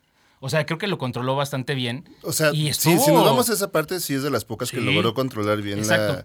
O 0.42 0.48
sea, 0.48 0.64
creo 0.64 0.78
que 0.78 0.86
lo 0.86 0.96
controló 0.96 1.36
bastante 1.36 1.74
bien. 1.74 2.08
O 2.22 2.32
sea, 2.32 2.50
y 2.54 2.62
sí, 2.62 2.68
estuvo- 2.68 3.04
si 3.04 3.10
nos 3.12 3.24
vamos 3.24 3.50
a 3.50 3.52
esa 3.52 3.70
parte, 3.72 4.00
sí 4.00 4.14
es 4.14 4.22
de 4.22 4.30
las 4.30 4.44
pocas 4.46 4.70
que 4.70 4.78
Sí. 4.78 4.82
logró 4.84 5.12
controlar 5.12 5.60
bien 5.60 5.78
Exacto. 5.80 6.12
la 6.14 6.24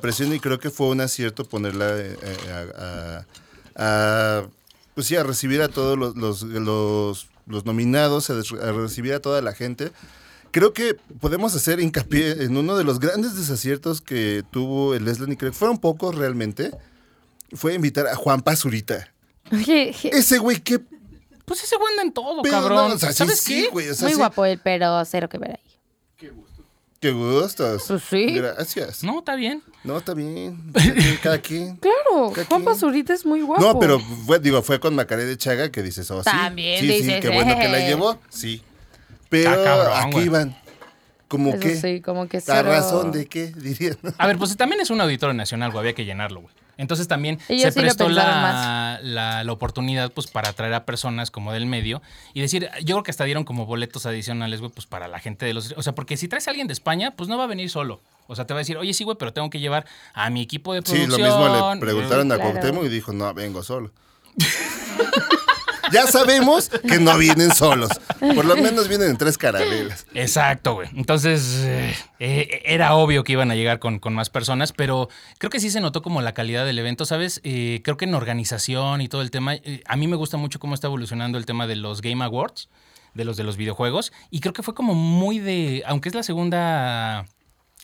presión 0.00 0.32
y 0.32 0.40
creo 0.40 0.58
que 0.58 0.70
fue 0.70 0.88
un 0.88 1.00
acierto 1.00 1.44
ponerla 1.44 1.90
eh, 1.98 2.16
eh, 2.22 2.36
a, 2.76 3.24
a- 3.76 4.40
a, 4.40 4.46
pues 4.94 5.06
sí, 5.06 5.16
a 5.16 5.22
recibir 5.24 5.60
a 5.62 5.68
todos 5.68 5.98
los, 5.98 6.16
los, 6.16 6.42
los- 6.42 7.28
los 7.46 7.66
nominados, 7.66 8.30
a, 8.30 8.34
des- 8.34 8.52
a 8.52 8.72
recibir 8.72 9.12
a 9.14 9.20
toda 9.20 9.42
la 9.42 9.52
gente. 9.52 9.90
Creo 10.50 10.72
que 10.72 10.94
podemos 11.20 11.54
hacer 11.56 11.80
hincapié 11.80 12.44
en 12.44 12.56
uno 12.56 12.76
de 12.76 12.84
los 12.84 13.00
grandes 13.00 13.34
desaciertos 13.36 14.00
que 14.00 14.44
tuvo 14.52 14.94
el 14.94 15.04
Leslie, 15.04 15.32
y 15.32 15.36
creo 15.36 15.50
que 15.50 15.58
fueron 15.58 15.78
pocos 15.78 16.14
realmente, 16.14 16.70
fue 17.52 17.74
invitar 17.74 18.06
a 18.06 18.14
Juan 18.14 18.40
Pazurita. 18.40 19.12
Ese 19.50 20.38
güey, 20.38 20.60
qué 20.60 20.78
Pues 21.44 21.62
ese 21.64 21.76
güey 21.76 21.90
anda 21.90 22.02
en 22.04 22.12
todo, 22.12 22.40
pedo, 22.42 22.52
cabrón. 22.52 22.88
no, 22.90 22.94
o 22.94 22.98
sea, 22.98 23.12
¿Sabes 23.12 23.40
sí, 23.40 23.64
qué? 23.64 23.68
güey, 23.70 23.88
o 23.90 23.94
sea, 23.94 24.04
Muy 24.06 24.12
sí. 24.12 24.18
guapo 24.18 24.44
él, 24.44 24.60
pero 24.62 25.04
cero 25.04 25.28
que 25.28 25.38
ver 25.38 25.50
ahí. 25.50 25.76
Qué 26.16 26.30
gustos. 27.12 27.84
Pues 27.86 28.02
sí. 28.08 28.34
Gracias. 28.34 29.02
No, 29.04 29.18
está 29.18 29.34
bien. 29.36 29.62
No, 29.82 29.98
está 29.98 30.14
bien. 30.14 30.72
Cada 31.22 31.38
quien. 31.38 31.76
Claro, 31.80 32.30
Cada 32.32 32.46
Juan 32.46 32.60
quien. 32.62 32.64
Pazurita 32.64 33.12
es 33.14 33.26
muy 33.26 33.42
guapo. 33.42 33.62
No, 33.62 33.78
pero 33.78 34.00
fue, 34.00 34.38
digo, 34.38 34.62
fue 34.62 34.80
con 34.80 34.94
Macaré 34.94 35.24
de 35.24 35.36
Chaga 35.36 35.70
que 35.70 35.82
dices, 35.82 36.10
oh, 36.10 36.22
sí. 36.22 36.30
También 36.30 36.80
sí, 36.80 37.02
sí, 37.02 37.20
qué 37.20 37.28
bueno 37.28 37.58
que 37.58 37.68
la 37.68 37.84
eh. 37.84 37.88
llevó, 37.88 38.18
sí. 38.28 38.62
Pero 39.28 39.50
Está 39.50 39.64
cabrón, 39.64 39.92
aquí 39.96 40.12
güey. 40.12 40.26
iban. 40.26 40.56
Como 41.36 41.58
que. 41.58 41.76
sí, 41.76 42.00
como 42.00 42.28
que 42.28 42.36
¿A 42.38 42.40
cero. 42.40 42.68
razón 42.70 43.12
de 43.12 43.26
qué? 43.26 43.46
Dirían. 43.56 43.96
A 44.18 44.26
ver, 44.26 44.38
pues 44.38 44.56
también 44.56 44.80
es 44.80 44.90
un 44.90 45.00
auditorio 45.00 45.34
nacional, 45.34 45.70
güey, 45.70 45.80
había 45.80 45.94
que 45.94 46.04
llenarlo, 46.04 46.40
güey. 46.42 46.54
Entonces 46.76 47.06
también 47.06 47.38
Ellos 47.48 47.62
se 47.62 47.70
sí 47.72 47.80
prestó 47.80 48.08
la, 48.08 48.98
la, 49.00 49.44
la 49.44 49.52
oportunidad, 49.52 50.10
pues, 50.10 50.26
para 50.26 50.48
atraer 50.48 50.74
a 50.74 50.84
personas 50.84 51.30
como 51.30 51.52
del 51.52 51.66
medio 51.66 52.02
y 52.32 52.40
decir, 52.40 52.68
yo 52.80 52.96
creo 52.96 53.02
que 53.04 53.12
hasta 53.12 53.22
dieron 53.22 53.44
como 53.44 53.64
boletos 53.64 54.06
adicionales, 54.06 54.58
güey, 54.58 54.72
pues 54.72 54.86
para 54.86 55.06
la 55.06 55.20
gente 55.20 55.46
de 55.46 55.54
los... 55.54 55.72
O 55.76 55.82
sea, 55.82 55.94
porque 55.94 56.16
si 56.16 56.26
traes 56.26 56.48
a 56.48 56.50
alguien 56.50 56.66
de 56.66 56.72
España, 56.72 57.12
pues 57.12 57.28
no 57.28 57.38
va 57.38 57.44
a 57.44 57.46
venir 57.46 57.70
solo. 57.70 58.00
O 58.26 58.34
sea, 58.34 58.46
te 58.46 58.54
va 58.54 58.58
a 58.58 58.62
decir, 58.62 58.76
oye, 58.76 58.92
sí, 58.92 59.04
güey, 59.04 59.16
pero 59.16 59.32
tengo 59.32 59.50
que 59.50 59.60
llevar 59.60 59.86
a 60.14 60.30
mi 60.30 60.42
equipo 60.42 60.74
de 60.74 60.80
Sí, 60.80 60.94
producción. 60.94 61.20
lo 61.20 61.26
mismo 61.48 61.74
le 61.74 61.80
preguntaron 61.80 62.32
a 62.32 62.36
Claro. 62.36 62.50
Cuauhtémoc 62.50 62.84
y 62.84 62.88
dijo, 62.88 63.12
no, 63.12 63.32
vengo 63.34 63.62
solo. 63.62 63.92
ya 65.92 66.06
sabemos 66.06 66.68
que 66.68 66.98
no 66.98 67.16
vienen 67.18 67.52
solos. 67.54 67.90
Por 68.18 68.44
lo 68.44 68.56
menos 68.56 68.88
vienen 68.88 69.10
en 69.10 69.16
tres 69.16 69.38
carabelas. 69.38 70.06
Exacto, 70.14 70.74
güey. 70.74 70.88
Entonces, 70.94 71.62
eh, 71.64 71.94
eh, 72.18 72.62
era 72.64 72.94
obvio 72.94 73.24
que 73.24 73.32
iban 73.32 73.50
a 73.50 73.54
llegar 73.54 73.78
con, 73.78 73.98
con 73.98 74.14
más 74.14 74.30
personas, 74.30 74.72
pero 74.72 75.08
creo 75.38 75.50
que 75.50 75.60
sí 75.60 75.70
se 75.70 75.80
notó 75.80 76.02
como 76.02 76.22
la 76.22 76.34
calidad 76.34 76.64
del 76.64 76.78
evento, 76.78 77.04
¿sabes? 77.04 77.40
Eh, 77.44 77.80
creo 77.84 77.96
que 77.96 78.04
en 78.04 78.14
organización 78.14 79.00
y 79.00 79.08
todo 79.08 79.22
el 79.22 79.30
tema, 79.30 79.54
a 79.86 79.96
mí 79.96 80.06
me 80.06 80.16
gusta 80.16 80.36
mucho 80.36 80.58
cómo 80.58 80.74
está 80.74 80.86
evolucionando 80.86 81.38
el 81.38 81.46
tema 81.46 81.66
de 81.66 81.76
los 81.76 82.00
Game 82.00 82.24
Awards, 82.24 82.68
de 83.14 83.24
los 83.24 83.36
de 83.36 83.44
los 83.44 83.56
videojuegos, 83.56 84.12
y 84.30 84.40
creo 84.40 84.52
que 84.52 84.62
fue 84.62 84.74
como 84.74 84.94
muy 84.94 85.38
de, 85.38 85.82
aunque 85.86 86.08
es 86.08 86.14
la 86.14 86.22
segunda 86.22 87.26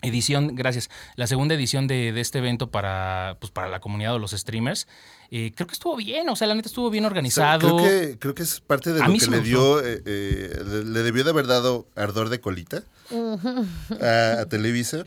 edición, 0.03 0.55
gracias, 0.55 0.91
la 1.17 1.27
segunda 1.27 1.55
edición 1.55 1.87
de, 1.87 2.13
de 2.13 2.21
este 2.21 2.39
evento 2.39 2.71
para, 2.71 3.37
pues, 3.41 3.51
para 3.51 3.69
la 3.69 3.81
comunidad 3.81 4.15
o 4.15 4.19
los 4.19 4.33
streamers, 4.33 4.89
eh, 5.31 5.53
creo 5.55 5.67
que 5.67 5.75
estuvo 5.75 5.97
bien, 5.97 6.29
o 6.29 6.37
sea, 6.37 6.47
la 6.49 6.55
neta 6.55 6.69
estuvo 6.69 6.91
bien 6.91 7.05
O 7.05 7.09
sea, 7.09 7.11
organizado. 7.11 7.77
creo, 7.77 7.89
que, 7.89 8.19
creo 8.19 8.35
que 8.35 8.43
es 8.43 8.61
parte 8.61 8.93
de 8.93 9.03
A 9.03 9.09
lo 9.09 9.15
que 9.15 9.27
le 9.27 9.41
dio, 9.41 9.81
eh, 9.85 10.03
eh, 10.05 10.63
le, 10.67 10.85
le 10.85 11.03
debió 11.03 11.23
de 11.25 11.31
haber 11.31 11.47
dado 11.47 11.87
ardor 11.95 12.29
de 12.31 12.41
colita 12.41 12.83
a, 14.01 14.41
a 14.41 14.47
Televisa, 14.47 15.05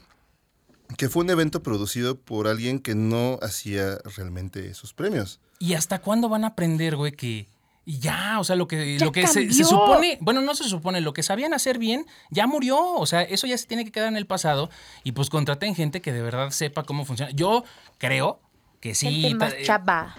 que 0.98 1.10
fue 1.10 1.24
un 1.24 1.30
evento 1.30 1.64
producido 1.64 2.16
por 2.18 2.48
alguien 2.48 2.80
que 2.80 2.96
no 2.96 3.40
hacía 3.42 3.98
realmente 4.16 4.68
esos 4.68 4.94
premios. 4.94 5.40
¿Y 5.60 5.74
hasta 5.74 6.00
cuándo 6.00 6.30
van 6.30 6.44
a 6.44 6.48
aprender, 6.48 6.96
güey, 6.96 7.14
que 7.14 7.48
ya, 7.86 8.40
o 8.40 8.44
sea, 8.44 8.56
lo 8.56 8.68
que, 8.68 8.98
lo 9.00 9.12
que 9.12 9.28
se, 9.28 9.52
supone, 9.52 10.18
bueno, 10.22 10.42
no 10.42 10.56
se 10.56 10.64
supone, 10.64 11.02
lo 11.02 11.14
que 11.14 11.22
sabían 11.22 11.54
hacer 11.54 11.78
bien, 11.78 12.06
ya 12.30 12.48
murió, 12.48 12.80
o 12.80 13.06
sea, 13.06 13.24
eso 13.24 13.46
ya 13.46 13.58
se 13.58 13.68
tiene 13.68 13.84
que 13.84 13.92
quedar 13.92 14.08
en 14.08 14.16
el 14.16 14.26
pasado 14.26 14.70
y 15.04 15.12
pues 15.12 15.30
contraten 15.30 15.76
gente 15.76 16.02
que 16.02 16.14
de 16.14 16.22
verdad 16.22 16.52
sepa 16.52 16.84
cómo 16.84 17.04
funciona. 17.06 17.32
Yo 17.32 17.66
creo 17.98 18.40
que 18.80 18.96
sí. 18.96 19.22
Gente 19.22 19.36
más 19.36 19.54
eh, 19.54 19.64
chava. 19.64 20.16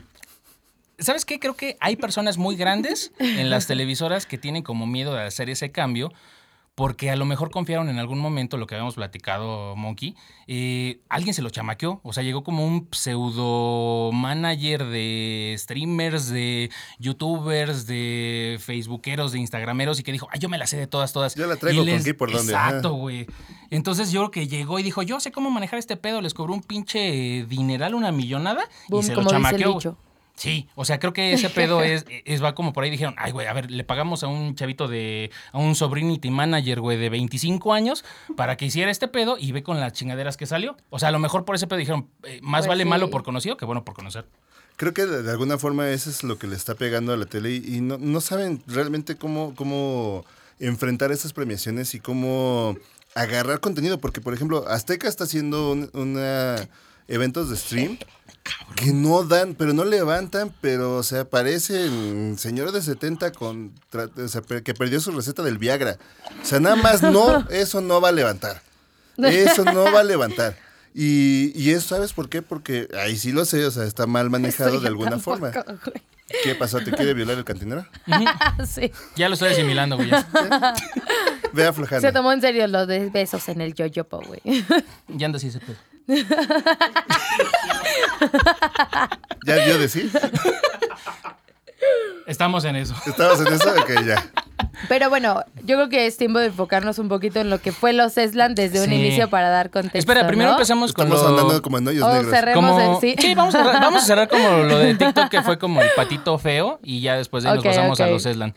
¿Sabes 0.98 1.24
qué? 1.24 1.40
Creo 1.40 1.56
que 1.56 1.76
hay 1.80 1.96
personas 1.96 2.38
muy 2.38 2.56
grandes 2.56 3.12
en 3.18 3.50
las 3.50 3.66
televisoras 3.66 4.26
que 4.26 4.38
tienen 4.38 4.62
como 4.62 4.86
miedo 4.86 5.14
de 5.14 5.22
hacer 5.22 5.50
ese 5.50 5.72
cambio 5.72 6.12
porque 6.74 7.10
a 7.10 7.16
lo 7.16 7.24
mejor 7.24 7.50
confiaron 7.50 7.88
en 7.88 7.98
algún 7.98 8.18
momento 8.18 8.56
lo 8.56 8.66
que 8.66 8.74
habíamos 8.74 8.96
platicado, 8.96 9.76
Monkey. 9.76 10.16
eh, 10.48 11.00
alguien 11.08 11.32
se 11.32 11.40
lo 11.40 11.50
chamaqueó. 11.50 12.00
O 12.02 12.12
sea, 12.12 12.24
llegó 12.24 12.42
como 12.42 12.66
un 12.66 12.88
pseudo 12.90 14.10
manager 14.12 14.84
de 14.86 15.54
streamers, 15.56 16.28
de 16.30 16.70
youtubers, 16.98 17.86
de 17.86 18.58
facebookeros, 18.60 19.30
de 19.32 19.38
instagrameros 19.38 20.00
y 20.00 20.02
que 20.02 20.10
dijo, 20.10 20.28
ay, 20.32 20.40
yo 20.40 20.48
me 20.48 20.58
la 20.58 20.66
sé 20.66 20.76
de 20.76 20.88
todas, 20.88 21.12
todas. 21.12 21.36
Yo 21.36 21.46
la 21.46 21.56
traigo 21.56 21.84
Y 21.84 21.90
con 21.90 22.02
qué 22.02 22.10
y 22.10 22.12
por 22.14 22.32
dónde, 22.32 22.54
ajá. 22.54 22.66
Exacto, 22.68 22.94
güey. 22.94 23.26
Entonces 23.70 24.10
yo 24.10 24.20
creo 24.22 24.30
que 24.32 24.48
llegó 24.48 24.78
y 24.80 24.82
dijo, 24.82 25.02
yo 25.02 25.20
sé 25.20 25.30
cómo 25.30 25.50
manejar 25.50 25.78
este 25.78 25.96
pedo. 25.96 26.20
Les 26.20 26.34
cobró 26.34 26.54
un 26.54 26.62
pinche 26.62 27.46
dineral, 27.48 27.94
una 27.94 28.10
millonada 28.10 28.68
Boom, 28.88 29.02
y 29.02 29.06
se 29.06 29.14
como 29.14 29.30
lo 29.30 29.38
dice 29.38 29.54
el 29.54 29.62
chamaqueó. 29.62 29.96
Sí, 30.36 30.68
o 30.74 30.84
sea, 30.84 30.98
creo 30.98 31.12
que 31.12 31.32
ese 31.32 31.48
pedo 31.48 31.82
es, 31.82 32.04
es 32.24 32.42
va 32.42 32.56
como 32.56 32.72
por 32.72 32.82
ahí 32.82 32.90
dijeron, 32.90 33.14
ay, 33.18 33.30
güey, 33.30 33.46
a 33.46 33.52
ver, 33.52 33.70
le 33.70 33.84
pagamos 33.84 34.24
a 34.24 34.26
un 34.26 34.56
chavito 34.56 34.88
de, 34.88 35.30
a 35.52 35.58
un 35.58 35.76
sobrinity 35.76 36.28
manager, 36.30 36.80
güey, 36.80 36.98
de 36.98 37.08
25 37.08 37.72
años 37.72 38.04
para 38.36 38.56
que 38.56 38.66
hiciera 38.66 38.90
este 38.90 39.06
pedo 39.06 39.36
y 39.38 39.52
ve 39.52 39.62
con 39.62 39.78
las 39.78 39.92
chingaderas 39.92 40.36
que 40.36 40.46
salió. 40.46 40.76
O 40.90 40.98
sea, 40.98 41.10
a 41.10 41.12
lo 41.12 41.20
mejor 41.20 41.44
por 41.44 41.54
ese 41.54 41.68
pedo 41.68 41.78
dijeron, 41.78 42.08
eh, 42.24 42.40
más 42.42 42.62
Pues 42.62 42.68
vale 42.70 42.82
sí. 42.82 42.88
malo 42.90 43.10
por 43.10 43.22
conocido 43.22 43.56
que 43.56 43.64
bueno 43.64 43.84
por 43.84 43.94
conocer. 43.94 44.26
Creo 44.76 44.92
que 44.92 45.06
de, 45.06 45.22
de 45.22 45.30
alguna 45.30 45.56
forma 45.56 45.88
eso 45.90 46.10
es 46.10 46.24
lo 46.24 46.36
que 46.36 46.48
le 46.48 46.56
está 46.56 46.74
pegando 46.74 47.12
a 47.12 47.16
la 47.16 47.26
tele 47.26 47.52
y, 47.52 47.76
y 47.76 47.80
no, 47.80 47.96
no 47.98 48.20
saben 48.20 48.60
realmente 48.66 49.14
cómo, 49.14 49.54
cómo 49.54 50.24
enfrentar 50.58 51.12
esas 51.12 51.32
premiaciones 51.32 51.94
y 51.94 52.00
cómo 52.00 52.76
agarrar 53.14 53.60
contenido, 53.60 53.98
porque 54.00 54.20
por 54.20 54.34
ejemplo, 54.34 54.64
Azteca 54.68 55.06
está 55.08 55.22
haciendo 55.24 55.70
un- 55.70 55.90
una 55.94 56.56
eventos 57.06 57.50
de 57.50 57.56
stream 57.56 57.98
que 58.76 58.92
no 58.92 59.24
dan, 59.24 59.54
pero 59.54 59.72
no 59.72 59.84
levantan, 59.84 60.52
pero 60.60 60.96
o 60.96 61.02
sea, 61.02 61.24
parecen 61.24 62.36
señores 62.38 62.72
de 62.72 62.82
70 62.82 63.32
con 63.32 63.72
o 63.92 64.28
sea, 64.28 64.42
que 64.42 64.74
perdió 64.74 65.00
su 65.00 65.12
receta 65.12 65.42
del 65.42 65.58
Viagra. 65.58 65.98
O 66.42 66.44
sea, 66.44 66.60
nada 66.60 66.76
más 66.76 67.02
no, 67.02 67.48
eso 67.50 67.80
no 67.80 68.00
va 68.00 68.08
a 68.10 68.12
levantar. 68.12 68.62
Eso 69.16 69.64
no 69.64 69.84
va 69.92 70.00
a 70.00 70.04
levantar. 70.04 70.56
Y, 70.92 71.52
y 71.54 71.70
eso, 71.70 71.94
¿sabes 71.94 72.12
por 72.12 72.28
qué? 72.28 72.42
Porque 72.42 72.88
ahí 72.98 73.16
sí 73.16 73.30
lo 73.30 73.44
sé, 73.44 73.64
o 73.64 73.70
sea, 73.70 73.84
está 73.84 74.08
mal 74.08 74.28
manejado 74.28 74.80
de 74.80 74.88
alguna 74.88 75.10
tampoco, 75.10 75.38
forma. 75.38 75.64
güey. 75.84 76.02
¿Qué 76.42 76.54
pasó? 76.56 76.80
¿Te 76.80 76.90
quiere 76.90 77.14
violar 77.14 77.38
el 77.38 77.44
cantinero? 77.44 77.86
sí. 78.66 78.90
Ya 79.14 79.28
lo 79.28 79.34
estoy 79.34 79.52
asimilando, 79.52 79.96
güey. 79.96 80.10
Ve 81.52 81.66
aflojando. 81.66 82.00
Se 82.00 82.12
tomó 82.12 82.32
en 82.32 82.40
serio 82.40 82.66
lo 82.66 82.86
de 82.86 83.10
besos 83.10 83.48
en 83.48 83.60
el 83.60 83.74
yoyopo, 83.74 84.20
güey. 84.26 84.40
Ya 85.08 85.26
anda 85.26 85.36
así 85.36 85.48
ese 85.48 85.60
pedo. 85.60 85.76
¿Ya 89.46 89.56
vio 89.64 89.78
decir? 89.78 90.10
Estamos 92.26 92.64
en 92.64 92.76
eso. 92.76 92.94
¿Estabas 93.06 93.40
en 93.40 93.48
eso? 93.52 93.68
Ok, 93.70 93.90
ya. 94.06 94.24
Pero 94.88 95.10
bueno, 95.10 95.44
yo 95.64 95.76
creo 95.76 95.88
que 95.88 96.06
es 96.06 96.16
tiempo 96.16 96.38
de 96.38 96.46
enfocarnos 96.46 96.98
un 96.98 97.08
poquito 97.08 97.40
en 97.40 97.50
lo 97.50 97.60
que 97.60 97.72
fue 97.72 97.92
los 97.92 98.16
Eslan 98.16 98.54
desde 98.54 98.80
un 98.82 98.88
Sí. 98.88 98.94
inicio 98.94 99.28
para 99.28 99.50
dar 99.50 99.70
contexto. 99.70 99.98
Espera, 99.98 100.26
primero 100.26 100.50
¿no? 100.50 100.56
empezamos 100.56 100.92
con 100.92 101.06
Estamos 101.06 101.24
lo... 101.24 101.30
andando 101.38 101.62
como 101.62 101.78
en 101.78 101.88
hoyos 101.88 102.04
O 102.04 102.12
negros. 102.12 102.30
cerremos 102.30 102.70
Como, 102.70 102.80
el 102.80 103.00
sí. 103.00 103.34
vamos 103.34 103.54
a, 103.54 103.58
cerrar, 103.64 103.80
vamos 103.80 104.02
a 104.02 104.06
cerrar 104.06 104.28
como 104.28 104.48
lo 104.48 104.78
de 104.78 104.94
TikTok, 104.96 105.28
que 105.28 105.42
fue 105.42 105.58
como 105.58 105.82
el 105.82 105.90
patito 105.94 106.38
feo, 106.38 106.80
y 106.82 107.00
ya 107.02 107.16
después 107.16 107.44
de 107.44 107.50
ahí 107.50 107.56
nos 107.56 107.64
pasamos 107.64 108.00
a 108.00 108.06
los 108.06 108.24
Eslan. 108.26 108.54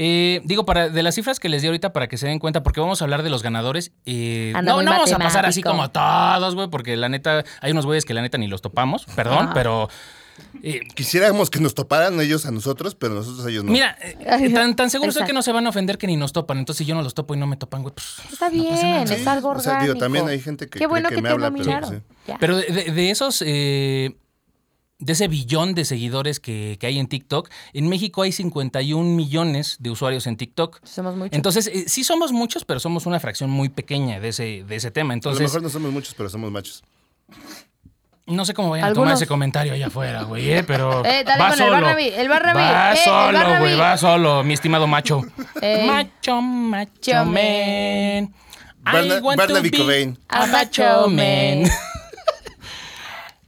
Eh, 0.00 0.40
digo, 0.44 0.64
para, 0.64 0.88
de 0.90 1.02
las 1.02 1.16
cifras 1.16 1.40
que 1.40 1.48
les 1.48 1.60
di 1.62 1.66
ahorita 1.66 1.92
para 1.92 2.06
que 2.06 2.16
se 2.18 2.28
den 2.28 2.38
cuenta, 2.38 2.62
porque 2.62 2.78
vamos 2.80 3.02
a 3.02 3.04
hablar 3.04 3.24
de 3.24 3.30
los 3.30 3.42
ganadores. 3.42 3.90
eh, 4.06 4.52
no, 4.62 4.80
no 4.82 4.90
vamos 4.92 5.12
a 5.12 5.18
pasar 5.18 5.44
así 5.44 5.60
como 5.60 5.90
todos, 5.90 6.54
güey, 6.54 6.68
porque 6.68 6.96
la 6.96 7.08
neta, 7.08 7.44
hay 7.60 7.72
unos 7.72 7.84
güeyes 7.84 8.04
que 8.04 8.14
la 8.14 8.22
neta 8.22 8.38
ni 8.38 8.46
los 8.46 8.62
topamos, 8.62 9.06
perdón, 9.16 9.46
Ajá. 9.46 9.54
pero. 9.54 9.88
eh, 10.62 10.82
Quisiéramos 10.94 11.50
que 11.50 11.58
nos 11.58 11.74
toparan 11.74 12.20
ellos 12.20 12.46
a 12.46 12.52
nosotros, 12.52 12.94
pero 12.94 13.14
nosotros 13.14 13.44
a 13.44 13.50
ellos 13.50 13.64
no. 13.64 13.72
Mira, 13.72 13.98
eh, 14.00 14.50
tan, 14.54 14.76
tan 14.76 14.88
seguro 14.88 15.10
Exacto. 15.10 15.26
que 15.26 15.32
no 15.32 15.42
se 15.42 15.50
van 15.50 15.66
a 15.66 15.70
ofender 15.70 15.98
que 15.98 16.06
ni 16.06 16.16
nos 16.16 16.32
topan. 16.32 16.58
Entonces, 16.58 16.78
si 16.78 16.84
yo 16.88 16.94
no 16.94 17.02
los 17.02 17.14
topo 17.14 17.34
y 17.34 17.38
no 17.38 17.48
me 17.48 17.56
topan, 17.56 17.82
güey, 17.82 17.92
pues. 17.92 18.06
Está 18.32 18.50
no 18.50 18.62
pasa 18.62 18.76
bien, 18.80 19.04
nada. 19.04 19.14
es 19.16 19.26
algo 19.26 19.48
O 19.48 19.50
orgánico. 19.50 19.70
sea, 19.78 19.82
digo, 19.82 19.94
también 19.96 20.28
hay 20.28 20.38
gente 20.40 20.66
que 20.66 20.70
Qué 20.70 20.78
cree 20.78 20.86
bueno 20.86 21.08
que 21.08 21.16
que, 21.16 21.22
me 21.22 21.28
te 21.28 21.32
habla, 21.34 21.50
pero 21.50 21.64
dominaron. 21.64 21.90
sí. 21.90 22.14
Ya. 22.28 22.36
Pero 22.38 22.56
de, 22.56 22.66
de- 22.66 22.92
de 22.92 23.10
esos, 23.10 23.42
eh, 23.44 24.16
de 25.00 25.12
ese 25.12 25.28
billón 25.28 25.74
de 25.74 25.84
seguidores 25.84 26.40
que, 26.40 26.76
que 26.80 26.86
hay 26.88 26.98
en 26.98 27.06
TikTok, 27.06 27.48
en 27.72 27.88
México 27.88 28.22
hay 28.22 28.32
51 28.32 29.08
millones 29.14 29.76
de 29.78 29.90
usuarios 29.90 30.26
en 30.26 30.36
TikTok. 30.36 30.80
Somos 30.84 31.14
muchos. 31.16 31.32
Entonces, 31.34 31.68
eh, 31.68 31.84
sí 31.88 32.02
somos 32.02 32.32
muchos, 32.32 32.64
pero 32.64 32.80
somos 32.80 33.06
una 33.06 33.20
fracción 33.20 33.48
muy 33.48 33.68
pequeña 33.68 34.18
de 34.18 34.28
ese, 34.30 34.64
de 34.66 34.76
ese 34.76 34.90
tema. 34.90 35.12
a 35.12 35.14
lo 35.14 35.18
Entonces, 35.18 35.42
mejor 35.42 35.62
no 35.62 35.68
somos 35.68 35.92
muchos, 35.92 36.14
pero 36.14 36.28
somos 36.28 36.50
machos. 36.50 36.82
no 38.26 38.44
sé 38.44 38.52
cómo 38.54 38.70
vayan 38.70 38.86
a 38.86 38.88
tomar 38.88 39.04
Algunos- 39.06 39.20
ese 39.22 39.26
comentario 39.28 39.72
allá 39.72 39.86
afuera, 39.86 40.22
güey, 40.24 40.50
eh, 40.50 40.64
pero 40.64 41.04
Eh, 41.04 41.22
dale 41.24 41.42
va 41.42 41.48
con 41.50 41.52
el 41.52 41.58
solo. 41.58 41.70
Barnaby, 41.72 42.04
el 42.08 42.28
Barnaby, 42.28 42.58
Va 42.60 42.90
eh, 42.92 42.98
el 42.98 43.04
solo, 43.04 43.58
güey, 43.60 43.76
va 43.78 43.96
solo, 43.96 44.42
mi 44.44 44.54
estimado 44.54 44.86
macho. 44.88 45.22
Ey. 45.62 45.86
Macho, 45.86 46.40
macho, 46.42 47.24
man. 47.24 48.34
I 48.86 48.90
Barna- 48.92 49.20
want 49.22 49.40
to 49.40 49.62
be 49.62 49.70
Cobain. 49.70 50.18
a 50.28 50.46
macho 50.46 51.08
man. 51.08 51.70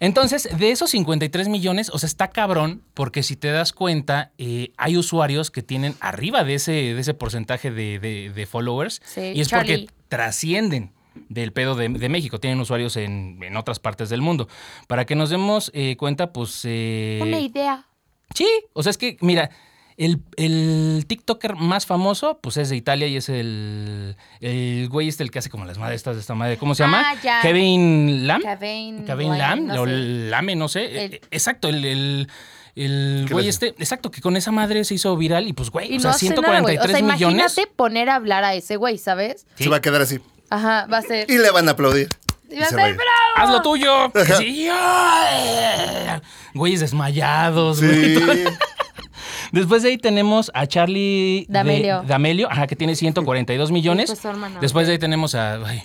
Entonces, 0.00 0.48
de 0.58 0.70
esos 0.70 0.90
53 0.90 1.48
millones, 1.48 1.90
o 1.92 1.98
sea, 1.98 2.06
está 2.06 2.28
cabrón, 2.30 2.82
porque 2.94 3.22
si 3.22 3.36
te 3.36 3.48
das 3.52 3.72
cuenta, 3.72 4.32
eh, 4.38 4.72
hay 4.78 4.96
usuarios 4.96 5.50
que 5.50 5.62
tienen 5.62 5.94
arriba 6.00 6.42
de 6.42 6.54
ese, 6.54 6.72
de 6.72 6.98
ese 7.00 7.14
porcentaje 7.14 7.70
de, 7.70 7.98
de- 7.98 8.30
de 8.34 8.46
followers. 8.46 9.00
Sí, 9.04 9.20
y 9.34 9.40
es 9.40 9.48
Charlie. 9.48 9.86
porque 9.86 9.94
trascienden 10.08 10.92
del 11.28 11.52
pedo 11.52 11.74
de, 11.74 11.88
de 11.88 12.08
México, 12.08 12.40
tienen 12.40 12.60
usuarios 12.60 12.96
en, 12.96 13.38
en 13.42 13.56
otras 13.56 13.78
partes 13.78 14.08
del 14.08 14.22
mundo. 14.22 14.48
Para 14.88 15.04
que 15.04 15.14
nos 15.14 15.28
demos 15.30 15.70
eh, 15.74 15.96
cuenta, 15.96 16.32
pues... 16.32 16.62
eh, 16.64 17.18
Una 17.22 17.40
idea. 17.40 17.86
Sí, 18.34 18.48
o 18.72 18.82
sea, 18.82 18.90
es 18.90 18.96
que, 18.98 19.16
mira, 19.20 19.50
el, 20.04 20.18
el 20.36 21.04
TikToker 21.06 21.56
más 21.56 21.84
famoso, 21.84 22.38
pues 22.42 22.56
es 22.56 22.70
de 22.70 22.76
Italia 22.76 23.06
y 23.06 23.16
es 23.16 23.28
el, 23.28 24.16
el 24.40 24.88
güey 24.88 25.08
este, 25.08 25.22
el 25.22 25.30
que 25.30 25.40
hace 25.40 25.50
como 25.50 25.66
las 25.66 25.76
madres 25.78 25.96
estas 25.96 26.14
de 26.16 26.20
esta 26.22 26.34
madre. 26.34 26.56
¿Cómo 26.56 26.74
se 26.74 26.82
llama? 26.84 27.02
Ah, 27.06 27.14
ya. 27.22 27.40
Kevin 27.42 28.26
Lam. 28.26 28.40
Kevin, 28.40 29.04
Kevin 29.04 29.36
Lam, 29.36 29.66
no 29.66 29.82
o. 29.82 29.86
Lame, 29.86 30.56
no 30.56 30.68
sé. 30.68 31.04
El- 31.04 31.20
Exacto, 31.30 31.68
el, 31.68 31.84
el, 31.84 32.28
el 32.76 33.24
¿Qué 33.28 33.34
güey 33.34 33.48
este, 33.48 33.68
exacto, 33.68 34.10
que 34.10 34.22
con 34.22 34.36
esa 34.38 34.50
madre 34.52 34.84
se 34.84 34.94
hizo 34.94 35.14
viral 35.18 35.46
y 35.48 35.52
pues, 35.52 35.70
güey, 35.70 35.92
Y 35.92 35.96
o 35.98 36.00
sea, 36.00 36.10
no 36.12 36.16
hace 36.16 36.28
nada, 36.30 36.60
güey. 36.60 36.78
O 36.78 36.82
143 36.82 36.96
sea, 36.96 37.02
millones. 37.02 37.36
imagínate 37.52 37.66
poner 37.76 38.08
a 38.08 38.14
hablar 38.14 38.44
a 38.44 38.54
ese 38.54 38.76
güey, 38.76 38.96
¿sabes? 38.96 39.44
Sí. 39.56 39.64
Se 39.64 39.70
va 39.70 39.76
a 39.76 39.80
quedar 39.82 40.00
así. 40.00 40.18
Ajá, 40.48 40.86
va 40.90 40.98
a 40.98 41.02
ser. 41.02 41.30
Y 41.30 41.36
le 41.38 41.50
van 41.50 41.68
a 41.68 41.72
aplaudir. 41.72 42.08
Y 42.48 42.56
va 42.58 42.64
a 42.64 42.68
se 42.70 42.74
ser 42.74 42.94
bravo. 42.94 43.36
¡Haz 43.36 43.50
lo 43.50 43.60
tuyo! 43.62 44.10
Sí. 44.38 44.68
Güeyes 46.54 46.80
desmayados, 46.80 47.82
güey. 47.82 48.16
Después 49.52 49.82
de 49.82 49.90
ahí 49.90 49.98
tenemos 49.98 50.50
a 50.54 50.66
Charlie 50.66 51.46
de- 51.48 51.52
D'Amelio. 51.52 52.02
D'Amelio, 52.06 52.48
ajá, 52.50 52.66
que 52.66 52.76
tiene 52.76 52.94
142 52.94 53.70
millones. 53.72 54.04
Hijo 54.10 54.14
de 54.16 54.20
su 54.22 54.28
hermana, 54.28 54.60
Después 54.60 54.86
de 54.86 54.92
ahí 54.94 54.98
tenemos 54.98 55.34
a 55.34 55.54
ay, 55.66 55.82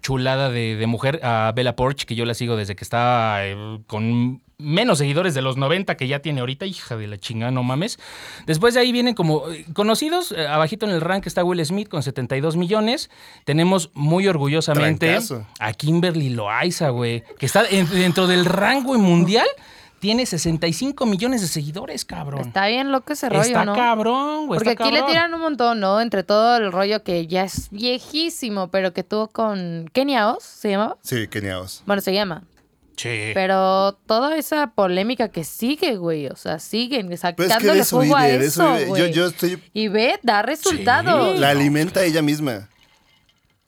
chulada 0.00 0.50
de, 0.50 0.76
de 0.76 0.86
mujer, 0.86 1.20
a 1.22 1.52
Bella 1.54 1.76
Porch, 1.76 2.04
que 2.04 2.14
yo 2.14 2.24
la 2.24 2.34
sigo 2.34 2.56
desde 2.56 2.74
que 2.74 2.82
estaba 2.84 3.44
eh, 3.46 3.78
con 3.86 4.42
menos 4.58 4.98
seguidores 4.98 5.34
de 5.34 5.42
los 5.42 5.56
90 5.56 5.96
que 5.96 6.06
ya 6.06 6.20
tiene 6.20 6.40
ahorita, 6.40 6.66
hija 6.66 6.96
de 6.96 7.06
la 7.08 7.18
chingada, 7.18 7.50
no 7.50 7.62
mames. 7.64 7.98
Después 8.46 8.74
de 8.74 8.80
ahí 8.80 8.92
vienen 8.92 9.14
como 9.14 9.48
eh, 9.50 9.64
conocidos, 9.74 10.32
eh, 10.32 10.46
abajito 10.46 10.86
en 10.86 10.92
el 10.92 11.00
rank 11.00 11.26
está 11.26 11.42
Will 11.44 11.64
Smith 11.64 11.88
con 11.88 12.02
72 12.02 12.56
millones. 12.56 13.10
Tenemos 13.44 13.90
muy 13.94 14.26
orgullosamente 14.28 15.06
Trancazo. 15.08 15.46
a 15.58 15.72
Kimberly 15.72 16.30
Loaiza, 16.30 16.90
güey, 16.90 17.22
que 17.38 17.46
está 17.46 17.64
en- 17.68 17.88
dentro 17.90 18.26
del 18.28 18.44
rango 18.44 18.96
mundial. 18.98 19.46
Tiene 20.02 20.26
65 20.26 21.06
millones 21.06 21.42
de 21.42 21.46
seguidores, 21.46 22.04
cabrón. 22.04 22.40
Está 22.40 22.66
bien 22.66 22.90
loco 22.90 23.12
ese 23.12 23.28
rollo, 23.28 23.42
Está 23.42 23.64
¿no? 23.64 23.76
cabrón, 23.76 24.48
güey. 24.48 24.58
Porque 24.58 24.72
está 24.72 24.86
aquí 24.86 24.92
le 24.92 25.00
tiran 25.04 25.32
un 25.32 25.40
montón, 25.40 25.78
¿no? 25.78 26.00
Entre 26.00 26.24
todo 26.24 26.56
el 26.56 26.72
rollo 26.72 27.04
que 27.04 27.28
ya 27.28 27.44
es 27.44 27.70
viejísimo, 27.70 28.66
pero 28.66 28.92
que 28.92 29.04
tuvo 29.04 29.28
con 29.28 29.88
Kenia 29.92 30.32
Oz, 30.32 30.42
¿se 30.42 30.70
llamaba? 30.70 30.96
Sí, 31.02 31.28
keniaos. 31.28 31.84
Bueno, 31.86 32.02
se 32.02 32.12
llama. 32.12 32.42
Sí. 32.96 33.30
Pero 33.32 33.92
toda 34.06 34.36
esa 34.36 34.72
polémica 34.72 35.28
que 35.28 35.44
sigue, 35.44 35.94
güey. 35.94 36.26
O 36.26 36.34
sea, 36.34 36.58
siguen 36.58 37.06
es 37.12 37.20
que 37.20 37.28
sacándole 37.46 37.74
de 37.74 37.80
eso 37.82 38.00
jugo 38.00 38.16
a 38.16 38.26
vive, 38.26 38.44
eso. 38.44 38.96
Yo, 38.96 39.06
yo 39.06 39.26
estoy. 39.26 39.62
Y 39.72 39.86
ve, 39.86 40.18
da 40.24 40.42
resultados. 40.42 41.38
La 41.38 41.50
alimenta 41.50 42.02
ella 42.02 42.22
misma. 42.22 42.68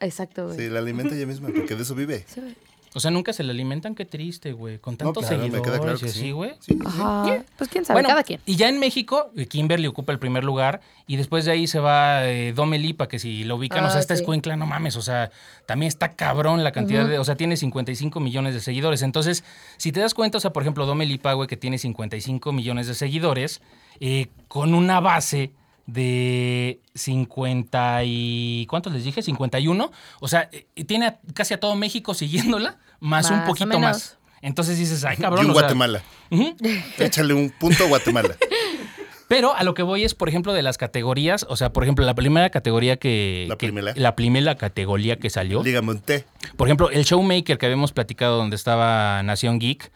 Exacto, 0.01 0.47
güey. 0.47 0.57
Sí, 0.57 0.69
la 0.69 0.81
alimenta 0.81 1.15
ella 1.15 1.27
misma, 1.27 1.51
porque 1.55 1.77
de 1.77 1.83
eso 1.85 1.95
vive. 1.95 2.25
Sí, 2.27 2.41
güey. 2.41 2.57
O 2.97 3.01
sea, 3.01 3.11
nunca 3.11 3.33
se 3.33 3.43
le 3.43 3.51
alimentan, 3.51 3.95
qué 3.95 4.05
triste, 4.05 4.53
güey. 4.53 4.79
Con 4.79 4.95
No, 4.95 4.99
tantos 4.99 5.25
claro, 5.27 5.39
me 5.39 5.43
seguidores 5.51 5.67
queda 5.67 5.81
claro 5.83 5.99
que 5.99 6.07
y 6.07 6.09
así, 6.09 6.21
sí. 6.21 6.31
güey. 6.31 6.51
Sí, 6.61 6.75
sí. 6.75 6.79
Ajá. 6.87 7.45
Pues 7.59 7.69
quién 7.71 7.85
sabe, 7.85 7.97
Bueno, 7.97 8.09
cada 8.09 8.23
quien. 8.23 8.41
y 8.47 8.57
ya 8.57 8.69
en 8.69 8.79
México, 8.79 9.31
eh, 9.37 9.47
Kimberly 9.47 9.87
ocupa 9.89 10.13
el 10.13 10.19
primer 10.19 10.45
lugar 10.45 10.81
y 11.07 11.17
después 11.17 11.45
de 11.45 11.51
ahí 11.53 11.67
se 11.67 11.81
va 11.81 12.25
eh, 12.29 12.53
Dome 12.53 12.79
Lipa, 12.79 13.09
que 13.09 13.19
si 13.19 13.45
lo 13.45 13.57
ubican, 13.57 13.85
o 13.85 13.89
sea, 13.89 13.97
Ah, 13.99 14.01
esta 14.01 14.15
sí. 14.15 14.23
escuincla, 14.23 14.57
no 14.57 14.67
mames, 14.67 14.97
o 14.97 15.03
sea, 15.03 15.31
también 15.67 15.89
está 15.89 16.15
cabrón 16.15 16.63
la 16.63 16.71
cantidad 16.73 17.07
de, 17.07 17.19
o 17.19 17.25
sea, 17.25 17.35
tiene 17.37 17.57
55 17.57 18.21
millones 18.21 18.55
de 18.55 18.61
seguidores. 18.61 19.03
Entonces, 19.03 19.45
si 19.77 19.91
te 19.93 20.01
das 20.01 20.15
cuenta, 20.15 20.39
o 20.39 20.41
sea, 20.41 20.53
por 20.53 20.63
ejemplo, 20.63 20.87
Dome 20.87 21.05
Lipa, 21.05 21.33
güey, 21.33 21.49
que 21.49 21.57
tiene 21.57 21.79
55 21.79 22.53
millones 22.53 22.87
de 22.87 22.95
seguidores, 22.95 23.61
eh, 24.01 24.29
con 24.49 24.73
una 24.75 25.01
base 25.01 25.51
de 25.87 26.81
50 26.95 28.03
y... 28.05 28.67
¿Cuántos 28.69 28.93
les 28.93 29.05
dije? 29.05 29.23
51. 29.23 29.91
O 30.21 30.29
sea, 30.29 30.49
eh, 30.53 30.85
tiene 30.85 31.07
a- 31.07 31.21
casi 31.35 31.55
a 31.55 31.61
todo 31.61 31.75
México 31.77 32.15
siguiéndola, 32.15 32.79
más, 33.01 33.31
Más 33.31 33.41
un 33.41 33.47
poquito 33.47 33.79
más. 33.79 34.19
Entonces 34.43 34.79
dices, 34.79 35.05
ay, 35.05 35.17
Y 35.19 35.23
cabrón. 35.23 35.47
un 35.47 35.51
o 35.51 35.55
sea, 35.55 35.63
Guatemala. 35.63 36.03
Échale 36.99 37.35
un 37.35 37.51
punto 37.51 37.85
a 37.85 37.89
Guatemala. 37.89 38.37
Pero 39.29 39.55
a 39.55 39.65
lo 39.65 39.73
que 39.73 39.83
voy 39.83 40.05
es, 40.05 40.15
por 40.15 40.29
ejemplo, 40.29 40.53
de 40.53 40.63
las 40.63 40.77
categorías. 40.77 41.47
O 41.49 41.57
sea, 41.57 41.73
por 41.73 41.83
ejemplo, 41.83 42.05
la 42.05 42.15
primera 42.15 42.51
categoría 42.51 42.97
que. 42.99 43.47
La 43.49 43.57
que- 43.57 43.67
primera. 43.69 43.93
la 43.97 44.15
primera 44.17 44.55
categoría 44.57 45.17
que 45.19 45.31
salió. 45.31 45.63
Dígame 45.63 45.93
un 45.93 46.01
té. 46.01 46.27
Por 46.59 46.69
ejemplo, 46.69 46.91
el 46.91 47.05
Showmaker 47.05 47.57
que 47.57 47.65
habíamos 47.67 47.93
platicado 47.93 48.37
donde 48.37 48.55
estaba 48.57 49.23
Nación 49.23 49.59
Geek, 49.59 49.91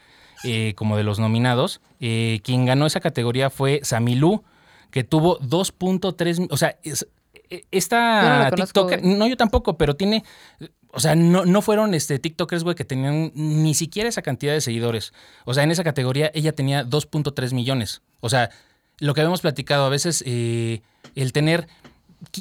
eh, 0.44 0.72
como 0.76 0.96
de 0.96 1.02
los 1.02 1.18
nominados. 1.18 1.80
eh, 2.00 2.40
quien 2.42 2.64
ganó 2.64 2.86
esa 2.86 3.00
categoría 3.00 3.50
fue 3.50 3.80
Samilú, 3.82 4.44
que 4.90 5.04
tuvo 5.04 5.38
2.3. 5.40 6.40
mi- 6.40 6.48
O 6.50 6.56
sea, 6.56 6.78
es- 6.82 7.06
no 7.50 7.64
esta 7.70 8.50
güey. 8.50 9.00
No, 9.02 9.26
yo 9.26 9.36
tampoco, 9.36 9.78
pero 9.78 9.96
tiene. 9.96 10.24
O 10.92 11.00
sea, 11.00 11.14
no, 11.14 11.44
no 11.44 11.62
fueron 11.62 11.94
este, 11.94 12.18
TikTokers, 12.18 12.64
güey, 12.64 12.74
que 12.74 12.84
tenían 12.84 13.30
ni 13.34 13.74
siquiera 13.74 14.08
esa 14.08 14.22
cantidad 14.22 14.52
de 14.52 14.60
seguidores. 14.60 15.12
O 15.44 15.54
sea, 15.54 15.62
en 15.62 15.70
esa 15.70 15.84
categoría 15.84 16.30
ella 16.34 16.52
tenía 16.52 16.84
2.3 16.84 17.52
millones. 17.52 18.02
O 18.20 18.28
sea, 18.28 18.50
lo 18.98 19.14
que 19.14 19.20
habíamos 19.20 19.42
platicado, 19.42 19.84
a 19.84 19.90
veces 19.90 20.22
eh, 20.26 20.80
el 21.14 21.32
tener 21.32 21.68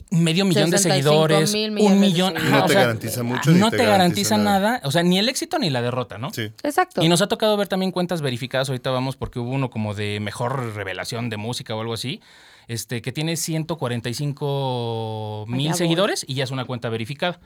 medio 0.10 0.46
millón 0.46 0.70
de 0.70 0.78
65 0.78 1.28
seguidores, 1.28 1.54
mil 1.54 1.72
millones 1.72 1.94
un 1.96 2.02
de 2.02 2.08
millón. 2.08 2.34
seguidores. 2.34 2.54
ajá, 2.54 2.58
No 2.60 2.64
o 2.64 2.68
te 2.68 2.74
sea, 2.74 2.82
garantiza 2.82 3.24
mucho 3.24 3.52
No 3.52 3.70
te 3.72 3.78
te 3.78 3.86
garantiza 3.86 3.88
garantiza 3.88 4.38
nada. 4.38 4.60
nada. 4.60 4.82
O 4.84 4.92
sea, 4.92 5.04
ni 5.04 5.18
el 5.20 5.30
éxito 5.30 5.60
ni 5.60 5.70
la 5.70 5.82
derrota, 5.82 6.18
¿no? 6.18 6.32
Sí. 6.34 6.44
Exacto. 6.64 7.04
Y 7.04 7.10
nos 7.10 7.22
ha 7.22 7.28
tocado 7.28 7.56
ver 7.58 7.68
también 7.68 7.92
cuentas 7.92 8.22
verificadas. 8.22 8.70
Ahorita 8.70 8.90
vamos 8.92 9.16
porque 9.16 9.40
hubo 9.40 9.52
uno 9.52 9.70
como 9.70 9.94
de 9.94 10.20
mejor 10.20 10.76
revelación 10.76 11.30
de 11.30 11.38
música 11.38 11.76
o 11.76 11.82
algo 11.82 11.94
así. 11.94 12.22
Este, 12.68 13.02
que 13.02 13.14
tiene 13.14 13.38
145 13.38 15.46
mil 15.48 15.60
Allá 15.68 15.72
voy. 15.72 15.78
seguidores 15.78 16.26
y 16.28 16.36
ya 16.36 16.44
es 16.44 16.52
una 16.52 16.66
cuenta 16.66 16.90
verificada. 16.90 17.40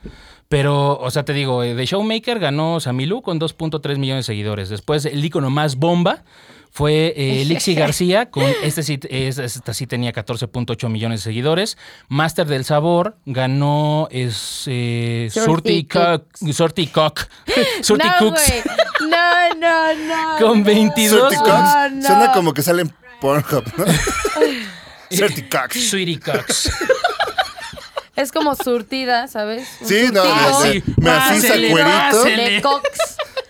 Pero, 0.50 0.98
o 1.00 1.12
sea, 1.12 1.24
te 1.24 1.34
digo, 1.34 1.64
eh, 1.64 1.76
The 1.76 1.86
Showmaker 1.86 2.40
ganó 2.40 2.80
Samilú 2.80 3.22
con 3.22 3.40
2.3 3.40 3.98
millones 3.98 4.26
de 4.26 4.34
seguidores. 4.34 4.70
Después, 4.70 5.06
el 5.06 5.24
icono 5.24 5.50
más 5.50 5.76
bomba 5.76 6.24
fue 6.72 7.14
eh, 7.18 7.44
Lixi 7.48 7.76
García, 7.76 8.32
con 8.32 8.46
este 8.64 8.82
sí, 8.84 9.00
es- 9.10 9.38
esta 9.38 9.74
sí 9.74 9.88
tenía 9.88 10.14
14.8 10.14 10.88
millones 10.90 11.20
de 11.20 11.24
seguidores. 11.26 11.78
Master 12.08 12.48
del 12.48 12.64
Sabor 12.66 13.18
ganó 13.26 14.08
es, 14.10 14.64
eh, 14.68 15.30
Surty 15.32 15.84
Cock. 15.86 16.24
Surty 16.54 16.88
Cock. 16.88 17.20
Surty 17.82 18.08
no, 18.08 18.14
Cooks. 18.20 18.54
No, 19.02 19.54
no, 19.58 19.94
no. 19.96 20.38
Con 20.40 20.60
no. 20.60 20.66
22 20.66 21.20
Surty 21.20 21.36
Cox. 21.36 21.50
No, 21.50 21.90
no. 21.90 22.02
Suena 22.08 22.32
como 22.32 22.54
que 22.54 22.62
sale 22.62 22.84
en 22.84 22.94
Pornhub, 23.20 23.64
¿no? 23.78 23.86
Surty 25.12 25.42
Cox. 25.44 25.90
Sweetie 25.90 26.20
Cox. 26.20 26.72
Es 28.16 28.32
como 28.32 28.56
surtida, 28.56 29.28
¿sabes? 29.28 29.68
Un 29.82 29.88
Sí, 29.88 30.06
no, 30.12 30.24
surtido 30.24 30.62
de- 30.64 30.72
sí. 30.74 30.84
de 30.98 31.10
maciza 31.10 31.48
Pásele, 31.48 31.72
cuerito. 31.72 32.24
de 32.24 32.62
cox. 32.62 32.90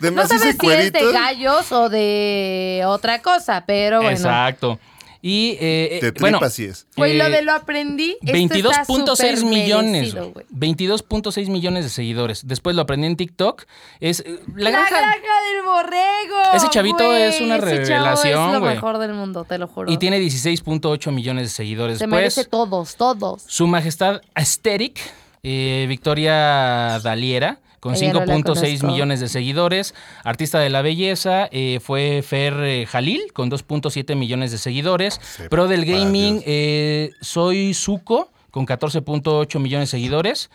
De 0.01 0.11
No 0.11 0.27
sabes 0.27 0.57
si 0.59 0.67
es 0.67 0.91
de 0.91 1.11
gallos 1.11 1.71
o 1.71 1.87
de 1.89 2.83
otra 2.85 3.21
cosa, 3.21 3.63
pero 3.65 3.97
bueno. 4.01 4.17
Exacto. 4.17 4.79
Y 5.23 5.55
eh, 5.59 5.99
De 6.01 6.07
eh, 6.07 6.13
bueno, 6.19 6.39
tripa 6.39 6.49
sí 6.49 6.65
es. 6.65 6.87
Güey, 6.97 7.15
lo 7.15 7.25
eh, 7.25 7.29
de 7.29 7.41
lo 7.43 7.53
aprendí. 7.53 8.17
esto 8.23 8.55
está 8.55 8.85
22.6 8.85 9.15
súper 9.37 9.45
millones. 9.45 9.91
merecido, 10.15 10.31
güey. 10.31 10.45
güey. 10.49 10.73
22.6 10.73 11.47
millones 11.49 11.83
de 11.83 11.89
seguidores. 11.91 12.47
Después 12.47 12.75
lo 12.75 12.81
aprendí 12.81 13.05
en 13.05 13.15
TikTok. 13.17 13.65
Es 13.99 14.21
eh, 14.21 14.39
La 14.55 14.71
la, 14.71 14.79
granja. 14.79 14.97
granja 14.97 15.11
del 15.21 15.63
borrego. 15.63 16.53
Ese 16.55 16.69
chavito 16.69 17.05
güey. 17.05 17.21
es 17.21 17.39
una 17.39 17.57
Ese 17.57 17.65
chavo 17.67 17.77
revelación, 17.77 18.47
Es 18.47 18.53
lo 18.53 18.59
güey. 18.61 18.73
mejor 18.73 18.97
del 18.97 19.13
mundo, 19.13 19.45
te 19.47 19.59
lo 19.59 19.67
juro. 19.67 19.91
Y 19.91 19.97
tiene 19.97 20.19
16.8 20.19 21.11
millones 21.11 21.43
de 21.43 21.49
seguidores. 21.49 21.99
Se 21.99 22.05
Después, 22.05 22.19
merece 22.19 22.45
todos, 22.45 22.95
todos. 22.95 23.43
Su 23.45 23.67
Majestad 23.67 24.21
Aesthetic, 24.33 24.99
eh, 25.43 25.85
Victoria 25.87 26.99
Daliera, 27.03 27.59
con 27.81 27.95
Ella 27.95 28.13
no 28.13 28.19
la 28.21 28.25
5.6 28.27 28.43
conozco. 28.43 28.87
millones 28.87 29.19
de 29.19 29.27
seguidores. 29.27 29.93
Artista 30.23 30.59
de 30.59 30.69
la 30.69 30.81
belleza, 30.81 31.49
eh, 31.51 31.79
fue 31.81 32.21
Fer 32.21 32.53
eh, 32.61 32.85
Jalil, 32.85 33.33
con 33.33 33.51
2.7 33.51 34.15
millones 34.15 34.51
de 34.51 34.57
seguidores. 34.57 35.19
Pro 35.49 35.67
del 35.67 35.83
gaming, 35.83 36.41
eh, 36.45 37.09
Soy 37.19 37.73
Zuko, 37.73 38.31
con 38.51 38.65
14.8 38.65 39.59
millones 39.59 39.89
de 39.89 39.97
seguidores. 39.97 40.49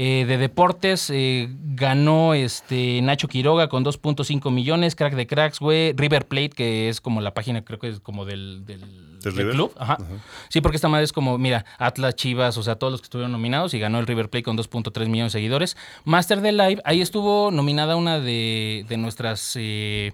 Eh, 0.00 0.26
de 0.28 0.38
deportes 0.38 1.10
eh, 1.12 1.48
ganó 1.74 2.32
este 2.32 3.02
Nacho 3.02 3.26
Quiroga 3.26 3.68
con 3.68 3.84
2.5 3.84 4.48
millones, 4.52 4.94
Crack 4.94 5.14
de 5.16 5.26
Cracks, 5.26 5.58
güey, 5.58 5.92
River 5.96 6.28
Plate, 6.28 6.50
que 6.50 6.88
es 6.88 7.00
como 7.00 7.20
la 7.20 7.34
página, 7.34 7.64
creo 7.64 7.80
que 7.80 7.88
es 7.88 7.98
como 7.98 8.24
del, 8.24 8.64
del, 8.64 9.17
¿Del 9.22 9.36
River? 9.36 9.54
club. 9.54 9.72
Ajá. 9.78 9.98
Sí, 10.48 10.60
porque 10.60 10.76
esta 10.76 10.88
madre 10.88 11.04
es 11.04 11.12
como, 11.12 11.38
mira, 11.38 11.64
Atlas, 11.78 12.14
Chivas, 12.14 12.56
o 12.58 12.62
sea, 12.62 12.76
todos 12.76 12.92
los 12.92 13.00
que 13.00 13.06
estuvieron 13.06 13.32
nominados 13.32 13.74
y 13.74 13.78
ganó 13.78 13.98
el 13.98 14.06
River 14.06 14.28
Plate 14.30 14.44
con 14.44 14.56
2.3 14.56 15.08
millones 15.08 15.32
de 15.32 15.38
seguidores. 15.38 15.76
Master 16.04 16.40
de 16.40 16.52
Live, 16.52 16.82
ahí 16.84 17.00
estuvo 17.00 17.50
nominada 17.50 17.96
una 17.96 18.20
de, 18.20 18.84
de 18.88 18.96
nuestras 18.96 19.52
eh, 19.56 20.12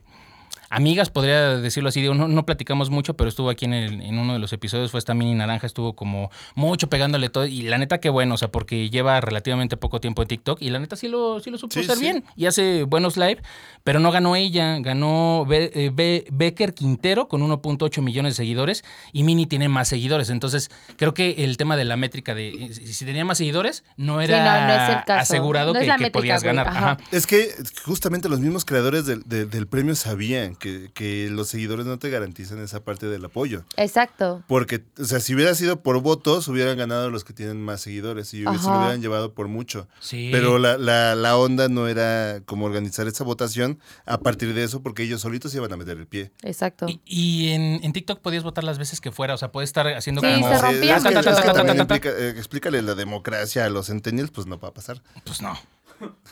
amigas, 0.76 1.10
podría 1.10 1.56
decirlo 1.58 1.88
así. 1.88 2.00
Digo, 2.00 2.14
no, 2.14 2.28
no 2.28 2.44
platicamos 2.46 2.90
mucho, 2.90 3.14
pero 3.14 3.28
estuvo 3.28 3.50
aquí 3.50 3.64
en, 3.64 3.74
el- 3.74 4.00
en 4.02 4.18
uno 4.18 4.32
de 4.34 4.38
los 4.38 4.52
episodios, 4.52 4.90
fue 4.90 4.98
esta 4.98 5.14
Mini 5.14 5.34
Naranja, 5.34 5.66
estuvo 5.66 5.94
como 5.94 6.30
mucho 6.54 6.88
pegándole 6.88 7.28
todo. 7.28 7.46
Y 7.46 7.62
la 7.62 7.78
neta, 7.78 7.98
qué 7.98 8.08
bueno, 8.10 8.34
o 8.34 8.38
sea, 8.38 8.48
porque 8.48 8.90
lleva 8.90 9.20
relativamente 9.20 9.76
poco 9.76 10.00
tiempo 10.00 10.22
en 10.22 10.28
TikTok 10.28 10.60
y 10.62 10.70
la 10.70 10.78
neta 10.78 10.96
sí 10.96 11.08
lo, 11.08 11.40
sí 11.40 11.50
lo 11.50 11.58
supo 11.58 11.74
Sí, 11.74 11.80
hacer 11.80 11.96
sí. 11.96 12.02
bien 12.02 12.24
y 12.36 12.46
hace 12.46 12.84
buenos 12.84 13.16
live, 13.16 13.40
pero 13.84 14.00
no 14.00 14.10
ganó 14.12 14.36
ella, 14.36 14.78
ganó 14.80 15.44
Be- 15.48 15.70
eh, 15.74 15.90
Be- 15.92 16.24
Becker 16.32 16.74
Quintero 16.74 17.28
con 17.28 17.42
1.8 17.42 18.02
millones 18.02 18.32
de 18.32 18.36
seguidores 18.36 18.84
y 19.12 19.22
Mini 19.24 19.46
tiene 19.46 19.68
más 19.68 19.88
seguidores. 19.88 20.30
Entonces, 20.30 20.70
creo 20.96 21.14
que 21.14 21.44
el 21.44 21.56
tema 21.56 21.76
de 21.76 21.84
la 21.84 21.96
métrica 21.96 22.34
de 22.34 22.48
eh, 22.48 22.74
si 22.74 23.04
tenía 23.04 23.24
más 23.24 23.38
seguidores, 23.38 23.84
no 23.96 24.18
Sí, 24.18 24.24
era 24.26 24.44
no, 24.60 24.66
no 24.68 24.82
es 24.84 24.88
el 24.98 25.04
caso. 25.04 25.20
asegurado 25.34 25.72
No 25.72 25.78
es 25.78 25.84
que, 25.84 25.88
la 25.88 25.96
que 25.96 26.04
métrica, 26.04 26.18
podías 26.20 26.42
ganar. 26.42 26.68
ajá. 26.68 26.96
Es 27.12 27.26
que 27.26 27.48
justamente 27.84 28.28
los 28.28 28.40
mismos 28.40 28.64
creadores 28.64 29.06
del, 29.06 29.22
de- 29.24 29.46
del 29.46 29.66
premio 29.66 29.94
sabían 29.94 30.54
que, 30.64 30.90
que 30.94 31.28
los 31.30 31.48
seguidores 31.48 31.84
no 31.84 31.98
te 31.98 32.08
garantizan 32.08 32.58
esa 32.62 32.82
parte 32.82 33.06
del 33.06 33.22
apoyo. 33.24 33.64
Exacto. 33.76 34.42
Porque, 34.48 34.82
o 34.98 35.04
sea, 35.04 35.20
si 35.20 35.34
hubiera 35.34 35.54
sido 35.54 35.82
por 35.82 36.00
votos, 36.00 36.48
hubieran 36.48 36.78
ganado 36.78 37.10
los 37.10 37.22
que 37.22 37.34
tienen 37.34 37.60
más 37.60 37.82
seguidores 37.82 38.32
y 38.32 38.38
se 38.38 38.44
lo 38.44 38.50
hubieran 38.52 39.02
llevado 39.02 39.34
por 39.34 39.48
mucho. 39.48 39.86
Sí. 40.00 40.30
Pero 40.32 40.58
la, 40.58 40.78
la, 40.78 41.14
la 41.14 41.36
onda 41.36 41.68
no 41.68 41.86
era 41.86 42.40
como 42.46 42.64
organizar 42.64 43.06
esa 43.06 43.24
votación 43.24 43.78
a 44.06 44.18
partir 44.20 44.54
de 44.54 44.64
eso, 44.64 44.82
porque 44.82 45.02
ellos 45.02 45.20
solitos 45.20 45.52
se 45.52 45.58
iban 45.58 45.72
a 45.72 45.76
meter 45.76 45.98
el 45.98 46.06
pie. 46.06 46.32
Exacto. 46.42 46.86
Y, 46.88 47.00
y 47.04 47.48
en, 47.50 47.80
en 47.84 47.92
TikTok 47.92 48.20
podías 48.20 48.42
votar 48.42 48.64
las 48.64 48.78
veces 48.78 49.02
que 49.02 49.12
fuera, 49.12 49.34
o 49.34 49.36
sea, 49.36 49.52
puedes 49.52 49.68
estar 49.68 49.86
haciendo 49.88 50.22
Sí, 50.22 50.28
como... 50.32 50.48
se 50.48 50.54
es 50.54 50.62
que- 50.62 50.90
es 50.90 51.02
que 51.04 51.72
implica- 51.82 52.10
eh, 52.10 52.30
explícale 52.30 52.80
la 52.82 52.94
democracia 52.94 53.66
a 53.66 53.68
los 53.68 53.86
centennials, 53.88 54.30
pues 54.30 54.46
no 54.46 54.58
va 54.58 54.68
a 54.68 54.74
pasar. 54.74 55.02
Pues 55.24 55.42
no. 55.42 55.58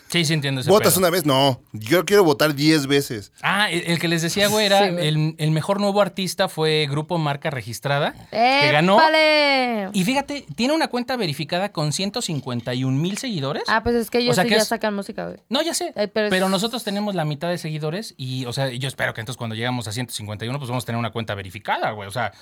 Sí, 0.09 0.25
sí 0.27 0.35
entiendo 0.35 0.61
ese 0.61 0.69
¿Votas 0.71 0.93
pedo. 0.95 1.01
una 1.01 1.11
vez? 1.11 1.25
No. 1.25 1.63
Yo 1.73 2.05
quiero 2.05 2.23
votar 2.25 2.55
10 2.55 2.87
veces. 2.87 3.33
Ah, 3.43 3.71
el, 3.71 3.83
el 3.93 3.99
que 3.99 4.09
les 4.09 4.21
decía, 4.21 4.49
güey, 4.49 4.67
era 4.67 4.85
Sí, 4.87 4.91
güey. 4.93 5.09
el, 5.09 5.35
el 5.39 5.51
mejor 5.53 5.81
nuevo 5.81 6.03
artista 6.03 6.49
fue 6.49 6.87
Grupo 6.91 7.17
Marca 7.17 7.49
Registrada, 7.51 8.15
que 8.31 8.71
ganó. 8.73 8.97
¡Épale! 8.99 9.89
Y 9.95 10.05
fíjate, 10.05 10.45
tiene 10.55 10.75
una 10.75 10.89
cuenta 10.89 11.17
verificada 11.17 11.73
con 11.73 11.93
151 11.93 12.99
mil 13.01 13.17
seguidores. 13.17 13.63
Ah, 13.69 13.83
pues 13.83 13.95
es 13.97 14.11
que 14.11 14.19
ellos 14.19 14.33
O 14.33 14.35
sea 14.35 14.45
sí 14.45 14.51
que 14.51 14.57
ya 14.57 14.63
es- 14.63 14.69
sacan 14.69 14.95
música, 14.95 15.25
güey. 15.27 15.39
No, 15.49 15.63
ya 15.63 15.73
sé. 15.73 15.93
Ay, 15.97 16.09
pero 16.09 16.29
pero 16.29 16.47
es- 16.47 16.51
nosotros 16.51 16.85
tenemos 16.85 17.15
la 17.15 17.25
mitad 17.25 17.49
de 17.49 17.57
seguidores 17.57 18.15
y, 18.19 18.45
o 18.47 18.53
sea, 18.53 18.69
yo 18.71 18.89
espero 18.89 19.15
que 19.15 19.21
entonces 19.23 19.39
cuando 19.39 19.55
llegamos 19.57 19.89
a 19.89 19.93
151, 19.93 20.59
pues 20.59 20.69
vamos 20.69 20.85
a 20.85 20.87
tener 20.87 20.99
una 20.99 21.11
cuenta 21.13 21.35
verificada, 21.35 21.91
güey. 21.93 22.07
O 22.09 22.13
sea, 22.13 22.33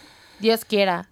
Dios 0.40 0.64
quiera. 0.64 1.08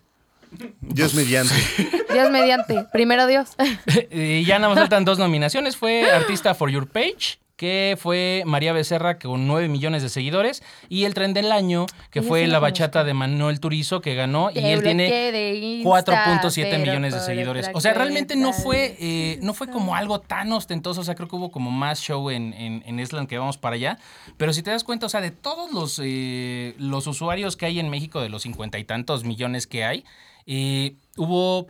Dios 0.80 1.14
mediante. 1.14 1.54
Dios 2.12 2.30
mediante. 2.30 2.84
Primero 2.92 3.26
Dios. 3.26 3.50
y 4.10 4.44
ya 4.44 4.58
nada 4.58 4.74
más 4.74 4.80
faltan 4.80 5.04
dos 5.04 5.18
nominaciones. 5.18 5.76
Fue 5.76 6.10
Artista 6.10 6.54
for 6.54 6.70
Your 6.70 6.88
Page, 6.88 7.38
que 7.56 7.96
fue 8.00 8.44
María 8.46 8.72
Becerra 8.72 9.18
con 9.18 9.48
9 9.48 9.68
millones 9.68 10.02
de 10.02 10.08
seguidores. 10.08 10.62
Y 10.88 11.04
el 11.04 11.14
tren 11.14 11.34
del 11.34 11.50
año, 11.50 11.86
que 12.10 12.22
fue 12.22 12.46
La 12.46 12.60
Bachata 12.60 13.04
de 13.04 13.14
Manuel 13.14 13.58
Turizo, 13.60 14.00
que 14.00 14.14
ganó. 14.14 14.50
y 14.54 14.60
él 14.60 14.82
tiene 14.82 15.06
bloqueé 15.06 15.32
de 15.32 15.54
Insta, 15.54 15.90
4.7 15.90 16.68
pero 16.70 16.78
millones 16.78 17.14
de 17.14 17.20
seguidores. 17.20 17.68
O 17.74 17.80
sea, 17.80 17.94
realmente 17.94 18.36
no 18.36 18.52
fue, 18.52 18.96
eh, 19.00 19.38
no 19.42 19.54
fue 19.54 19.68
como 19.68 19.96
algo 19.96 20.20
tan 20.20 20.52
ostentoso. 20.52 21.00
O 21.00 21.04
sea, 21.04 21.16
creo 21.16 21.28
que 21.28 21.36
hubo 21.36 21.50
como 21.50 21.70
más 21.70 22.00
show 22.00 22.30
en, 22.30 22.54
en, 22.54 22.84
en 22.86 23.00
Island 23.00 23.28
que 23.28 23.38
vamos 23.38 23.58
para 23.58 23.74
allá. 23.74 23.98
Pero 24.36 24.52
si 24.52 24.62
te 24.62 24.70
das 24.70 24.84
cuenta, 24.84 25.06
o 25.06 25.08
sea, 25.08 25.20
de 25.20 25.32
todos 25.32 25.72
los, 25.72 26.00
eh, 26.02 26.74
los 26.78 27.06
usuarios 27.08 27.56
que 27.56 27.66
hay 27.66 27.80
en 27.80 27.90
México, 27.90 28.20
de 28.20 28.28
los 28.28 28.42
cincuenta 28.42 28.78
y 28.78 28.84
tantos 28.84 29.24
millones 29.24 29.66
que 29.66 29.84
hay, 29.84 30.04
eh, 30.48 30.96
hubo 31.16 31.68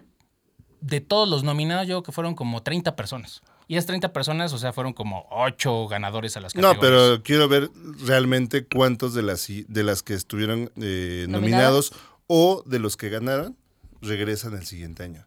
de 0.81 1.01
todos 1.03 1.29
los 1.29 1.43
nominados, 1.43 1.87
yo 1.87 1.97
creo 1.97 2.03
que 2.05 2.12
fueron 2.12 2.35
como 2.35 2.62
30 2.62 2.97
personas. 2.97 3.43
Y 3.66 3.74
esas 3.76 3.85
30 3.87 4.14
personas, 4.14 4.53
o 4.55 4.59
sea, 4.59 4.72
fueron 4.72 4.95
como 4.95 5.26
8 5.31 5.89
ganadores 5.89 6.37
a 6.39 6.41
las 6.41 6.55
No, 6.55 6.62
categorías. 6.62 6.81
pero 7.03 7.22
quiero 7.22 7.49
ver 7.49 7.68
realmente 8.07 8.64
cuántos 8.66 9.12
de 9.12 9.22
las, 9.22 9.47
de 9.49 9.83
las 9.85 10.03
que 10.03 10.14
estuvieron 10.14 10.70
eh, 10.81 11.26
nominados 11.29 11.93
o 12.29 12.62
de 12.64 12.79
los 12.79 12.97
que 12.97 13.11
ganaron 13.11 13.57
regresan 14.01 14.55
el 14.55 14.64
siguiente 14.64 15.03
año. 15.03 15.26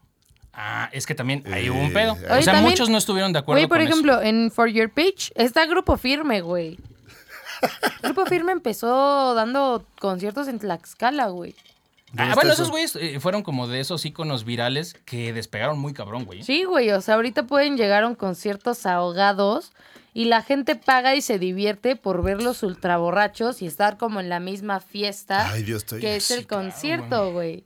Ah, 0.54 0.90
es 0.92 1.06
que 1.06 1.14
también 1.14 1.44
ahí 1.54 1.68
Eh, 1.68 1.70
hubo 1.72 1.80
un 1.82 1.94
pedo. 1.94 2.14
Oye, 2.14 2.26
o 2.26 2.28
sea, 2.42 2.54
también- 2.54 2.64
muchos 2.72 2.90
no 2.90 2.98
estuvieron 2.98 3.32
de 3.32 3.40
acuerdo 3.40 3.60
Güey, 3.60 3.68
por 3.68 3.78
con 3.78 3.82
eso. 3.88 3.92
ejemplo, 3.94 4.22
en 4.22 4.50
For 4.52 4.70
Your 4.70 4.90
Page 4.90 5.32
está 5.36 5.66
Grupo 5.68 5.98
Firme, 5.98 6.42
güey. 6.42 6.80
Grupo 8.04 8.26
Firme 8.26 8.52
empezó 8.54 9.34
dando 9.36 9.86
conciertos 10.00 10.48
en 10.48 10.58
Tlaxcala, 10.60 11.28
güey. 11.28 11.56
Ah, 12.18 12.24
¿Dónde 12.24 12.36
bueno, 12.36 12.54
esos 12.54 12.68
eso? 12.68 12.72
güeyes 12.72 12.96
eh, 12.98 13.20
fueron 13.20 13.42
como 13.42 13.68
de 13.68 13.80
esos 13.80 14.06
íconos 14.06 14.44
virales 14.44 14.96
que 15.06 15.32
despegaron 15.34 15.80
muy 15.80 15.94
cabrón, 15.94 16.26
güey. 16.26 16.44
Sí, 16.44 16.66
güey, 16.66 16.92
o 16.92 17.02
sea, 17.02 17.16
ahorita 17.16 17.48
pueden 17.48 17.78
llegar 17.78 18.04
a 18.04 18.08
un 18.08 18.16
conciertos 18.16 18.86
ahogados 18.86 19.72
y 20.14 20.26
la 20.26 20.42
gente 20.42 20.76
paga 20.76 21.16
y 21.16 21.22
se 21.22 21.40
divierte 21.40 21.96
por 21.96 22.22
verlos 22.22 22.64
ultra 22.64 22.98
borrachos 22.98 23.62
y 23.62 23.66
estar 23.66 23.98
como 23.98 24.20
en 24.20 24.28
la 24.28 24.40
misma 24.42 24.82
fiesta 24.82 25.50
Ay, 25.52 25.64
Dios, 25.64 25.84
estoy... 25.84 26.02
que 26.02 26.18
es 26.18 26.32
el 26.32 26.48
concierto, 26.48 27.32
güey. 27.32 27.66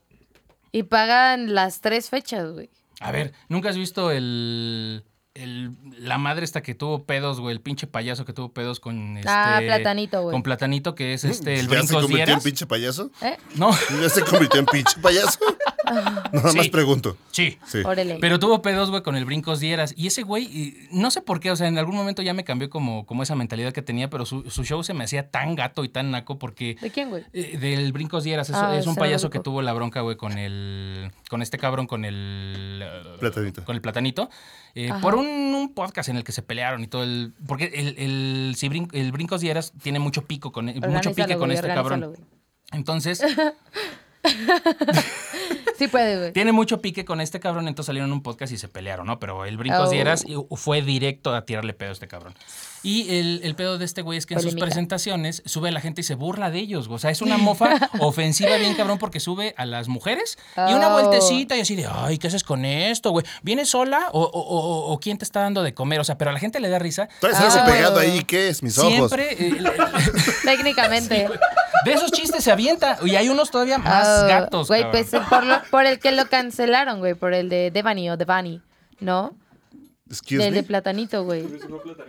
Y 0.71 0.83
pagan 0.83 1.55
las 1.55 1.81
tres 1.81 2.09
fechas, 2.09 2.51
güey. 2.51 2.69
A 2.99 3.11
ver, 3.11 3.33
¿nunca 3.49 3.69
has 3.69 3.77
visto 3.77 4.11
el, 4.11 5.03
el- 5.35 5.71
la 5.99 6.17
madre 6.17 6.43
esta 6.45 6.61
que 6.63 6.73
tuvo 6.75 7.03
pedos, 7.05 7.39
güey? 7.39 7.53
El 7.55 7.61
pinche 7.61 7.87
payaso 7.87 8.25
que 8.25 8.33
tuvo 8.33 8.51
pedos 8.53 8.79
con 8.79 9.17
este... 9.17 9.29
Ah, 9.29 9.59
Platanito, 9.63 10.21
güey. 10.23 10.33
Con 10.33 10.41
Platanito, 10.43 10.95
que 10.95 11.13
es 11.13 11.23
este, 11.25 11.59
el 11.59 11.67
¿Ya 11.67 11.83
se 11.83 11.93
convirtió 11.93 12.17
en 12.19 12.25
Dieras. 12.25 12.43
pinche 12.43 12.65
payaso? 12.65 13.11
¿Eh? 13.21 13.37
No, 13.55 13.71
¿Ya 14.01 14.09
se 14.09 14.23
convirtió 14.23 14.59
en 14.59 14.65
pinche 14.65 14.99
payaso? 15.01 15.39
Nada 16.31 16.31
más 16.31 16.51
Sí. 16.53 16.69
pregunto. 16.69 17.17
Sí. 17.31 17.57
Sí. 17.65 17.79
Órale. 17.85 18.17
Pero 18.21 18.39
tuvo 18.39 18.61
pedos, 18.61 18.89
güey, 18.89 19.03
con 19.03 19.15
el 19.15 19.25
Brincos 19.25 19.59
Dieras. 19.59 19.93
Y 19.97 20.07
ese 20.07 20.23
güey, 20.23 20.75
no 20.91 21.11
sé 21.11 21.21
por 21.21 21.39
qué, 21.39 21.51
o 21.51 21.55
sea, 21.55 21.67
en 21.67 21.77
algún 21.77 21.95
momento 21.95 22.21
ya 22.21 22.33
me 22.33 22.43
cambió 22.43 22.69
como, 22.69 23.05
como 23.05 23.23
esa 23.23 23.35
mentalidad 23.35 23.73
que 23.73 23.81
tenía, 23.81 24.09
pero 24.09 24.25
su, 24.25 24.49
su 24.49 24.63
show 24.63 24.83
se 24.83 24.93
me 24.93 25.03
hacía 25.03 25.29
tan 25.31 25.55
gato 25.55 25.83
y 25.83 25.89
tan 25.89 26.11
naco 26.11 26.37
porque... 26.39 26.77
¿De 26.81 26.91
quién, 26.91 27.09
güey? 27.09 27.23
eh, 27.33 27.57
del 27.57 27.91
Brincos 27.93 28.23
Dieras, 28.23 28.49
es, 28.49 28.55
Ah, 28.55 28.75
es 28.77 28.87
un 28.87 28.95
payaso 28.95 29.29
que 29.29 29.39
tuvo 29.39 29.61
la 29.61 29.73
bronca, 29.73 30.01
güey, 30.01 30.15
con 30.17 30.37
el. 30.37 31.11
con 31.29 31.41
este 31.41 31.57
cabrón, 31.57 31.87
con 31.87 32.05
el. 32.05 32.83
Platanito. 33.19 33.63
Con 33.65 33.75
el 33.75 33.81
platanito. 33.81 34.29
eh, 34.75 34.91
por 35.01 35.15
un, 35.15 35.25
un 35.27 35.73
podcast 35.73 36.09
en 36.09 36.17
el 36.17 36.23
que 36.23 36.31
se 36.31 36.41
pelearon 36.41 36.83
y 36.83 36.87
todo 36.87 37.03
el. 37.03 37.33
Porque 37.47 37.65
el, 37.75 37.95
el, 37.97 38.55
si 38.57 38.69
brin- 38.69 38.89
el 38.93 39.11
Brincos 39.11 39.41
Dieras 39.41 39.73
tiene 39.81 39.99
mucho 39.99 40.23
pico 40.25 40.51
con 40.51 40.65
mucho 40.65 41.13
pique 41.13 41.35
con 41.35 41.47
güey, 41.49 41.55
este 41.55 41.67
cabrón. 41.67 42.01
güey. 42.05 42.17
Entonces, 42.71 43.21
Sí 45.79 45.87
puede, 45.87 46.17
güey. 46.17 46.31
tiene 46.33 46.51
mucho 46.51 46.81
pique 46.81 47.05
con 47.05 47.21
este 47.21 47.39
cabrón, 47.39 47.67
entonces 47.67 47.87
salieron 47.87 48.09
en 48.09 48.13
un 48.13 48.23
podcast 48.23 48.51
y 48.53 48.57
se 48.57 48.67
pelearon, 48.67 49.07
¿no? 49.07 49.19
Pero 49.19 49.45
el 49.45 49.57
Brincos 49.57 49.87
Oh. 49.87 49.91
Dieras 49.91 50.23
eh, 50.27 50.35
fue 50.55 50.81
directo 50.81 51.33
a 51.35 51.45
tirarle 51.45 51.73
pedo 51.73 51.89
a 51.89 51.93
este 51.93 52.07
cabrón. 52.07 52.33
Y 52.83 53.17
el, 53.17 53.41
el 53.43 53.55
pedo 53.55 53.79
de 53.79 53.85
este 53.85 54.03
güey 54.03 54.17
es 54.19 54.27
que 54.27 54.35
en 54.35 54.41
sus 54.41 54.53
presentaciones 54.53 55.41
sube 55.45 55.69
a 55.69 55.71
la 55.71 55.81
gente 55.81 56.01
y 56.01 56.03
se 56.03 56.13
burla 56.13 56.51
de 56.51 56.59
ellos. 56.59 56.87
güey. 56.87 56.97
O 56.97 56.99
sea, 56.99 57.09
es 57.09 57.21
una 57.23 57.37
mofa 57.39 57.89
ofensiva 57.99 58.55
bien 58.57 58.75
cabrón 58.75 58.99
porque 58.99 59.19
sube 59.19 59.55
a 59.57 59.65
las 59.65 59.87
mujeres 59.87 60.37
y 60.55 60.73
una 60.73 60.89
Oh. 60.95 61.01
vueltecita 61.01 61.57
y 61.57 61.61
así 61.61 61.75
de, 61.75 61.87
ay, 61.91 62.19
¿qué 62.19 62.27
haces 62.27 62.43
con 62.43 62.63
esto, 62.63 63.09
güey? 63.09 63.25
¿Vienes 63.41 63.69
sola 63.69 64.09
o, 64.11 64.21
o- 64.21 64.29
o- 64.39 64.93
o 64.93 64.99
quién 64.99 65.17
te 65.17 65.25
está 65.25 65.41
dando 65.41 65.63
de 65.63 65.73
comer? 65.73 65.99
O 65.99 66.03
sea, 66.03 66.17
pero 66.19 66.29
a 66.29 66.33
la 66.33 66.39
gente 66.39 66.59
le 66.59 66.69
da 66.69 66.77
risa. 66.77 67.09
Traes 67.21 67.37
Ah. 67.39 67.51
algo 67.51 67.65
pegado 67.73 67.99
ahí, 67.99 68.23
¿qué 68.23 68.49
es? 68.49 68.61
Mis 68.61 68.77
ojos. 68.77 68.91
Siempre 68.93 69.33
eh, 69.47 69.57
Técnicamente. 70.43 71.27
de 71.85 71.93
esos 71.93 72.11
chistes 72.11 72.43
se 72.43 72.51
avienta 72.51 72.97
y 73.05 73.15
hay 73.15 73.29
unos 73.29 73.51
todavía 73.51 73.77
más 73.77 74.07
Ah, 74.07 74.25
gatos. 74.27 74.67
Güey, 74.67 74.89
pues 74.91 75.09
por, 75.29 75.43
lo- 75.43 75.61
por 75.71 75.85
el 75.85 75.99
que 75.99 76.11
lo 76.11 76.27
cancelaron, 76.27 76.99
güey, 76.99 77.13
por 77.15 77.33
el 77.33 77.49
de 77.49 77.71
Devani 77.71 78.09
o 78.09 78.17
Devani, 78.17 78.61
¿no? 78.99 79.35
Excuse 80.07 80.37
Del 80.43 80.51
me. 80.53 80.57
de 80.57 80.63
Platanito, 80.63 81.23
güey. 81.23 81.43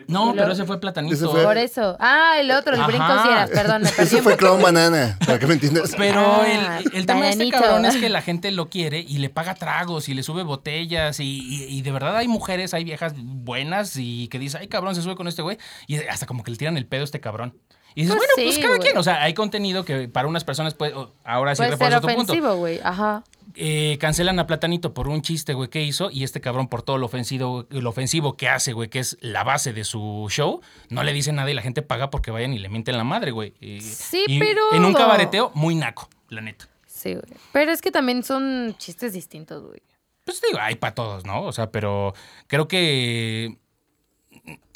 No, 0.07 0.35
pero 0.37 0.53
ese 0.53 0.67
fue 0.67 0.79
platanito. 0.79 1.15
Ese 1.15 1.27
fue- 1.29 1.43
Por 1.43 1.57
eso. 1.57 1.97
Ah, 1.99 2.35
el 2.39 2.51
otro, 2.51 2.75
el 2.75 2.81
Ajá. 2.81 2.89
Brincos 2.89 3.23
Dieras, 3.25 3.49
perdón, 3.51 3.83
me 3.85 3.89
perdí. 3.97 4.03
Ese 4.03 4.17
un 4.17 4.23
fue 4.23 4.33
poco. 4.33 4.41
Clown 4.41 4.63
Banana, 4.63 5.19
para 5.27 5.39
que 5.39 5.47
me 5.47 5.55
entiendas. 5.55 5.95
Pero 5.97 6.21
Ah, 6.21 6.79
el, 6.79 6.93
el 6.95 7.07
tema 7.07 7.23
de 7.25 7.31
este 7.31 7.45
bananito. 7.47 7.59
cabrón 7.59 7.85
es 7.87 7.97
que 7.97 8.11
la 8.11 8.21
gente 8.21 8.51
lo 8.51 8.69
quiere 8.69 8.99
y 9.01 9.17
le 9.17 9.31
paga 9.31 9.55
tragos 9.55 10.11
y 10.11 10.15
le 10.15 10.23
sube 10.23 10.43
botellas 10.43 11.21
y, 11.21 11.25
y- 11.25 11.65
y 11.79 11.81
de 11.81 11.91
verdad 11.91 12.15
hay 12.19 12.29
mujeres, 12.29 12.75
hay 12.75 12.85
viejas 12.85 13.15
buenas 13.17 13.97
y 13.97 14.29
que 14.29 14.39
dicen, 14.39 14.61
ay 14.61 14.69
cabrón, 14.69 14.95
se 14.95 15.01
sube 15.01 15.17
con 15.17 15.27
este 15.27 15.41
güey 15.41 15.57
y 15.87 15.97
hasta 15.97 16.27
como 16.27 16.45
que 16.45 16.51
le 16.51 16.59
tiran 16.59 16.77
el 16.77 16.85
pedo 16.85 17.01
a 17.01 17.05
este 17.05 17.21
cabrón. 17.21 17.55
Y 17.95 18.03
dices, 18.03 18.15
Pues 18.15 18.29
bueno, 18.29 18.33
sí, 18.37 18.43
pues 18.45 18.59
cada 18.59 18.77
güey. 18.77 18.81
quien, 18.91 18.99
o 18.99 19.03
sea, 19.03 19.23
hay 19.23 19.33
contenido 19.33 19.87
que 19.87 20.07
para 20.07 20.29
unas 20.29 20.45
personas 20.45 20.75
puede, 20.75 20.93
ahora 21.25 21.55
sí 21.55 21.61
Puede 21.61 21.71
ser 21.71 21.79
refuerzo 21.79 22.01
tu 22.03 22.07
punto. 22.09 22.23
ofensivo, 22.25 22.57
güey. 22.57 22.79
Ajá. 22.85 23.25
Eh, 23.59 23.97
cancelan 23.99 24.39
a 24.39 24.47
Platanito 24.47 24.93
por 24.93 25.09
un 25.09 25.23
chiste, 25.23 25.55
güey, 25.55 25.71
que 25.71 25.83
hizo 25.83 26.11
y 26.11 26.25
este 26.25 26.43
cabrón 26.43 26.69
por 26.69 26.83
todo 26.83 26.99
lo 26.99 27.07
ofensivo, 27.07 27.67
lo 27.71 27.89
ofensivo 27.89 28.37
que 28.37 28.49
hace, 28.51 28.75
güey, 28.75 28.91
que 28.91 28.99
es 28.99 29.17
la 29.23 29.45
base 29.45 29.73
de 29.73 29.85
su 29.85 30.27
show, 30.31 30.61
no 30.91 31.03
le 31.03 31.15
dice 31.15 31.33
nada 31.33 31.51
y 31.51 31.55
la 31.55 31.63
gente 31.63 31.81
paga 31.81 32.11
porque 32.11 32.31
vayan 32.31 32.53
y 32.53 32.59
le 32.59 32.69
mienten 32.69 32.99
la 32.99 33.05
madre, 33.05 33.31
güey. 33.31 33.55
Y- 33.61 33.81
Sí, 33.81 34.25
y 34.29 34.39
pero- 34.39 34.61
En 34.73 34.85
un 34.85 34.93
cabareteo 34.93 35.53
muy 35.55 35.75
naco, 35.75 36.09
la 36.29 36.43
neta. 36.43 36.69
Sí, 36.87 37.15
güey. 37.15 37.25
Pero 37.53 37.73
es 37.73 37.81
que 37.81 37.91
también 37.91 38.23
son 38.25 38.75
chistes 38.79 39.15
distintos, 39.15 39.63
güey. 39.67 39.81
Pues 40.25 40.43
digo, 40.43 40.59
hay 40.61 40.75
para 40.75 40.95
todos, 40.95 41.25
¿no? 41.25 41.43
O 41.43 41.53
sea, 41.53 41.71
pero 41.71 42.13
creo 42.49 42.69
que 42.69 43.57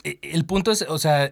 eh, 0.05 0.18
el 0.22 0.47
punto 0.47 0.70
es, 0.70 0.83
o 0.89 0.97
sea, 0.97 1.31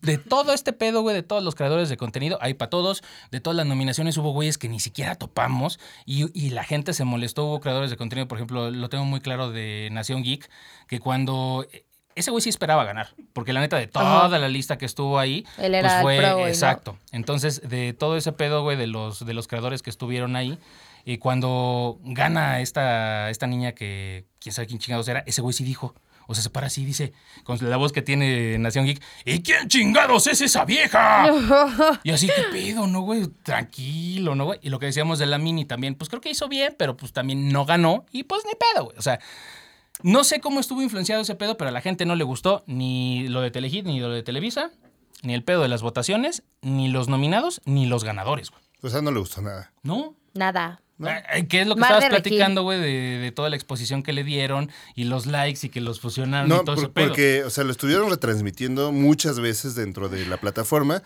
de 0.00 0.18
todo 0.18 0.54
este 0.54 0.72
pedo, 0.72 1.02
güey, 1.02 1.14
de 1.14 1.22
todos 1.22 1.42
los 1.42 1.54
creadores 1.54 1.88
de 1.88 1.96
contenido, 1.96 2.38
hay 2.40 2.54
para 2.54 2.70
todos. 2.70 3.02
De 3.30 3.40
todas 3.40 3.56
las 3.56 3.66
nominaciones 3.66 4.16
hubo 4.16 4.32
güeyes 4.32 4.58
que 4.58 4.68
ni 4.68 4.80
siquiera 4.80 5.14
topamos 5.16 5.78
y, 6.06 6.26
y 6.38 6.50
la 6.50 6.64
gente 6.64 6.94
se 6.94 7.04
molestó. 7.04 7.44
Hubo 7.44 7.60
creadores 7.60 7.90
de 7.90 7.96
contenido, 7.96 8.26
por 8.26 8.38
ejemplo, 8.38 8.70
lo 8.70 8.88
tengo 8.88 9.04
muy 9.04 9.20
claro 9.20 9.50
de 9.50 9.88
Nación 9.92 10.22
Geek, 10.22 10.48
que 10.88 11.00
cuando... 11.00 11.66
Ese 12.14 12.30
güey 12.30 12.42
sí 12.42 12.50
esperaba 12.50 12.84
ganar, 12.84 13.14
porque 13.32 13.54
la 13.54 13.60
neta 13.60 13.78
de 13.78 13.86
toda 13.86 14.26
Ajá. 14.26 14.38
la 14.38 14.48
lista 14.50 14.76
que 14.76 14.84
estuvo 14.84 15.18
ahí, 15.18 15.46
Él 15.56 15.74
era 15.74 15.96
el 15.96 16.02
pues 16.02 16.18
fue 16.18 16.18
pro, 16.18 16.40
¿no? 16.40 16.46
exacto. 16.46 16.98
Entonces, 17.10 17.66
de 17.66 17.94
todo 17.94 18.18
ese 18.18 18.32
pedo, 18.32 18.62
güey, 18.62 18.76
de 18.76 18.86
los, 18.86 19.24
de 19.24 19.32
los 19.32 19.48
creadores 19.48 19.80
que 19.80 19.88
estuvieron 19.88 20.36
ahí, 20.36 20.58
y 21.06 21.16
cuando 21.16 21.98
gana 22.02 22.60
esta, 22.60 23.30
esta 23.30 23.46
niña 23.46 23.72
que 23.72 24.26
quién 24.40 24.52
sabe 24.52 24.68
quién 24.68 24.78
chingados 24.78 25.08
era, 25.08 25.20
ese 25.26 25.40
güey 25.40 25.54
sí 25.54 25.64
dijo. 25.64 25.94
O 26.26 26.34
sea, 26.34 26.42
se 26.42 26.50
para 26.50 26.68
así 26.68 26.82
y 26.82 26.86
dice, 26.86 27.12
con 27.44 27.58
la 27.60 27.76
voz 27.76 27.92
que 27.92 28.02
tiene 28.02 28.58
Nación 28.58 28.86
Geek, 28.86 29.02
¿y 29.24 29.42
quién 29.42 29.68
chingados 29.68 30.26
es 30.26 30.40
esa 30.40 30.64
vieja? 30.64 31.26
Y 32.04 32.10
así, 32.10 32.26
¿qué 32.26 32.42
pedo, 32.50 32.86
no, 32.86 33.02
güey? 33.02 33.28
Tranquilo, 33.42 34.34
¿no, 34.34 34.46
güey? 34.46 34.58
Y 34.62 34.70
lo 34.70 34.78
que 34.78 34.86
decíamos 34.86 35.18
de 35.18 35.26
la 35.26 35.38
mini 35.38 35.64
también, 35.64 35.94
pues 35.94 36.08
creo 36.08 36.20
que 36.20 36.30
hizo 36.30 36.48
bien, 36.48 36.74
pero 36.78 36.96
pues 36.96 37.12
también 37.12 37.50
no 37.50 37.64
ganó. 37.64 38.06
Y 38.10 38.24
pues 38.24 38.42
ni 38.44 38.52
pedo, 38.54 38.86
güey. 38.86 38.96
O 38.98 39.02
sea, 39.02 39.20
no 40.02 40.24
sé 40.24 40.40
cómo 40.40 40.60
estuvo 40.60 40.82
influenciado 40.82 41.22
ese 41.22 41.34
pedo, 41.34 41.56
pero 41.56 41.68
a 41.68 41.72
la 41.72 41.80
gente 41.80 42.06
no 42.06 42.16
le 42.16 42.24
gustó 42.24 42.64
ni 42.66 43.28
lo 43.28 43.40
de 43.40 43.50
Telehit, 43.50 43.86
ni 43.86 44.00
lo 44.00 44.10
de 44.10 44.22
Televisa, 44.22 44.70
ni 45.22 45.34
el 45.34 45.44
pedo 45.44 45.62
de 45.62 45.68
las 45.68 45.82
votaciones, 45.82 46.42
ni 46.60 46.88
los 46.88 47.08
nominados, 47.08 47.60
ni 47.64 47.86
los 47.86 48.04
ganadores, 48.04 48.50
güey. 48.50 48.62
O 48.82 48.88
sea, 48.88 49.00
no 49.00 49.12
le 49.12 49.20
gustó 49.20 49.42
nada. 49.42 49.72
¿No? 49.82 50.16
Nada. 50.34 50.81
Ay, 51.08 51.46
¿Qué 51.46 51.62
es 51.62 51.66
lo 51.66 51.74
que 51.74 51.80
Mar 51.80 51.92
estabas 51.92 52.08
platicando, 52.10 52.62
güey, 52.62 52.80
de, 52.80 53.18
de 53.18 53.32
toda 53.32 53.48
la 53.50 53.56
exposición 53.56 54.02
que 54.02 54.12
le 54.12 54.24
dieron 54.24 54.70
y 54.94 55.04
los 55.04 55.26
likes 55.26 55.66
y 55.66 55.70
que 55.70 55.80
los 55.80 56.00
fusionaron 56.00 56.48
No, 56.48 56.62
y 56.62 56.64
todo 56.64 56.74
por- 56.76 56.84
ese 56.84 56.92
pedo? 56.92 57.06
porque, 57.08 57.44
o 57.44 57.50
sea, 57.50 57.64
lo 57.64 57.72
estuvieron 57.72 58.10
retransmitiendo 58.10 58.92
muchas 58.92 59.40
veces 59.40 59.74
dentro 59.74 60.08
de 60.08 60.26
la 60.26 60.36
plataforma 60.38 61.02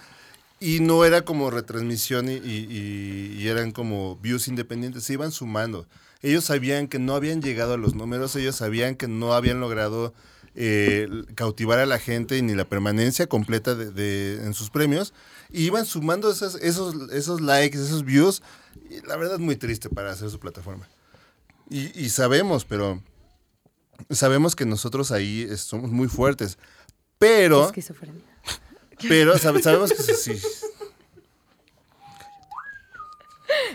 y 0.60 0.80
no 0.80 1.04
era 1.04 1.22
como 1.22 1.50
retransmisión 1.50 2.28
y, 2.28 2.34
y- 2.34 2.66
y- 2.70 3.36
y 3.42 3.48
eran 3.48 3.72
como 3.72 4.16
views 4.16 4.48
independientes, 4.48 5.04
se 5.04 5.12
iban 5.12 5.30
sumando. 5.32 5.86
Ellos 6.22 6.44
sabían 6.44 6.88
que 6.88 6.98
no 6.98 7.14
habían 7.14 7.42
llegado 7.42 7.74
a 7.74 7.76
los 7.76 7.94
números, 7.94 8.34
ellos 8.36 8.56
sabían 8.56 8.94
que 8.96 9.06
no 9.08 9.34
habían 9.34 9.60
logrado 9.60 10.14
eh, 10.58 11.06
cautivar 11.34 11.78
a 11.78 11.84
la 11.84 11.98
gente 11.98 12.40
ni 12.40 12.54
la 12.54 12.64
permanencia 12.64 13.26
completa 13.26 13.74
de, 13.74 13.90
de- 13.90 14.42
en 14.46 14.54
sus 14.54 14.70
premios 14.70 15.12
y 15.52 15.64
iban 15.66 15.84
sumando 15.84 16.30
esas- 16.30 16.54
esos, 16.62 17.10
esos 17.12 17.42
likes, 17.42 17.76
esos 17.76 18.04
views. 18.06 18.42
Y 18.90 19.00
la 19.06 19.16
verdad 19.16 19.34
es 19.34 19.40
muy 19.40 19.56
triste 19.56 19.88
para 19.90 20.10
hacer 20.12 20.30
su 20.30 20.38
plataforma. 20.40 20.88
Y, 21.70 21.98
y 22.00 22.10
sabemos, 22.10 22.64
pero 22.64 23.02
sabemos 24.10 24.54
que 24.56 24.66
nosotros 24.66 25.10
ahí 25.12 25.46
es- 25.50 25.60
somos 25.62 25.90
muy 25.90 26.08
fuertes. 26.08 26.58
Pero, 27.18 27.66
Esquizofrenia. 27.66 28.20
pero 29.08 29.36
sabe- 29.38 29.62
sabemos 29.62 29.92
que 29.92 30.02
sí. 30.02 30.40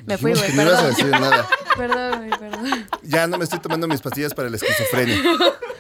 Me 0.05 0.17
fui, 0.17 0.33
güey, 0.33 0.53
no 0.53 0.63
ibas 0.63 0.79
a 0.79 0.87
decir 0.87 1.07
nada. 1.07 1.47
Perdón, 1.77 2.29
perdón. 2.37 2.87
Ya 3.03 3.27
no 3.27 3.37
me 3.37 3.45
estoy 3.45 3.59
tomando 3.59 3.87
mis 3.87 4.01
pastillas 4.01 4.33
para 4.33 4.49
la 4.49 4.57
esquizofrenia. 4.57 5.15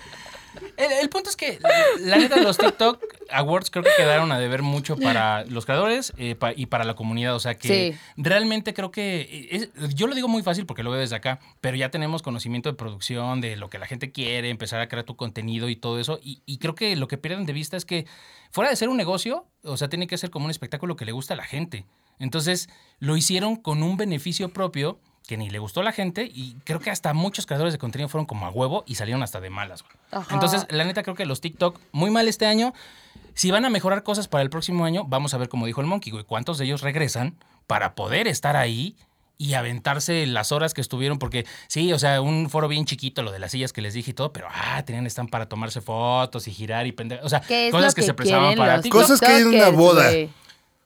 El, 0.85 0.91
el 1.01 1.09
punto 1.09 1.29
es 1.29 1.35
que, 1.35 1.59
la 1.99 2.17
neta, 2.17 2.37
los 2.41 2.57
TikTok 2.57 3.03
Awards 3.29 3.69
creo 3.71 3.83
que 3.83 3.91
quedaron 3.97 4.31
a 4.31 4.39
deber 4.39 4.61
mucho 4.61 4.97
para 4.97 5.45
los 5.45 5.65
creadores 5.65 6.11
eh, 6.17 6.35
pa- 6.35 6.53
y 6.55 6.65
para 6.65 6.83
la 6.83 6.95
comunidad. 6.95 7.35
O 7.35 7.39
sea 7.39 7.55
que 7.57 7.67
Sí. 7.93 7.99
realmente 8.17 8.73
creo 8.73 8.91
que. 8.91 9.21
eh, 9.21 9.69
es- 9.75 9.95
yo 9.95 10.07
lo 10.07 10.15
digo 10.15 10.27
muy 10.27 10.43
fácil 10.43 10.65
porque 10.65 10.83
lo 10.83 10.91
veo 10.91 10.99
desde 10.99 11.15
acá, 11.15 11.39
pero 11.61 11.77
ya 11.77 11.89
tenemos 11.91 12.21
conocimiento 12.21 12.69
de 12.69 12.75
producción, 12.75 13.41
de 13.41 13.55
lo 13.55 13.69
que 13.69 13.79
la 13.79 13.87
gente 13.87 14.11
quiere, 14.11 14.49
empezar 14.49 14.81
a 14.81 14.87
crear 14.87 15.05
tu 15.05 15.15
contenido 15.15 15.69
y 15.69 15.75
todo 15.75 15.99
eso. 15.99 16.19
Y, 16.21 16.41
y 16.45 16.57
creo 16.57 16.75
que 16.75 16.95
lo 16.95 17.07
que 17.07 17.17
pierden 17.17 17.45
de 17.45 17.53
vista 17.53 17.77
es 17.77 17.85
que, 17.85 18.05
fuera 18.51 18.69
de 18.69 18.75
ser 18.75 18.89
un 18.89 18.97
negocio, 18.97 19.45
o 19.63 19.77
sea, 19.77 19.87
tiene 19.89 20.07
que 20.07 20.17
ser 20.17 20.29
como 20.29 20.45
un 20.45 20.51
espectáculo 20.51 20.95
que 20.95 21.05
le 21.05 21.11
gusta 21.11 21.33
a 21.33 21.37
la 21.37 21.43
gente. 21.45 21.85
Entonces, 22.19 22.69
lo 22.99 23.17
hicieron 23.17 23.55
con 23.55 23.81
un 23.83 23.97
beneficio 23.97 24.49
propio 24.49 24.99
que 25.27 25.37
ni 25.37 25.49
le 25.49 25.59
gustó 25.59 25.81
a 25.81 25.83
la 25.83 25.91
gente 25.91 26.29
y 26.33 26.55
creo 26.63 26.79
que 26.79 26.89
hasta 26.89 27.13
muchos 27.13 27.45
creadores 27.45 27.73
de 27.73 27.79
contenido 27.79 28.09
fueron 28.09 28.25
como 28.25 28.45
a 28.45 28.49
huevo 28.49 28.83
y 28.85 28.95
salieron 28.95 29.23
hasta 29.23 29.39
de 29.39 29.49
malas. 29.49 29.83
güey. 29.83 30.23
Entonces, 30.31 30.65
la 30.69 30.83
neta 30.83 31.03
creo 31.03 31.15
que 31.15 31.25
los 31.25 31.41
TikTok 31.41 31.79
muy 31.91 32.09
mal 32.09 32.27
este 32.27 32.45
año. 32.45 32.73
Si 33.33 33.49
van 33.49 33.63
a 33.63 33.69
mejorar 33.69 34.03
cosas 34.03 34.27
para 34.27 34.41
el 34.41 34.49
próximo 34.49 34.83
año, 34.83 35.05
vamos 35.05 35.33
a 35.33 35.37
ver 35.37 35.47
como 35.47 35.65
dijo 35.65 35.79
el 35.79 35.87
Monkey, 35.87 36.11
güey, 36.11 36.25
cuántos 36.25 36.57
de 36.57 36.65
ellos 36.65 36.81
regresan 36.81 37.35
para 37.65 37.95
poder 37.95 38.27
estar 38.27 38.57
ahí 38.57 38.95
y 39.37 39.55
aventarse 39.55 40.27
las 40.27 40.51
horas 40.51 40.75
que 40.75 40.81
estuvieron, 40.81 41.17
porque 41.17 41.47
sí, 41.67 41.91
o 41.93 41.97
sea, 41.97 42.21
un 42.21 42.49
foro 42.49 42.67
bien 42.67 42.85
chiquito, 42.85 43.23
lo 43.23 43.31
de 43.31 43.39
las 43.39 43.51
sillas 43.51 43.73
que 43.73 43.81
les 43.81 43.95
dije 43.95 44.11
y 44.11 44.13
todo, 44.13 44.31
pero 44.31 44.47
ah, 44.51 44.83
tenían 44.85 45.07
están 45.07 45.27
para 45.27 45.47
tomarse 45.47 45.81
fotos 45.81 46.47
y 46.47 46.51
girar 46.51 46.85
y 46.85 46.91
pendejas, 46.91 47.25
o 47.25 47.29
sea, 47.29 47.39
¿Qué 47.39 47.67
es 47.67 47.71
cosas 47.71 47.95
que, 47.95 48.01
que 48.01 48.05
se 48.05 48.13
prestaban 48.13 48.55
para 48.55 48.81
TikTok. 48.81 49.01
Cosas 49.01 49.19
que 49.19 49.25
hay 49.25 49.41
en 49.41 49.47
una 49.47 49.69
boda. 49.69 50.11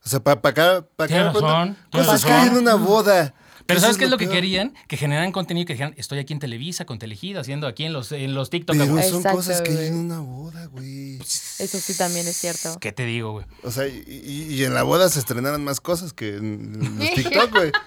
O 0.06 0.08
sea, 0.08 0.20
para 0.22 0.36
acá, 0.36 0.86
para 0.96 1.16
acá. 1.16 1.34
Razón, 1.34 1.78
Cosas 1.92 2.24
que 2.24 2.32
hay 2.32 2.48
en 2.48 2.58
una 2.58 2.76
boda. 2.76 3.34
Pero 3.68 3.80
¿sabes 3.80 3.98
qué 3.98 4.06
es 4.06 4.12
lo 4.12 4.18
que 4.18 4.26
peor. 4.26 4.36
querían? 4.36 4.74
Que 4.88 4.96
generaran 4.96 5.32
contenido, 5.32 5.66
que 5.66 5.74
dijeran, 5.74 5.94
estoy 5.98 6.20
aquí 6.20 6.34
en 6.34 6.40
Televisa, 6.40 6.86
con 6.86 7.00
Telehit, 7.00 7.38
haciendo 7.38 7.66
aquí 7.68 7.84
en 7.86 7.94
los, 7.94 8.12
en 8.12 8.36
los 8.36 8.50
TikTok. 8.52 8.76
Pero 8.78 8.88
son 8.90 9.00
Exacto, 9.00 9.32
cosas 9.38 9.62
que 9.62 9.72
hay 9.72 9.88
en 9.88 9.96
una 9.96 10.20
boda, 10.20 10.68
güey. 10.68 11.16
Eso 11.18 11.80
sí 11.80 11.98
también 11.98 12.28
es 12.28 12.38
cierto. 12.38 12.78
¿Qué 12.80 12.92
te 12.92 13.06
digo, 13.06 13.32
güey? 13.32 13.46
O 13.64 13.72
sea, 13.72 13.88
y, 13.88 14.04
y- 14.08 14.54
y 14.54 14.64
en 14.66 14.74
la 14.76 14.84
boda 14.84 15.10
se 15.10 15.18
estrenaron 15.20 15.64
más 15.64 15.82
cosas 15.82 16.14
que 16.14 16.36
en 16.38 16.98
los 17.00 17.14
TikTok, 17.16 17.52
güey. 17.52 17.72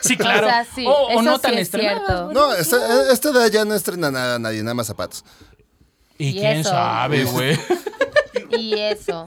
Sí, 0.00 0.16
claro. 0.16 0.46
O 0.46 0.50
sea, 0.50 0.64
sí, 0.74 0.86
o, 0.86 0.90
o 0.90 1.10
eso 1.10 1.22
no 1.22 1.36
sí 1.36 1.42
tan 1.42 1.54
es 1.54 1.60
estrenadas. 1.60 2.32
No, 2.32 2.54
esta, 2.54 3.12
esta 3.12 3.28
edad 3.30 3.50
ya 3.50 3.66
no 3.66 3.74
estrena 3.74 4.10
nada 4.10 4.38
nadie, 4.38 4.62
nada 4.62 4.72
más 4.72 4.86
zapatos. 4.86 5.22
Y, 6.16 6.28
Y 6.28 6.32
quién 6.32 6.58
eso. 6.58 6.70
sabe, 6.70 7.24
güey. 7.24 7.58
Y 8.58 8.72
eso. 8.78 9.26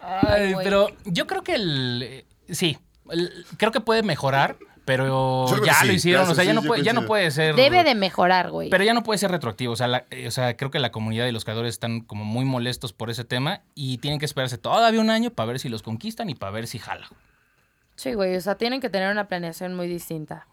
Ay, 0.00 0.54
pero 0.62 0.88
yo 1.04 1.26
creo 1.26 1.42
que 1.42 1.54
el. 1.54 2.02
eh, 2.02 2.26
Sí, 2.50 2.78
creo 3.56 3.72
que 3.72 3.80
puede 3.80 4.02
mejorar, 4.02 4.56
pero 4.84 5.46
ya 5.64 5.74
sí, 5.74 5.86
lo 5.88 5.92
hicieron, 5.92 6.26
ya 6.26 6.32
o 6.32 6.34
sea, 6.34 6.44
sí, 6.44 6.48
ya 6.48 6.54
no, 6.54 6.62
puede, 6.62 6.82
ya 6.84 6.92
no 6.92 7.06
puede 7.06 7.30
ser... 7.32 7.56
Debe 7.56 7.82
de 7.82 7.94
mejorar, 7.96 8.50
güey. 8.50 8.70
Pero 8.70 8.84
ya 8.84 8.94
no 8.94 9.02
puede 9.02 9.18
ser 9.18 9.30
retroactivo. 9.32 9.72
O 9.72 9.76
sea, 9.76 9.88
la- 9.88 10.04
eh, 10.10 10.28
o 10.28 10.30
sea, 10.30 10.56
creo 10.56 10.70
que 10.70 10.78
la 10.78 10.92
comunidad 10.92 11.26
y 11.26 11.32
los 11.32 11.44
creadores 11.44 11.74
están 11.74 12.00
como 12.02 12.24
muy 12.24 12.44
molestos 12.44 12.92
por 12.92 13.10
ese 13.10 13.24
tema 13.24 13.62
y 13.74 13.98
tienen 13.98 14.20
que 14.20 14.26
esperarse 14.26 14.58
todavía 14.58 15.00
un 15.00 15.10
año 15.10 15.30
para 15.30 15.48
ver 15.48 15.58
si 15.58 15.68
los 15.68 15.82
conquistan 15.82 16.30
y 16.30 16.34
para 16.36 16.52
ver 16.52 16.66
si 16.68 16.78
jala. 16.78 17.08
Sí, 17.96 18.14
güey, 18.14 18.36
o 18.36 18.40
sea, 18.40 18.54
tienen 18.56 18.80
que 18.80 18.88
tener 18.90 19.10
una 19.10 19.26
planeación 19.26 19.74
muy 19.74 19.88
distinta. 19.88 20.46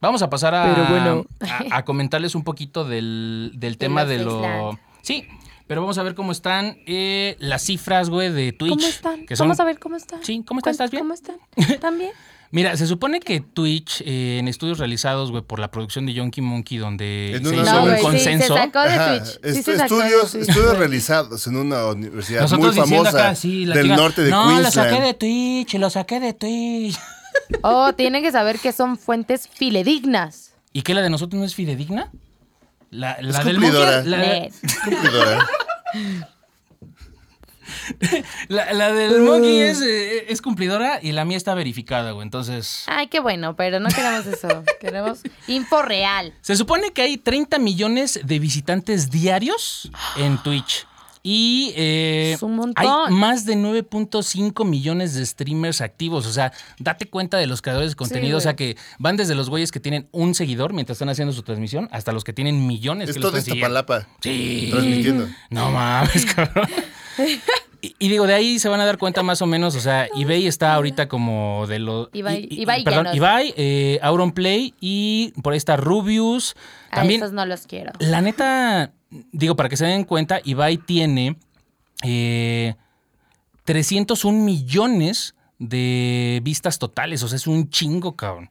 Vamos 0.00 0.20
a 0.20 0.28
pasar 0.28 0.54
a, 0.54 0.74
Pero 0.74 0.86
bueno. 0.88 1.26
a, 1.70 1.76
a 1.78 1.84
comentarles 1.84 2.34
un 2.34 2.42
poquito 2.44 2.84
del, 2.84 3.52
del 3.54 3.78
tema 3.78 4.04
de 4.04 4.18
lo... 4.18 4.38
Island. 4.40 4.78
Sí, 5.00 5.28
pero 5.72 5.80
vamos 5.80 5.96
a 5.96 6.02
ver 6.02 6.14
cómo 6.14 6.32
están 6.32 6.76
eh, 6.84 7.34
las 7.38 7.62
cifras, 7.62 8.10
güey, 8.10 8.30
de 8.30 8.52
Twitch. 8.52 8.74
¿Cómo 8.74 8.86
están? 8.86 9.24
que 9.24 9.36
son- 9.36 9.46
Vamos 9.48 9.58
a 9.58 9.64
ver 9.64 9.78
cómo 9.78 9.96
están. 9.96 10.22
Sí, 10.22 10.42
¿cómo 10.46 10.58
estás? 10.60 10.72
¿Estás 10.72 10.90
bien? 10.90 11.04
¿Cómo 11.04 11.14
están? 11.14 11.36
¿También? 11.80 12.10
Mira, 12.50 12.76
se 12.76 12.86
supone 12.86 13.20
que 13.20 13.40
Twitch, 13.40 14.02
eh, 14.04 14.36
en 14.38 14.48
estudios 14.48 14.78
realizados, 14.78 15.30
güey, 15.30 15.42
por 15.42 15.58
la 15.60 15.70
producción 15.70 16.04
de 16.04 16.12
Yonky 16.12 16.42
Monkey, 16.42 16.76
donde 16.76 17.36
En 17.36 17.46
se 17.46 17.54
hizo 17.54 17.60
un 17.60 17.64
No, 17.64 17.80
güey, 17.80 17.96
sí, 17.96 18.02
consenso... 18.02 18.54
se 18.54 18.60
sacó 18.60 18.80
de 18.82 18.88
Ajá, 18.90 19.08
Twitch. 19.18 19.24
Sí, 19.32 19.38
est- 19.44 19.64
se 19.64 19.76
sacó 19.78 19.96
de 19.96 20.04
estudios, 20.04 20.32
Twitch, 20.32 20.48
estudios 20.50 20.76
realizados 20.78 21.46
en 21.46 21.56
una 21.56 21.86
universidad 21.86 22.42
Nosotros 22.42 22.76
muy 22.76 22.84
famosa 22.86 23.08
acá, 23.08 23.34
sí, 23.34 23.64
la 23.64 23.74
del 23.76 23.88
norte 23.88 24.20
de 24.24 24.30
no, 24.30 24.48
Queensland. 24.48 24.64
lo 24.66 24.70
saqué 24.70 25.00
de 25.00 25.14
Twitch, 25.14 25.74
lo 25.76 25.88
saqué 25.88 26.20
de 26.20 26.32
Twitch. 26.34 26.98
Oh, 27.62 27.94
tienen 27.94 28.22
que 28.22 28.30
saber 28.30 28.58
que 28.58 28.72
son 28.72 28.98
fuentes 28.98 29.48
filedignas. 29.48 30.52
¿Y 30.74 30.82
qué 30.82 30.92
la 30.92 31.00
de 31.00 31.08
nosotros 31.08 31.38
no 31.40 31.46
es 31.46 31.54
fidedigna? 31.54 32.10
La, 32.90 33.16
la 33.22 33.38
Es 33.38 33.44
del 33.46 33.56
cumplidora. 33.56 33.92
Monkey, 34.02 34.10
la, 34.10 34.18
Net. 34.18 34.52
Cumplidora. 34.84 35.46
La- 38.48 38.72
la 38.72 38.92
del 38.92 39.20
Monkey 39.22 39.60
es, 39.60 39.80
eh, 39.80 40.26
es 40.28 40.42
cumplidora 40.42 40.98
y 41.02 41.12
la 41.12 41.24
mía 41.24 41.36
está 41.36 41.54
verificada, 41.54 42.10
güey. 42.12 42.24
Entonces, 42.24 42.84
Ay, 42.86 43.06
qué 43.06 43.20
bueno, 43.20 43.56
pero 43.56 43.80
no 43.80 43.88
queremos 43.88 44.26
eso. 44.26 44.62
Queremos 44.80 45.20
info 45.46 45.82
real. 45.82 46.34
se 46.40 46.56
supone 46.56 46.92
que 46.92 47.02
hay 47.02 47.16
30 47.18 47.58
millones 47.58 48.20
de 48.24 48.38
visitantes 48.38 49.10
diarios 49.10 49.90
en 50.16 50.38
Twitch. 50.42 50.86
Y 51.24 51.72
eh, 51.76 52.32
Es 52.34 52.42
un 52.42 52.56
montón. 52.56 52.84
hay 53.08 53.14
más 53.14 53.46
de 53.46 53.54
9.5 53.54 54.64
millones 54.64 55.14
de 55.14 55.24
streamers 55.24 55.80
activos. 55.80 56.26
O 56.26 56.32
sea, 56.32 56.52
date 56.80 57.06
cuenta 57.06 57.36
de 57.38 57.46
los 57.46 57.62
creadores 57.62 57.90
de 57.92 57.96
contenido. 57.96 58.38
o 58.38 58.40
sea, 58.40 58.56
que 58.56 58.76
van 58.98 59.16
desde 59.16 59.34
los 59.36 59.48
güeyes 59.48 59.70
que 59.70 59.78
tienen 59.78 60.08
un 60.10 60.34
seguidor 60.34 60.72
mientras 60.72 60.96
están 60.96 61.08
haciendo 61.10 61.32
su 61.32 61.42
transmisión 61.42 61.88
hasta 61.92 62.10
los 62.12 62.24
que 62.24 62.32
tienen 62.32 62.66
millones. 62.66 63.08
Es 63.10 63.14
que 63.16 63.20
los 63.20 63.30
todo. 63.30 63.38
Iztapalapa 63.40 64.08
Sí. 64.20 64.68
transmitiendo. 64.72 65.28
No 65.50 65.70
mames, 65.70 66.26
cabrón. 66.34 66.68
Y, 67.84 67.96
y 67.98 68.08
digo, 68.08 68.26
de 68.28 68.34
ahí 68.34 68.58
se 68.60 68.68
van 68.68 68.80
a 68.80 68.84
dar 68.86 68.96
cuenta 68.96 69.22
más 69.24 69.42
o 69.42 69.46
menos, 69.46 69.74
o 69.74 69.80
sea, 69.80 70.06
eBay 70.16 70.46
está 70.46 70.72
ahorita 70.74 71.08
como 71.08 71.66
de 71.66 71.80
los... 71.80 72.10
Ibai- 72.12 72.46
y- 72.48 72.58
y- 72.58 72.62
Ibai 72.62 72.84
perdón, 72.84 73.04
Llanos. 73.06 73.16
Ibai, 73.16 73.54
eh, 73.56 73.98
Auronplay 74.02 74.72
y 74.80 75.32
por 75.42 75.52
ahí 75.52 75.56
está 75.56 75.76
Rubius. 75.76 76.54
A 76.90 76.96
También, 76.96 77.20
esos 77.22 77.32
no 77.32 77.44
los 77.44 77.66
quiero. 77.66 77.90
la 77.98 78.20
neta, 78.20 78.92
digo, 79.32 79.56
para 79.56 79.68
que 79.68 79.76
se 79.76 79.84
den 79.86 80.04
cuenta, 80.04 80.40
Ibai 80.44 80.76
tiene 80.78 81.36
eh, 82.04 82.76
301 83.64 84.38
millones 84.44 85.34
de 85.58 86.40
vistas 86.42 86.78
totales, 86.78 87.22
o 87.22 87.28
sea, 87.28 87.36
es 87.36 87.46
un 87.46 87.68
chingo, 87.70 88.14
cabrón. 88.16 88.50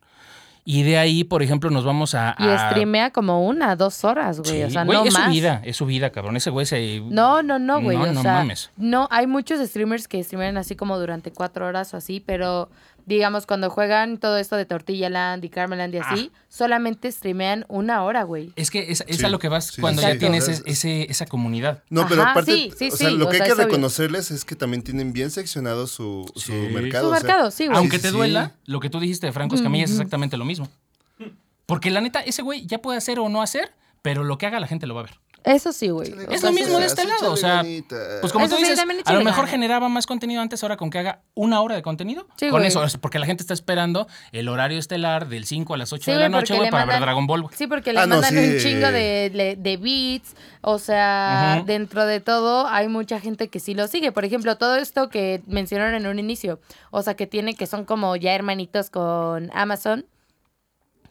Y 0.63 0.83
de 0.83 0.97
ahí, 0.99 1.23
por 1.23 1.41
ejemplo, 1.41 1.71
nos 1.71 1.83
vamos 1.83 2.13
a... 2.13 2.35
Y 2.37 2.43
a- 2.43 2.69
streamea 2.69 3.09
como 3.11 3.45
una, 3.47 3.75
dos 3.75 4.03
horas, 4.05 4.39
güey. 4.39 4.51
Sí, 4.57 4.63
o 4.63 4.69
sea, 4.69 4.83
güey, 4.83 4.97
no 4.99 5.05
es 5.05 5.13
más. 5.13 5.25
su 5.25 5.31
vida, 5.31 5.61
es 5.65 5.75
su 5.75 5.85
vida, 5.87 6.11
cabrón. 6.11 6.37
Ese 6.37 6.51
güey 6.51 6.65
se... 6.67 7.01
No, 7.05 7.41
no, 7.41 7.57
no, 7.57 7.81
güey. 7.81 7.97
No, 7.97 8.03
o 8.03 8.07
no 8.13 8.21
sea, 8.21 8.33
mames. 8.33 8.69
no, 8.77 9.07
hay 9.09 9.25
muchos 9.25 9.59
streamers 9.67 10.07
que 10.07 10.23
streamean 10.23 10.57
así 10.57 10.75
como 10.75 10.99
durante 10.99 11.31
cuatro 11.31 11.65
horas 11.65 11.93
o 11.95 11.97
así, 11.97 12.19
pero 12.23 12.69
digamos, 13.05 13.45
cuando 13.45 13.69
juegan 13.69 14.17
todo 14.17 14.37
esto 14.37 14.55
de 14.55 14.65
Tortilla 14.65 15.09
Land 15.09 15.43
y 15.45 15.49
Carmeland 15.49 15.93
y 15.93 15.97
así, 15.97 16.31
solamente 16.49 17.11
streamean 17.11 17.65
una 17.67 18.03
hora, 18.03 18.23
güey. 18.23 18.51
Es 18.55 18.71
que 18.71 18.91
es, 18.91 19.03
es 19.07 19.17
Sí, 19.17 19.25
a 19.25 19.29
lo 19.29 19.39
que 19.39 19.49
vas 19.49 19.67
sí, 19.67 19.81
cuando 19.81 20.01
sí, 20.01 20.07
ya 20.07 20.17
tienes 20.17 20.47
ese- 20.47 21.09
esa 21.09 21.25
comunidad. 21.25 21.83
No, 21.89 22.07
pero 22.07 22.21
Ajá, 22.23 22.31
aparte, 22.31 22.51
sí, 22.53 22.71
sí, 22.77 22.89
o 22.91 22.95
sea, 22.97 23.09
sí, 23.09 23.15
lo 23.17 23.25
o 23.27 23.29
que 23.29 23.37
sea, 23.37 23.45
hay 23.45 23.49
que 23.49 23.55
obvio. 23.55 23.65
reconocerles 23.65 24.31
es 24.31 24.45
que 24.45 24.55
también 24.55 24.81
tienen 24.83 25.13
bien 25.13 25.31
seccionado 25.31 25.87
su, 25.87 26.31
su 26.35 26.51
Sí. 26.51 26.53
mercado. 26.73 27.09
Su 27.09 27.11
o 27.13 27.15
sea, 27.17 27.23
mercado, 27.27 27.51
sí, 27.51 27.65
güey. 27.67 27.77
Aunque 27.77 27.99
te 27.99 28.09
sí. 28.09 28.13
duela, 28.15 28.53
lo 28.65 28.79
que 28.79 28.89
tú 28.89 28.99
dijiste 28.99 29.27
de 29.27 29.33
Franco 29.33 29.55
Escamilla 29.55 29.85
es 29.85 29.91
exactamente 29.91 30.37
lo 30.37 30.45
mismo. 30.45 30.67
Porque 31.65 31.89
la 31.89 32.01
neta, 32.01 32.19
ese 32.21 32.41
güey 32.41 32.65
ya 32.65 32.79
puede 32.81 32.97
hacer 32.97 33.19
o 33.19 33.29
no 33.29 33.41
hacer, 33.41 33.71
pero 34.01 34.23
lo 34.23 34.37
que 34.37 34.45
haga 34.45 34.59
la 34.59 34.67
gente 34.67 34.87
lo 34.87 34.95
va 34.95 35.01
a 35.01 35.03
ver. 35.05 35.13
Eso 35.43 35.73
sí, 35.73 35.89
güey. 35.89 36.13
Es 36.29 36.43
lo 36.43 36.51
mismo 36.51 36.77
de 36.77 36.85
este 36.85 37.03
lado, 37.05 37.31
o 37.31 37.37
sea, 37.37 37.63
pues 38.21 38.31
como 38.31 38.45
Eso 38.45 38.55
tú 38.55 38.61
dices, 38.61 38.79
a 39.05 39.13
lo 39.13 39.23
mejor 39.23 39.47
generaba 39.47 39.89
más 39.89 40.05
contenido 40.05 40.41
antes, 40.41 40.61
ahora 40.61 40.77
con 40.77 40.89
que 40.91 40.99
haga 40.99 41.21
una 41.33 41.61
hora 41.61 41.75
de 41.75 41.81
contenido. 41.81 42.27
Sí, 42.37 42.49
con 42.49 42.63
eso, 42.63 42.83
es 42.83 42.97
porque 42.97 43.17
la 43.17 43.25
gente 43.25 43.41
está 43.41 43.53
esperando 43.53 44.07
el 44.31 44.47
horario 44.49 44.77
estelar 44.77 45.27
del 45.29 45.45
5 45.45 45.73
a 45.73 45.77
las 45.77 45.91
8 45.93 46.03
Sí, 46.05 46.11
de 46.11 46.17
la 46.19 46.29
noche, 46.29 46.55
güey, 46.55 46.69
para 46.69 46.85
ver 46.85 46.99
Dragon 46.99 47.25
Ball. 47.25 47.41
güey. 47.43 47.55
Sí, 47.57 47.65
porque 47.67 47.91
le 47.91 47.99
Ah, 48.01 48.05
no, 48.05 48.21
mandan 48.21 48.33
sí. 48.33 48.37
un 48.51 48.57
chingo 48.59 48.91
de, 48.91 49.79
beats. 49.81 50.35
O 50.61 50.77
sea, 50.77 51.63
dentro 51.65 52.05
de 52.05 52.19
todo 52.19 52.67
hay 52.67 52.87
mucha 52.87 53.19
gente 53.19 53.47
que 53.47 53.59
sí 53.59 53.73
lo 53.73 53.87
sigue. 53.87 54.11
Por 54.11 54.25
ejemplo, 54.25 54.57
todo 54.57 54.75
esto 54.75 55.09
que 55.09 55.41
mencionaron 55.47 55.95
en 55.95 56.05
un 56.05 56.19
inicio. 56.19 56.59
O 56.91 57.01
sea, 57.01 57.15
que 57.15 57.25
tiene 57.25 57.55
que 57.55 57.65
son 57.65 57.85
como 57.85 58.15
ya 58.15 58.35
hermanitos 58.35 58.89
con 58.91 59.49
Amazon. 59.55 60.05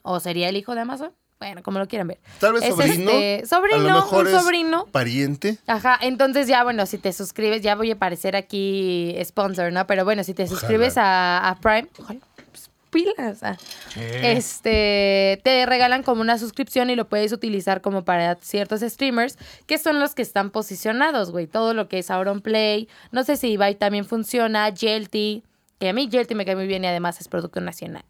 ¿O 0.03 0.20
sería 0.20 0.49
el 0.49 0.57
hijo 0.57 0.74
de 0.74 0.83
Amazon? 0.83 1.12
Bueno, 1.41 1.62
como 1.62 1.78
lo 1.78 1.88
quieran 1.88 2.07
ver. 2.07 2.18
Tal 2.38 2.53
vez 2.53 2.62
Es 2.62 2.70
sobrino. 2.76 3.11
este, 3.11 3.47
sobrino, 3.47 3.76
a 3.76 3.78
lo 3.80 3.95
mejor 3.95 4.26
un 4.26 4.34
es 4.34 4.41
sobrino. 4.43 4.86
Pariente. 4.93 5.57
Ajá, 5.66 5.99
entonces 6.03 6.47
ya, 6.47 6.62
bueno, 6.62 6.84
si 6.86 6.99
te 6.99 7.12
suscribes, 7.14 7.62
ya 7.62 7.74
voy 7.74 7.91
a 7.91 7.95
aparecer 7.95 8.36
aquí 8.36 9.16
sponsor, 9.24 9.72
¿no? 9.72 9.86
Pero 9.86 10.05
bueno, 10.05 10.22
si 10.22 10.34
te 10.34 10.47
suscribes 10.47 10.99
a, 10.99 11.38
a 11.49 11.59
Prime, 11.59 11.88
ojalá, 11.99 12.20
pues, 12.51 12.70
pilas. 12.91 13.43
ah. 13.43 13.57
Este, 13.97 15.41
te 15.43 15.64
regalan 15.66 16.03
como 16.03 16.20
una 16.20 16.38
suscripción 16.38 16.91
y 16.91 16.95
lo 16.97 17.09
puedes 17.09 17.32
utilizar 17.32 17.80
como 17.80 18.05
para 18.05 18.34
ciertos 18.36 18.80
streamers, 18.82 19.38
que 19.66 19.78
son 19.78 19.99
los 19.99 20.14
que 20.14 20.22
están 20.22 20.51
posicionados, 20.51 21.30
güey. 21.30 21.47
Todo 21.47 21.72
lo 21.74 21.88
que 21.88 22.01
es 22.01 22.11
Auronplay, 22.11 22.88
no 23.12 23.24
sé 23.24 23.36
si 23.36 23.49
Ibai 23.53 23.76
también 23.76 24.05
funciona, 24.05 24.70
Jelty, 24.76 25.43
que 25.78 25.88
a 25.88 25.93
mí 25.95 26.09
Jelty 26.11 26.34
me 26.34 26.45
cae 26.45 26.55
muy 26.57 26.66
bien 26.66 26.84
y 26.84 26.86
además 26.88 27.20
es 27.20 27.28
producto 27.28 27.61
nacional. 27.61 28.05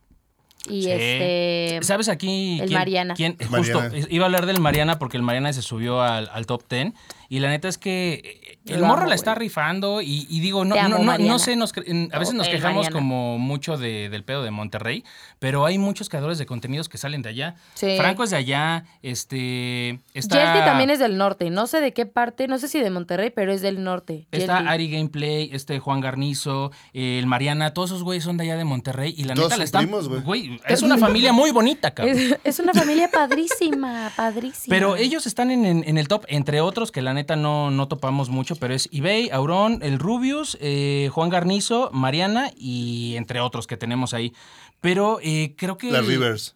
Y 0.69 0.83
Sí. 0.83 0.91
este... 0.91 1.79
¿Sabes 1.83 2.09
aquí? 2.09 2.59
el 2.61 2.67
quién- 2.69 2.79
Mariana. 2.79 3.15
quién- 3.15 3.37
Mariana. 3.51 3.91
Justo, 3.91 4.07
iba 4.11 4.25
a 4.25 4.27
hablar 4.27 4.47
del 4.47 4.61
Mariana 4.61 4.99
porque 4.99 5.17
el 5.17 5.23
Mariana 5.23 5.53
se 5.53 5.63
subió 5.63 6.03
al, 6.03 6.29
al 6.33 6.47
top 6.47 6.63
10 6.69 6.93
y 7.31 7.39
la 7.39 7.49
neta 7.49 7.69
es 7.69 7.79
que 7.79 8.21
eh, 8.45 8.59
el 8.67 8.81
Lo 8.83 8.87
morro 8.89 9.01
amo, 9.03 9.09
la 9.09 9.15
está 9.15 9.35
rifando 9.35 10.03
y, 10.03 10.27
y 10.29 10.41
digo, 10.41 10.67
no, 10.67 10.75
amo, 10.75 10.99
no, 10.99 11.05
no, 11.05 11.19
no 11.19 11.39
sé, 11.39 11.57
nos 11.57 11.73
a 11.73 12.19
veces 12.19 12.35
Oh, 12.35 12.37
nos 12.37 12.47
el 12.49 12.53
quejamos 12.53 12.85
Mariana. 12.87 12.93
como 12.93 13.39
mucho 13.39 13.79
de- 13.79 14.11
del 14.11 14.23
pedo 14.25 14.43
de 14.43 14.51
Monterrey, 14.51 15.03
pero 15.39 15.65
hay 15.65 15.79
muchos 15.79 16.09
creadores 16.11 16.37
de 16.37 16.45
contenidos 16.45 16.89
que 16.91 16.99
salen 16.99 17.23
de 17.23 17.31
allá. 17.31 17.55
Sí. 17.75 17.95
Franco 17.97 18.25
es 18.25 18.31
de 18.31 18.37
allá, 18.37 18.85
este... 19.03 20.01
Está, 20.15 20.37
Jelty 20.53 20.65
también 20.67 20.91
es 20.91 20.99
del 20.99 21.17
norte, 21.17 21.49
no 21.51 21.67
sé 21.67 21.81
de 21.81 21.93
qué 21.93 22.05
parte, 22.07 22.49
no 22.49 22.59
sé 22.59 22.69
si 22.69 22.81
de 22.81 22.91
Monterrey, 22.91 23.31
pero 23.31 23.53
es 23.53 23.63
del 23.63 23.83
norte. 23.83 24.27
Está. 24.33 24.59
Ari 24.59 24.91
Gameplay, 24.91 25.51
este 25.53 25.79
Juan 25.79 26.01
Garnizo, 26.01 26.73
eh, 26.93 27.19
el 27.19 27.27
Mariana, 27.27 27.73
todos 27.75 27.91
esos 27.91 28.03
güeyes 28.03 28.25
son 28.25 28.37
de 28.37 28.45
allá 28.45 28.57
de 28.57 28.65
Monterrey 28.65 29.15
y 29.17 29.25
la 29.25 29.35
Todos 29.35 29.49
neta 29.51 29.57
son 29.57 29.65
están... 29.65 30.23
güey, 30.25 30.61
es 30.69 30.83
una 30.83 30.99
familia 30.99 31.33
muy 31.33 31.51
bonita, 31.53 31.91
cabrón. 31.95 32.17
Es, 32.19 32.37
es 32.45 32.59
una 32.59 32.75
familia 32.75 33.09
padrísima, 33.11 34.13
padrísima. 34.17 34.75
Pero 34.75 34.97
ellos 34.97 35.27
están 35.27 35.51
en, 35.51 35.65
en- 35.65 35.85
en 35.87 35.97
el 35.99 36.09
top, 36.09 36.25
entre 36.29 36.61
otros, 36.61 36.91
que 36.91 37.03
la 37.03 37.15
neta 37.15 37.20
no, 37.37 37.71
no 37.71 37.89
topamos 37.89 38.29
mucho, 38.29 38.57
pero 38.57 38.75
es 38.75 38.89
eBay, 38.93 39.31
Aurón, 39.31 39.81
el 39.83 39.99
Rubius, 39.99 40.57
eh, 40.61 41.09
Juan 41.13 41.31
Garnizo, 41.31 41.91
Mariana 41.93 42.51
y 42.57 43.15
entre 43.17 43.41
otros 43.41 43.67
que 43.67 43.77
tenemos 43.77 44.15
ahí. 44.15 44.33
Pero 44.81 45.19
eh, 45.23 45.55
creo 45.57 45.77
que... 45.79 45.91
Las 45.91 46.07
Rivers. 46.07 46.55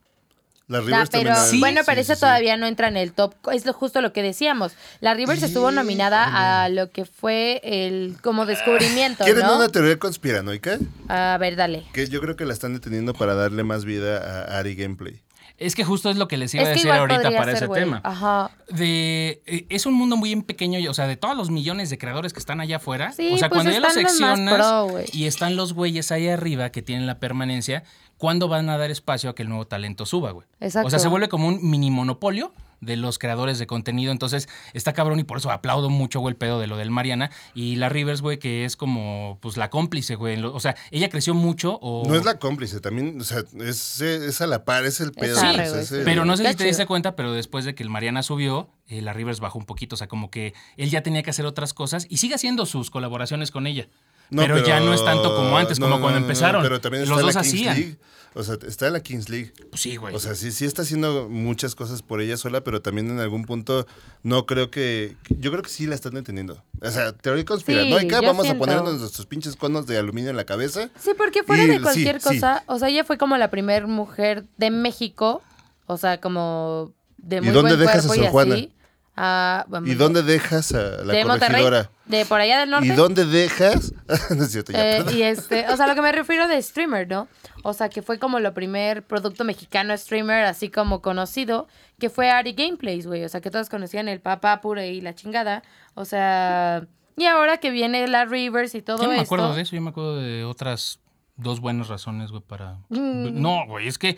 Las 0.66 0.80
Ah, 0.80 0.86
Rivers 0.86 1.10
pero 1.10 1.24
también. 1.30 1.50
Sí, 1.50 1.60
bueno, 1.60 1.80
sí, 1.80 1.86
pero 1.86 1.96
sí, 1.96 2.00
eso 2.02 2.14
sí. 2.14 2.20
todavía 2.20 2.56
no 2.56 2.66
entra 2.66 2.88
en 2.88 2.96
el 2.96 3.12
top. 3.12 3.34
Es 3.52 3.66
lo, 3.66 3.74
justo 3.74 4.00
lo 4.00 4.14
que 4.14 4.22
decíamos. 4.22 4.72
La 5.00 5.12
Rivers 5.12 5.42
estuvo 5.42 5.70
nominada 5.70 6.62
a 6.64 6.68
lo 6.70 6.90
que 6.90 7.04
fue 7.04 7.60
el 7.62 8.16
como 8.22 8.46
descubrimiento, 8.46 9.24
¿Quieren 9.24 9.44
¿no? 9.44 9.56
una 9.56 9.68
teoría 9.68 9.98
conspiranoica? 9.98 10.78
A 11.08 11.36
ver, 11.38 11.56
dale. 11.56 11.84
Que 11.92 12.08
yo 12.08 12.20
creo 12.22 12.36
que 12.36 12.46
la 12.46 12.54
están 12.54 12.72
deteniendo 12.72 13.12
para 13.12 13.34
darle 13.34 13.62
más 13.62 13.84
vida 13.84 14.46
a 14.46 14.58
Ari 14.58 14.74
Gameplay. 14.74 15.20
Es 15.57 15.76
que 15.76 15.84
justo 15.84 16.11
es 16.11 16.16
lo 16.16 16.26
que 16.26 16.36
les 16.36 16.52
iba 16.55 16.64
Es 16.64 16.68
a 16.68 16.72
decir 16.72 16.90
ahorita 16.90 17.30
para 17.30 17.55
ser, 17.55 17.64
ese 17.64 17.68
tema. 17.68 18.00
Ajá. 18.02 18.50
de 18.68 19.40
eh, 19.46 19.66
es 19.68 19.86
un 19.86 19.94
mundo 19.94 20.16
muy 20.16 20.34
pequeño, 20.42 20.80
y, 20.80 20.88
o 20.88 20.94
sea, 20.94 21.07
de 21.07 21.16
todos 21.16 21.36
los 21.36 21.50
millones 21.50 21.90
de 21.90 21.98
creadores 21.98 22.32
que 22.32 22.40
están 22.40 22.61
allá 22.61 22.76
afuera, 22.76 23.12
Sí, 23.12 23.30
o 23.32 23.38
sea, 23.38 23.48
pues 23.48 23.62
cuando 23.62 23.72
ya 23.72 23.80
los 23.80 23.92
seccionas 23.92 24.55
pro, 24.55 25.00
y 25.12 25.26
están 25.26 25.55
los 25.57 25.72
güeyes 25.72 26.11
ahí 26.11 26.28
arriba 26.28 26.70
que 26.70 26.82
tienen 26.82 27.07
la 27.07 27.20
permanencia, 27.20 27.84
¿cuándo 28.18 28.48
van 28.48 28.68
a 28.68 28.78
dar 28.78 28.90
espacio 28.90 29.30
a 29.30 29.34
que 29.34 29.42
el 29.42 29.48
nuevo 29.48 29.66
talento 29.66 30.07
suba, 30.07 30.32
güey? 30.32 30.46
Exacto. 30.61 30.88
O 30.88 30.90
sea, 30.90 30.98
se 30.98 31.09
vuelve 31.09 31.28
como 31.28 31.46
un 31.46 31.70
mini 31.70 31.90
monopolio 31.90 32.52
de 32.85 32.97
los 32.97 33.18
creadores 33.18 33.59
de 33.59 33.66
contenido, 33.66 34.12
entonces 34.12 34.49
está 34.72 34.93
cabrón 34.93 35.18
y 35.20 35.24
por 35.24 35.39
eso 35.39 35.51
aplaudo 35.51 35.91
mucho, 35.91 36.20
güey, 36.20 36.32
el 36.32 36.37
pedo 36.37 36.59
de 36.61 36.66
lo 36.66 36.76
del 36.76 36.91
Mariana 36.91 37.30
y 37.55 37.76
la 37.76 37.89
Rivers, 37.89 38.20
güey, 38.22 38.39
que 38.39 38.64
es 38.64 38.76
como, 38.76 39.39
pues, 39.41 39.57
la 39.57 39.70
cómplice, 39.70 40.14
güey, 40.14 40.43
o 40.43 40.61
sea, 40.61 40.76
ella 40.91 41.09
creció 41.09 41.35
mucho 41.35 41.78
o... 41.82 42.05
No 42.09 42.14
es 42.14 42.24
la 42.24 42.39
cómplice, 42.39 42.80
también, 42.80 43.20
o 43.20 43.24
sea, 43.24 43.43
es, 43.61 44.01
es 44.01 44.41
a 44.41 44.47
la 44.47 44.64
par, 44.64 44.85
es 44.85 45.01
el 45.01 45.12
pedo. 45.12 45.39
arre, 45.39 45.49
o 45.51 45.55
sea, 45.55 45.68
güey, 45.70 45.82
es 45.82 45.89
sí. 45.89 45.95
el- 45.97 46.05
Pero 46.05 46.24
no 46.24 46.37
sé 46.37 46.49
si 46.49 46.55
te 46.57 46.64
diste 46.64 46.87
cuenta, 46.87 47.16
pero 47.16 47.32
después 47.32 47.64
de 47.64 47.74
que 47.74 47.82
el 47.82 47.91
Mariana 47.91 48.22
subió, 48.22 48.68
eh, 48.87 49.01
la 49.03 49.12
Rivers 49.12 49.41
bajó 49.41 49.59
un 49.59 49.64
poquito. 49.64 49.95
O 49.95 49.97
sea, 49.97 50.09
como 50.09 50.30
que 50.30 50.55
él 50.76 50.91
ya 50.91 51.03
tenía 51.03 51.22
que 51.22 51.30
hacer 51.30 51.47
otras 51.47 51.72
cosas 51.74 52.07
y 52.11 52.18
sigue 52.18 52.35
haciendo 52.35 52.66
sus 52.66 52.91
colaboraciones 52.91 53.51
con 53.51 53.66
ella. 53.66 53.89
No, 54.30 54.42
pero, 54.42 54.64
ya 54.64 54.80
no 54.80 54.94
es 54.94 55.04
tanto 55.04 55.34
como 55.34 55.56
antes, 55.56 55.78
no, 55.78 55.86
como 55.86 55.96
no, 55.96 56.02
cuando 56.02 56.20
no, 56.20 56.26
no, 56.26 56.32
empezaron. 56.32 56.62
Pero 56.62 56.80
también 56.80 57.04
está 57.04 57.14
Los 57.14 57.20
en 57.20 57.26
dos 57.26 57.34
la 57.34 57.40
Kings 57.42 57.54
hacían. 57.54 57.76
League. 57.76 57.98
O 58.36 58.42
sea, 58.42 58.56
está 58.66 58.88
en 58.88 58.94
la 58.94 59.00
Kings 59.00 59.28
League. 59.28 59.52
Pues 59.70 59.80
sí, 59.80 59.94
güey. 59.96 60.12
O 60.12 60.18
sea, 60.18 60.34
sí, 60.34 60.50
sí 60.50 60.64
está 60.64 60.82
haciendo 60.82 61.28
muchas 61.28 61.76
cosas 61.76 62.02
por 62.02 62.20
ella 62.20 62.36
sola, 62.36 62.64
pero 62.64 62.82
también 62.82 63.08
en 63.08 63.20
algún 63.20 63.44
punto 63.44 63.86
no 64.24 64.44
creo 64.44 64.72
que. 64.72 65.16
Yo 65.28 65.52
creo 65.52 65.62
que 65.62 65.70
sí 65.70 65.86
la 65.86 65.94
están 65.94 66.16
entendiendo. 66.16 66.60
O 66.82 66.90
sea, 66.90 67.12
teoría 67.12 67.44
conspiranoica, 67.44 68.20
yo 68.20 68.26
vamos 68.26 68.44
siento. 68.44 68.64
a 68.64 68.66
ponernos 68.66 68.98
nuestros 69.00 69.26
pinches 69.26 69.54
conos 69.54 69.86
de 69.86 69.98
aluminio 69.98 70.30
en 70.30 70.36
la 70.36 70.44
cabeza. 70.44 70.90
Sí, 70.98 71.12
porque 71.16 71.44
fuera 71.44 71.62
Y 71.62 71.68
de 71.68 71.76
sí, 71.76 71.82
cualquier 71.82 72.20
sí. 72.20 72.28
cosa, 72.28 72.64
o 72.66 72.78
sea, 72.80 72.88
ella 72.88 73.04
fue 73.04 73.18
como 73.18 73.36
la 73.36 73.50
primera 73.50 73.86
mujer 73.86 74.44
de 74.56 74.70
México, 74.70 75.40
o 75.86 75.96
sea, 75.96 76.20
como 76.20 76.92
de 77.18 77.40
muy 77.40 77.52
dónde 77.52 77.76
buen 77.76 77.86
dejas 77.86 78.04
a 78.04 78.08
cuerpo 78.08 78.20
y 78.20 78.24
Sor 78.24 78.32
Juana? 78.32 78.54
así. 78.56 78.72
Ah, 79.16 79.64
bueno, 79.68 79.86
¿Y 79.86 79.94
dónde 79.94 80.22
dejas 80.22 80.72
a 80.74 81.04
la 81.04 81.12
de 81.12 81.22
corregidora? 81.22 81.90
de 82.06 82.26
por 82.26 82.40
allá 82.40 82.58
del 82.60 82.70
norte. 82.70 82.86
¿Y 82.88 82.90
dónde 82.90 83.24
dejas? 83.24 83.92
no 84.36 84.42
es 84.42 84.50
cierto, 84.50 84.72
ya, 84.72 84.98
Eh, 84.98 85.04
y 85.14 85.22
este, 85.22 85.68
o 85.68 85.76
sea, 85.76 85.86
lo 85.86 85.94
que 85.94 86.02
me 86.02 86.10
refiero 86.10 86.48
de 86.48 86.60
streamer, 86.60 87.08
¿no? 87.08 87.28
O 87.62 87.72
sea, 87.72 87.88
que 87.88 88.02
fue 88.02 88.18
como 88.18 88.40
lo 88.40 88.52
primer 88.54 89.04
producto 89.06 89.44
mexicano 89.44 89.96
streamer, 89.96 90.44
así 90.44 90.68
como 90.68 91.00
conocido, 91.00 91.68
que 91.98 92.10
fue 92.10 92.30
Ari 92.30 92.54
Gameplays, 92.54 93.06
güey. 93.06 93.24
O 93.24 93.28
sea, 93.28 93.40
que 93.40 93.50
todos 93.50 93.68
conocían 93.68 94.08
el 94.08 94.20
papá 94.20 94.60
pure 94.60 94.90
y 94.90 95.00
la 95.00 95.14
chingada. 95.14 95.62
O 95.94 96.04
sea, 96.04 96.86
y 97.16 97.26
ahora 97.26 97.58
que 97.58 97.70
viene 97.70 98.06
la 98.08 98.24
Rivers 98.24 98.74
y 98.74 98.82
todo 98.82 98.98
Yo 98.98 99.04
no 99.04 99.10
me 99.10 99.14
esto. 99.16 99.26
acuerdo 99.26 99.54
de 99.54 99.62
eso, 99.62 99.76
yo 99.76 99.82
me 99.82 99.90
acuerdo 99.90 100.16
de 100.16 100.44
otras 100.44 100.98
dos 101.36 101.60
buenas 101.60 101.88
razones, 101.88 102.30
güey, 102.30 102.42
para... 102.42 102.78
Mm. 102.88 103.40
No, 103.40 103.66
güey, 103.66 103.86
es 103.86 103.98
que... 103.98 104.16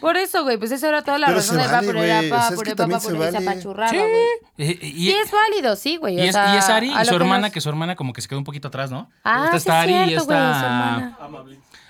Por 0.00 0.16
eso, 0.16 0.42
güey, 0.44 0.58
pues 0.58 0.70
esa 0.72 0.88
era 0.88 1.02
toda 1.02 1.18
la 1.18 1.26
Pero 1.26 1.38
razón 1.38 1.56
de 1.56 1.66
vale, 1.66 1.86
papá 1.86 1.92
güey, 1.98 2.10
era 2.10 2.18
o 2.18 2.22
sea, 2.22 2.30
papá 2.30 2.54
es 2.54 2.62
que 2.62 2.74
también 2.74 3.00
papá 3.00 3.10
se 3.10 3.14
y 3.16 3.18
vale. 3.18 3.38
apachurraba, 3.38 3.90
Sí. 3.90 3.96
güey. 3.96 4.10
eh, 4.58 4.78
eh, 4.82 4.92
Y 4.94 5.10
es 5.10 5.30
válido, 5.30 5.76
sí, 5.76 5.96
güey. 5.96 6.16
Y 6.16 6.20
es, 6.20 6.32
sea, 6.34 6.54
y 6.54 6.58
es 6.58 6.68
Ari 6.68 6.90
a 6.94 7.02
y 7.02 7.04
su 7.06 7.12
lo 7.12 7.18
que 7.18 7.24
hermana, 7.24 7.40
nos- 7.48 7.52
que 7.52 7.60
su 7.60 7.68
hermana 7.68 7.96
como 7.96 8.12
que 8.12 8.20
se 8.20 8.28
quedó 8.28 8.38
un 8.38 8.44
poquito 8.44 8.68
atrás, 8.68 8.90
¿no? 8.90 9.10
Ah, 9.24 9.44
Esta 9.46 9.50
sí 9.52 9.56
está 9.58 9.78
es 9.78 9.82
Ari 9.84 9.92
y 9.94 10.06
cierto, 10.08 10.24
güey, 10.26 10.38
su 10.38 10.44
esta... 10.44 10.66
hermana. 10.66 11.18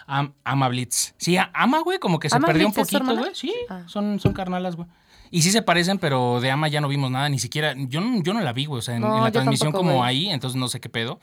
Am- 0.08 0.32
Ama 0.44 0.68
Blitz. 0.68 1.14
Sí, 1.18 1.36
a- 1.36 1.50
Ama, 1.52 1.80
güey, 1.80 1.98
como 1.98 2.18
que 2.20 2.30
se 2.30 2.36
¿Ama 2.36 2.46
perdió 2.46 2.66
un 2.68 2.72
Blitz 2.72 2.82
es 2.82 2.88
su 2.88 2.92
poquito, 2.98 3.10
hermana? 3.10 3.20
güey. 3.28 3.34
Sí, 3.34 3.52
Ah. 3.68 3.82
son, 3.86 4.20
son 4.20 4.32
carnalas, 4.32 4.76
güey. 4.76 4.88
Y 5.32 5.42
sí 5.42 5.50
se 5.50 5.60
parecen, 5.62 5.98
pero 5.98 6.40
de 6.40 6.50
Ama 6.52 6.68
ya 6.68 6.80
no 6.80 6.86
vimos 6.86 7.10
nada, 7.10 7.28
ni 7.28 7.40
siquiera. 7.40 7.74
Yo 7.76 8.00
no, 8.00 8.22
yo 8.22 8.32
no 8.32 8.40
la 8.40 8.52
vi, 8.52 8.66
güey. 8.66 8.78
O 8.78 8.82
sea, 8.82 8.94
en, 8.94 9.02
No, 9.02 9.16
en 9.16 9.22
la 9.24 9.28
yo 9.28 9.32
transmisión 9.32 9.72
tampoco, 9.72 9.84
como 9.84 9.96
güey. 9.98 10.08
ahí, 10.08 10.30
entonces 10.30 10.56
no 10.56 10.68
sé 10.68 10.78
qué 10.80 10.88
pedo. 10.88 11.18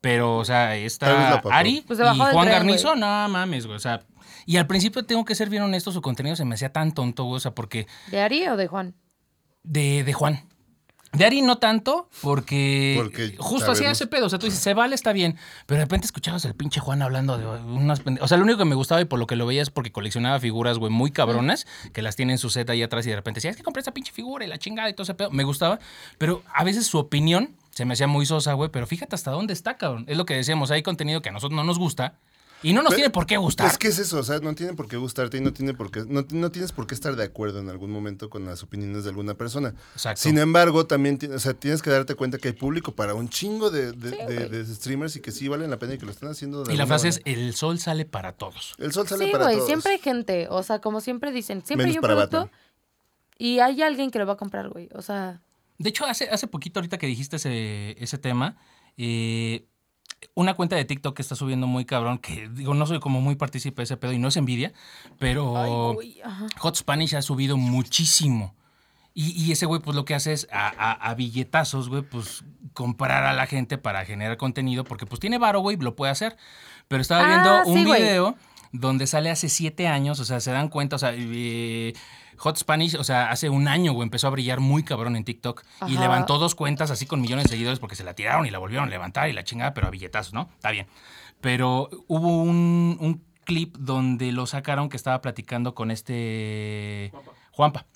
Pero, 0.00 0.38
o 0.38 0.44
sea, 0.44 0.76
está. 0.76 1.40
Ari 1.50 1.82
Pues 1.86 1.98
y 1.98 2.02
Juan 2.02 2.32
tren, 2.46 2.48
Garnizo, 2.52 2.94
no 2.94 3.28
mames, 3.28 3.66
güey. 3.66 3.76
O 3.76 3.80
sea, 3.80 4.02
y 4.46 4.56
al 4.56 4.66
principio 4.66 5.04
tengo 5.04 5.24
que 5.24 5.34
ser 5.34 5.50
bien 5.50 5.62
honesto, 5.62 5.90
su 5.92 6.00
contenido 6.02 6.36
se 6.36 6.44
me 6.44 6.54
hacía 6.54 6.72
tan 6.72 6.92
tonto, 6.92 7.24
güey. 7.24 7.36
O 7.36 7.40
sea, 7.40 7.54
porque 7.54 7.86
¿De 8.10 8.20
Ari 8.20 8.46
o 8.48 8.56
de 8.56 8.66
Juan? 8.68 8.94
de, 9.64 10.04
de 10.04 10.12
Juan. 10.12 10.44
De 11.12 11.24
Ari 11.24 11.40
no 11.40 11.56
tanto, 11.56 12.10
porque, 12.20 12.92
Porque 12.98 13.34
justo 13.38 13.72
hacía 13.72 13.90
ese 13.90 14.06
pedo. 14.06 14.26
O 14.26 14.28
sea, 14.28 14.38
tú 14.38 14.44
dices, 14.44 14.60
se 14.60 14.74
vale, 14.74 14.94
está 14.94 15.14
bien. 15.14 15.38
Pero 15.64 15.78
de 15.78 15.84
repente 15.86 16.04
escuchabas 16.04 16.44
el 16.44 16.54
pinche 16.54 16.80
Juan 16.80 17.00
hablando 17.00 17.38
de 17.38 17.46
unas 17.46 18.04
pende- 18.04 18.20
O 18.20 18.28
sea, 18.28 18.36
lo 18.36 18.44
único 18.44 18.58
que 18.58 18.66
me 18.66 18.74
gustaba 18.74 19.00
y 19.00 19.06
por 19.06 19.18
lo 19.18 19.26
que 19.26 19.34
lo 19.34 19.46
veía 19.46 19.62
es 19.62 19.70
porque 19.70 19.90
coleccionaba 19.90 20.38
figuras, 20.38 20.76
güey, 20.76 20.92
muy 20.92 21.10
cabronas, 21.10 21.66
que 21.94 22.02
las 22.02 22.14
tiene 22.14 22.32
en 22.34 22.38
su 22.38 22.50
set 22.50 22.68
ahí 22.68 22.82
atrás 22.82 23.06
y 23.06 23.10
de 23.10 23.16
repente 23.16 23.38
decía, 23.38 23.50
es 23.50 23.56
que 23.56 23.62
compré 23.62 23.80
esa 23.80 23.92
pinche 23.94 24.12
figura 24.12 24.44
y 24.44 24.48
la 24.48 24.58
chingada 24.58 24.90
y 24.90 24.92
todo 24.92 25.04
ese 25.04 25.14
pedo. 25.14 25.30
Me 25.30 25.44
gustaba, 25.44 25.78
pero 26.18 26.42
a 26.54 26.62
veces 26.62 26.86
su 26.86 26.98
opinión 26.98 27.56
se 27.78 27.84
me 27.84 27.94
hacía 27.94 28.08
muy 28.08 28.26
sosa, 28.26 28.54
güey. 28.54 28.70
Pero 28.70 28.86
fíjate 28.86 29.14
hasta 29.14 29.30
dónde 29.30 29.52
está, 29.52 29.76
cabrón. 29.76 30.04
Es 30.08 30.16
lo 30.18 30.26
que 30.26 30.34
decíamos, 30.34 30.70
hay 30.72 30.82
contenido 30.82 31.22
que 31.22 31.28
a 31.28 31.32
nosotros 31.32 31.56
no 31.56 31.62
nos 31.64 31.78
gusta 31.78 32.18
y 32.60 32.72
no 32.72 32.82
nos 32.82 32.90
Pero- 32.90 32.96
tiene 32.96 33.10
por 33.10 33.24
qué 33.24 33.36
gustar. 33.36 33.68
Es 33.68 33.78
que 33.78 33.86
es 33.86 34.00
eso, 34.00 34.18
o 34.18 34.22
sea, 34.24 34.40
no 34.40 34.52
tiene 34.56 34.72
por 34.74 34.88
qué 34.88 34.96
gustarte 34.96 35.36
y 35.38 35.40
no, 35.40 35.52
tiene 35.52 35.74
por 35.74 35.92
qué, 35.92 36.04
no, 36.08 36.26
no 36.30 36.50
tienes 36.50 36.72
por 36.72 36.88
qué 36.88 36.94
estar 36.96 37.14
de 37.14 37.22
acuerdo 37.22 37.60
en 37.60 37.68
algún 37.68 37.92
momento 37.92 38.28
con 38.28 38.44
las 38.44 38.64
opiniones 38.64 39.04
de 39.04 39.10
alguna 39.10 39.34
persona. 39.34 39.74
Exacto. 39.94 40.20
Sin 40.22 40.38
embargo, 40.38 40.84
también 40.84 41.20
o 41.32 41.38
sea, 41.38 41.54
tienes 41.54 41.82
que 41.82 41.90
darte 41.90 42.16
cuenta 42.16 42.36
que 42.38 42.48
hay 42.48 42.54
público 42.54 42.90
para 42.96 43.14
un 43.14 43.28
chingo 43.28 43.70
de, 43.70 43.92
de- 43.92 44.10
de- 44.26 44.48
de 44.48 44.74
streamers 44.74 45.14
y 45.14 45.20
que 45.20 45.30
sí 45.30 45.46
valen 45.46 45.70
la 45.70 45.78
pena 45.78 45.94
y 45.94 45.98
que 45.98 46.06
lo 46.06 46.10
están 46.10 46.30
haciendo. 46.30 46.64
de 46.64 46.74
y 46.74 46.76
la 46.76 46.86
frase 46.88 47.06
es, 47.08 47.20
el 47.26 47.54
sol 47.54 47.78
sale 47.78 48.04
para 48.06 48.32
todos. 48.32 48.74
El 48.78 48.92
sol 48.92 49.06
sale 49.06 49.26
Sí, 49.26 49.30
para 49.30 49.44
güey, 49.44 49.56
todos. 49.58 49.68
siempre 49.68 49.92
hay 49.92 49.98
gente. 49.98 50.48
O 50.50 50.64
sea, 50.64 50.80
como 50.80 51.00
siempre 51.00 51.30
dicen, 51.30 51.62
siempre 51.64 51.86
Menos 51.86 51.94
hay 51.94 51.98
un 51.98 52.02
para 52.02 52.14
producto 52.14 52.36
Batman. 52.38 52.60
y 53.38 53.60
hay 53.60 53.82
alguien 53.82 54.10
que 54.10 54.18
lo 54.18 54.26
va 54.26 54.32
a 54.32 54.36
comprar, 54.36 54.68
güey. 54.68 54.88
O 54.94 55.02
sea, 55.02 55.40
De 55.78 55.90
hecho, 55.90 56.04
hace, 56.06 56.28
hace 56.30 56.46
poquito, 56.48 56.80
ahorita 56.80 56.98
que 56.98 57.06
dijiste 57.06 57.36
ese, 57.36 57.96
ese 58.02 58.18
tema, 58.18 58.56
eh, 58.96 59.64
una 60.34 60.54
cuenta 60.54 60.74
de 60.76 60.84
TikTok 60.84 61.14
que 61.14 61.22
está 61.22 61.36
subiendo 61.36 61.66
muy 61.68 61.84
cabrón, 61.84 62.18
que 62.18 62.48
digo, 62.48 62.74
no 62.74 62.86
soy 62.86 62.98
como 62.98 63.20
muy 63.20 63.36
partícipe 63.36 63.76
de 63.76 63.84
ese 63.84 63.96
pedo 63.96 64.12
y 64.12 64.18
no 64.18 64.28
es 64.28 64.36
envidia, 64.36 64.72
pero 65.18 65.56
ay. 66.00 66.20
Hot 66.58 66.74
Spanish 66.76 67.14
ha 67.14 67.22
subido 67.22 67.56
muchísimo. 67.56 68.54
Y, 69.14 69.30
y 69.40 69.52
ese 69.52 69.66
güey, 69.66 69.80
pues 69.80 69.94
lo 69.96 70.04
que 70.04 70.14
hace 70.14 70.32
es 70.32 70.48
a, 70.52 70.68
a- 70.68 70.92
a 71.10 71.14
billetazos, 71.14 71.88
güey, 71.88 72.02
pues 72.02 72.44
comprar 72.72 73.24
a 73.24 73.32
la 73.32 73.46
gente 73.46 73.76
para 73.78 74.04
generar 74.04 74.36
contenido, 74.36 74.84
porque 74.84 75.06
pues 75.06 75.20
tiene 75.20 75.38
varo, 75.38 75.60
güey, 75.60 75.76
lo 75.76 75.96
puede 75.96 76.12
hacer. 76.12 76.36
Pero 76.88 77.00
estaba 77.02 77.24
Ah, 77.24 77.28
viendo 77.28 77.64
sí, 77.64 77.70
un 77.80 77.84
güey. 77.86 78.02
video 78.02 78.36
donde 78.72 79.06
sale 79.06 79.30
hace 79.30 79.48
siete 79.48 79.88
años, 79.88 80.20
o 80.20 80.24
sea, 80.24 80.40
se 80.40 80.50
dan 80.52 80.68
cuenta, 80.68 80.96
o 80.96 80.98
sea, 80.98 81.12
eh, 81.14 81.94
Hot 82.38 82.56
Spanish, 82.56 82.94
o 82.94 83.04
sea, 83.04 83.30
hace 83.30 83.50
un 83.50 83.68
año, 83.68 83.92
güey, 83.92 84.04
empezó 84.04 84.28
a 84.28 84.30
brillar 84.30 84.60
muy 84.60 84.82
cabrón 84.82 85.16
en 85.16 85.24
TikTok 85.24 85.64
y 85.86 85.98
levantó 85.98 86.38
dos 86.38 86.54
cuentas 86.54 86.90
así 86.90 87.06
con 87.06 87.20
millones 87.20 87.44
de 87.44 87.50
seguidores 87.50 87.78
porque 87.78 87.96
se 87.96 88.04
la 88.04 88.14
tiraron 88.14 88.46
y 88.46 88.50
la 88.50 88.58
volvieron 88.58 88.88
a 88.88 88.90
levantar 88.90 89.28
y 89.28 89.32
la 89.32 89.44
chingada, 89.44 89.74
pero 89.74 89.86
a 89.86 89.90
billetazos, 89.90 90.32
¿no? 90.32 90.48
Está 90.54 90.70
bien. 90.70 90.86
Pero 91.40 91.88
hubo 92.06 92.42
un, 92.42 92.96
un 93.00 93.24
clip 93.44 93.76
donde 93.78 94.32
lo 94.32 94.46
sacaron 94.46 94.88
que 94.88 94.96
estaba 94.96 95.20
platicando 95.20 95.74
con 95.74 95.90
este 95.90 97.12
Juanpa. 97.50 97.86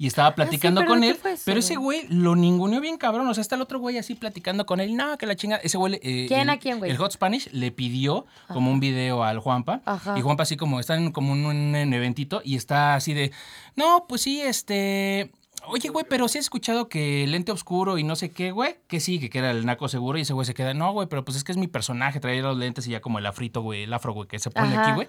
Y 0.00 0.06
estaba 0.06 0.34
platicando 0.34 0.80
Ah, 0.80 0.84
pero 0.84 0.92
con 0.92 1.00
¿de 1.02 1.12
qué 1.14 1.30
él, 1.32 1.38
pero 1.44 1.60
ese 1.60 1.76
güey? 1.76 2.06
lo 2.08 2.34
ninguneó 2.34 2.80
bien 2.80 2.96
cabrón. 2.96 3.28
O 3.28 3.34
sea, 3.34 3.42
está 3.42 3.56
el 3.56 3.60
otro 3.60 3.78
güey 3.78 3.98
así 3.98 4.14
platicando 4.14 4.64
con 4.64 4.80
él. 4.80 4.96
No, 4.96 5.18
que 5.18 5.26
la 5.26 5.36
chinga. 5.36 5.56
Ese 5.56 5.76
güey. 5.76 6.00
eh, 6.02 6.24
¿Quién 6.26 6.40
el- 6.40 6.48
a 6.48 6.58
quién, 6.58 6.78
güey? 6.78 6.90
El 6.90 6.96
Hot 6.96 7.12
Spanish 7.12 7.50
le 7.52 7.70
pidió 7.70 8.24
como 8.48 8.70
un 8.72 8.80
video 8.80 9.22
al 9.24 9.40
Juanpa. 9.40 9.82
Ajá. 9.84 10.18
Y 10.18 10.22
Juanpa 10.22 10.44
así 10.44 10.56
como 10.56 10.80
está 10.80 10.96
en 10.96 11.12
como 11.12 11.32
un, 11.32 11.44
un 11.44 11.74
eventito 11.92 12.40
y 12.42 12.56
está 12.56 12.94
así 12.94 13.12
de. 13.12 13.30
No, 13.76 14.06
pues 14.08 14.22
sí, 14.22 14.40
este. 14.40 15.32
Oye, 15.66 15.90
güey, 15.90 16.06
pero 16.08 16.26
sí 16.28 16.38
has 16.38 16.46
escuchado 16.46 16.88
que 16.88 17.26
lente 17.26 17.52
oscuro 17.52 17.98
y 17.98 18.02
no 18.02 18.16
sé 18.16 18.30
qué, 18.30 18.52
güey. 18.52 18.76
Que 18.88 19.00
sí, 19.00 19.28
que 19.28 19.38
era 19.38 19.50
el 19.50 19.66
naco 19.66 19.88
seguro. 19.88 20.16
Y 20.16 20.22
ese 20.22 20.32
güey 20.32 20.46
se 20.46 20.54
queda, 20.54 20.72
no, 20.72 20.90
güey, 20.94 21.08
pero 21.08 21.22
pues 21.26 21.36
es 21.36 21.44
que 21.44 21.52
es 21.52 21.58
mi 21.58 21.68
personaje, 21.68 22.18
traer 22.20 22.42
los 22.44 22.56
lentes 22.56 22.86
y 22.86 22.92
ya 22.92 23.02
como 23.02 23.18
el 23.18 23.26
afrito, 23.26 23.60
güey, 23.60 23.82
el 23.82 23.92
afro, 23.92 24.14
güey, 24.14 24.26
que 24.26 24.38
se 24.38 24.50
pone 24.50 24.68
Ajá. 24.68 24.82
aquí, 24.84 24.92
güey. 24.94 25.08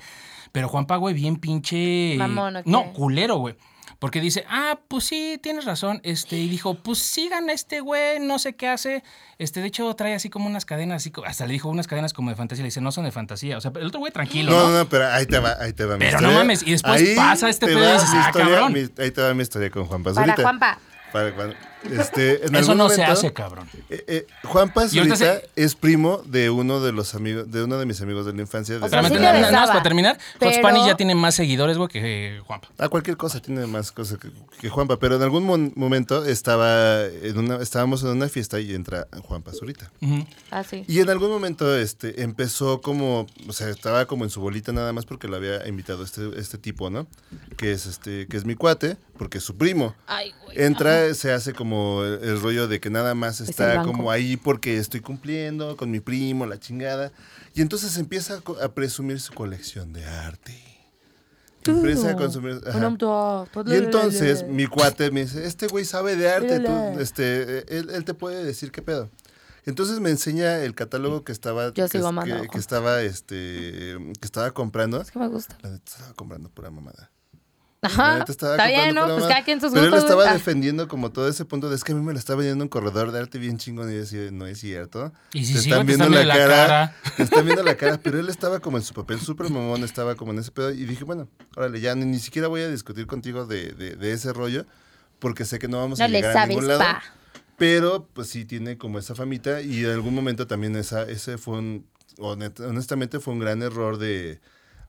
Pero 0.51 0.67
Juanpa, 0.67 0.97
güey, 0.97 1.15
bien 1.15 1.37
pinche. 1.37 2.15
Mamón, 2.17 2.57
¿o 2.57 2.63
qué? 2.65 2.69
No, 2.69 2.91
culero, 2.91 3.37
güey. 3.37 3.55
Porque 3.99 4.19
dice, 4.21 4.45
ah, 4.49 4.79
pues 4.87 5.03
sí, 5.05 5.39
tienes 5.41 5.65
razón. 5.65 5.99
Este, 6.03 6.37
y 6.37 6.47
dijo, 6.49 6.73
pues 6.75 6.99
sigan 6.99 7.49
a 7.49 7.53
este 7.53 7.81
güey, 7.81 8.19
no 8.19 8.39
sé 8.39 8.53
qué 8.53 8.67
hace. 8.67 9.03
Este, 9.37 9.59
de 9.61 9.67
hecho, 9.67 9.93
trae 9.95 10.15
así 10.15 10.29
como 10.29 10.47
unas 10.47 10.65
cadenas, 10.65 10.97
así, 11.03 11.11
hasta 11.25 11.45
le 11.45 11.53
dijo 11.53 11.69
unas 11.69 11.87
cadenas 11.87 12.13
como 12.13 12.29
de 12.29 12.35
fantasía. 12.35 12.63
Le 12.63 12.67
dice, 12.67 12.81
no 12.81 12.91
son 12.91 13.05
de 13.05 13.11
fantasía. 13.11 13.57
O 13.57 13.61
sea, 13.61 13.71
el 13.75 13.87
otro 13.87 13.99
güey 13.99 14.11
tranquilo, 14.11 14.51
No, 14.51 14.69
¿no? 14.69 14.77
no, 14.79 14.89
pero 14.89 15.07
ahí 15.07 15.25
te 15.25 15.39
va, 15.39 15.55
ahí 15.59 15.73
te 15.73 15.85
va 15.85 15.95
mi 15.97 16.05
Pero 16.05 16.21
no 16.21 16.31
mames, 16.31 16.63
y 16.63 16.71
después 16.71 17.01
pasa 17.15 17.49
este 17.49 17.67
te 17.67 17.73
pedo 17.73 17.89
y 17.89 17.93
dices, 17.93 18.09
ah, 18.13 18.23
historia, 18.27 18.47
cabrón. 18.55 18.73
mi- 18.73 19.03
ahí 19.03 19.11
te 19.11 19.21
va 19.21 19.33
mi 19.33 19.43
historia 19.43 19.69
con 19.69 19.85
Juan 19.85 20.03
para. 20.03 20.35
Juanpa. 20.35 20.79
Para 21.11 21.31
Juan- 21.33 21.55
este, 21.89 22.45
en 22.45 22.55
Eso 22.55 22.75
no 22.75 22.89
se 22.89 23.03
hace, 23.03 23.33
cabrón. 23.33 23.67
eh, 23.89 24.03
eh, 24.07 24.27
Juan 24.43 24.71
Paz 24.73 24.91
se- 24.91 25.49
es 25.55 25.75
primo 25.75 26.21
de 26.25 26.49
uno 26.49 26.79
de 26.81 26.91
los 26.91 27.15
amigos, 27.15 27.49
de 27.51 27.63
uno 27.63 27.77
de 27.77 27.85
mis 27.85 28.01
amigos 28.01 28.25
de 28.25 28.33
la 28.33 28.41
infancia. 28.41 28.77
de- 28.79 28.85
O 28.85 28.89
sea, 28.89 29.03
sí 29.03 29.13
nada, 29.15 29.51
más 29.51 29.69
para 29.69 29.83
terminar, 29.83 30.17
pero- 30.39 30.51
Spanish 30.53 30.85
ya 30.85 30.95
tiene 30.95 31.15
más 31.15 31.35
seguidores, 31.35 31.77
güey, 31.77 31.89
que 31.89 32.37
eh, 32.37 32.39
Juanpa. 32.41 32.69
Ah, 32.77 32.89
cualquier 32.89 33.17
cosa, 33.17 33.41
tiene 33.41 33.65
más 33.67 33.91
cosas 33.91 34.19
que, 34.19 34.29
que 34.59 34.69
Juanpa. 34.69 34.97
Pero 34.99 35.15
en 35.15 35.21
algún 35.23 35.43
mon- 35.45 35.73
momento 35.75 36.25
estaba 36.25 37.05
en 37.05 37.37
una, 37.37 37.57
estábamos 37.57 38.03
en 38.03 38.09
una 38.09 38.27
fiesta 38.29 38.59
y 38.59 38.73
entra 38.73 39.07
Juan 39.23 39.41
Pazurita. 39.41 39.91
Ujú. 40.01 40.25
Ah, 40.51 40.63
sí. 40.63 40.83
Y 40.87 40.99
en 40.99 41.09
algún 41.09 41.29
momento 41.29 41.75
este, 41.75 42.21
empezó 42.21 42.81
como, 42.81 43.25
o 43.47 43.53
sea, 43.53 43.69
estaba 43.69 44.05
como 44.05 44.23
en 44.23 44.29
su 44.29 44.41
bolita 44.41 44.71
nada 44.71 44.93
más 44.93 45.05
porque 45.05 45.27
lo 45.27 45.35
había 45.37 45.67
invitado 45.67 46.03
este, 46.03 46.29
este 46.37 46.57
tipo, 46.57 46.89
¿no? 46.89 47.07
Que 47.57 47.71
es 47.71 47.85
este, 47.85 48.27
que 48.27 48.37
es 48.37 48.45
mi 48.45 48.55
cuate, 48.55 48.97
porque 49.17 49.37
es 49.39 49.43
su 49.43 49.55
primo. 49.57 49.95
Ay, 50.07 50.33
güey. 50.43 50.61
Entra, 50.61 51.13
se 51.13 51.31
hace 51.31 51.53
como 51.53 51.70
el, 52.05 52.23
el 52.23 52.41
rollo 52.41 52.67
de 52.67 52.79
que 52.79 52.89
nada 52.89 53.15
más 53.15 53.41
está 53.41 53.83
como 53.83 54.11
ahí 54.11 54.37
porque 54.37 54.77
estoy 54.77 55.01
cumpliendo 55.01 55.77
con 55.77 55.91
mi 55.91 55.99
primo, 55.99 56.45
la 56.45 56.59
chingada. 56.59 57.11
Y 57.53 57.61
entonces 57.61 57.97
empieza 57.97 58.41
a, 58.61 58.69
presumir 58.69 59.19
su 59.19 59.33
colección 59.33 59.93
de 59.93 60.05
arte. 60.05 60.57
Empieza 61.65 62.11
a 62.11 62.15
consumir. 62.15 62.61
ajá. 62.65 62.95
Y 63.67 63.73
entonces 63.75 64.47
mi 64.47 64.67
cuate 64.67 65.11
me 65.11 65.21
dice, 65.21 65.45
este 65.45 65.67
güey 65.67 65.85
sabe 65.85 66.15
de 66.15 66.29
arte, 66.29 66.59
tú, 66.59 66.99
este, 66.99 67.77
él, 67.77 67.89
él 67.91 68.05
te 68.05 68.13
puede 68.13 68.43
decir 68.43 68.71
qué 68.71 68.81
pedo. 68.81 69.09
Entonces 69.65 69.99
me 69.99 70.09
enseña 70.09 70.59
el 70.59 70.73
catálogo 70.73 71.23
que 71.23 71.31
estaba, 71.31 71.71
Yo 71.73 71.87
que, 71.87 71.99
sigo 71.99 72.09
estaba, 72.55 73.01
este, 73.03 73.35
que 73.35 74.25
estaba 74.25 74.51
comprando. 74.51 75.01
Es 75.01 75.11
que 75.11 75.19
me 75.19 75.27
gusta. 75.27 75.57
La 75.61 75.75
estaba 75.75 76.13
comprando 76.13 76.49
pura 76.49 76.71
mamada. 76.71 77.11
Ajá. 77.83 78.23
Está 78.27 78.67
bien, 78.67 78.93
¿no? 78.93 79.07
Pues 79.07 79.25
cada 79.25 79.43
quien 79.43 79.59
sus 79.59 79.71
Pero 79.73 79.87
él 79.87 79.93
estaba. 79.95 80.29
Ah. 80.29 80.33
defendiendo 80.33 80.87
como 80.87 81.11
todo 81.11 81.27
ese 81.27 81.45
punto 81.45 81.67
de 81.69 81.75
es 81.75 81.83
que 81.83 81.93
a 81.93 81.95
mí 81.95 82.01
me 82.01 82.13
lo 82.13 82.19
está 82.19 82.35
vendiendo 82.35 82.63
un 82.63 82.69
corredor 82.69 83.11
de 83.11 83.19
arte 83.19 83.39
bien 83.39 83.57
chingón 83.57 83.89
y 83.89 83.93
yo 83.95 83.99
decía, 84.01 84.29
no 84.31 84.45
es 84.45 84.59
cierto. 84.59 85.11
Y 85.33 85.45
si 85.45 85.53
Te 85.55 85.59
sigo, 85.61 85.83
te 85.83 85.91
están 85.93 86.11
viendo 86.11 86.23
la 86.23 86.35
cara. 86.37 86.95
te 87.17 87.23
están 87.23 87.43
viendo 87.43 87.63
la 87.63 87.75
cara, 87.75 87.99
pero 88.01 88.19
él 88.19 88.29
estaba 88.29 88.59
como 88.59 88.77
en 88.77 88.83
su 88.83 88.93
papel 88.93 89.19
súper 89.19 89.49
mamón, 89.49 89.83
estaba 89.83 90.13
como 90.15 90.31
en 90.31 90.39
ese 90.39 90.51
pedo 90.51 90.69
y 90.71 90.85
dije, 90.85 91.03
bueno, 91.05 91.27
órale, 91.55 91.81
ya 91.81 91.95
ni, 91.95 92.05
ni 92.05 92.19
siquiera 92.19 92.47
voy 92.47 92.61
a 92.61 92.69
discutir 92.69 93.07
contigo 93.07 93.45
de, 93.47 93.71
de- 93.71 93.95
de 93.95 94.11
ese 94.13 94.31
rollo 94.31 94.65
porque 95.17 95.43
sé 95.45 95.57
que 95.57 95.67
no 95.67 95.77
vamos 95.79 95.99
a 95.99 96.03
No 96.07 96.11
le 96.11 96.17
llegar 96.19 96.31
a 96.31 96.33
sabes, 96.33 96.49
ningún 96.49 96.67
lado. 96.67 96.79
pa. 96.81 97.03
pero 97.57 98.07
pues 98.13 98.27
sí 98.29 98.45
tiene 98.45 98.77
como 98.77 98.99
esa 98.99 99.15
famita 99.15 99.61
y 99.61 99.85
en 99.85 99.91
algún 99.91 100.13
momento 100.13 100.45
también 100.45 100.75
esa, 100.75 101.03
ese 101.03 101.37
fue 101.39 101.57
un, 101.57 101.87
honestamente 102.19 103.19
fue 103.19 103.33
un 103.33 103.39
gran 103.39 103.61
error 103.63 103.97
de, 103.97 104.39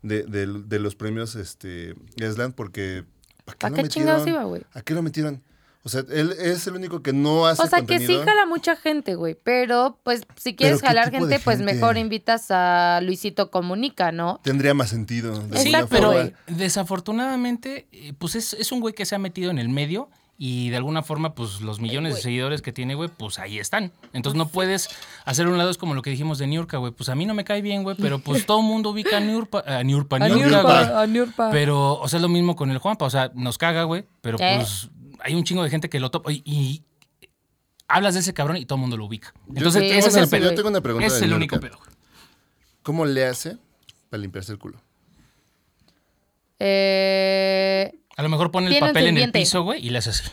de, 0.03 0.25
de- 0.25 0.47
de 0.47 0.79
los 0.79 0.95
premios 0.97 1.35
este, 1.37 1.95
Esland 2.17 2.55
porque 2.55 3.05
¿para 3.45 3.57
qué, 3.57 3.61
¿Para 3.61 3.77
lo 3.77 3.83
qué 3.85 3.89
chingados 3.89 4.21
metieron? 4.23 4.41
iba, 4.43 4.49
güey? 4.49 4.63
¿A 4.75 4.83
qué 4.83 4.95
lo 4.95 5.03
metieron? 5.03 5.43
O 5.85 5.89
sea, 5.89 6.05
él 6.13 6.33
es 6.39 6.65
el 6.69 6.75
único 6.77 7.03
que 7.03 7.13
no 7.13 7.45
hace 7.45 7.61
O 7.61 7.67
sea, 7.67 7.83
que 7.85 7.99
sí 7.99 8.17
jala 8.25 8.47
mucha 8.47 8.77
gente, 8.77 9.17
güey. 9.17 9.35
Pero, 9.43 9.99
pues, 10.05 10.23
si 10.37 10.55
quieres 10.55 10.81
¿qué 10.81 10.87
jalar 10.87 11.11
gente, 11.11 11.41
pues 11.41 11.59
mejor 11.61 11.99
invitas 11.99 12.53
a 12.53 13.01
Luisito 13.03 13.51
Comunica, 13.51 14.13
¿no? 14.13 14.39
Tendría 14.45 14.75
más 14.75 14.91
sentido. 14.91 15.41
de 15.41 15.59
Sí, 15.59 15.73
pero 15.91 16.13
forma. 16.13 16.31
desafortunadamente, 16.47 17.89
eh, 17.91 18.13
pues 18.19 18.37
es, 18.37 18.53
es 18.55 18.71
un 18.71 18.81
güey 18.81 18.95
que 18.95 19.05
se 19.07 19.15
ha 19.15 19.19
metido 19.19 19.51
en 19.51 19.59
el 19.59 19.69
medio 19.71 20.09
y 20.45 20.71
de 20.71 20.77
alguna 20.77 21.05
forma, 21.05 21.37
pues 21.37 21.61
los 21.61 21.79
millones 21.79 22.17
de 22.17 22.21
seguidores 22.21 22.63
que 22.63 22.73
tiene, 22.73 22.97
güey, 22.97 23.09
pues 23.09 23.39
ahí 23.39 23.61
están. 23.61 23.93
Entonces 24.13 24.37
no 24.37 24.49
puedes 24.49 24.89
hacer 25.25 25.47
un 25.47 25.57
lado, 25.57 25.71
es 25.71 25.79
como 25.79 25.95
lo 25.95 26.03
que 26.03 26.11
dijimos 26.11 26.39
de 26.39 26.49
Niurka, 26.49 26.79
güey. 26.79 26.91
Pues 26.91 27.09
a 27.11 27.15
mí 27.15 27.27
no 27.27 27.33
me 27.33 27.45
cae 27.45 27.63
bien, 27.63 27.85
güey, 27.85 27.95
pero 27.97 28.19
pues 28.19 28.45
todo 28.47 28.59
el 28.59 28.67
mundo 28.67 28.91
ubica 28.91 29.19
a 29.19 29.21
Niurka, 29.21 29.63
a 29.65 29.85
Niurka, 29.85 30.17
A 30.17 30.29
Niurka, 30.29 30.47
Niurpa, 30.49 30.63
güey. 30.85 30.97
a 31.05 31.07
Niurpa. 31.07 31.51
Pero, 31.53 31.93
o 31.95 32.09
sea, 32.09 32.17
es 32.17 32.23
lo 32.23 32.29
mismo 32.29 32.57
con 32.57 32.73
el 32.73 32.79
Juanpa, 32.79 33.05
o 33.05 33.11
sea, 33.11 33.31
nos 33.37 33.57
caga, 33.57 33.85
güey, 33.85 34.05
pero 34.21 34.37
¿Qué? 34.37 34.55
pues 34.57 34.91
hay 35.21 35.37
un 35.37 35.45
chingo 35.45 35.63
de 35.63 35.71
gente 35.71 35.89
que 35.89 36.01
lo 36.01 36.11
topa 36.11 36.33
y, 36.33 36.43
y 36.45 36.83
hablas 37.87 38.15
de 38.15 38.21
ese 38.21 38.35
cabrón 38.35 38.57
y 38.57 38.67
todo 38.67 38.75
el 38.79 38.81
mundo 38.81 38.97
lo 38.97 39.05
ubica. 39.05 39.33
Entonces, 39.55 39.85
ese 39.85 40.09
es 40.09 40.17
el 40.17 40.29
pedo. 40.29 40.51
Yo 40.51 40.57
tengo 40.57 40.71
una 40.71 40.81
pregunta. 40.81 41.07
Ese 41.07 41.15
es 41.19 41.21
de 41.21 41.27
el 41.29 41.35
único 41.35 41.61
pedo. 41.61 41.79
güey. 41.79 41.89
¿Cómo 42.83 43.07
le 43.07 43.27
hace 43.27 43.59
para 44.11 44.21
limpiarse 44.21 44.51
el 44.51 44.59
culo? 44.59 44.81
Eh, 46.59 47.93
A 48.17 48.23
lo 48.23 48.29
mejor 48.29 48.51
pone 48.51 48.69
el 48.75 48.79
papel 48.81 49.07
en 49.09 49.17
el 49.19 49.33
piso, 49.33 49.63
güey, 49.63 49.85
y 49.85 49.91
le 49.91 49.99
hace 49.99 50.11
así. 50.11 50.25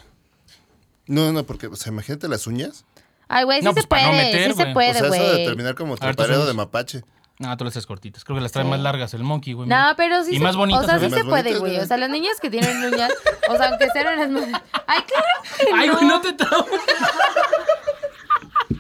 No, 1.08 1.32
no, 1.32 1.44
porque, 1.44 1.68
o 1.68 1.76
sea, 1.76 1.92
imagínate 1.92 2.28
las 2.28 2.46
uñas. 2.48 2.86
Ay, 3.28 3.44
güey, 3.46 3.60
sí 3.60 3.66
No, 3.66 3.72
se 3.72 3.76
pues, 3.76 3.88
para 3.88 4.04
no 4.04 4.10
puede, 4.10 4.24
meter, 4.26 4.42
sí 4.44 4.48
se 4.50 4.54
güey. 4.56 4.70
o 4.70 4.74
puede, 4.74 4.94
sea, 4.94 5.08
eso 5.08 5.14
de 5.38 5.46
terminar 5.46 5.76
como 5.76 5.98
trepareo 5.98 6.46
de 6.46 6.54
mapache. 6.54 7.04
No, 7.40 7.56
tú 7.56 7.64
las 7.64 7.74
traes 7.74 7.86
cortitas. 7.86 8.26
Creo 8.26 8.36
que 8.36 8.42
las 8.42 8.52
trae 8.52 8.66
Sí. 8.66 8.70
más 8.70 8.80
largas 8.82 9.14
el 9.14 9.24
monkey, 9.24 9.54
güey. 9.54 9.70
No, 9.70 9.94
pero 9.96 10.24
sí 10.26 10.32
Y 10.34 10.38
se, 10.40 10.44
más 10.44 10.58
bonitas 10.58 10.84
o 10.84 10.88
sea, 10.88 11.00
se 11.00 11.06
sí 11.10 11.12
se 11.16 11.24
Más 11.24 11.30
puede, 11.30 11.58
güey. 11.58 11.78
¿no? 11.78 11.84
O 11.84 11.86
sea, 11.86 11.96
las 11.98 12.10
niñas 12.10 12.38
que 12.42 12.50
tienen 12.50 12.84
uñas, 12.94 13.12
o 13.50 13.56
sea, 13.56 13.70
aunque 13.70 13.88
sean 13.94 14.20
unas 14.20 14.30
mu- 14.30 14.58
Ay, 14.88 15.02
claro 15.04 15.26
que 15.58 15.68
Ay, 15.74 15.88
no. 15.88 15.94
güey, 15.96 16.06
no 16.06 16.22
te 16.22 16.34
traumas. 16.34 16.68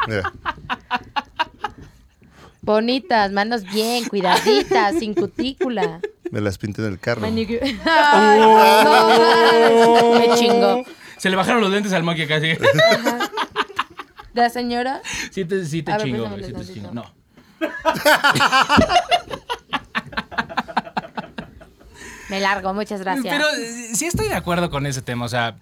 Mira, 0.08 0.34
Bonitas, 2.62 3.32
manos 3.32 3.64
bien, 3.64 4.05
cuidaditas, 4.05 4.95
sin 4.99 5.14
cutícula. 5.14 6.01
me 6.32 6.41
las 6.41 6.57
pinté 6.57 6.82
en 6.82 6.89
el 6.89 6.99
carro. 6.99 7.22
Manicure. 7.22 7.80
Ay, 7.86 8.39
no, 8.84 10.20
me 10.20 10.36
chingo. 10.36 10.84
Se 11.18 11.30
le 11.30 11.36
bajaron 11.36 11.62
los 11.62 11.72
lentes 11.72 11.93
al 11.93 12.03
monkey 12.03 12.28
casi. 12.28 12.53
La 14.34 14.49
señora, 14.49 15.01
sí 15.32 15.43
te, 15.45 15.66
sí 15.66 15.84
te 15.84 15.91
ver, 15.91 16.03
chingo. 16.03 16.30
Sí 16.41 16.53
te 16.53 16.74
chingo. 16.74 16.91
No. 16.91 17.12
me 22.30 22.39
largo, 22.39 22.74
muchas 22.74 23.01
gracias. 23.01 23.36
Pero 23.36 23.45
eh, 23.57 23.89
sí 23.95 24.05
estoy 24.05 24.28
de 24.30 24.36
acuerdo 24.36 24.70
con 24.70 24.86
ese 24.86 25.01
tema. 25.01 25.26
O 25.26 25.30
sea, 25.30 25.57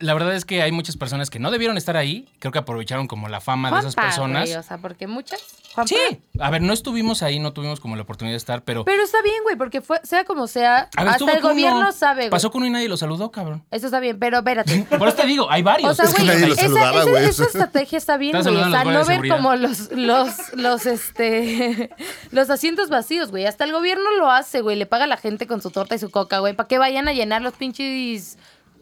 la 0.00 0.14
verdad 0.14 0.34
es 0.34 0.44
que 0.44 0.62
hay 0.62 0.72
muchas 0.72 0.96
personas 0.96 1.30
que 1.30 1.38
no 1.38 1.50
debieron 1.50 1.76
estar 1.76 1.96
ahí. 1.96 2.26
Creo 2.40 2.50
que 2.52 2.58
aprovecharon 2.58 3.06
como 3.06 3.28
la 3.28 3.40
fama 3.40 3.70
de 3.70 3.78
esas 3.80 3.94
personas. 3.94 4.48
güey, 4.48 4.56
o 4.58 4.62
sea, 4.62 4.78
porque 4.78 5.06
muchas. 5.06 5.40
Sí. 5.86 5.96
A 6.40 6.50
ver, 6.50 6.62
no 6.62 6.72
estuvimos 6.72 7.22
ahí, 7.22 7.38
no 7.38 7.52
tuvimos 7.52 7.78
como 7.78 7.94
la 7.94 8.02
oportunidad 8.02 8.32
de 8.32 8.38
estar, 8.38 8.64
pero. 8.64 8.84
Pero 8.84 9.04
está 9.04 9.22
bien, 9.22 9.36
güey, 9.44 9.54
porque 9.56 9.80
fue, 9.80 10.00
sea 10.02 10.24
como 10.24 10.48
sea, 10.48 10.88
a 10.96 11.04
ver, 11.04 11.12
hasta 11.12 11.32
el 11.32 11.40
gobierno 11.40 11.78
uno. 11.78 11.92
sabe, 11.92 12.22
güey. 12.22 12.30
Pasó 12.30 12.50
con 12.50 12.62
uno 12.62 12.66
y 12.66 12.70
nadie 12.70 12.88
lo 12.88 12.96
saludó, 12.96 13.30
cabrón. 13.30 13.62
Eso 13.70 13.86
está 13.86 14.00
bien, 14.00 14.18
pero 14.18 14.38
espérate. 14.38 14.84
Por 14.98 15.06
eso 15.06 15.16
te 15.18 15.26
digo, 15.26 15.48
hay 15.50 15.62
varios. 15.62 15.90
O 15.92 15.94
sea, 15.94 16.06
Es 16.06 16.14
que 16.14 16.22
güey, 16.24 16.34
nadie 16.34 16.46
lo 16.48 16.54
esa, 16.54 16.62
saludaba, 16.62 17.00
esa- 17.02 17.10
güey. 17.10 17.24
esa 17.24 17.44
estrategia 17.44 17.98
está 17.98 18.16
bien, 18.16 18.32
güey. 18.32 18.56
O 18.56 18.70
sea, 18.70 18.84
no 18.84 19.04
ver 19.04 19.28
como 19.28 19.54
los, 19.54 19.92
los, 19.92 20.52
los, 20.54 20.86
este, 20.86 21.90
los 22.32 22.50
asientos 22.50 22.88
vacíos, 22.88 23.30
güey. 23.30 23.46
Hasta 23.46 23.64
el 23.64 23.72
gobierno 23.72 24.10
lo 24.18 24.30
hace, 24.30 24.62
güey. 24.62 24.76
Le 24.76 24.86
paga 24.86 25.04
a 25.04 25.08
la 25.08 25.18
gente 25.18 25.46
con 25.46 25.62
su 25.62 25.70
torta 25.70 25.94
y 25.94 25.98
su 25.98 26.10
coca, 26.10 26.40
güey, 26.40 26.54
para 26.54 26.66
que 26.66 26.78
vayan 26.78 27.06
a 27.06 27.12
llenar 27.12 27.42
los 27.42 27.52
pinches 27.54 28.38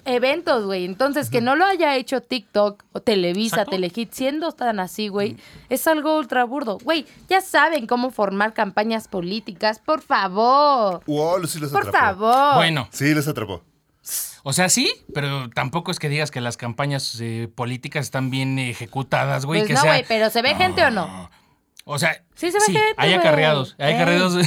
eventos, 0.08 0.64
güey. 0.64 0.84
Entonces, 0.84 1.30
que 1.30 1.40
no 1.40 1.56
lo 1.56 1.64
haya 1.64 1.96
hecho 1.96 2.20
TikTok 2.20 2.84
o 2.92 3.00
Televisa. 3.00 3.64
Telehit, 3.64 4.12
siendo 4.12 4.52
tan 4.52 4.80
así, 4.80 5.08
güey, 5.08 5.36
es 5.68 5.86
algo 5.86 6.18
ultra 6.18 6.44
burdo. 6.44 6.78
Güey, 6.82 7.06
ya 7.28 7.40
saben 7.40 7.86
cómo 7.86 8.10
formar 8.10 8.52
campañas 8.54 9.08
políticas, 9.08 9.78
por 9.78 10.00
favor. 10.02 11.02
Wow, 11.06 11.46
sí 11.46 11.58
los 11.58 11.70
Por 11.72 11.88
atrapó. 11.88 11.98
favor. 12.30 12.54
Bueno, 12.56 12.88
Sí, 12.92 13.14
les 13.14 13.28
atrapó. 13.28 13.62
o 14.42 14.52
sea, 14.52 14.68
sí, 14.68 14.90
pero 15.12 15.50
tampoco 15.50 15.90
es 15.90 15.98
que 15.98 16.08
digas 16.08 16.30
que 16.30 16.40
las 16.40 16.56
campañas 16.56 17.18
eh, 17.20 17.48
políticas 17.54 18.06
están 18.06 18.30
bien 18.30 18.58
ejecutadas, 18.58 19.44
güey. 19.44 19.60
Pues 19.60 19.68
que 19.68 19.74
no, 19.74 19.80
sea- 19.82 19.90
güey, 19.92 20.04
pero 20.08 20.30
¿se 20.30 20.42
ve 20.42 20.54
gente 20.54 20.82
o 20.84 20.90
no? 20.90 21.30
O 21.90 21.98
sea, 21.98 22.22
Sí 22.34 22.52
se 22.52 22.58
ve 22.58 22.64
gente, 22.66 22.94
hay 22.98 23.14
acarreados, 23.14 23.74
hay 23.78 23.92
Eh. 23.92 23.96
acarreados. 23.96 24.34
Hay, 24.36 24.44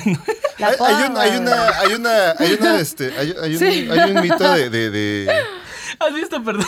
hay 0.80 1.10
un, 1.10 1.18
hay 1.18 1.38
una, 1.38 1.70
hay 1.80 1.94
una, 1.96 2.32
hay 2.38 2.54
una, 2.60 2.80
este, 2.80 3.12
hay, 3.18 3.34
hay 3.42 3.54
un, 3.54 3.60
Sí. 3.60 3.90
hay 3.92 4.12
un 4.12 4.22
mito 4.22 4.54
de, 4.54 4.70
de, 4.70 4.90
de- 4.92 5.44
¿Has 6.00 6.14
visto, 6.14 6.44
perdón? 6.44 6.68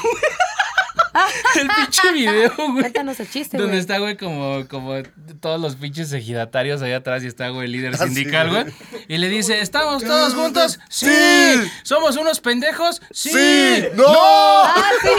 el 1.59 1.67
pinche 1.67 2.11
video, 2.13 2.51
güey. 2.57 2.81
Cuéntanos 2.81 3.19
el 3.19 3.29
chiste, 3.29 3.57
Donde 3.57 3.71
güey. 3.73 3.79
está, 3.79 3.97
güey, 3.99 4.17
como, 4.17 4.67
como 4.67 4.93
todos 5.39 5.59
los 5.59 5.75
pinches 5.75 6.11
ejidatarios 6.13 6.81
allá 6.81 6.97
atrás 6.97 7.23
y 7.23 7.27
está, 7.27 7.49
güey, 7.49 7.65
el 7.65 7.71
líder 7.71 7.93
Ah, 7.95 7.97
sí, 7.99 8.03
sindical, 8.05 8.49
güey. 8.49 8.63
güey. 8.63 8.75
Y 9.07 9.17
le 9.17 9.29
dice, 9.29 9.59
¿estamos 9.59 10.03
todos 10.03 10.33
juntos? 10.33 10.79
¡Sí! 10.89 11.07
Sí. 11.07 11.71
¿Somos 11.83 12.15
unos 12.17 12.39
pendejos? 12.39 13.01
¡Sí! 13.11 13.29
¡Sí! 13.31 13.83
¡No! 13.95 14.05
Ah, 14.07 14.89
sí. 15.01 15.09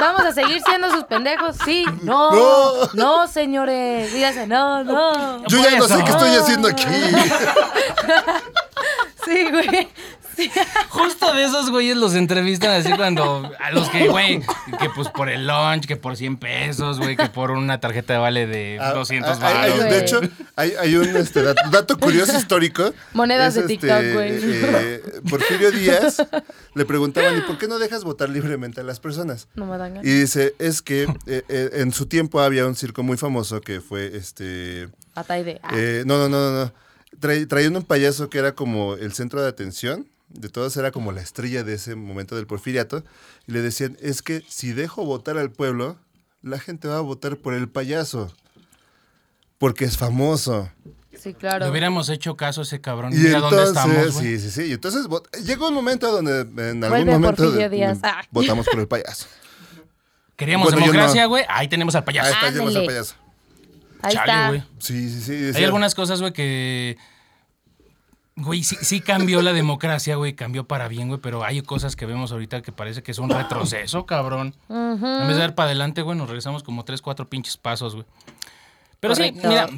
Vamos 0.00 0.22
a 0.22 0.32
seguir 0.32 0.60
siendo 0.66 0.90
sus 0.90 1.04
pendejos. 1.04 1.56
Sí, 1.64 1.84
no. 2.02 2.30
No, 2.32 2.90
No. 2.94 3.28
señores. 3.28 4.12
Dígase, 4.12 4.46
no, 4.46 4.82
no. 4.84 5.46
Yo 5.46 5.58
Por 5.62 5.70
ya 5.70 5.78
no 5.78 5.88
sé 5.88 6.02
qué 6.04 6.10
estoy 6.10 6.34
haciendo 6.36 6.68
aquí. 6.68 6.84
Sí, 9.24 9.46
güey. 9.50 9.88
Sí. 10.36 10.50
Justo 10.88 11.32
de 11.34 11.44
esos 11.44 11.70
güeyes 11.70 11.96
los 11.96 12.14
entrevistan 12.14 12.70
así 12.70 12.92
cuando 12.96 13.50
a 13.60 13.70
los 13.72 13.88
que, 13.90 14.08
güey, 14.08 14.40
que 14.40 14.90
pues 14.94 15.08
por 15.08 15.28
el 15.28 15.46
lunch, 15.46 15.86
que 15.86 15.96
por 15.96 16.16
100 16.16 16.36
pesos, 16.38 16.98
güey, 16.98 17.16
que 17.16 17.28
por 17.28 17.50
una 17.50 17.80
tarjeta 17.80 18.14
de 18.14 18.18
vale 18.18 18.46
de 18.46 18.78
Ah, 18.80 18.92
200 18.92 19.38
ah, 19.40 19.62
hay- 19.62 19.72
hay- 19.72 19.90
de 19.90 19.98
hecho, 20.00 20.20
hay, 20.56 20.72
hay 20.78 20.96
un 20.96 21.16
este, 21.16 21.42
dat- 21.44 21.70
dato 21.70 21.98
curioso 21.98 22.36
histórico. 22.36 22.92
Monedas 23.12 23.56
Es, 23.56 23.66
de 23.66 23.74
este, 23.74 23.86
TikTok, 23.86 24.12
güey. 24.14 24.30
eh, 24.32 25.02
Porfirio 25.28 25.70
Díaz 25.70 26.26
le 26.74 26.84
preguntaban, 26.84 27.36
¿y 27.38 27.40
por 27.42 27.58
qué 27.58 27.68
no 27.68 27.78
dejas 27.78 28.04
votar 28.04 28.28
libremente 28.28 28.80
a 28.80 28.84
las 28.84 29.00
personas? 29.00 29.48
No 29.54 29.66
me 29.66 29.78
dan 29.78 29.94
ganas. 29.94 30.04
Y 30.06 30.20
dice, 30.20 30.54
es 30.58 30.82
que 30.82 31.04
eh, 31.26 31.42
eh, 31.48 31.70
en 31.74 31.92
su 31.92 32.06
tiempo 32.06 32.40
había 32.40 32.66
un 32.66 32.74
circo 32.76 33.02
muy 33.02 33.16
famoso 33.16 33.60
que 33.60 33.80
fue 33.80 34.16
este... 34.16 34.88
Ataide. 35.14 35.60
Ah, 35.62 35.70
eh, 35.74 36.02
no, 36.06 36.18
no, 36.18 36.28
no, 36.28 36.50
no. 36.50 36.64
no. 36.64 36.72
Trae- 37.20 37.46
traían 37.48 37.76
un 37.76 37.84
payaso 37.84 38.28
que 38.28 38.38
era 38.38 38.54
como 38.56 38.94
el 38.94 39.12
centro 39.12 39.40
de 39.40 39.48
atención 39.48 40.08
de 40.28 40.48
todos, 40.48 40.76
era 40.76 40.90
como 40.90 41.12
la 41.12 41.20
estrella 41.20 41.62
de 41.64 41.74
ese 41.74 41.94
momento 41.94 42.36
del 42.36 42.46
porfiriato. 42.46 43.04
Y 43.46 43.52
le 43.52 43.62
decían, 43.62 43.96
es 44.00 44.22
que 44.22 44.42
si 44.48 44.72
dejo 44.72 45.04
votar 45.04 45.38
al 45.38 45.50
pueblo, 45.50 45.96
la 46.42 46.58
gente 46.58 46.88
va 46.88 46.96
a 46.98 47.00
votar 47.00 47.36
por 47.36 47.54
el 47.54 47.68
payaso. 47.68 48.32
Porque 49.58 49.84
es 49.84 49.96
famoso. 49.96 50.70
sí, 51.18 51.32
claro. 51.34 51.64
Le 51.66 51.70
hubiéramos 51.70 52.08
hecho 52.08 52.36
caso 52.36 52.60
a 52.62 52.64
ese 52.64 52.80
cabrón. 52.80 53.12
Y 53.12 53.16
Mira 53.16 53.38
dónde 53.38 53.62
estamos, 53.62 53.96
entonces, 53.96 54.22
sí, 54.22 54.38
sí, 54.38 54.50
sí. 54.50 54.62
Y 54.68 54.72
entonces 54.72 55.06
llegó 55.44 55.68
un 55.68 55.74
momento 55.74 56.10
donde 56.10 56.40
en 56.40 56.82
algún 56.84 56.90
Vuelve 57.04 57.12
momento 57.12 57.42
Porfirio 57.44 57.70
de- 57.70 57.76
Díaz. 57.76 57.98
Ah. 58.02 58.22
votamos 58.30 58.66
por 58.66 58.80
el 58.80 58.88
payaso. 58.88 59.26
Queríamos 60.36 60.66
Bueno, 60.72 60.80
democracia, 60.80 61.22
no. 61.22 61.28
güey. 61.28 61.44
Ahí 61.48 61.68
tenemos 61.68 61.94
al 61.94 62.00
Ahí 62.02 62.06
payaso. 62.06 62.30
está, 62.32 62.50
llegamos 62.50 62.74
al 62.76 62.86
payaso. 62.86 63.14
Ahí 64.02 64.14
Chale, 64.14 64.32
está. 64.32 64.48
güey. 64.48 64.62
Sí, 64.80 65.08
sí, 65.08 65.20
sí. 65.52 65.56
Hay 65.56 65.64
algunas 65.64 65.94
cosas, 65.94 66.20
güey, 66.20 66.32
que. 66.32 66.98
Güey, 68.36 68.64
sí, 68.64 68.76
sí 68.80 69.00
cambió 69.00 69.42
la 69.42 69.52
democracia, 69.52 70.16
güey, 70.16 70.34
cambió 70.34 70.64
para 70.66 70.88
bien, 70.88 71.06
güey, 71.08 71.20
pero 71.20 71.44
hay 71.44 71.62
cosas 71.62 71.94
que 71.94 72.04
vemos 72.04 72.32
ahorita 72.32 72.62
que 72.62 72.72
parece 72.72 73.02
que 73.04 73.12
es 73.12 73.18
un 73.18 73.30
retroceso, 73.30 74.06
cabrón. 74.06 74.54
En 74.68 75.00
vez 75.00 75.36
de 75.36 75.40
dar 75.40 75.54
para 75.54 75.66
adelante, 75.66 76.02
güey, 76.02 76.18
nos 76.18 76.28
regresamos 76.28 76.64
como 76.64 76.84
tres, 76.84 77.00
cuatro 77.00 77.28
pinches 77.28 77.56
pasos, 77.56 77.94
güey. 77.94 78.06
Pero 78.98 79.14
sí, 79.14 79.32
mira, 79.32 79.68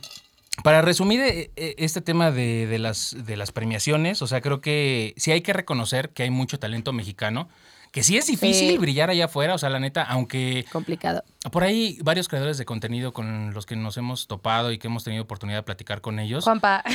para 0.63 0.81
resumir 0.81 1.21
eh, 1.21 1.51
eh, 1.57 1.75
este 1.79 2.01
tema 2.01 2.31
de, 2.31 2.67
de 2.67 2.79
las, 2.79 3.15
de 3.27 3.37
las 3.37 3.53
premiaciones, 3.53 4.23
o 4.23 4.27
sea, 4.27 4.41
creo 4.41 4.63
que 4.63 5.13
sí 5.19 5.33
hay 5.33 5.43
que 5.43 5.53
reconocer 5.53 6.11
que 6.11 6.23
hay 6.23 6.31
mucho 6.31 6.59
talento 6.59 6.95
mexicano, 6.95 7.51
que 7.97 8.03
sí 8.03 8.19
es 8.19 8.27
difícil 8.27 8.73
Sí. 8.73 8.77
brillar 8.77 9.09
allá 9.09 9.25
afuera, 9.25 9.55
o 9.55 9.59
sea, 9.59 9.71
la 9.71 9.81
neta, 9.81 10.03
aunque 10.03 10.67
Complicado. 10.71 11.25
por 11.51 11.65
ahí 11.65 11.97
varios 12.03 12.29
creadores 12.29 12.59
de 12.59 12.67
contenido 12.67 13.15
con 13.15 13.55
los 13.55 13.65
que 13.65 13.75
nos 13.75 13.97
hemos 13.97 14.27
topado 14.27 14.71
y 14.71 14.77
que 14.77 14.89
hemos 14.89 15.03
tenido 15.03 15.23
oportunidad 15.23 15.61
de 15.61 15.63
platicar 15.63 16.03
con 16.03 16.19
ellos. 16.19 16.45
Juanpa. 16.45 16.85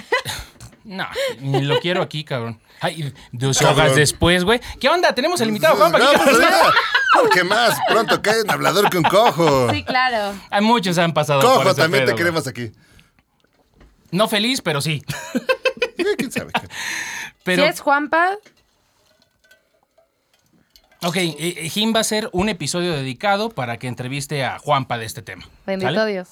No, 0.83 1.05
ni 1.39 1.61
lo 1.61 1.79
quiero 1.79 2.01
aquí, 2.01 2.23
cabrón. 2.23 2.59
Ay, 2.79 3.13
dos 3.31 3.59
Cabrón. 3.59 3.79
horas 3.81 3.95
después, 3.95 4.43
güey. 4.43 4.59
¿Qué 4.79 4.89
onda? 4.89 5.13
Tenemos 5.13 5.39
el 5.41 5.47
invitado, 5.49 5.75
Juanpa. 5.75 5.97
aquí, 5.99 6.07
No, 6.17 6.23
pues 7.21 7.33
¿Qué 7.33 7.43
más? 7.43 7.77
Pronto 7.87 8.19
cae 8.21 8.41
un 8.41 8.49
hablador 8.49 8.89
que 8.89 8.97
un 8.97 9.03
cojo. 9.03 9.69
Sí, 9.71 9.83
claro. 9.83 10.35
Hay 10.49 10.61
muchos 10.63 10.97
han 10.99 11.13
pasado 11.13 11.41
por 11.41 11.51
Cojo, 11.57 11.69
ese 11.71 11.81
también 11.81 12.05
pedo, 12.05 12.13
te 12.15 12.17
queremos 12.17 12.47
aquí. 12.47 12.71
No 14.11 14.27
feliz, 14.27 14.61
pero 14.61 14.81
sí. 14.81 15.03
¿Quién 16.17 16.31
sabe? 16.31 16.51
Pero 17.43 17.63
Si 17.63 17.69
es 17.69 17.79
Juanpa, 17.79 18.37
Ok, 21.03 21.15
eh, 21.17 21.35
eh, 21.39 21.69
Jim 21.69 21.93
va 21.95 21.97
a 21.97 22.01
hacer 22.01 22.29
un 22.31 22.47
episodio 22.49 22.93
dedicado 22.93 23.49
para 23.49 23.77
que 23.77 23.87
entreviste 23.87 24.43
a 24.45 24.59
Juanpa 24.59 24.99
de 24.99 25.05
este 25.05 25.23
tema. 25.23 25.47
Bendito 25.65 25.91
¿Sale? 25.93 26.11
Dios. 26.11 26.27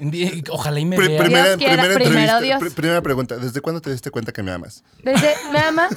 Di- 0.00 0.44
Ojalá 0.50 0.78
y 0.78 0.84
me 0.84 0.98
vea. 0.98 1.18
primera, 1.18 1.44
Dios 1.46 1.56
quiera, 1.56 1.82
primera 1.82 1.94
primero 1.94 2.20
entrevista, 2.20 2.40
Dios. 2.40 2.60
pri- 2.60 2.70
primera 2.70 3.00
pregunta. 3.02 3.36
¿Desde 3.38 3.60
cuándo 3.62 3.80
te 3.80 3.90
diste 3.90 4.10
cuenta 4.10 4.30
que 4.32 4.42
me 4.42 4.52
amas? 4.52 4.84
Desde, 5.02 5.34
¿Me 5.52 5.58
ama? 5.68 5.88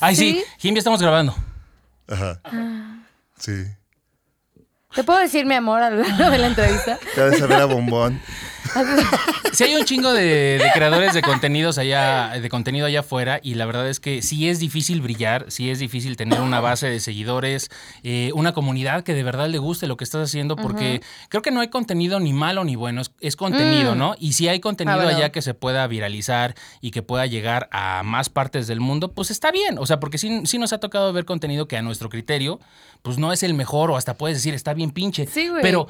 Ay, 0.00 0.14
sí, 0.14 0.34
¿Sí? 0.34 0.44
Jim, 0.58 0.74
ya 0.74 0.78
estamos 0.78 1.02
grabando. 1.02 1.34
Ajá. 2.06 2.40
Ah. 2.44 3.00
Sí. 3.38 3.64
¿Te 4.94 5.02
puedo 5.04 5.18
decir 5.18 5.44
mi 5.44 5.54
amor 5.54 5.82
a 5.82 5.90
lo 5.90 6.02
largo 6.02 6.30
de 6.30 6.38
la 6.38 6.46
entrevista? 6.46 6.98
Te 7.14 7.20
vas 7.28 7.42
a 7.42 7.46
ver 7.46 7.60
a 7.60 7.64
bombón. 7.66 8.20
Sí 9.52 9.64
hay 9.64 9.74
un 9.76 9.84
chingo 9.84 10.12
de, 10.12 10.58
de 10.62 10.70
creadores 10.74 11.14
de 11.14 11.22
contenidos 11.22 11.78
allá, 11.78 12.30
de 12.40 12.48
contenido 12.48 12.86
allá 12.86 13.00
afuera, 13.00 13.40
y 13.42 13.54
la 13.54 13.64
verdad 13.66 13.88
es 13.88 13.98
que 13.98 14.20
sí 14.22 14.48
es 14.48 14.60
difícil 14.60 15.00
brillar, 15.00 15.46
sí 15.48 15.70
es 15.70 15.78
difícil 15.78 16.16
tener 16.16 16.40
una 16.40 16.60
base 16.60 16.88
de 16.88 17.00
seguidores, 17.00 17.70
eh, 18.02 18.30
una 18.34 18.52
comunidad 18.52 19.02
que 19.04 19.14
de 19.14 19.22
verdad 19.22 19.48
le 19.48 19.58
guste 19.58 19.86
lo 19.86 19.96
que 19.96 20.04
estás 20.04 20.28
haciendo, 20.28 20.54
porque 20.56 21.00
creo 21.28 21.42
que 21.42 21.50
no 21.50 21.60
hay 21.60 21.68
contenido 21.68 22.20
ni 22.20 22.32
malo 22.32 22.62
ni 22.64 22.76
bueno, 22.76 23.00
es, 23.00 23.10
es 23.20 23.36
contenido, 23.36 23.94
¿no? 23.94 24.14
Y 24.18 24.34
si 24.34 24.48
hay 24.48 24.60
contenido 24.60 24.98
Ah, 25.00 25.02
bueno. 25.02 25.16
allá 25.18 25.30
que 25.32 25.42
se 25.42 25.54
pueda 25.54 25.86
viralizar 25.86 26.54
y 26.80 26.90
que 26.90 27.02
pueda 27.02 27.26
llegar 27.26 27.68
a 27.72 28.02
más 28.04 28.28
partes 28.28 28.66
del 28.66 28.80
mundo, 28.80 29.12
pues 29.12 29.30
está 29.30 29.50
bien. 29.50 29.78
O 29.78 29.86
sea, 29.86 29.98
porque 29.98 30.18
sí, 30.18 30.42
sí 30.44 30.58
nos 30.58 30.72
ha 30.72 30.78
tocado 30.78 31.12
ver 31.12 31.24
contenido 31.24 31.66
que 31.68 31.76
a 31.76 31.82
nuestro 31.82 32.08
criterio, 32.10 32.60
pues 33.02 33.18
no 33.18 33.32
es 33.32 33.42
el 33.42 33.54
mejor, 33.54 33.90
o 33.90 33.96
hasta 33.96 34.14
puedes 34.14 34.36
decir, 34.36 34.54
está 34.54 34.74
bien 34.74 34.90
pinche. 34.90 35.26
Sí, 35.26 35.48
güey. 35.48 35.62
Pero 35.62 35.88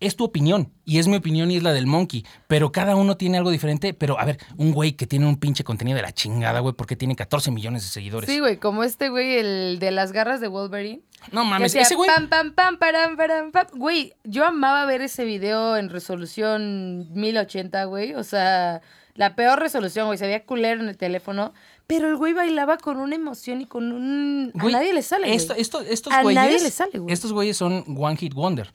es 0.00 0.14
tu 0.16 0.24
opinión 0.24 0.72
y 0.84 0.98
es 0.98 1.08
mi 1.08 1.16
opinión 1.16 1.50
y 1.50 1.56
es 1.56 1.62
la 1.62 1.72
del 1.72 1.86
monkey, 1.86 2.24
pero 2.46 2.70
cada 2.72 2.94
uno 2.96 3.16
tiene 3.16 3.38
algo 3.38 3.50
diferente, 3.50 3.94
pero 3.94 4.18
a 4.20 4.24
ver, 4.24 4.38
un 4.56 4.72
güey 4.72 4.92
que 4.92 5.06
tiene 5.06 5.26
un 5.26 5.36
pinche 5.36 5.64
contenido 5.64 5.96
de 5.96 6.02
la 6.02 6.12
chingada, 6.12 6.60
güey, 6.60 6.74
porque 6.74 6.94
tiene 6.96 7.16
14 7.16 7.50
millones 7.50 7.82
de 7.82 7.88
seguidores. 7.88 8.28
Sí, 8.30 8.38
güey, 8.38 8.58
como 8.58 8.84
este 8.84 9.08
güey, 9.08 9.38
el 9.38 9.78
de 9.80 9.90
las 9.90 10.12
garras 10.12 10.40
de 10.40 10.48
Wolverine. 10.48 11.02
no 11.32 11.44
mames, 11.44 11.74
ese 11.74 11.94
güey 11.96 12.08
Pam, 12.08 12.28
pam, 12.28 12.52
pam, 12.54 12.78
param, 12.78 13.16
param, 13.16 13.50
pam. 13.52 13.66
Güey, 13.74 14.14
yo 14.24 14.44
amaba 14.44 14.86
ver 14.86 15.00
ese 15.02 15.24
video 15.24 15.76
en 15.76 15.88
resolución 15.88 17.08
1080, 17.14 17.84
güey. 17.84 18.14
O 18.14 18.24
sea, 18.24 18.80
la 19.14 19.34
peor 19.34 19.58
resolución, 19.58 20.06
güey. 20.06 20.18
Se 20.18 20.26
veía 20.26 20.44
culero 20.44 20.80
en 20.80 20.88
el 20.88 20.96
teléfono. 20.96 21.52
Pero 21.86 22.08
el 22.08 22.16
güey 22.16 22.34
bailaba 22.34 22.76
con 22.76 22.98
una 22.98 23.14
emoción 23.14 23.62
y 23.62 23.66
con 23.66 23.92
un... 23.92 24.50
Güey, 24.54 24.74
a 24.74 24.78
nadie 24.78 24.92
le 24.92 25.02
sale, 25.02 25.24
güey. 25.26 25.36
esto- 25.36 25.54
esto- 25.54 25.80
estos 25.80 26.12
A 26.12 26.22
güeyes, 26.22 26.42
nadie 26.42 26.60
le 26.62 26.70
sale, 26.70 26.98
güey. 26.98 27.12
Estos 27.12 27.32
güeyes 27.32 27.56
son 27.56 27.82
One 27.96 28.16
Hit 28.16 28.34
Wonder. 28.34 28.72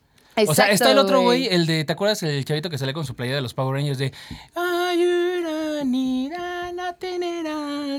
O 0.48 0.54
sea, 0.56 0.72
está 0.72 0.92
el 0.92 0.98
otro 0.98 1.22
güey. 1.22 1.48
el 1.48 1.66
de, 1.66 1.84
¿te 1.86 1.94
acuerdas 1.94 2.24
el 2.24 2.44
chavito 2.46 2.70
que 2.70 2.78
sale 2.78 2.94
con 2.94 3.06
su 3.06 3.16
playera 3.16 3.36
de 3.38 3.42
los 3.42 3.54
Power 3.54 3.76
Rangers 3.76 3.98
de 3.98 4.12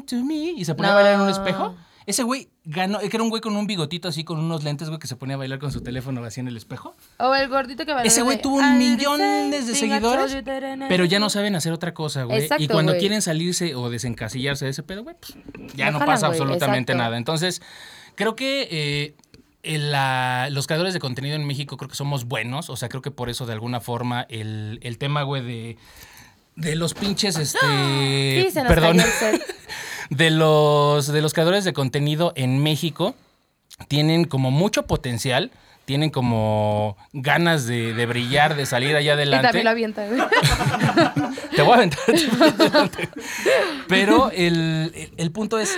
to 0.07 0.17
me? 0.17 0.53
Y 0.57 0.65
se 0.65 0.75
ponía 0.75 0.93
a 0.93 0.95
bailar 0.95 1.15
en 1.15 1.21
un 1.21 1.29
espejo. 1.29 1.75
Ese 2.07 2.23
güey 2.23 2.51
ganó, 2.65 2.99
que 2.99 3.07
era 3.07 3.23
un 3.23 3.31
güey 3.31 3.41
con 3.41 3.57
un 3.57 3.67
bigotito 3.67 4.09
así, 4.09 4.25
con 4.25 4.39
unos 4.39 4.63
lentes, 4.63 4.89
güey, 4.89 4.99
que 5.01 5.07
se 5.07 5.17
ponía 5.17 5.37
a 5.37 5.39
bailar 5.39 5.59
con 5.59 5.73
su 5.73 5.81
teléfono 5.81 6.23
así 6.23 6.41
en 6.41 6.49
el 6.49 6.57
espejo. 6.59 6.95
O 7.19 7.35
el 7.35 7.49
gordito 7.49 7.87
que 7.87 7.93
bailaba 7.93 8.07
Ese 8.07 8.21
güey 8.21 8.43
tuvo 8.43 8.61
"I 8.61 8.65
un 8.65 8.79
millones 8.79 9.67
de 9.67 9.75
seguidores, 9.75 10.37
pero 10.89 11.07
ya 11.07 11.19
no 11.19 11.31
saben 11.31 11.57
hacer 11.57 11.73
otra 11.73 11.95
cosa, 11.95 12.25
güey. 12.25 12.43
Exacto, 12.43 12.63
y 12.63 12.69
cuando 12.69 12.93
güey. 12.93 13.01
quieren 13.01 13.23
salirse 13.23 13.75
o 13.75 13.89
desencasillarse 13.89 14.67
de 14.67 14.73
ese 14.73 14.83
pedo, 14.83 15.03
güey, 15.03 15.17
pues 15.19 15.35
ya 15.75 15.87
No 15.87 15.93
no, 15.93 15.99
jalan, 16.01 16.15
pasa 16.15 16.27
güey, 16.27 16.41
absolutamente 16.41 16.93
exacto. 16.93 17.05
nada. 17.05 17.17
Entonces, 17.17 17.63
creo 18.17 18.37
que 18.37 18.69
eh, 18.71 19.15
la- 19.65 20.49
los 20.51 20.67
creadores 20.67 20.95
de 20.95 21.01
contenido 21.01 21.37
en 21.37 21.47
México 21.47 21.77
creo 21.77 21.89
que 21.89 21.97
somos 21.97 22.25
buenos. 22.27 22.71
O 22.71 22.77
sea, 22.77 22.89
creo 22.89 23.03
que 23.03 23.11
por 23.11 23.29
eso 23.31 23.47
de 23.47 23.53
alguna 23.55 23.81
forma 23.81 24.27
el, 24.29 24.79
el 24.83 24.99
tema, 24.99 25.23
güey, 25.23 25.43
de... 25.43 25.77
De 26.57 26.77
los 26.77 26.95
pinches, 26.95 27.37
este. 27.37 27.59
Sí, 28.45 28.51
se 28.53 28.63
nos 28.63 28.69
perdón. 28.73 28.99
De 30.11 30.31
los, 30.31 31.07
de 31.09 31.23
los 31.23 31.33
creadores 31.33 31.65
de 31.65 31.73
contenido 31.73 32.33
en 32.37 32.63
México 32.63 33.15
tienen 33.89 34.25
como 34.27 34.51
mucho 34.51 34.87
potencial, 34.87 35.51
tienen 35.87 36.11
como 36.11 36.97
ganas 37.15 37.67
de, 37.67 37.95
de 37.95 38.07
brillar, 38.07 38.55
de 38.55 38.67
salir 38.67 38.95
allá 38.97 39.13
Y 39.13 39.15
adelante. 39.15 39.47
también 39.49 39.65
lo 39.65 39.71
avienta. 39.71 40.07
Te 41.57 41.63
voy 41.63 41.73
a 41.73 41.77
aventar. 41.77 41.99
Pero 43.89 44.31
el, 44.31 44.93
el- 44.95 45.13
el 45.17 45.31
punto 45.33 45.59
es, 45.59 45.77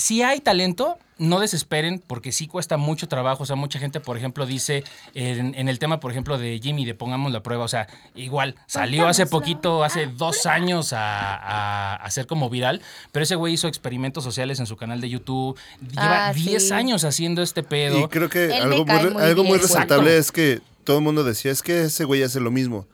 si 0.00 0.22
hay 0.22 0.40
talento, 0.40 0.96
no 1.18 1.38
desesperen 1.40 2.02
porque 2.06 2.32
sí 2.32 2.46
cuesta 2.46 2.78
mucho 2.78 3.06
trabajo. 3.06 3.42
O 3.42 3.46
sea, 3.46 3.54
mucha 3.54 3.78
gente, 3.78 4.00
por 4.00 4.16
ejemplo, 4.16 4.46
dice 4.46 4.82
en, 5.12 5.54
en 5.54 5.68
el 5.68 5.78
tema, 5.78 6.00
por 6.00 6.10
ejemplo, 6.10 6.38
de 6.38 6.58
Jimmy, 6.62 6.86
de 6.86 6.94
Pongamos 6.94 7.30
la 7.32 7.42
prueba. 7.42 7.64
O 7.64 7.68
sea, 7.68 7.86
igual, 8.14 8.54
salió 8.66 9.06
hace 9.06 9.26
poquito, 9.26 9.84
hace 9.84 10.06
dos 10.06 10.46
años 10.46 10.94
a, 10.94 11.34
a, 11.36 11.94
a 11.96 12.10
ser 12.10 12.26
como 12.26 12.48
viral, 12.48 12.80
pero 13.12 13.24
ese 13.24 13.34
güey 13.34 13.52
hizo 13.52 13.68
experimentos 13.68 14.24
sociales 14.24 14.58
en 14.60 14.66
su 14.66 14.76
canal 14.78 15.02
de 15.02 15.10
YouTube. 15.10 15.58
Lleva 15.90 16.28
Ah, 16.28 16.32
10 16.32 16.68
sí. 16.68 16.72
años 16.72 17.04
haciendo 17.04 17.42
este 17.42 17.62
pedo. 17.62 18.00
Y 18.00 18.08
creo 18.08 18.30
que 18.30 18.46
Él 18.46 18.52
algo 18.62 18.86
muy, 18.86 19.10
muy 19.10 19.22
algo 19.22 19.44
muy 19.44 19.58
resaltable 19.58 20.16
es 20.16 20.32
que 20.32 20.60
todo 20.84 20.96
el 20.98 21.04
mundo 21.04 21.22
decía, 21.22 21.50
es 21.52 21.60
que 21.60 21.82
ese 21.82 22.04
güey 22.04 22.22
hace 22.22 22.40
lo 22.40 22.50
mismo. 22.50 22.86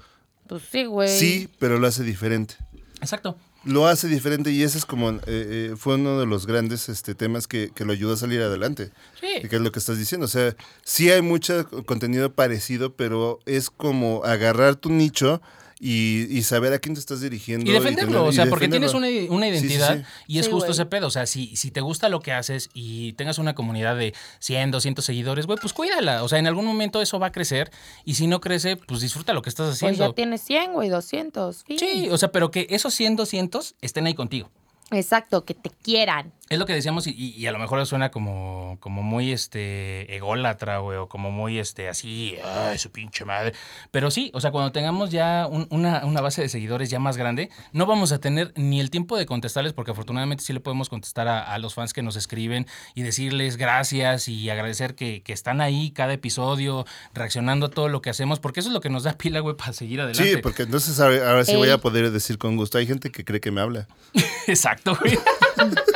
Pues 0.49 0.63
sí, 0.73 0.85
güey. 0.85 1.09
Sí, 1.09 1.49
pero 1.61 1.79
lo 1.79 1.87
hace 1.87 2.03
diferente. 2.03 2.57
Exacto. 3.01 3.37
Lo 3.67 3.87
hace 3.87 4.09
diferente 4.09 4.51
y 4.51 4.63
ese 4.63 4.79
es 4.79 4.87
como, 4.87 5.11
eh, 5.11 5.21
eh, 5.27 5.75
fue 5.77 5.97
uno 5.97 6.19
de 6.19 6.27
los 6.27 6.47
grandes 6.47 6.89
este, 6.89 7.15
temas 7.15 7.47
que, 7.47 7.71
que 7.75 7.85
lo 7.85 7.93
ayudó 7.93 8.15
a 8.15 8.17
salir 8.17 8.41
adelante. 8.41 8.93
Sí. 9.21 9.27
Y 9.43 9.49
que 9.49 9.57
es 9.57 9.63
lo 9.63 9.73
que 9.73 9.79
estás 9.79 9.99
diciendo. 9.99 10.25
O 10.25 10.29
sea, 10.29 10.57
sí 10.85 11.11
hay 11.11 11.21
mucho 11.21 11.69
contenido 11.85 12.33
parecido, 12.33 12.95
pero 12.95 13.41
es 13.45 13.69
como 13.71 14.25
agarrar 14.25 14.77
tu 14.77 14.91
nicho 14.91 15.43
y, 15.79 16.27
y 16.37 16.43
saber 16.43 16.73
a 16.73 16.79
quién 16.79 16.95
te 16.95 17.01
estás 17.01 17.21
dirigiendo. 17.21 17.71
Y 17.71 17.75
defenderlo, 17.75 18.13
tener- 18.19 18.29
o 18.29 18.33
sea, 18.33 18.47
porque 18.47 18.69
tienes 18.69 18.95
una, 18.95 19.09
una 19.29 19.47
Sí, 19.47 19.53
sí, 19.59 19.67
identidad 19.67 19.99
sí. 19.99 20.05
y 20.27 20.39
es 20.39 20.47
Sí, 20.47 20.53
justo 20.53 20.73
ese 20.73 20.87
pedo. 20.87 21.07
O 21.07 21.11
sea, 21.11 21.27
si, 21.27 21.55
si 21.57 21.71
te 21.71 21.81
gusta 21.81 22.09
lo 22.09 22.21
que 22.21 22.33
haces 22.33 22.71
y 22.73 23.13
tengas 23.15 23.39
una 23.39 23.55
comunidad 23.55 23.97
de 23.97 24.15
100, 24.39 24.71
200 24.71 25.05
seguidores, 25.05 25.47
güey, 25.47 25.59
pues 25.61 25.73
cuídala. 25.73 26.23
O 26.23 26.29
sea, 26.29 26.39
en 26.39 26.47
algún 26.47 26.65
momento 26.65 27.03
eso 27.03 27.19
va 27.19 27.27
a 27.29 27.33
crecer 27.33 27.71
y 28.05 28.15
si 28.15 28.27
no 28.27 28.41
crece, 28.41 28.77
pues 28.77 29.01
disfruta 29.03 29.33
lo 29.35 29.43
que 29.43 29.51
estás 29.51 29.67
Pues 29.67 29.77
haciendo. 29.83 30.09
ya 30.09 30.15
tienes 30.15 30.41
100, 30.43 30.73
güey, 30.73 30.89
200. 30.89 31.65
fin. 31.65 31.79
Sí, 31.79 32.09
o 32.11 32.17
sea, 32.19 32.33
pero 32.33 32.51
que 32.51 32.67
esos 32.71 32.95
100, 32.95 33.17
200 33.17 33.75
estén 33.83 34.07
ahí 34.07 34.15
contigo. 34.15 34.51
Exacto, 34.93 35.45
que 35.45 35.53
te 35.55 35.69
quieran. 35.71 36.33
Es 36.49 36.59
lo 36.61 36.67
que 36.67 36.75
decíamos 36.75 37.09
y, 37.09 37.11
y- 37.17 37.47
a 37.47 37.53
lo 37.53 37.59
mejor 37.59 37.85
suena 37.87 38.11
como, 38.13 38.77
como 38.81 39.03
muy 39.03 39.33
este 39.33 40.15
ególatra, 40.15 40.79
güey, 40.79 40.97
o 40.97 41.09
como 41.09 41.33
muy 41.33 41.59
este 41.59 41.89
así, 41.89 42.37
ay, 42.45 42.79
su 42.79 42.91
pinche 42.93 43.25
madre. 43.25 43.53
Pero 43.91 44.13
sí, 44.13 44.31
o 44.33 44.41
sea, 44.41 44.53
cuando 44.53 44.71
tengamos 44.71 45.11
ya 45.11 45.49
un- 45.51 45.67
una, 45.71 46.05
una 46.05 46.21
base 46.21 46.43
de 46.43 46.49
seguidores 46.49 46.89
ya 46.89 47.01
más 47.01 47.17
grande, 47.17 47.51
no 47.73 47.85
vamos 47.87 48.13
a 48.13 48.21
tener 48.21 48.53
ni 48.55 48.79
el 48.81 48.91
tiempo 48.91 49.17
de 49.17 49.27
contestarles, 49.27 49.73
porque 49.73 49.91
afortunadamente 49.91 50.45
sí 50.45 50.53
le 50.53 50.61
podemos 50.61 50.89
contestar 50.89 51.27
a, 51.27 51.43
a 51.53 51.59
los 51.59 51.75
fans 51.75 51.93
que 51.93 52.03
nos 52.03 52.15
escriben 52.15 52.67
y 52.95 53.03
decirles 53.03 53.57
gracias 53.57 54.29
y 54.29 54.49
agradecer 54.49 54.95
que, 54.95 55.23
que 55.23 55.33
están 55.33 55.61
ahí 55.61 55.91
cada 55.91 56.13
episodio, 56.13 56.87
reaccionando 57.13 57.67
a 57.67 57.71
todo 57.71 57.89
lo 57.89 58.03
que 58.03 58.11
hacemos, 58.11 58.39
porque 58.39 58.61
eso 58.61 58.69
es 58.69 58.73
lo 58.73 58.81
que 58.81 58.89
nos 58.91 59.03
da 59.03 59.15
pila, 59.15 59.41
güey, 59.41 59.57
para 59.57 59.73
seguir 59.73 60.01
adelante. 60.01 60.31
Sí, 60.35 60.37
porque 60.41 60.63
entonces 60.63 61.01
ahora, 61.01 61.29
ahora 61.29 61.45
sí 61.45 61.57
voy 61.57 61.71
a 61.71 61.79
poder 61.79 62.13
decir 62.13 62.39
con 62.39 62.57
gusto. 62.57 62.79
Hay 62.79 62.87
gente 62.87 63.11
que 63.11 63.25
cree 63.25 63.41
que 63.41 63.51
me 63.51 63.61
habla. 63.61 63.89
Exacto, 64.47 64.97
güey. 65.01 65.19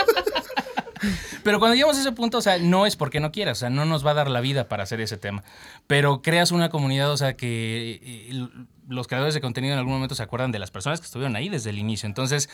Pero 1.42 1.58
cuando 1.58 1.74
llegamos 1.74 1.96
a 1.96 2.00
ese 2.00 2.12
punto, 2.12 2.38
o 2.38 2.42
sea, 2.42 2.58
no 2.58 2.86
es 2.86 2.96
porque 2.96 3.20
no 3.20 3.32
quieras, 3.32 3.58
o 3.58 3.60
sea, 3.60 3.70
no 3.70 3.84
nos 3.84 4.04
va 4.06 4.10
a 4.12 4.14
dar 4.14 4.30
la 4.30 4.40
vida 4.40 4.68
para 4.68 4.82
hacer 4.82 5.00
ese 5.00 5.16
tema. 5.16 5.42
Pero 5.86 6.22
creas 6.22 6.52
una 6.52 6.68
comunidad, 6.70 7.10
o 7.10 7.16
sea, 7.16 7.36
que 7.36 8.00
eh, 8.02 8.26
l- 8.30 8.48
los 8.88 9.06
creadores 9.06 9.34
de 9.34 9.40
contenido 9.40 9.72
en 9.72 9.78
algún 9.78 9.94
momento 9.94 10.14
se 10.14 10.22
acuerdan 10.22 10.52
de 10.52 10.58
las 10.58 10.70
personas 10.70 11.00
que 11.00 11.06
estuvieron 11.06 11.36
ahí 11.36 11.48
desde 11.48 11.70
el 11.70 11.78
inicio. 11.78 12.06
Entonces, 12.06 12.48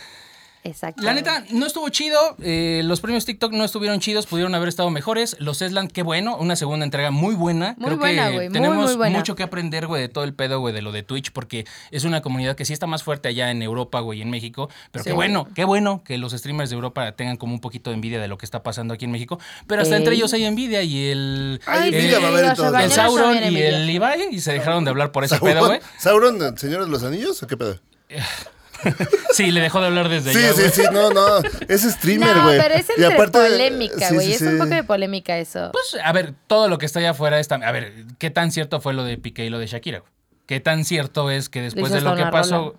Exacto. 0.66 1.02
la 1.02 1.14
neta, 1.14 1.44
no 1.50 1.66
estuvo 1.66 1.88
chido. 1.88 2.18
eh, 2.42 2.82
los 2.84 3.00
premios 3.00 3.24
TikTok 3.24 3.52
no 3.52 3.64
estuvieron 3.64 4.00
chidos, 4.00 4.26
pudieron 4.26 4.54
haber 4.54 4.68
estado 4.68 4.90
mejores. 4.90 5.36
Los 5.38 5.62
Esland, 5.62 5.90
qué 5.92 6.02
bueno. 6.02 6.36
Una 6.36 6.56
segunda 6.56 6.84
entrega 6.84 7.10
muy 7.10 7.34
buena. 7.34 7.74
Muy 7.78 7.86
Creo 7.86 7.98
buena, 7.98 8.28
que 8.28 8.34
güey, 8.34 8.48
muy, 8.48 8.52
tenemos 8.52 8.84
muy 8.86 8.96
buena. 8.96 9.18
mucho 9.18 9.34
que 9.36 9.42
aprender, 9.42 9.86
güey, 9.86 10.02
de 10.02 10.08
todo 10.08 10.24
el 10.24 10.34
pedo, 10.34 10.60
güey, 10.60 10.74
de 10.74 10.82
lo 10.82 10.92
de 10.92 11.02
Twitch, 11.02 11.32
porque 11.32 11.64
es 11.90 12.04
una 12.04 12.20
comunidad 12.22 12.56
que 12.56 12.64
sí 12.64 12.72
está 12.72 12.86
más 12.86 13.02
fuerte 13.02 13.28
allá 13.28 13.50
en 13.50 13.62
Europa, 13.62 14.00
güey, 14.00 14.18
y 14.18 14.22
en 14.22 14.30
México. 14.30 14.68
Pero 14.90 15.04
Sí. 15.04 15.10
qué 15.10 15.14
bueno, 15.14 15.48
qué 15.54 15.64
bueno 15.64 16.02
que 16.04 16.18
los 16.18 16.32
streamers 16.32 16.70
de 16.70 16.74
Europa 16.76 17.12
tengan 17.12 17.36
como 17.36 17.54
un 17.54 17.60
poquito 17.60 17.90
de 17.90 17.94
envidia 17.94 18.20
de 18.20 18.28
lo 18.28 18.38
que 18.38 18.46
está 18.46 18.62
pasando 18.62 18.94
aquí 18.94 19.04
en 19.04 19.10
México. 19.12 19.38
Pero 19.66 19.82
hasta 19.82 19.94
Ey. 19.96 20.00
entre 20.02 20.14
ellos 20.16 20.32
hay 20.34 20.44
envidia 20.44 20.82
y 20.82 21.06
el. 21.10 21.60
Ay, 21.66 21.88
el- 21.88 21.94
envidia 21.94 22.18
va 22.18 22.26
a 22.26 22.30
haber 22.30 22.42
en 22.44 22.48
los 22.50 22.58
todos 22.58 22.80
el 22.82 22.90
Sauron 22.90 23.36
y 23.52 23.56
el 23.58 23.86
Levi 23.86 24.06
y 24.32 24.40
se 24.40 24.52
dejaron 24.52 24.84
de 24.84 24.90
hablar 24.90 25.12
por 25.12 25.24
ese 25.24 25.38
pedo, 25.38 25.66
güey. 25.66 25.80
¿Sauron, 25.98 26.38
¿Sauron, 26.38 26.58
Señor 26.58 26.84
de 26.84 26.90
los 26.90 27.02
Anillos 27.02 27.42
o 27.42 27.46
qué 27.46 27.56
pedo? 27.56 27.78
Sí, 29.32 29.50
le 29.50 29.60
dejó 29.60 29.80
de 29.80 29.86
hablar 29.88 30.08
desde 30.08 30.32
Sí, 30.32 30.38
allá, 30.38 30.52
sí, 30.54 30.60
güey. 30.60 30.70
sí, 30.72 30.82
no, 30.92 31.10
no. 31.10 31.38
Es 31.68 31.82
streamer, 31.82 32.34
No, 32.36 32.44
güey. 32.44 32.58
pero 32.58 32.74
es 32.74 32.88
Y 32.88 32.92
entre 33.02 33.14
aparte- 33.14 33.38
polémica, 33.38 34.08
sí, 34.08 34.14
güey. 34.14 34.26
sí, 34.28 34.32
es 34.34 34.42
un 34.42 34.52
sí. 34.52 34.56
poco 34.58 34.70
de 34.70 34.84
polémica 34.84 35.38
eso. 35.38 35.70
Pues, 35.72 35.96
a 36.02 36.12
ver, 36.12 36.34
todo 36.46 36.68
lo 36.68 36.78
que 36.78 36.86
está 36.86 37.00
allá 37.00 37.10
afuera 37.10 37.38
está. 37.38 37.56
A 37.56 37.72
ver, 37.72 37.92
¿qué 38.18 38.30
tan 38.30 38.50
cierto 38.52 38.80
fue 38.80 38.94
lo 38.94 39.04
de 39.04 39.18
Piqué 39.18 39.44
y 39.44 39.50
lo 39.50 39.58
de 39.58 39.66
Shakira? 39.66 39.98
güey? 40.00 40.10
¿Qué 40.46 40.60
tan 40.60 40.84
cierto 40.84 41.30
es 41.30 41.48
que 41.48 41.60
después 41.60 41.92
de 41.92 42.00
lo 42.00 42.14
que 42.16 42.24
pasó. 42.26 42.56
rola. 42.58 42.78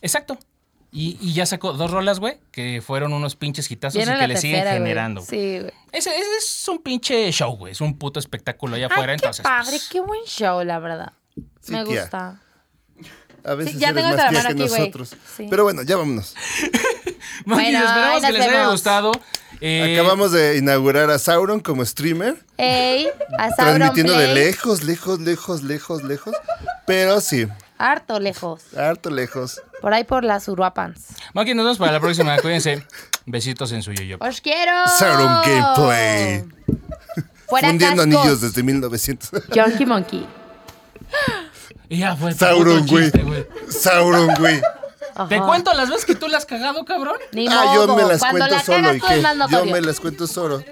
Exacto. 0.00 0.38
Y, 0.92 1.18
y 1.20 1.34
ya 1.34 1.46
sacó 1.46 1.72
dos 1.72 1.90
rolas, 1.90 2.18
güey, 2.18 2.38
que 2.50 2.82
fueron 2.84 3.12
unos 3.12 3.36
pinches 3.36 3.70
hitazos 3.70 3.96
Viene 3.96 4.16
y 4.16 4.20
que 4.20 4.26
le 4.28 4.36
siguen 4.36 4.56
tercera, 4.60 4.74
generando. 4.78 5.20
güey. 5.22 5.28
Sí, 5.30 5.58
güey. 5.60 5.72
Ese, 5.92 6.10
ese 6.10 6.36
es 6.38 6.68
un 6.68 6.82
pinche 6.82 7.30
show, 7.30 7.56
güey. 7.56 7.72
Es 7.72 7.80
un 7.80 7.96
puto 7.98 8.18
espectáculo 8.18 8.74
allá 8.76 8.86
afuera. 8.86 9.12
Ay, 9.12 9.18
qué 9.18 9.24
entonces, 9.26 9.42
padre, 9.44 9.70
pues, 9.70 9.88
qué 9.88 10.00
buen 10.00 10.22
show, 10.24 10.64
la 10.64 10.78
verdad. 10.80 11.12
Sí, 11.60 11.72
Me 11.72 11.84
tía. 11.84 12.00
gusta. 12.02 12.40
A 13.44 13.54
veces 13.54 13.78
ya 13.78 13.88
eres 13.90 14.02
tengo 14.04 14.16
más 14.16 14.30
tía 14.30 14.40
que 14.42 14.48
aquí, 14.48 14.68
güey. 14.68 14.80
nosotros. 14.80 15.14
Sí. 15.36 15.46
Pero 15.48 15.64
bueno, 15.64 15.82
ya 15.82 15.96
vámonos. 15.96 16.34
Monkeys, 17.44 17.44
Bueno, 17.46 17.78
esperamos 17.78 18.22
que 18.24 18.32
les 18.32 18.46
haya 18.48 18.66
gustado. 18.68 19.12
Eh, 19.62 19.94
Acabamos 19.98 20.32
de 20.32 20.56
inaugurar 20.56 21.10
a 21.10 21.18
Sauron 21.18 21.60
como 21.60 21.84
streamer. 21.84 22.36
Ey, 22.56 23.08
a 23.38 23.50
Sauron 23.56 23.76
transmitiendo 23.76 24.12
de 24.18 24.28
Play. 24.30 24.44
lejos, 24.46 24.82
lejos, 24.84 25.20
lejos, 25.20 25.62
lejos, 25.62 26.02
lejos. 26.02 26.34
Pero 26.86 27.20
sí, 27.20 27.46
Harto 27.78 28.20
lejos. 28.20 28.62
harto 28.76 29.10
lejos. 29.10 29.60
Por 29.80 29.94
ahí 29.94 30.04
por 30.04 30.24
las 30.24 30.46
Uruapans. 30.48 31.06
Maki, 31.34 31.54
nos 31.54 31.64
vemos 31.64 31.78
para 31.78 31.92
la 31.92 32.00
próxima. 32.00 32.36
Cuídense. 32.38 32.84
Besitos 33.26 33.72
en 33.72 33.82
su 33.82 33.92
yoyo. 33.92 34.16
¡Os 34.20 34.40
quiero! 34.40 34.72
Sauron 34.98 35.40
Gameplay. 35.42 36.44
Fuera 37.46 37.68
Fundiendo 37.68 38.02
cascos. 38.02 38.16
anillos 38.20 38.40
desde 38.42 38.62
1900. 38.62 39.30
Junkie 39.54 39.86
Monkey. 39.86 40.26
Y 41.90 41.98
ya 41.98 42.16
fue. 42.16 42.32
Sauron, 42.32 42.86
güey. 42.86 43.12
Sauron, 43.68 44.34
güey. 44.36 44.60
¿Te 45.28 45.34
Ajá. 45.36 45.44
cuento 45.46 45.74
las 45.74 45.90
veces 45.90 46.06
que 46.06 46.14
tú 46.14 46.28
la 46.28 46.38
has 46.38 46.46
cagado, 46.46 46.84
cabrón? 46.86 47.16
Ni 47.32 47.46
Ah, 47.48 47.72
yo 47.74 47.86
modo. 47.88 47.96
me 47.96 48.04
las 48.04 48.20
Cuando 48.20 48.38
cuento 48.38 48.54
la 48.56 48.62
solo. 48.64 48.76
cagas 48.78 48.96
¿Y 48.96 49.00
tú 49.00 49.06
es 49.06 49.12
qué? 49.16 49.20
más 49.22 49.32
Yo 49.36 49.38
notorio. 49.48 49.72
me 49.74 49.80
las 49.82 50.00
cuento 50.00 50.26
solo. 50.26 50.64